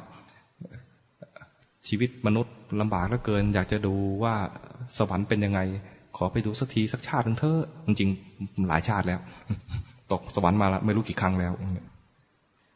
[1.87, 3.93] ชีวิตมนุษย์ลำบากเหลือเกิน อยากจะดู
[4.23, 4.35] ว่า
[4.97, 5.59] สวรรค์เป็นยังไง
[6.17, 9.19] ขอไปดูสักทีสักชาตินึงเถอะจริงๆหลายชาติแล้ว
[10.11, 11.53] ตกสวรรค์มาแล้วไม่รู้กี่ครั้งแล้ว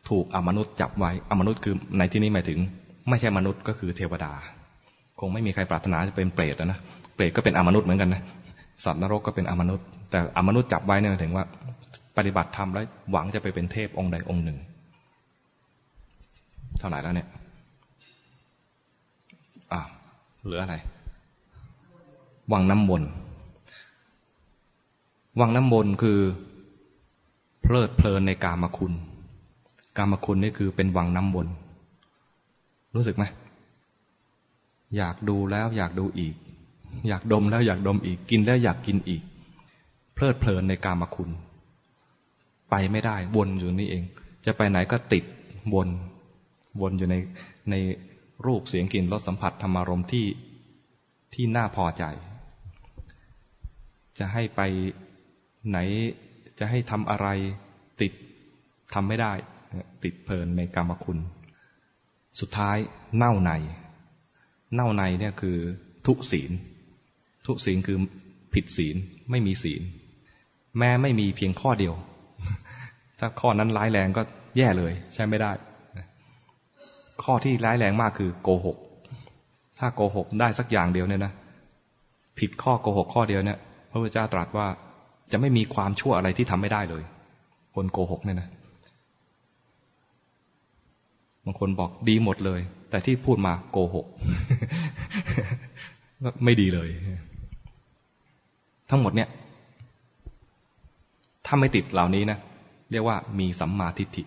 [0.09, 2.59] ถูกอมนุษย์จับไว้อมนุษย์คือในที่นี้หมายถึง
[3.09, 4.31] ไม่ใช่มนุษย์ก็คือเทวดา
[5.19, 6.80] คงไม่มีใครปรารถนาจะเป็นเปรตนะ
[7.15, 8.22] เปรตก็เป็นอมนุษย์เหมือนกันนะ
[8.85, 11.45] สัตว์นรกก็เป็นอมนุษย์ แต่อมนุษย์จับไว้เนี่ยถึงว่า
[12.17, 14.57] ปฏิบัติธรรมแล้วหวังจะไปเป็นเทพองค์ใดองค์หนึ่ง
[16.80, 17.27] เท่าไหร่แล้วเนี่ย
[19.73, 19.81] อ่า
[20.27, 20.75] เหลืออะไร
[22.51, 23.03] วังน้ำมน
[25.39, 26.19] วังน้ำมนคือ
[27.61, 28.93] เพลิดเพลินในกามคุณ
[29.97, 31.47] กามคุณนี่คือเป็นวังน้ำมน
[32.95, 33.23] รู้สึกไหม
[34.97, 36.35] อยากดูแล้วอยากดูอีก
[37.07, 39.21] อยากดมแล้วอยากดมอีก กินแล้วอยากกินอีก
[40.13, 41.29] เพลิดเพลินในกามคุณ
[42.69, 44.03] ไปไม่ได้วนอยู่นี่เอง
[44.45, 45.23] จะไปไหนก็ติด
[45.73, 45.87] วน
[46.81, 47.15] วนอยู่ใน
[47.69, 47.75] ใน
[48.45, 50.27] รูปเสียงกลิ่นรสสัมผัสธรรมารมที่
[51.33, 52.03] ที่น่าพอใจ
[54.19, 54.61] จะให้ไป
[55.69, 55.77] ไหน
[56.59, 57.27] จะให้ทำอะไร
[58.01, 58.13] ติด
[58.93, 59.33] ทำไม่ได้
[60.03, 61.19] ติดเพลินในกรรมคุณ
[62.39, 62.77] สุดท้าย
[63.15, 63.51] เน่าใน
[64.73, 65.57] เน่าในเนี่ยคือ
[66.05, 66.51] ทุศีล
[67.45, 67.97] ทุศีลคือ
[68.53, 68.95] ผิดศีล
[69.29, 69.81] ไม่มีศีล
[70.77, 71.95] แม้ไม่มีเพียงข้อเดียว
[73.19, 74.21] ถ้าข้อนั้นร้ายแรงก็
[74.57, 75.51] แย่เลย ใช่ไม่ได้
[77.24, 78.77] ข้อที่ร้ายแรงมากคือโกหก
[79.80, 81.33] ถ้าโกหกได้สักอย่างเดียวเนี่ยนะ
[82.40, 83.58] ผิดข้อโกหกข้อเดียวเนี่ย
[83.90, 84.67] พระพุทธเจ้าตรัสว่า
[85.32, 87.03] จะไม่มีความชั่วอะไรที่ทำไม่ได้เลย
[87.75, 88.50] คนโกหกเนี่ยนะ
[91.45, 94.06] บางคนบอกดีหมดเลย แต่ที่พูดมาโกหก
[96.43, 96.90] ไม่ดีเลย
[98.90, 99.30] ทั้งหมดเนี่ย
[101.45, 102.38] ถ้าไม่ติดเหล่านี้นะ
[102.91, 104.24] เรียกว่ามีสัมมาทิฏฐิ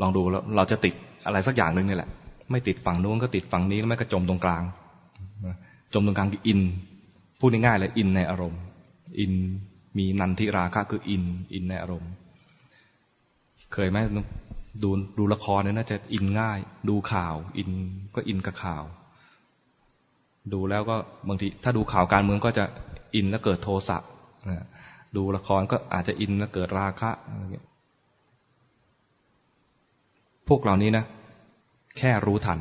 [0.00, 0.94] ลองดูแล้วเราจะติด
[1.26, 2.10] อะไรสักอย่างหนึ่งนี่แหละ
[2.50, 4.62] ไม่ติดฝั่งนู้นก็ติดฝั่งนี้แล้วไม่ก็จมตรงกลาง
[5.94, 6.60] จมตรงกลางคืออิน
[7.40, 8.60] พูดง่ายๆเลยอินในอารมณ์
[9.20, 9.32] อิน
[9.98, 11.24] มีนันทิราคะคืออิน
[11.54, 12.12] อินในอารมณ์
[13.72, 13.98] เคยไหม
[14.82, 17.70] ดูดูละครเนี่ยน่าจะอินง่าย ดูข่าว อิน
[18.14, 18.84] ก็อินกับข่าว
[20.52, 20.96] ดูแล้วก็
[21.28, 22.64] บางทีถ้าดูข่าวการเมืองก็จะ
[23.14, 23.98] อินแล้วเกิดโทสะ
[25.16, 27.10] ดูละครก็อาจจะอินแล้วเกิดราคะ
[30.48, 31.04] พวกเหล่านี้นะ
[31.98, 32.58] แค่รู้ทัน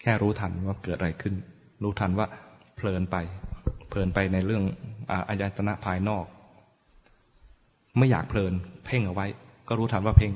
[0.00, 1.34] แค่รู้ทันว่าเกิดอะไรขึ้น
[1.82, 2.26] รู้ทันว่า
[2.76, 3.16] เพลินไป
[3.88, 4.62] เพลินไปในเรื่อง
[5.28, 6.24] อายตนะภายนอก
[7.98, 8.52] ไม่อยากเพลิน
[8.86, 9.26] เพ่งเอาไว้
[9.68, 10.32] ก็รู้ทันว่าเพ่ง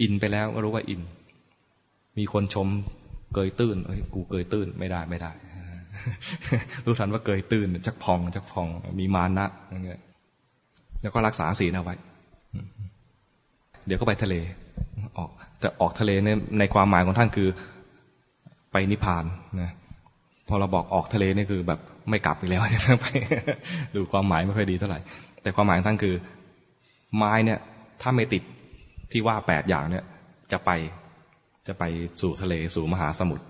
[0.00, 1.00] อินไปแล้วก็รู้ว่าอิน
[2.18, 2.68] มีคนชม
[3.34, 5.32] เกยตื้นเอ้ยกูเกยตื้นไม่ได้ไม่ได้
[6.84, 8.66] รู้ทันว่าเกยตื้นจักพองจักพอง
[8.98, 10.00] มีมานะอย่างเงี้ย
[11.02, 11.94] แล้วก็รักษาศีลเอาไว้
[13.86, 14.34] เดี๋ยวก็ไปทะเล
[15.18, 16.28] ออกแต่ออกทะเลใน
[16.58, 17.48] ในความหมายของท่านคือ
[18.72, 19.24] ไปนิพพาน
[19.62, 19.70] นะ
[20.48, 22.62] พอเราบอกออกทะเลนี่คือแบบไม่กลับอีกแล้ว
[23.00, 23.06] ไป
[23.94, 24.98] ดูความหมายไม่ค่อยดีเท่าไหร่
[25.42, 26.14] แต่ความหมายของท่านคือ
[27.16, 27.58] ไม้เนี่ย
[28.02, 28.42] ถ้าไม่ติด
[29.12, 30.04] ที่ว่าแปดอย่างเนี่ย
[30.52, 30.70] จะไป
[31.66, 31.84] จะไป
[32.20, 33.44] สู่ทะเลสู่มหาสมุทร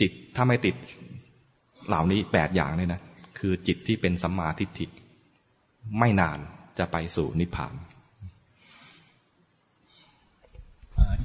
[0.00, 0.74] จิตถ้าไม่ติด
[1.88, 3.00] เหล่านี้แปดอย่างเนี่ยนะ
[3.38, 4.86] คือจิตที่เป็นสัมมาทิฏฐิ
[5.98, 6.38] ไม่นาน
[6.78, 7.74] จะไปสู่นิพพาน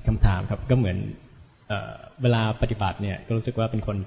[0.07, 0.97] คำถามครับก็เหมือน
[2.21, 3.97] เวลาปฏิบัติเนี่ย ก็รู้สึกว่าเป็นคน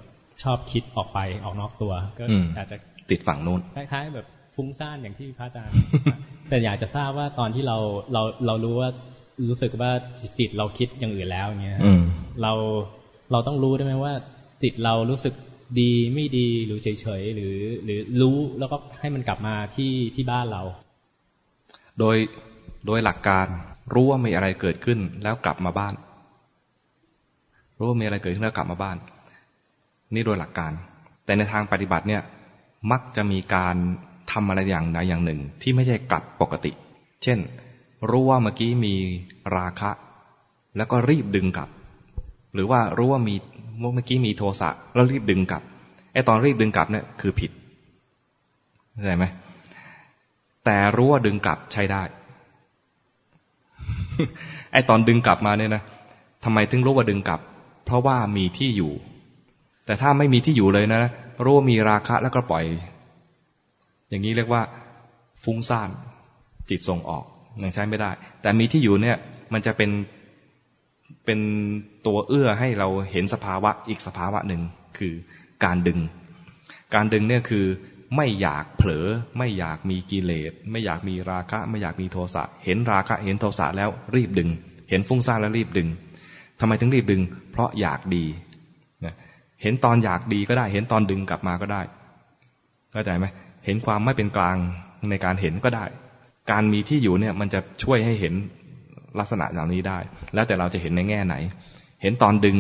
[0.43, 2.25] ชอบคิดออกไปออกนอกตัว ก็
[2.57, 2.77] อาจจะ
[3.11, 5.75] ติดฝั่งนู้นคล้ายๆแบบฟุ้งซ่านอย่างที่พระอาจารย์
[6.49, 7.78] แต่อยากจะทราบว่าตอนที่เรา
[8.12, 8.91] เราเรารู้ว่า
[9.49, 9.91] รู้สึกว่า
[10.39, 11.78] จิตเราคิดอย่างอื่นแล้วเงี้ย
[12.43, 12.53] เรา
[13.33, 14.12] เราต้องรู้ได้ไหมว่า
[14.62, 15.35] จิตเรารู้สึก
[15.81, 20.62] ดีไม่ดีหรือเฉยๆหรือ หรือรู้แล้วก็ให้มันกลับมาที่ที่บ้านเรา
[21.99, 22.17] โดย
[22.86, 23.47] โดยหลักการ
[23.93, 25.95] รู้ว่ามีอะไรเกิดขึ้นแล้วกลับมาบ้าน
[27.79, 28.97] รู้ว่ามีอะไรเกิดขึ้นแล้วกลับมาบ้าน
[30.15, 30.73] นี่โดยหลักการ
[31.25, 32.23] แต่ในทางปฏิบัติเนี่ย
[32.91, 33.77] มักจะมีการ
[34.33, 36.73] ทำอะไรอย่างใดอย่างหนึ่ง ที่ไม่ใช่กลับปกติ
[37.23, 37.39] เช่น
[38.11, 38.95] รู้ว่าเมื่อกี้มี
[39.57, 39.91] ราคะ
[40.77, 41.69] แล้วก็รีบดึงกลับ
[42.55, 43.35] หรือว่ารู้ว่ามี
[43.79, 45.63] เมื่อกี้มีโทสะแล้วรีบดึงกลับ
[46.13, 47.51] ไอ้ตอนรีบดึงกลับเนี่ยคือผิด
[48.93, 49.25] เข้าใจไหม
[50.65, 52.03] แต่รู้ว่าดึงกลับใช้ได้
[54.73, 55.83] ไอตอนดึงกลับมาเนี่ยนะ
[56.44, 57.41] ทำไมถึงรู้ว่าดึงกลับ
[57.84, 58.93] เพราะว่ามีที่อยู่
[59.86, 61.02] แต่ถ้าไม่มีที่อยู่เลยนะ
[61.44, 62.65] รู้ว่ามีราคะแล้วก็ปล่อย
[64.09, 64.62] อย่างนี้เรียกว่า
[65.43, 65.91] ฟุ้งซ่าน
[66.68, 67.25] จิตส่งออก
[67.62, 68.10] ยังใช้ไม่ได้
[68.43, 69.17] แต่มีที่อยู่เนี่ย
[69.52, 69.91] มันจะเป็น
[71.25, 71.41] เป็น
[72.07, 74.60] ตัวเอื้อให้เราเห็นสภาวะอีกสภาวะหนึ่ง
[74.99, 75.12] คือ
[75.65, 75.99] การดึง
[76.94, 77.65] การดึงเนี่ยคือ
[78.16, 79.07] ไม่อยากเผลอ
[79.39, 84.49] ไม่อยากมีกิเลส ไม่อยากมีราคะ ไม่อยากมีโทสะ เห็นราคะ เห็นโทสะแล้วรีบดึง
[84.91, 85.89] เห็นฟุ้งซ่านแล้วรีบดึง
[86.60, 88.24] ทำไมถึงรีบดึง เพราะอยากดี
[89.62, 91.83] เห็นตอนอยากดีก็ได้ เห็นตอนดึงกลับมาก็ได้
[92.92, 93.26] เข้าใจไหม
[93.65, 94.57] เห็นความไม่เป็นกลาง
[95.10, 95.84] ในการเห็นก็ได้
[96.50, 98.34] การมีที่อยู่เนี่ยมันจะช่วยให้เห็น
[99.18, 99.99] ลักษณะเหล่านี้ได้
[100.34, 101.34] แล้วแต่เราจะเห็นในแง่ไหน
[102.02, 102.57] เห็นตอนดึง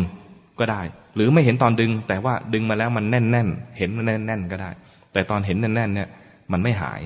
[0.60, 0.82] ก็ได้
[1.14, 3.48] หรือไม่เห็นตอนดึง แต่ว่าดึงมาแล้วมันแน่นแน่น
[3.78, 4.70] เห็นมันแน่นแน่นก็ได้
[5.14, 6.08] แต่ตอนเห็นแน่นๆเนี่ย
[6.52, 7.00] มันไม่หาย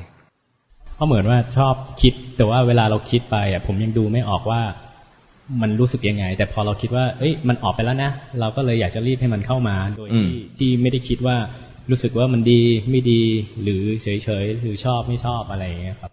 [0.95, 4.63] เพราะเหมือนว่าชอบคิด แต่ว่าเวลาเราคิดไปอะผมยังดูไม่ออกว่า
[5.63, 11.37] มันรู้สึกยังไง แต่พอเราคิดว่า เอ้ย มันออกไปแล้วนะ เราก็เลยอยากจะรีบให้มันเข้ามา โดยที่ที่ไม่ได้คิดว่า
[11.91, 13.23] รู้สึกว่ามันดีไม่ดี
[13.63, 14.09] หรือเฉ
[14.43, 16.13] ยๆหรือชอบไม่ชอบอะไรอย่างเงี้ยครับ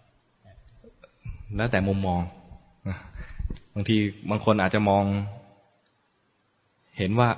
[1.56, 2.20] แล้วแต่มุมมอง
[3.74, 3.96] บางที
[4.30, 5.04] บางคนอาจจะมอง
[6.98, 7.28] เห็นว่า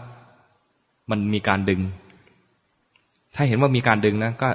[1.11, 1.81] มันมีการดึง
[3.35, 4.49] ถ้าเห็นว่ามีการดึงนะก็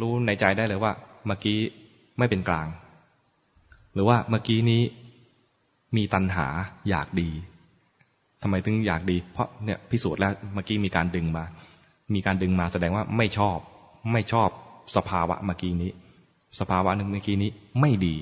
[0.00, 0.92] รู้ในใจได้เลยว่า
[1.26, 1.58] เมื่อกี้
[2.18, 2.68] ไม่เป็นกลาง
[3.94, 4.82] หรือว่าเมื่อกี้นี้
[5.96, 6.46] มีตัณหา
[6.88, 7.30] อยากดี
[8.42, 11.44] ทำไมถึงอยากดี เพราะเนี่ยพิสูจน์แล้วเมื่อกี้มีการดึงมา
[12.14, 13.58] มีการดึงมาแสดงว่าไม่ชอบ
[14.12, 14.48] ไม่ชอบ
[14.96, 15.90] สภาวะเมื่อกี้นี้
[16.60, 18.16] สภาวะหนึ่งเมื่อกี้นี้ไม่ดี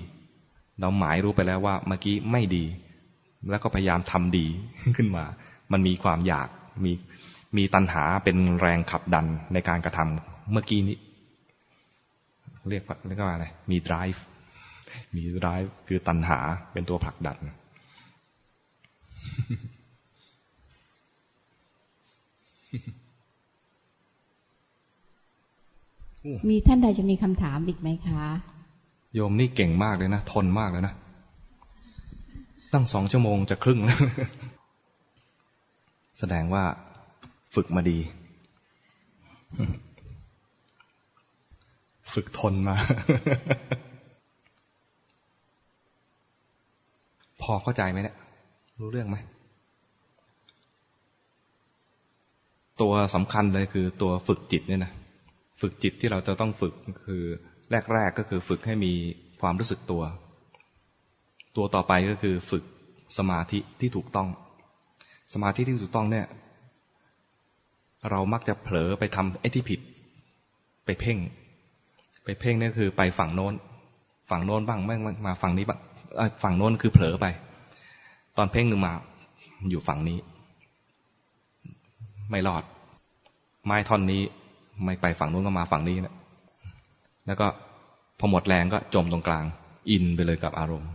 [0.81, 2.65] เราหมายรู้ไปแล้วว่าเมื่อกี้ไม่ดี
[3.51, 4.47] แล้วก็พยายามทำดี
[4.97, 5.25] ขึ้นมา
[5.73, 6.49] มันมีความอยาก
[6.85, 6.93] มี
[7.57, 10.97] มีตัณหาเป็นแรงขับดันในการกระทำเมื่อกี้นี้
[12.69, 14.21] เรียกเรียกว่าอะไรมี drive
[15.17, 16.39] มี drive คือตัณหา
[16.73, 17.39] เป็นตัวผลักดัน
[26.49, 28.25] มีท่านใดจะมีคำถามอีกไหมคะ
[29.15, 30.95] โยมนี่เก่งมากเลยนะ ทนมากเลยนะ
[32.73, 33.99] ตั้งสองชั่วโมงจะครึ่งแล้ว
[36.19, 36.65] แสดงว่า
[37.55, 37.99] ฝึกมาดี
[42.13, 42.77] ฝึกทนมา
[47.43, 48.17] พอเข้าใจไหมเนี่ย
[48.81, 49.17] รู้เรื่องไหม
[52.81, 54.93] ตัวสำคัญเลยคือตัวฝึกจิตเนี่ยนะ
[55.61, 56.75] ฝึกจิตที่เราจะต้องฝึก
[57.07, 57.23] คือ
[57.93, 58.93] แรก ๆ ก็คือฝึกให้มี
[59.41, 60.03] ความรู้สึกตัว
[61.57, 62.65] ตัวต่อไปก็คือฝึก
[63.19, 64.29] สมาธิที่ถูกต้อง
[65.35, 66.27] สมาธิที่ถูกต้องเนี่ย
[68.11, 69.81] เรามักจะเผลอไปทำไอ้ที่ผิด
[70.85, 71.19] ไปเพ่ง
[72.25, 73.55] ไปเพ่งนี่คือไปฝั่งโน้น
[74.31, 74.97] ฝั่งโน้นบ้างไม่
[75.27, 75.81] มาฝั่งนี้บ้าง
[76.43, 77.27] ฝั่งโน้นคือเผลอไป
[78.37, 78.93] ตอนเพ่งนึงมา
[79.71, 80.19] อยู่ฝั่งนี้
[82.31, 82.63] ไม่รอด
[83.65, 84.23] ไม้ท่อนนี้
[84.85, 86.15] ไม่ไปฝั่งโน้นก็มาฝั่งนี้นะ
[87.27, 87.47] แล้วก็
[88.19, 89.45] พอหมดแรงก็จมตรงกลาง
[89.91, 90.91] อินไปเลยกับอารมณ์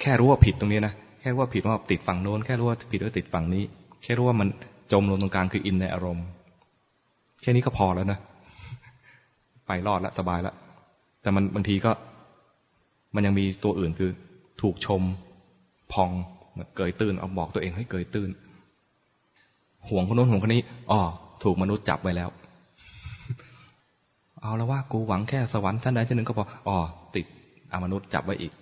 [0.00, 3.64] แค่รู้ว่าผิดตรงนี้นะแค่ว่าผิดว่าติดฝั่งโน้น แค่รู้ว่าผิดว่าติดฝั่งนี้
[4.02, 4.48] แค่รู้ว่ามัน
[4.92, 6.26] จมลงตรงกลางคืออินในอารมณ์
[7.42, 8.18] แค่นี้ก็พอแล้วนะ
[9.66, 10.54] ไปรอดละสบายละ
[11.22, 11.92] แต่มันบางทีก็
[13.14, 14.10] มันยังมีตัวอื่นคือ
[14.62, 15.02] ถูกชม
[15.92, 16.10] พอง
[16.76, 18.30] เกยตื้นเอาบอกตัวเองให้เกยตื้น
[19.88, 21.00] ห่วงคนโน้นห่วงคนนี้อ๋อ
[21.42, 22.28] ถูกมนุษย์จับไว้แล้ว
[24.40, 26.76] เอาแล้วว่ากูหวังแค่สวรรค์ชั้นใดชั้นหนึ่งก็พออ๋อ
[27.14, 27.26] ติด
[27.72, 28.52] อมนุษย์จับไว้อีก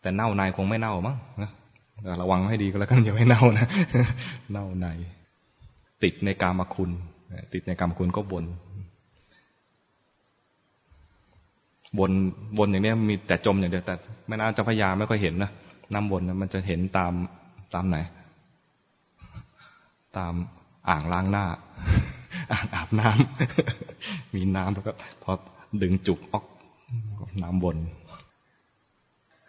[0.00, 1.50] แต่เน่าในคงไม่เน่ามั้งนะ
[2.22, 3.66] ระวังให้ดีก็แล้วกันอย่าให้เน่านะ
[4.52, 4.86] เน่าใน
[6.02, 6.90] ติดในกามคุณ
[7.52, 8.44] ติดในกามคุณก็บน
[11.98, 12.10] บน
[12.58, 13.94] บนอย่างนี้มีแต่จมอย่างเดียวแต่
[14.28, 15.50] แม่น้ำเจ้าพระยาไม่ค่อยเห็นนะ
[15.92, 17.12] น้ำบนนะมันจะเห็นตาม
[17.74, 17.96] ตามไหน
[20.16, 20.34] ตาม
[20.88, 21.44] อ่างล้างหน้า
[22.52, 24.92] อ่างอาบน้ำมีน้ำแล้วก็
[25.22, 25.32] พอ
[25.82, 26.44] ดึงจุกออก
[27.42, 27.76] น้ำบน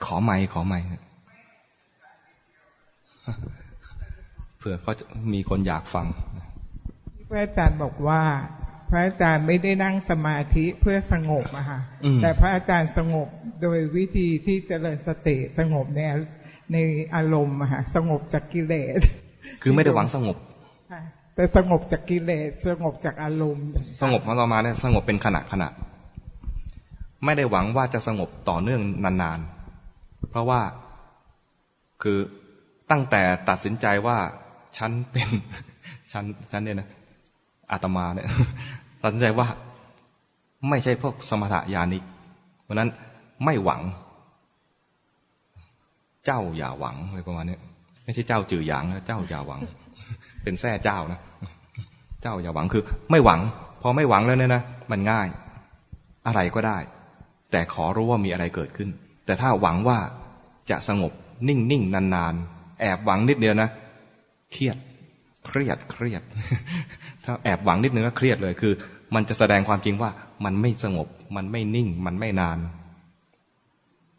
[0.05, 0.79] ขอไม้ขอไม้
[4.57, 6.07] เผื่อเขาจะมีคนอยากฟัง
[7.29, 8.21] พระอาจารย์บอกว่า
[8.89, 11.79] พระอาจารย์ไม่ได้นั่งสมาธิเพื่อสงบอะค่ะ
[12.21, 13.27] แต่พระอาจารย์สงบ
[13.61, 15.99] โดยวิธีที่เจริญสติสงบใน
[16.73, 16.77] ใน
[17.15, 18.99] อารมณ์อะค่ะสงบจากกิเลส
[19.61, 20.37] คือไม่ได้หวังสงบ
[21.35, 23.67] แต่สงบจากกิเลสสงบจากอารมณ์
[24.01, 25.69] สงบของเรามาเนี่ยสงบเป็นขณะขณะ
[27.25, 30.61] ไม่ได้หวังว่าจะสงบต่อเนื่องนานๆ เพราะว่า
[32.03, 32.19] คือ
[32.91, 34.17] ตั้งแต่ตัดสินใจว่า
[34.77, 35.27] ฉันเป็น
[36.11, 36.89] ฉันฉันเนี่ยนะ
[37.71, 38.27] อาตมาเนี่ย
[39.01, 39.47] ตัดสินใจว่า
[40.69, 42.03] ไม่ใช่พวกสมถะญาณิก
[42.63, 42.89] เพราะนั้น
[43.45, 43.81] ไม่หวัง
[46.25, 47.57] เจ้าอย่าหวังอะไรประมาณนี้
[48.03, 49.61] ไม่ใช่เจ้าจื่อหยางนะเจ้าอย่าหวัง
[50.43, 51.19] เป็นแท้เจ้านะ
[52.21, 53.39] เจ้าอย่าหวังคือ ไม่หวัง
[53.81, 55.27] พอไม่หวังแล้วเนี่ยนะมันง่าย
[56.27, 56.77] อะไรก็ได้
[57.51, 58.89] แต่ขอรู้ว่ามีอะไรเกิดขึ้น
[59.25, 59.99] แต่ถ้าหวังว่า
[60.69, 61.11] จะสงบ
[61.47, 63.69] นิ่งนิ่งนานๆ แอบหวังนิดเดียวนะ
[64.51, 64.77] เครียด
[65.47, 66.21] เครียดเครียด
[67.25, 68.73] ถ้าแอบหวังนิดนึงก็เครียดเลยคือ
[69.15, 70.09] มันจะแสดงความจริงว่า
[70.45, 72.57] มันไม่สงบ มันไม่นิ่ง มันไม่นาน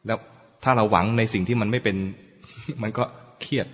[0.06, 0.18] แล้ว
[0.64, 1.96] ถ้าเราหวังในสิ่งที่มันไม่เป็น
[2.82, 3.04] มันก็
[3.42, 3.66] เครียด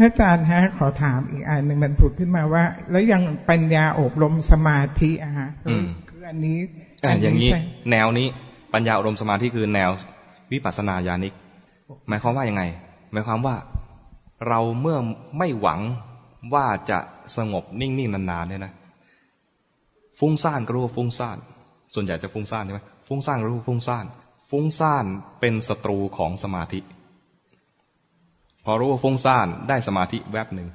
[0.00, 5.48] อาจารย์ฮะขอถามอีกอันหนึ่งมันผุดขึ้นมาว่า แล้วยังปัญญาอบรมสมาธิอะฮะ
[6.08, 6.58] คืออันนี้
[7.22, 7.50] อย่างนี้
[7.90, 8.26] แนวนี้
[8.74, 9.90] ปัญญาอบรมสมาธิคือแนว
[10.52, 11.34] วิปัสสนาญาณิก
[12.08, 12.62] หมายความว่ายังไง
[13.14, 13.56] หมายความว่า
[14.48, 14.98] เราเมื่อ
[15.38, 15.80] ไม่หวัง
[16.54, 16.98] ว่าจะ
[17.36, 18.72] สงบนิ่งๆนานๆเนี่ยนะ
[20.18, 21.38] ฟุ้งซ่านก็รู้ว่าฟุ้งซ่าน
[21.94, 24.04] ส่วนใหญ่จะฟุ้งซ่านใช่ไหมฟุ้งซ่านรู้ฟุ้งซ่าน
[24.50, 25.04] ฟุ้งซ่าน
[25.40, 26.80] เป็นศัตรูของสมาธิ
[28.64, 30.68] พอรู้ว่าฟุ้งซ่านได้สมาธิแวบหนึ่ง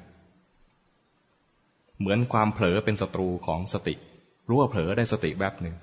[1.98, 3.94] เหมือนความเผลอเป็นศัตรูของสติ
[4.48, 5.74] รู้ว่าเผลอได้สติแวบหนึ่ง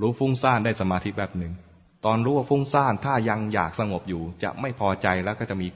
[0.00, 1.52] รู้ฟุ้งซ่านได้สมาธิแวบหนึ่ง
[2.04, 5.68] ตอนรู้ว่าฟุ้งซ่านถ้ายังอยากสงบอยู่ จะไม่พอใจแล้วก็จะมี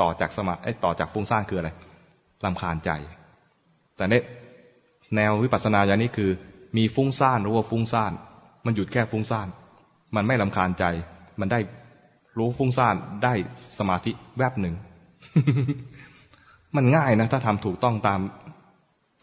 [0.00, 1.70] ต่อจากสมาต่อจากฟุ้งซ่านคืออะไร
[2.44, 2.90] ลำคาญใจ
[3.96, 4.20] แต่เนี้
[5.16, 6.30] แนววิปัสสนาอย่างนี้คือ
[6.76, 8.12] มีฟุ้งซ่านรู้ว่าฟุ้งซ่าน
[8.64, 9.48] มันหยุดแค่ฟุ้งซ่าน
[10.16, 10.84] มันไม่ลำคาญใจ
[11.40, 11.60] มันได้
[12.38, 13.34] รู้ฟุ้งซ่านได้
[13.78, 14.74] สมาธิแวบหนึ่ง
[16.76, 18.20] มันง่ายนะ ถ้าทำถูกต้องตาม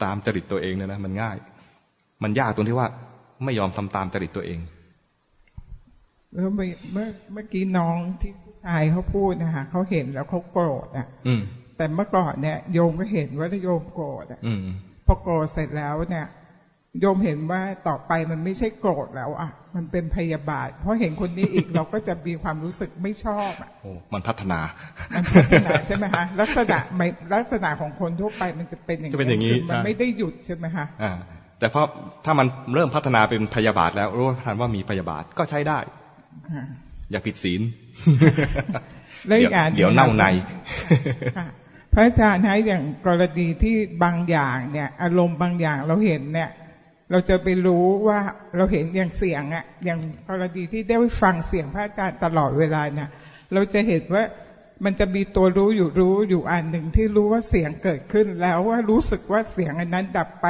[0.03, 1.37] ตามจริตตัวเองเนี่ยนะ มันง่าย
[2.23, 2.87] มันยากตรงที่ว่า
[3.43, 4.59] ไม่ยอมทำตามจริตตัวเอง
[6.35, 6.49] เมื่อ
[6.93, 8.33] เมื่อกี้น้องที่
[8.65, 11.07] ชายเขาพูดนะคะเขาเห็นแล้วเขาโกรธอะ
[11.77, 14.39] แต่เมื่อก่อนเนี่ยโยมก็เห็นว่าโยมโกรธอะ
[15.05, 16.27] พอโกรธเสร็จแล้วเนี่ย
[16.99, 24.59] โยมเห็นว่าต่อไปมันไม่ใช่โกรธแล้วอะ มันเป็นพยาบาท เพราะเห็นคนนี้อีกเราก็จะมีความรู้สึกไม่ชอบอะโอ้มันพัฒนา
[25.15, 31.13] มันพัฒนาใช่ไหมฮะลักษณะไม่ลักษณะของคนทั่วไปมันจะเป็นอย่างนี้จะเป็นอย่างนี้มันไม่ได้หยุดใช่ไหมฮะอ่า
[31.59, 31.81] แต่พอ
[32.25, 35.79] ถ้ามันเริ่มพัฒนาเป็นพยาบาทแล้วรู้ทันว่ามีพยาบาทก็ใช้ได้
[37.11, 37.61] อย่าผิดศีล
[39.27, 40.25] เดี๋ยวเน่าใน
[41.93, 46.49] พระอาจารย์ให้อย่างกรณีที่บางอย่างเนี่ย อารมณ์บางอย่างเราเห็นเนี่ย
[47.11, 48.19] เราจะไปรู้ว่า
[48.57, 49.99] เราเห็นอย่างเสียงอะอย่าง
[50.29, 53.09] กรณีที่ได้ฟังเสียงพระอาจารย์ตลอดเวลาเนี่ย
[53.53, 54.23] เราจะเห็นว่า
[54.85, 60.47] มันจะมีตัวรู้อยู่รู้อยู่อันหนึ่งที่รู้ว่าเสียงเกิดขึ้นแล้วว่ารู้สึกว่าเสียงอันนั้นดับไป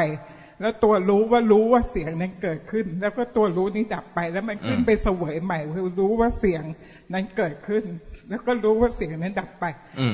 [0.61, 6.63] แล้วตัวรู้ว่ารู้ว่าเสียงนั้นเกิดขึ้น แล้วก็ตัวรู้นี้ดับไป แล้วมันขึ้นไปเสวยใหม่คือรู้ว่าเสียง
[7.13, 7.83] นั้นเกิดขึ้น
[8.29, 9.65] แล้วก็รู้ว่าเสียงนั้นดับไป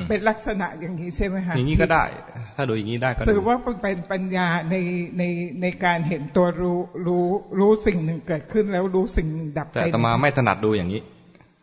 [0.10, 2.04] เป็นลักษณะอย่างนี้ใช่ไหมคะอย่างนี้ก็ได้
[2.56, 4.76] ถ้าดูอย่างนี้ได้ก็ถือว่าเป็นปัญญาใน
[5.18, 5.24] ใน
[5.62, 7.26] ในการเห็นตัวรู้รู้
[7.60, 11.02] รู้สิ่งหนึ่งเกิดขึ้น แล้วรู้สิ่งหนึ่งดับไปแต่ตมาไม่ถนัดดูอย่างนี้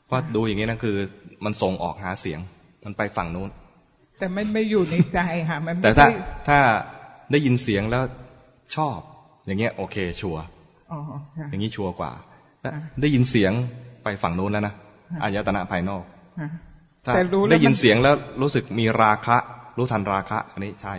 [0.07, 0.97] เพราะดูอย่างนี้นั่นคือ
[1.44, 2.40] มันส่งออกหาเสียง
[2.84, 3.48] มันไปฝั่งนู้น
[4.18, 6.07] แต่มันไม่อยู่ในใจค่ะมันแต่ถ้า
[6.48, 6.58] ถ้า
[7.31, 8.02] ได้ยินเสียงแล้ว
[8.76, 8.98] ชอบ
[9.47, 10.44] อย่างเงี้ย โอเค ชัวร์
[11.50, 12.10] อย่างนี้ชัวร์กว่า
[12.60, 13.52] แต่ได้ยินเสียง
[14.02, 14.74] ไปฝั่งนู้นแล้วนะ
[15.22, 16.02] อายตนะภายนอก
[16.40, 16.48] ค่ะ
[17.05, 19.36] ถ้าแต่รู้แล้วได้ยินมันเสียงแล้วรู้สึกมีราคะ
[19.78, 20.94] รู้ทันราคะ อันนี้ใช่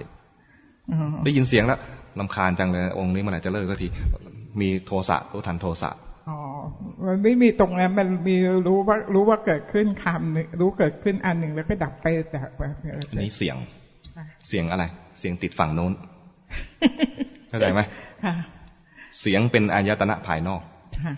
[0.91, 1.79] อ๋อได้ยินเสียงแล้ว
[2.19, 3.87] ลำคาญจังเลย องค์นี้เมื่อไหร่จะเลิกสักที
[4.61, 5.91] มีโทสะรู้ทันโทสะ
[6.29, 6.37] อ๋อ
[7.05, 8.35] มันไม่มีตรงนั้นมันมี
[8.67, 12.71] รู้ว่ารู้ว่าเกิดขึ้นคำหนึ่งรู้เกิดขึ้นอันหนึ่งแล้วก็ดับไปแต่แบบ
[13.09, 13.55] อันนี้เสียง
[14.15, 14.83] ค่ะเสียงอะไร
[15.19, 15.91] เสียงติดฝั่งโน้น
[17.49, 17.81] เข้าใจไหม
[18.23, 18.33] ค่ะ
[19.19, 20.61] เสียงเป็นอายตนะภายนอก
[21.03, 21.13] ค่ะ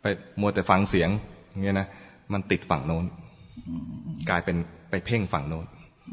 [0.00, 0.04] ไป
[0.40, 1.08] มัวแต่ฟังเสียง
[1.50, 1.86] อย่างเงี้ยนะ
[2.32, 3.04] มันติดฝั่งโน้น
[4.30, 4.56] กลายเป็น
[4.90, 5.64] ไปเพ่งฝั่งโน้น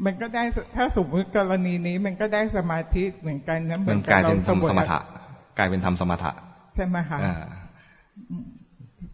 [0.04, 0.42] มันก็ได้
[0.76, 6.30] ถ้าสมมติกรณีนี้ มันก็ได้สมาธิเหมือนกันนะหมันอกลายเป็นรทำสมถะวดกลายเป็นทำสมถะ
[6.74, 7.34] ใช่ไหมคะอ่า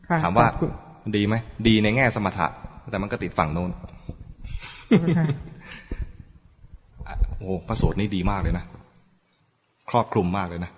[0.09, 0.71] ค่ะถามว่าขอบคุณ
[1.17, 1.35] ดีไหม
[1.69, 2.47] ดีในแง่สมถะ
[2.91, 3.71] แต่มันก็ติดฝั่งโน้น
[5.19, 5.27] ค่ะ
[7.09, 8.65] อะโอ้โหพระสูตรนี้ดีมากเลยนะ
[9.91, 10.71] ครอบคลุมมากเลยนะ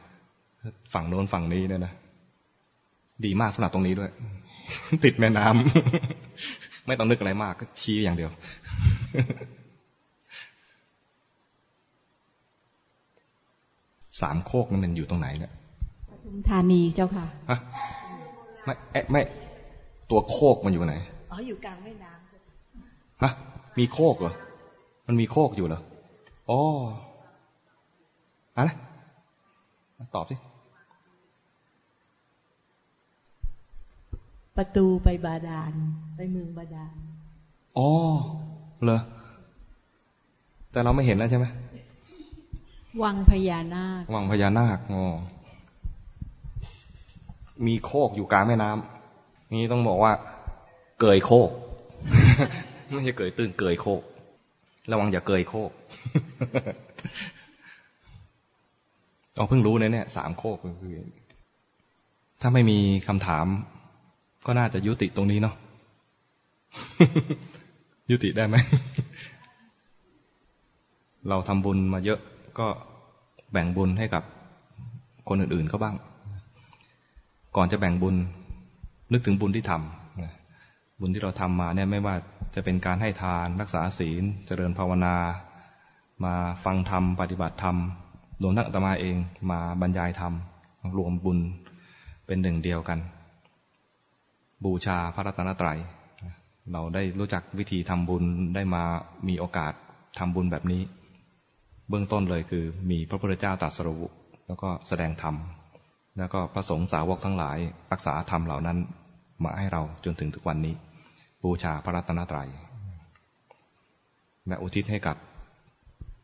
[0.95, 1.93] ฝั่งโน้นฝั่งนี้เนี่ยนะ
[3.25, 4.11] ดีมากสำหรับตรงนี้ด้วย
[5.05, 8.31] ติดแม่น้ำไม่ต้องนึกอะไรมากก็ชี้อย่างเดียว
[14.21, 15.53] สามโคกนั้นมันอยู่ตรงไหนเนี่ย
[16.11, 17.59] ปทุมธานีเจ้าค่ะฮะ
[18.65, 19.23] ไม่เอ๊ะไม่
[20.11, 20.97] ตัวโคกมันอยู่ไหน
[21.31, 23.33] อ๋ออยู่กลางแม่น้ำฮะ
[23.79, 24.35] มีโคกเหรอ
[25.07, 25.81] มันมีโคกอยู่เหรอ
[26.51, 26.61] อ๋อ
[28.57, 28.71] อะไร
[30.15, 30.37] ตอบสิ
[34.57, 35.73] ประตูไปบาดาล
[36.17, 36.95] ไปเมืองบาดาล
[37.79, 37.89] อ๋อ
[38.83, 39.01] เหรอ
[40.71, 41.47] แต่เราไม่เห็นแล้วใช่ไหม
[43.03, 45.03] วังพญานาค วังพญานาคอ๋อ
[47.67, 50.13] มีโคกอยู่กลางแม่น้ำนี่ต้องบอกว่า
[51.01, 51.51] เกยโคก
[52.93, 54.03] ไม่ใช่เกยตื้นเกยโคก
[54.91, 55.71] ระวังอย่าเกยโคก
[59.43, 60.97] เอาเพิ่งรู้นะเนี่ยสามโคกคือ
[62.41, 63.47] ถ้าไม่มีคำถาม
[64.47, 65.55] ก็น่าจะยุติตรงนี้เนาะ
[68.11, 68.57] ยุติได้ไหม
[71.29, 72.19] เราทำบุญมาเยอะ
[72.59, 72.67] ก็
[73.53, 74.23] แบ่งบุญให้กับ
[75.29, 75.95] คนอื่นๆเขาบ้าง
[77.57, 78.17] ก่อนจะแบ่งบุญ
[79.13, 82.15] นึกถึงบุญที่ทำบุญที่เราทำมาเนี่ยไม่ว่า
[82.55, 85.17] จะเป็นการให้ทานรักษาศีล เจริญภาวนา
[86.25, 87.79] มาฟังธรรม ปฏิบัติธรรม
[88.43, 89.17] รวมทั้งอาตมาเอง
[89.51, 90.33] มาบรรยายธรรม
[90.97, 91.39] รวมบุญ
[92.27, 92.99] เป็นหนึ่งเดียวกัน
[94.65, 95.79] บูชาพระรัตนตรัย
[96.73, 98.83] เราได้รู้จักวิธีทำบุญได้มา
[99.29, 99.73] มีโอกาส
[100.19, 100.83] ทำบุญแบบนี้
[101.89, 104.03] เบื้องต้นเลยคือมีพระพุทธเจ้าตรัสรู้
[104.47, 105.35] แล้วก็แสดงธรรม
[106.19, 107.59] แล้วก็พระสงฆ์สาวกทั้งหลาย
[107.93, 108.79] รักษาธรรมเหล่านั้น
[109.45, 110.75] มาให้เราจนถึงทุกวันนี้
[111.45, 112.49] บูชาพระรัตนตรัย
[114.49, 115.17] และอุทิศให้กับ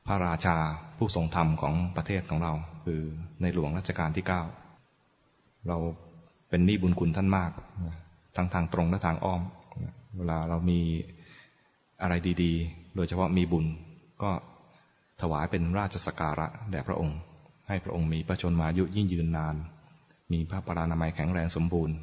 [0.09, 0.57] พระราชา
[0.99, 2.53] ผู้ทรงธรรมของประเทศของเรา
[2.85, 3.01] คือ
[3.41, 4.43] ในหลวงรัชกาลที่เก้า
[5.69, 5.79] เรา
[6.49, 7.51] เป็นหนี้บุญคุณท่านมาก
[8.37, 9.43] ทั้งทางตรงและทางอ้อม
[10.17, 10.81] เวลาเรามี
[12.03, 13.67] อะไรดีๆ โดยเฉพาะมีบุญ
[14.23, 14.31] ก็
[15.21, 17.19] ถวายเป็นราชสการะแด่พระองค์
[17.69, 19.57] ให้พระองค์มีพระชนมายุยิ่งยืนนาน
[20.33, 21.97] มีพระปรานามัยแข็งแรงสมบูรณ์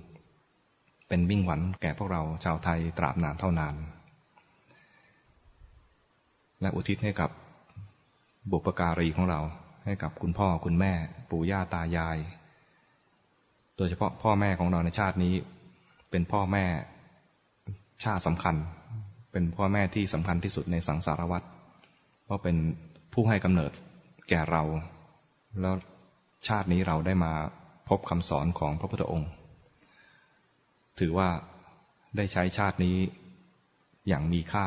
[1.08, 3.76] เป็นมิ่งหวันแก่พวกเราชาวไทยตราบนานเท่านาน
[6.62, 7.32] และอุทิศให้กับ
[8.52, 9.42] บุปการีของเรา
[9.86, 10.94] ให้กับคุณพ่อคุณแม่
[11.30, 12.18] ปู่ย่าตายาย
[13.78, 15.34] โดยเฉพาะพ่อแม่ของเราในชาตินี้
[16.12, 16.66] เป็นพ่อแม่
[18.04, 18.56] ชาติสำคัญ
[19.32, 21.44] เป็นพ่อแม่ที่สำคัญที่สุดในสังสารวัฏ
[22.26, 22.56] เพราะเป็น
[23.14, 23.72] ผู้ให้กำเนิด
[24.30, 24.64] แก่เรา
[25.62, 25.76] แล้ว
[26.48, 27.34] ชาตินี้เราได้มา
[27.90, 29.30] พบคำสอนของพระพุทธองค์
[31.00, 31.30] ถือว่า
[32.18, 32.98] ได้ใช้ชาตินี้
[34.08, 34.66] อย่างมีค่า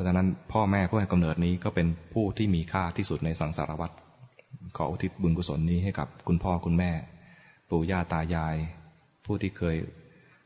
[0.00, 3.90] ราะฉะนั้นพ่อแม่ผู้ให้กำเนิดนี้ก็เป็นผู้ที่มีค่าที่สุดในสังสารวัฏ
[4.76, 6.90] ขออุทิศบุญกุศลนี้ให้กับคุณพ่อคุณแม่
[7.70, 8.56] ปู่ย่าตายาย
[9.26, 9.76] ผู้ที่เคย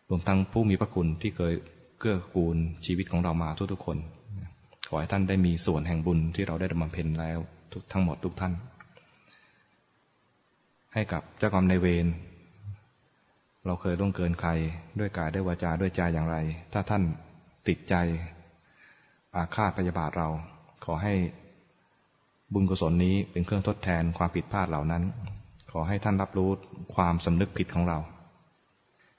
[0.09, 1.55] รวมทั้งผู้มีพระคุณที่เคย
[1.99, 3.99] เกื้อกูลชีวิตของเรามาทุกๆคน
[4.89, 7.39] ขอให้ท่านได้มีส่วนแห่งบุญที่เราได้ดำเพ็ญแล้ว
[7.73, 8.53] ทุกทั้งหมดทุกท่าน
[10.95, 12.07] ให้กับเจ้ากรรมในายเวร
[13.67, 14.51] เราเคยล่วงเกินใคร
[14.99, 16.37] ด้วยกายด้วยวาจาด้วยใจอย่างไร
[16.73, 17.03] ถ้าท่าน
[17.69, 17.95] ติดใจ
[19.37, 20.29] อาฆาตพยาบาทเรา
[20.85, 21.15] ขอให้
[22.53, 25.03] บุญกุศลนี้เป็นเครื่องทดแทนความผิดพลาดเหล่านั้น
[25.73, 26.51] ขอให้ท่านรับรู้
[26.95, 27.99] ความสำนึกผิดของเรา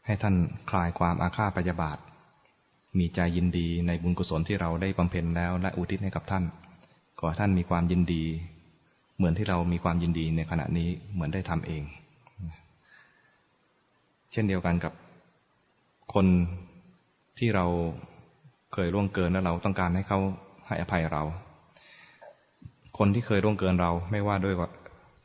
[0.05, 0.35] ให้ท่าน
[0.69, 1.97] คลายความอาฆาตพยาบาท
[2.99, 6.43] มีใจยินดีในบุญกุศลที่เราได้บำเพ็ญแล้วและอุทิศให้กับท่าน
[7.19, 8.23] ขอท่านมีความยินดี
[9.17, 11.83] เหมือนที่เรามีความยินดีในขณะนี้เหมือนได้ทำเอง
[14.31, 14.93] เช่นเดียวกันกับ
[16.13, 16.25] คน
[17.37, 17.65] ที่เรา
[18.75, 20.19] เคยล่วงเกินแล้วเราต้องการให้เขา
[20.67, 21.23] ให้อภัยเรา
[22.97, 24.55] คนที่เคยล่วงเกินเราไม่ว่าด้วย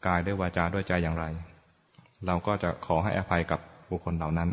[0.07, 1.25] กายด้วยวาจาด้วยใจอย่างไร
[2.27, 4.49] เราก็จะขอให้อภัยกับบุคคลเหล่านั้น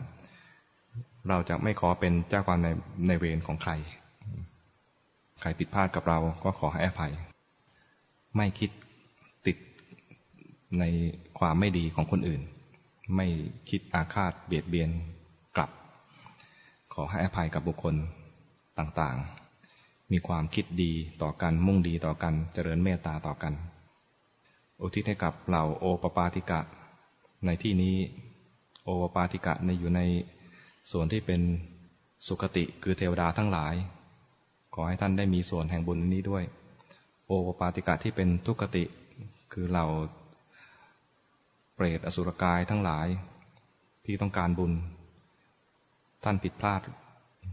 [1.30, 2.67] เราจะไม่ขอเป็นเจ้าความใน
[3.08, 3.72] ในเวรของใคร
[5.40, 7.14] ใครผิดพลาดกับเราก็ขอให้อภัย
[8.35, 8.69] ไม่คิด
[9.45, 9.58] ติด
[10.80, 10.84] ใน
[11.40, 12.42] ความไม่ดีของคนอื่น
[13.16, 13.27] ไม่
[13.69, 14.90] คิดอาฆาตเบียดเบียน
[15.56, 15.69] กลับ
[16.93, 17.95] ขอให้อภัยกับบุคคล
[18.80, 20.92] ต่างๆ มีความคิดดี
[21.22, 23.54] ต่อกันมุ่งดีต่อกัน เจริญเมตตาต่อกัน
[24.82, 26.60] อุทิศให้กับเหล่าโอปปาติกะ
[27.46, 27.96] ในที่นี้
[28.84, 30.02] โอปปาติกะในอยู่ใน
[30.92, 31.42] ส่วนที่เป็น
[32.28, 33.76] สุคติคือเทวดาทั้งหลาย
[34.74, 36.44] ขอให้ท่านได้มีส่วนแห่งบุญนี้ด้วย
[37.26, 38.84] โอปปาติกะที่เป็นทุกติ
[39.54, 39.88] คือเหล่า
[41.76, 43.08] เปรตอสุรกายทั้งหลาย
[44.06, 44.74] ที่ต้องการบุญ
[46.24, 46.82] ท่านผิดพลาด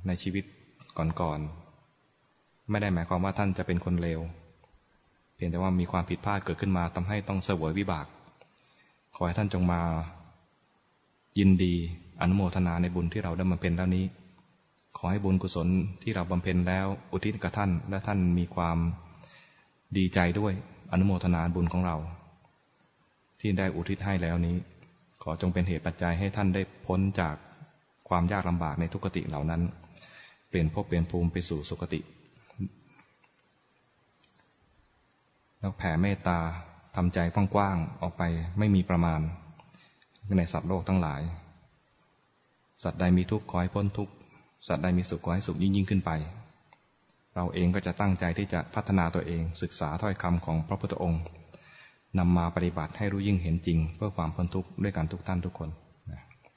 [0.07, 0.45] ในชีวิต
[0.99, 4.21] ก่อนๆไม่ได้หมายความว่าท่านจะเป็นคนเลว
[5.35, 8.07] เพียงแต่ว่ามีความผิดพลาดเกิดขึ้นมาทำให้ต้องเสวยวิบาก
[9.15, 9.81] ขอให้ท่านจงมา
[11.39, 11.75] ยินดี
[12.21, 14.05] อนุโมทนาในบุญที่เราได้บำเพ็ญแล้วนี้
[14.99, 15.69] ขอให้บุญกุศล
[16.03, 18.79] ที่เราบำเพ็ญแล้ว อุทิศกับท่าน และท่านมีความ
[19.97, 20.53] ดีใจด้วย
[20.93, 21.97] อนุโมทนาบุญของเรา
[23.41, 24.57] ที่ได้อุทิศให้แล้วนี้
[25.23, 27.35] ขอจงเป็นเหตุปัจจัยให้ท่านได้พ้นจาก
[28.09, 29.63] ความยากลำบากในทุกติเหล่านั้น
[30.55, 32.01] ปลี่ยนภพเปลี่ยนภูมิไปสู่สุคติ
[35.59, 36.39] แล้วแผ่เมตตา
[36.97, 38.23] ทำใจกว้างๆออกไป
[38.59, 39.21] ไม่มีประมาณ
[40.39, 41.23] ในสัตว์โลกทั้งหลาย
[42.83, 44.13] สัตว์ใดมีทุกข์ขอให้พ้นทุกข์
[44.69, 46.11] สัตว์ใดมีสุขขอให้สุขยิ่งยิ่งขึ้นไป
[47.35, 51.23] เราเองก็จะตั้งใจที่จะพัฒนาตัวเองศึกษาถ้อยคำของพระพุทธองค์
[52.19, 55.71] นำมาปฏิบัติให้รู้ยิ่งเห็นจริง เพื่อความพ้นทุกข์ด้วยกันทุกท่านทุกคน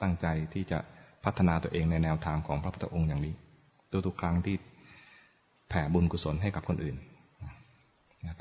[0.02, 0.80] ตั้งใจที่จะ
[1.26, 3.36] พัฒนาตัวเองในแนวทางของพระพุทธองค์อย่างนี้
[3.92, 4.56] ทุกๆครั้งที่
[5.70, 6.96] แผ่บุญกุศลให้กับคนอื่น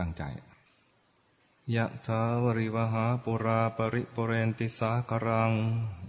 [0.00, 0.22] ตั้งใจ
[1.74, 5.52] ยะถา วาริวะหาปูรา ปะริปูเรนติสาคะรัง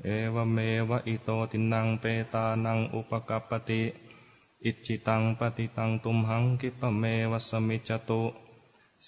[0.03, 0.57] เอวะเม
[0.89, 3.83] วะอิโต ทินนังเปตานังอุปะกัปปะติ
[4.65, 8.23] อิจฉิตังปัตถิตังตุมหัง ขิปปะเมวะ สะมิชฌะตุ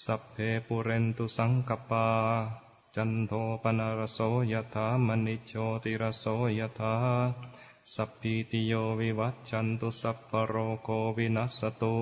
[0.03, 2.07] สัพเพปูเรนตุสังกัปปา
[2.95, 4.19] จันโทปัณณะระโส
[4.51, 5.51] ยะถา มะณิโช
[5.83, 6.25] ติระโส
[6.59, 6.93] ยะถา
[7.95, 11.97] สัพพีติโยวิวัชชันตุสัพพะโรโควินัสสะตุ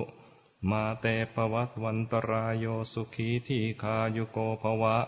[0.70, 4.98] มาเตปวัตวันตรายโยสุขีที่คายุโกภวะ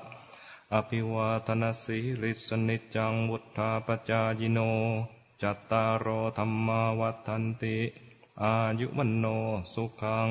[0.74, 4.58] อภิวาทนาสีริสนิจังวุธาปจายโน
[5.42, 6.06] จัตตารโอ
[6.38, 7.78] ธรรมาวัฏันติ
[8.42, 9.26] อายุวันโน
[9.72, 10.30] สุขัง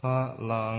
[0.00, 0.18] พระ
[0.50, 0.78] ลัง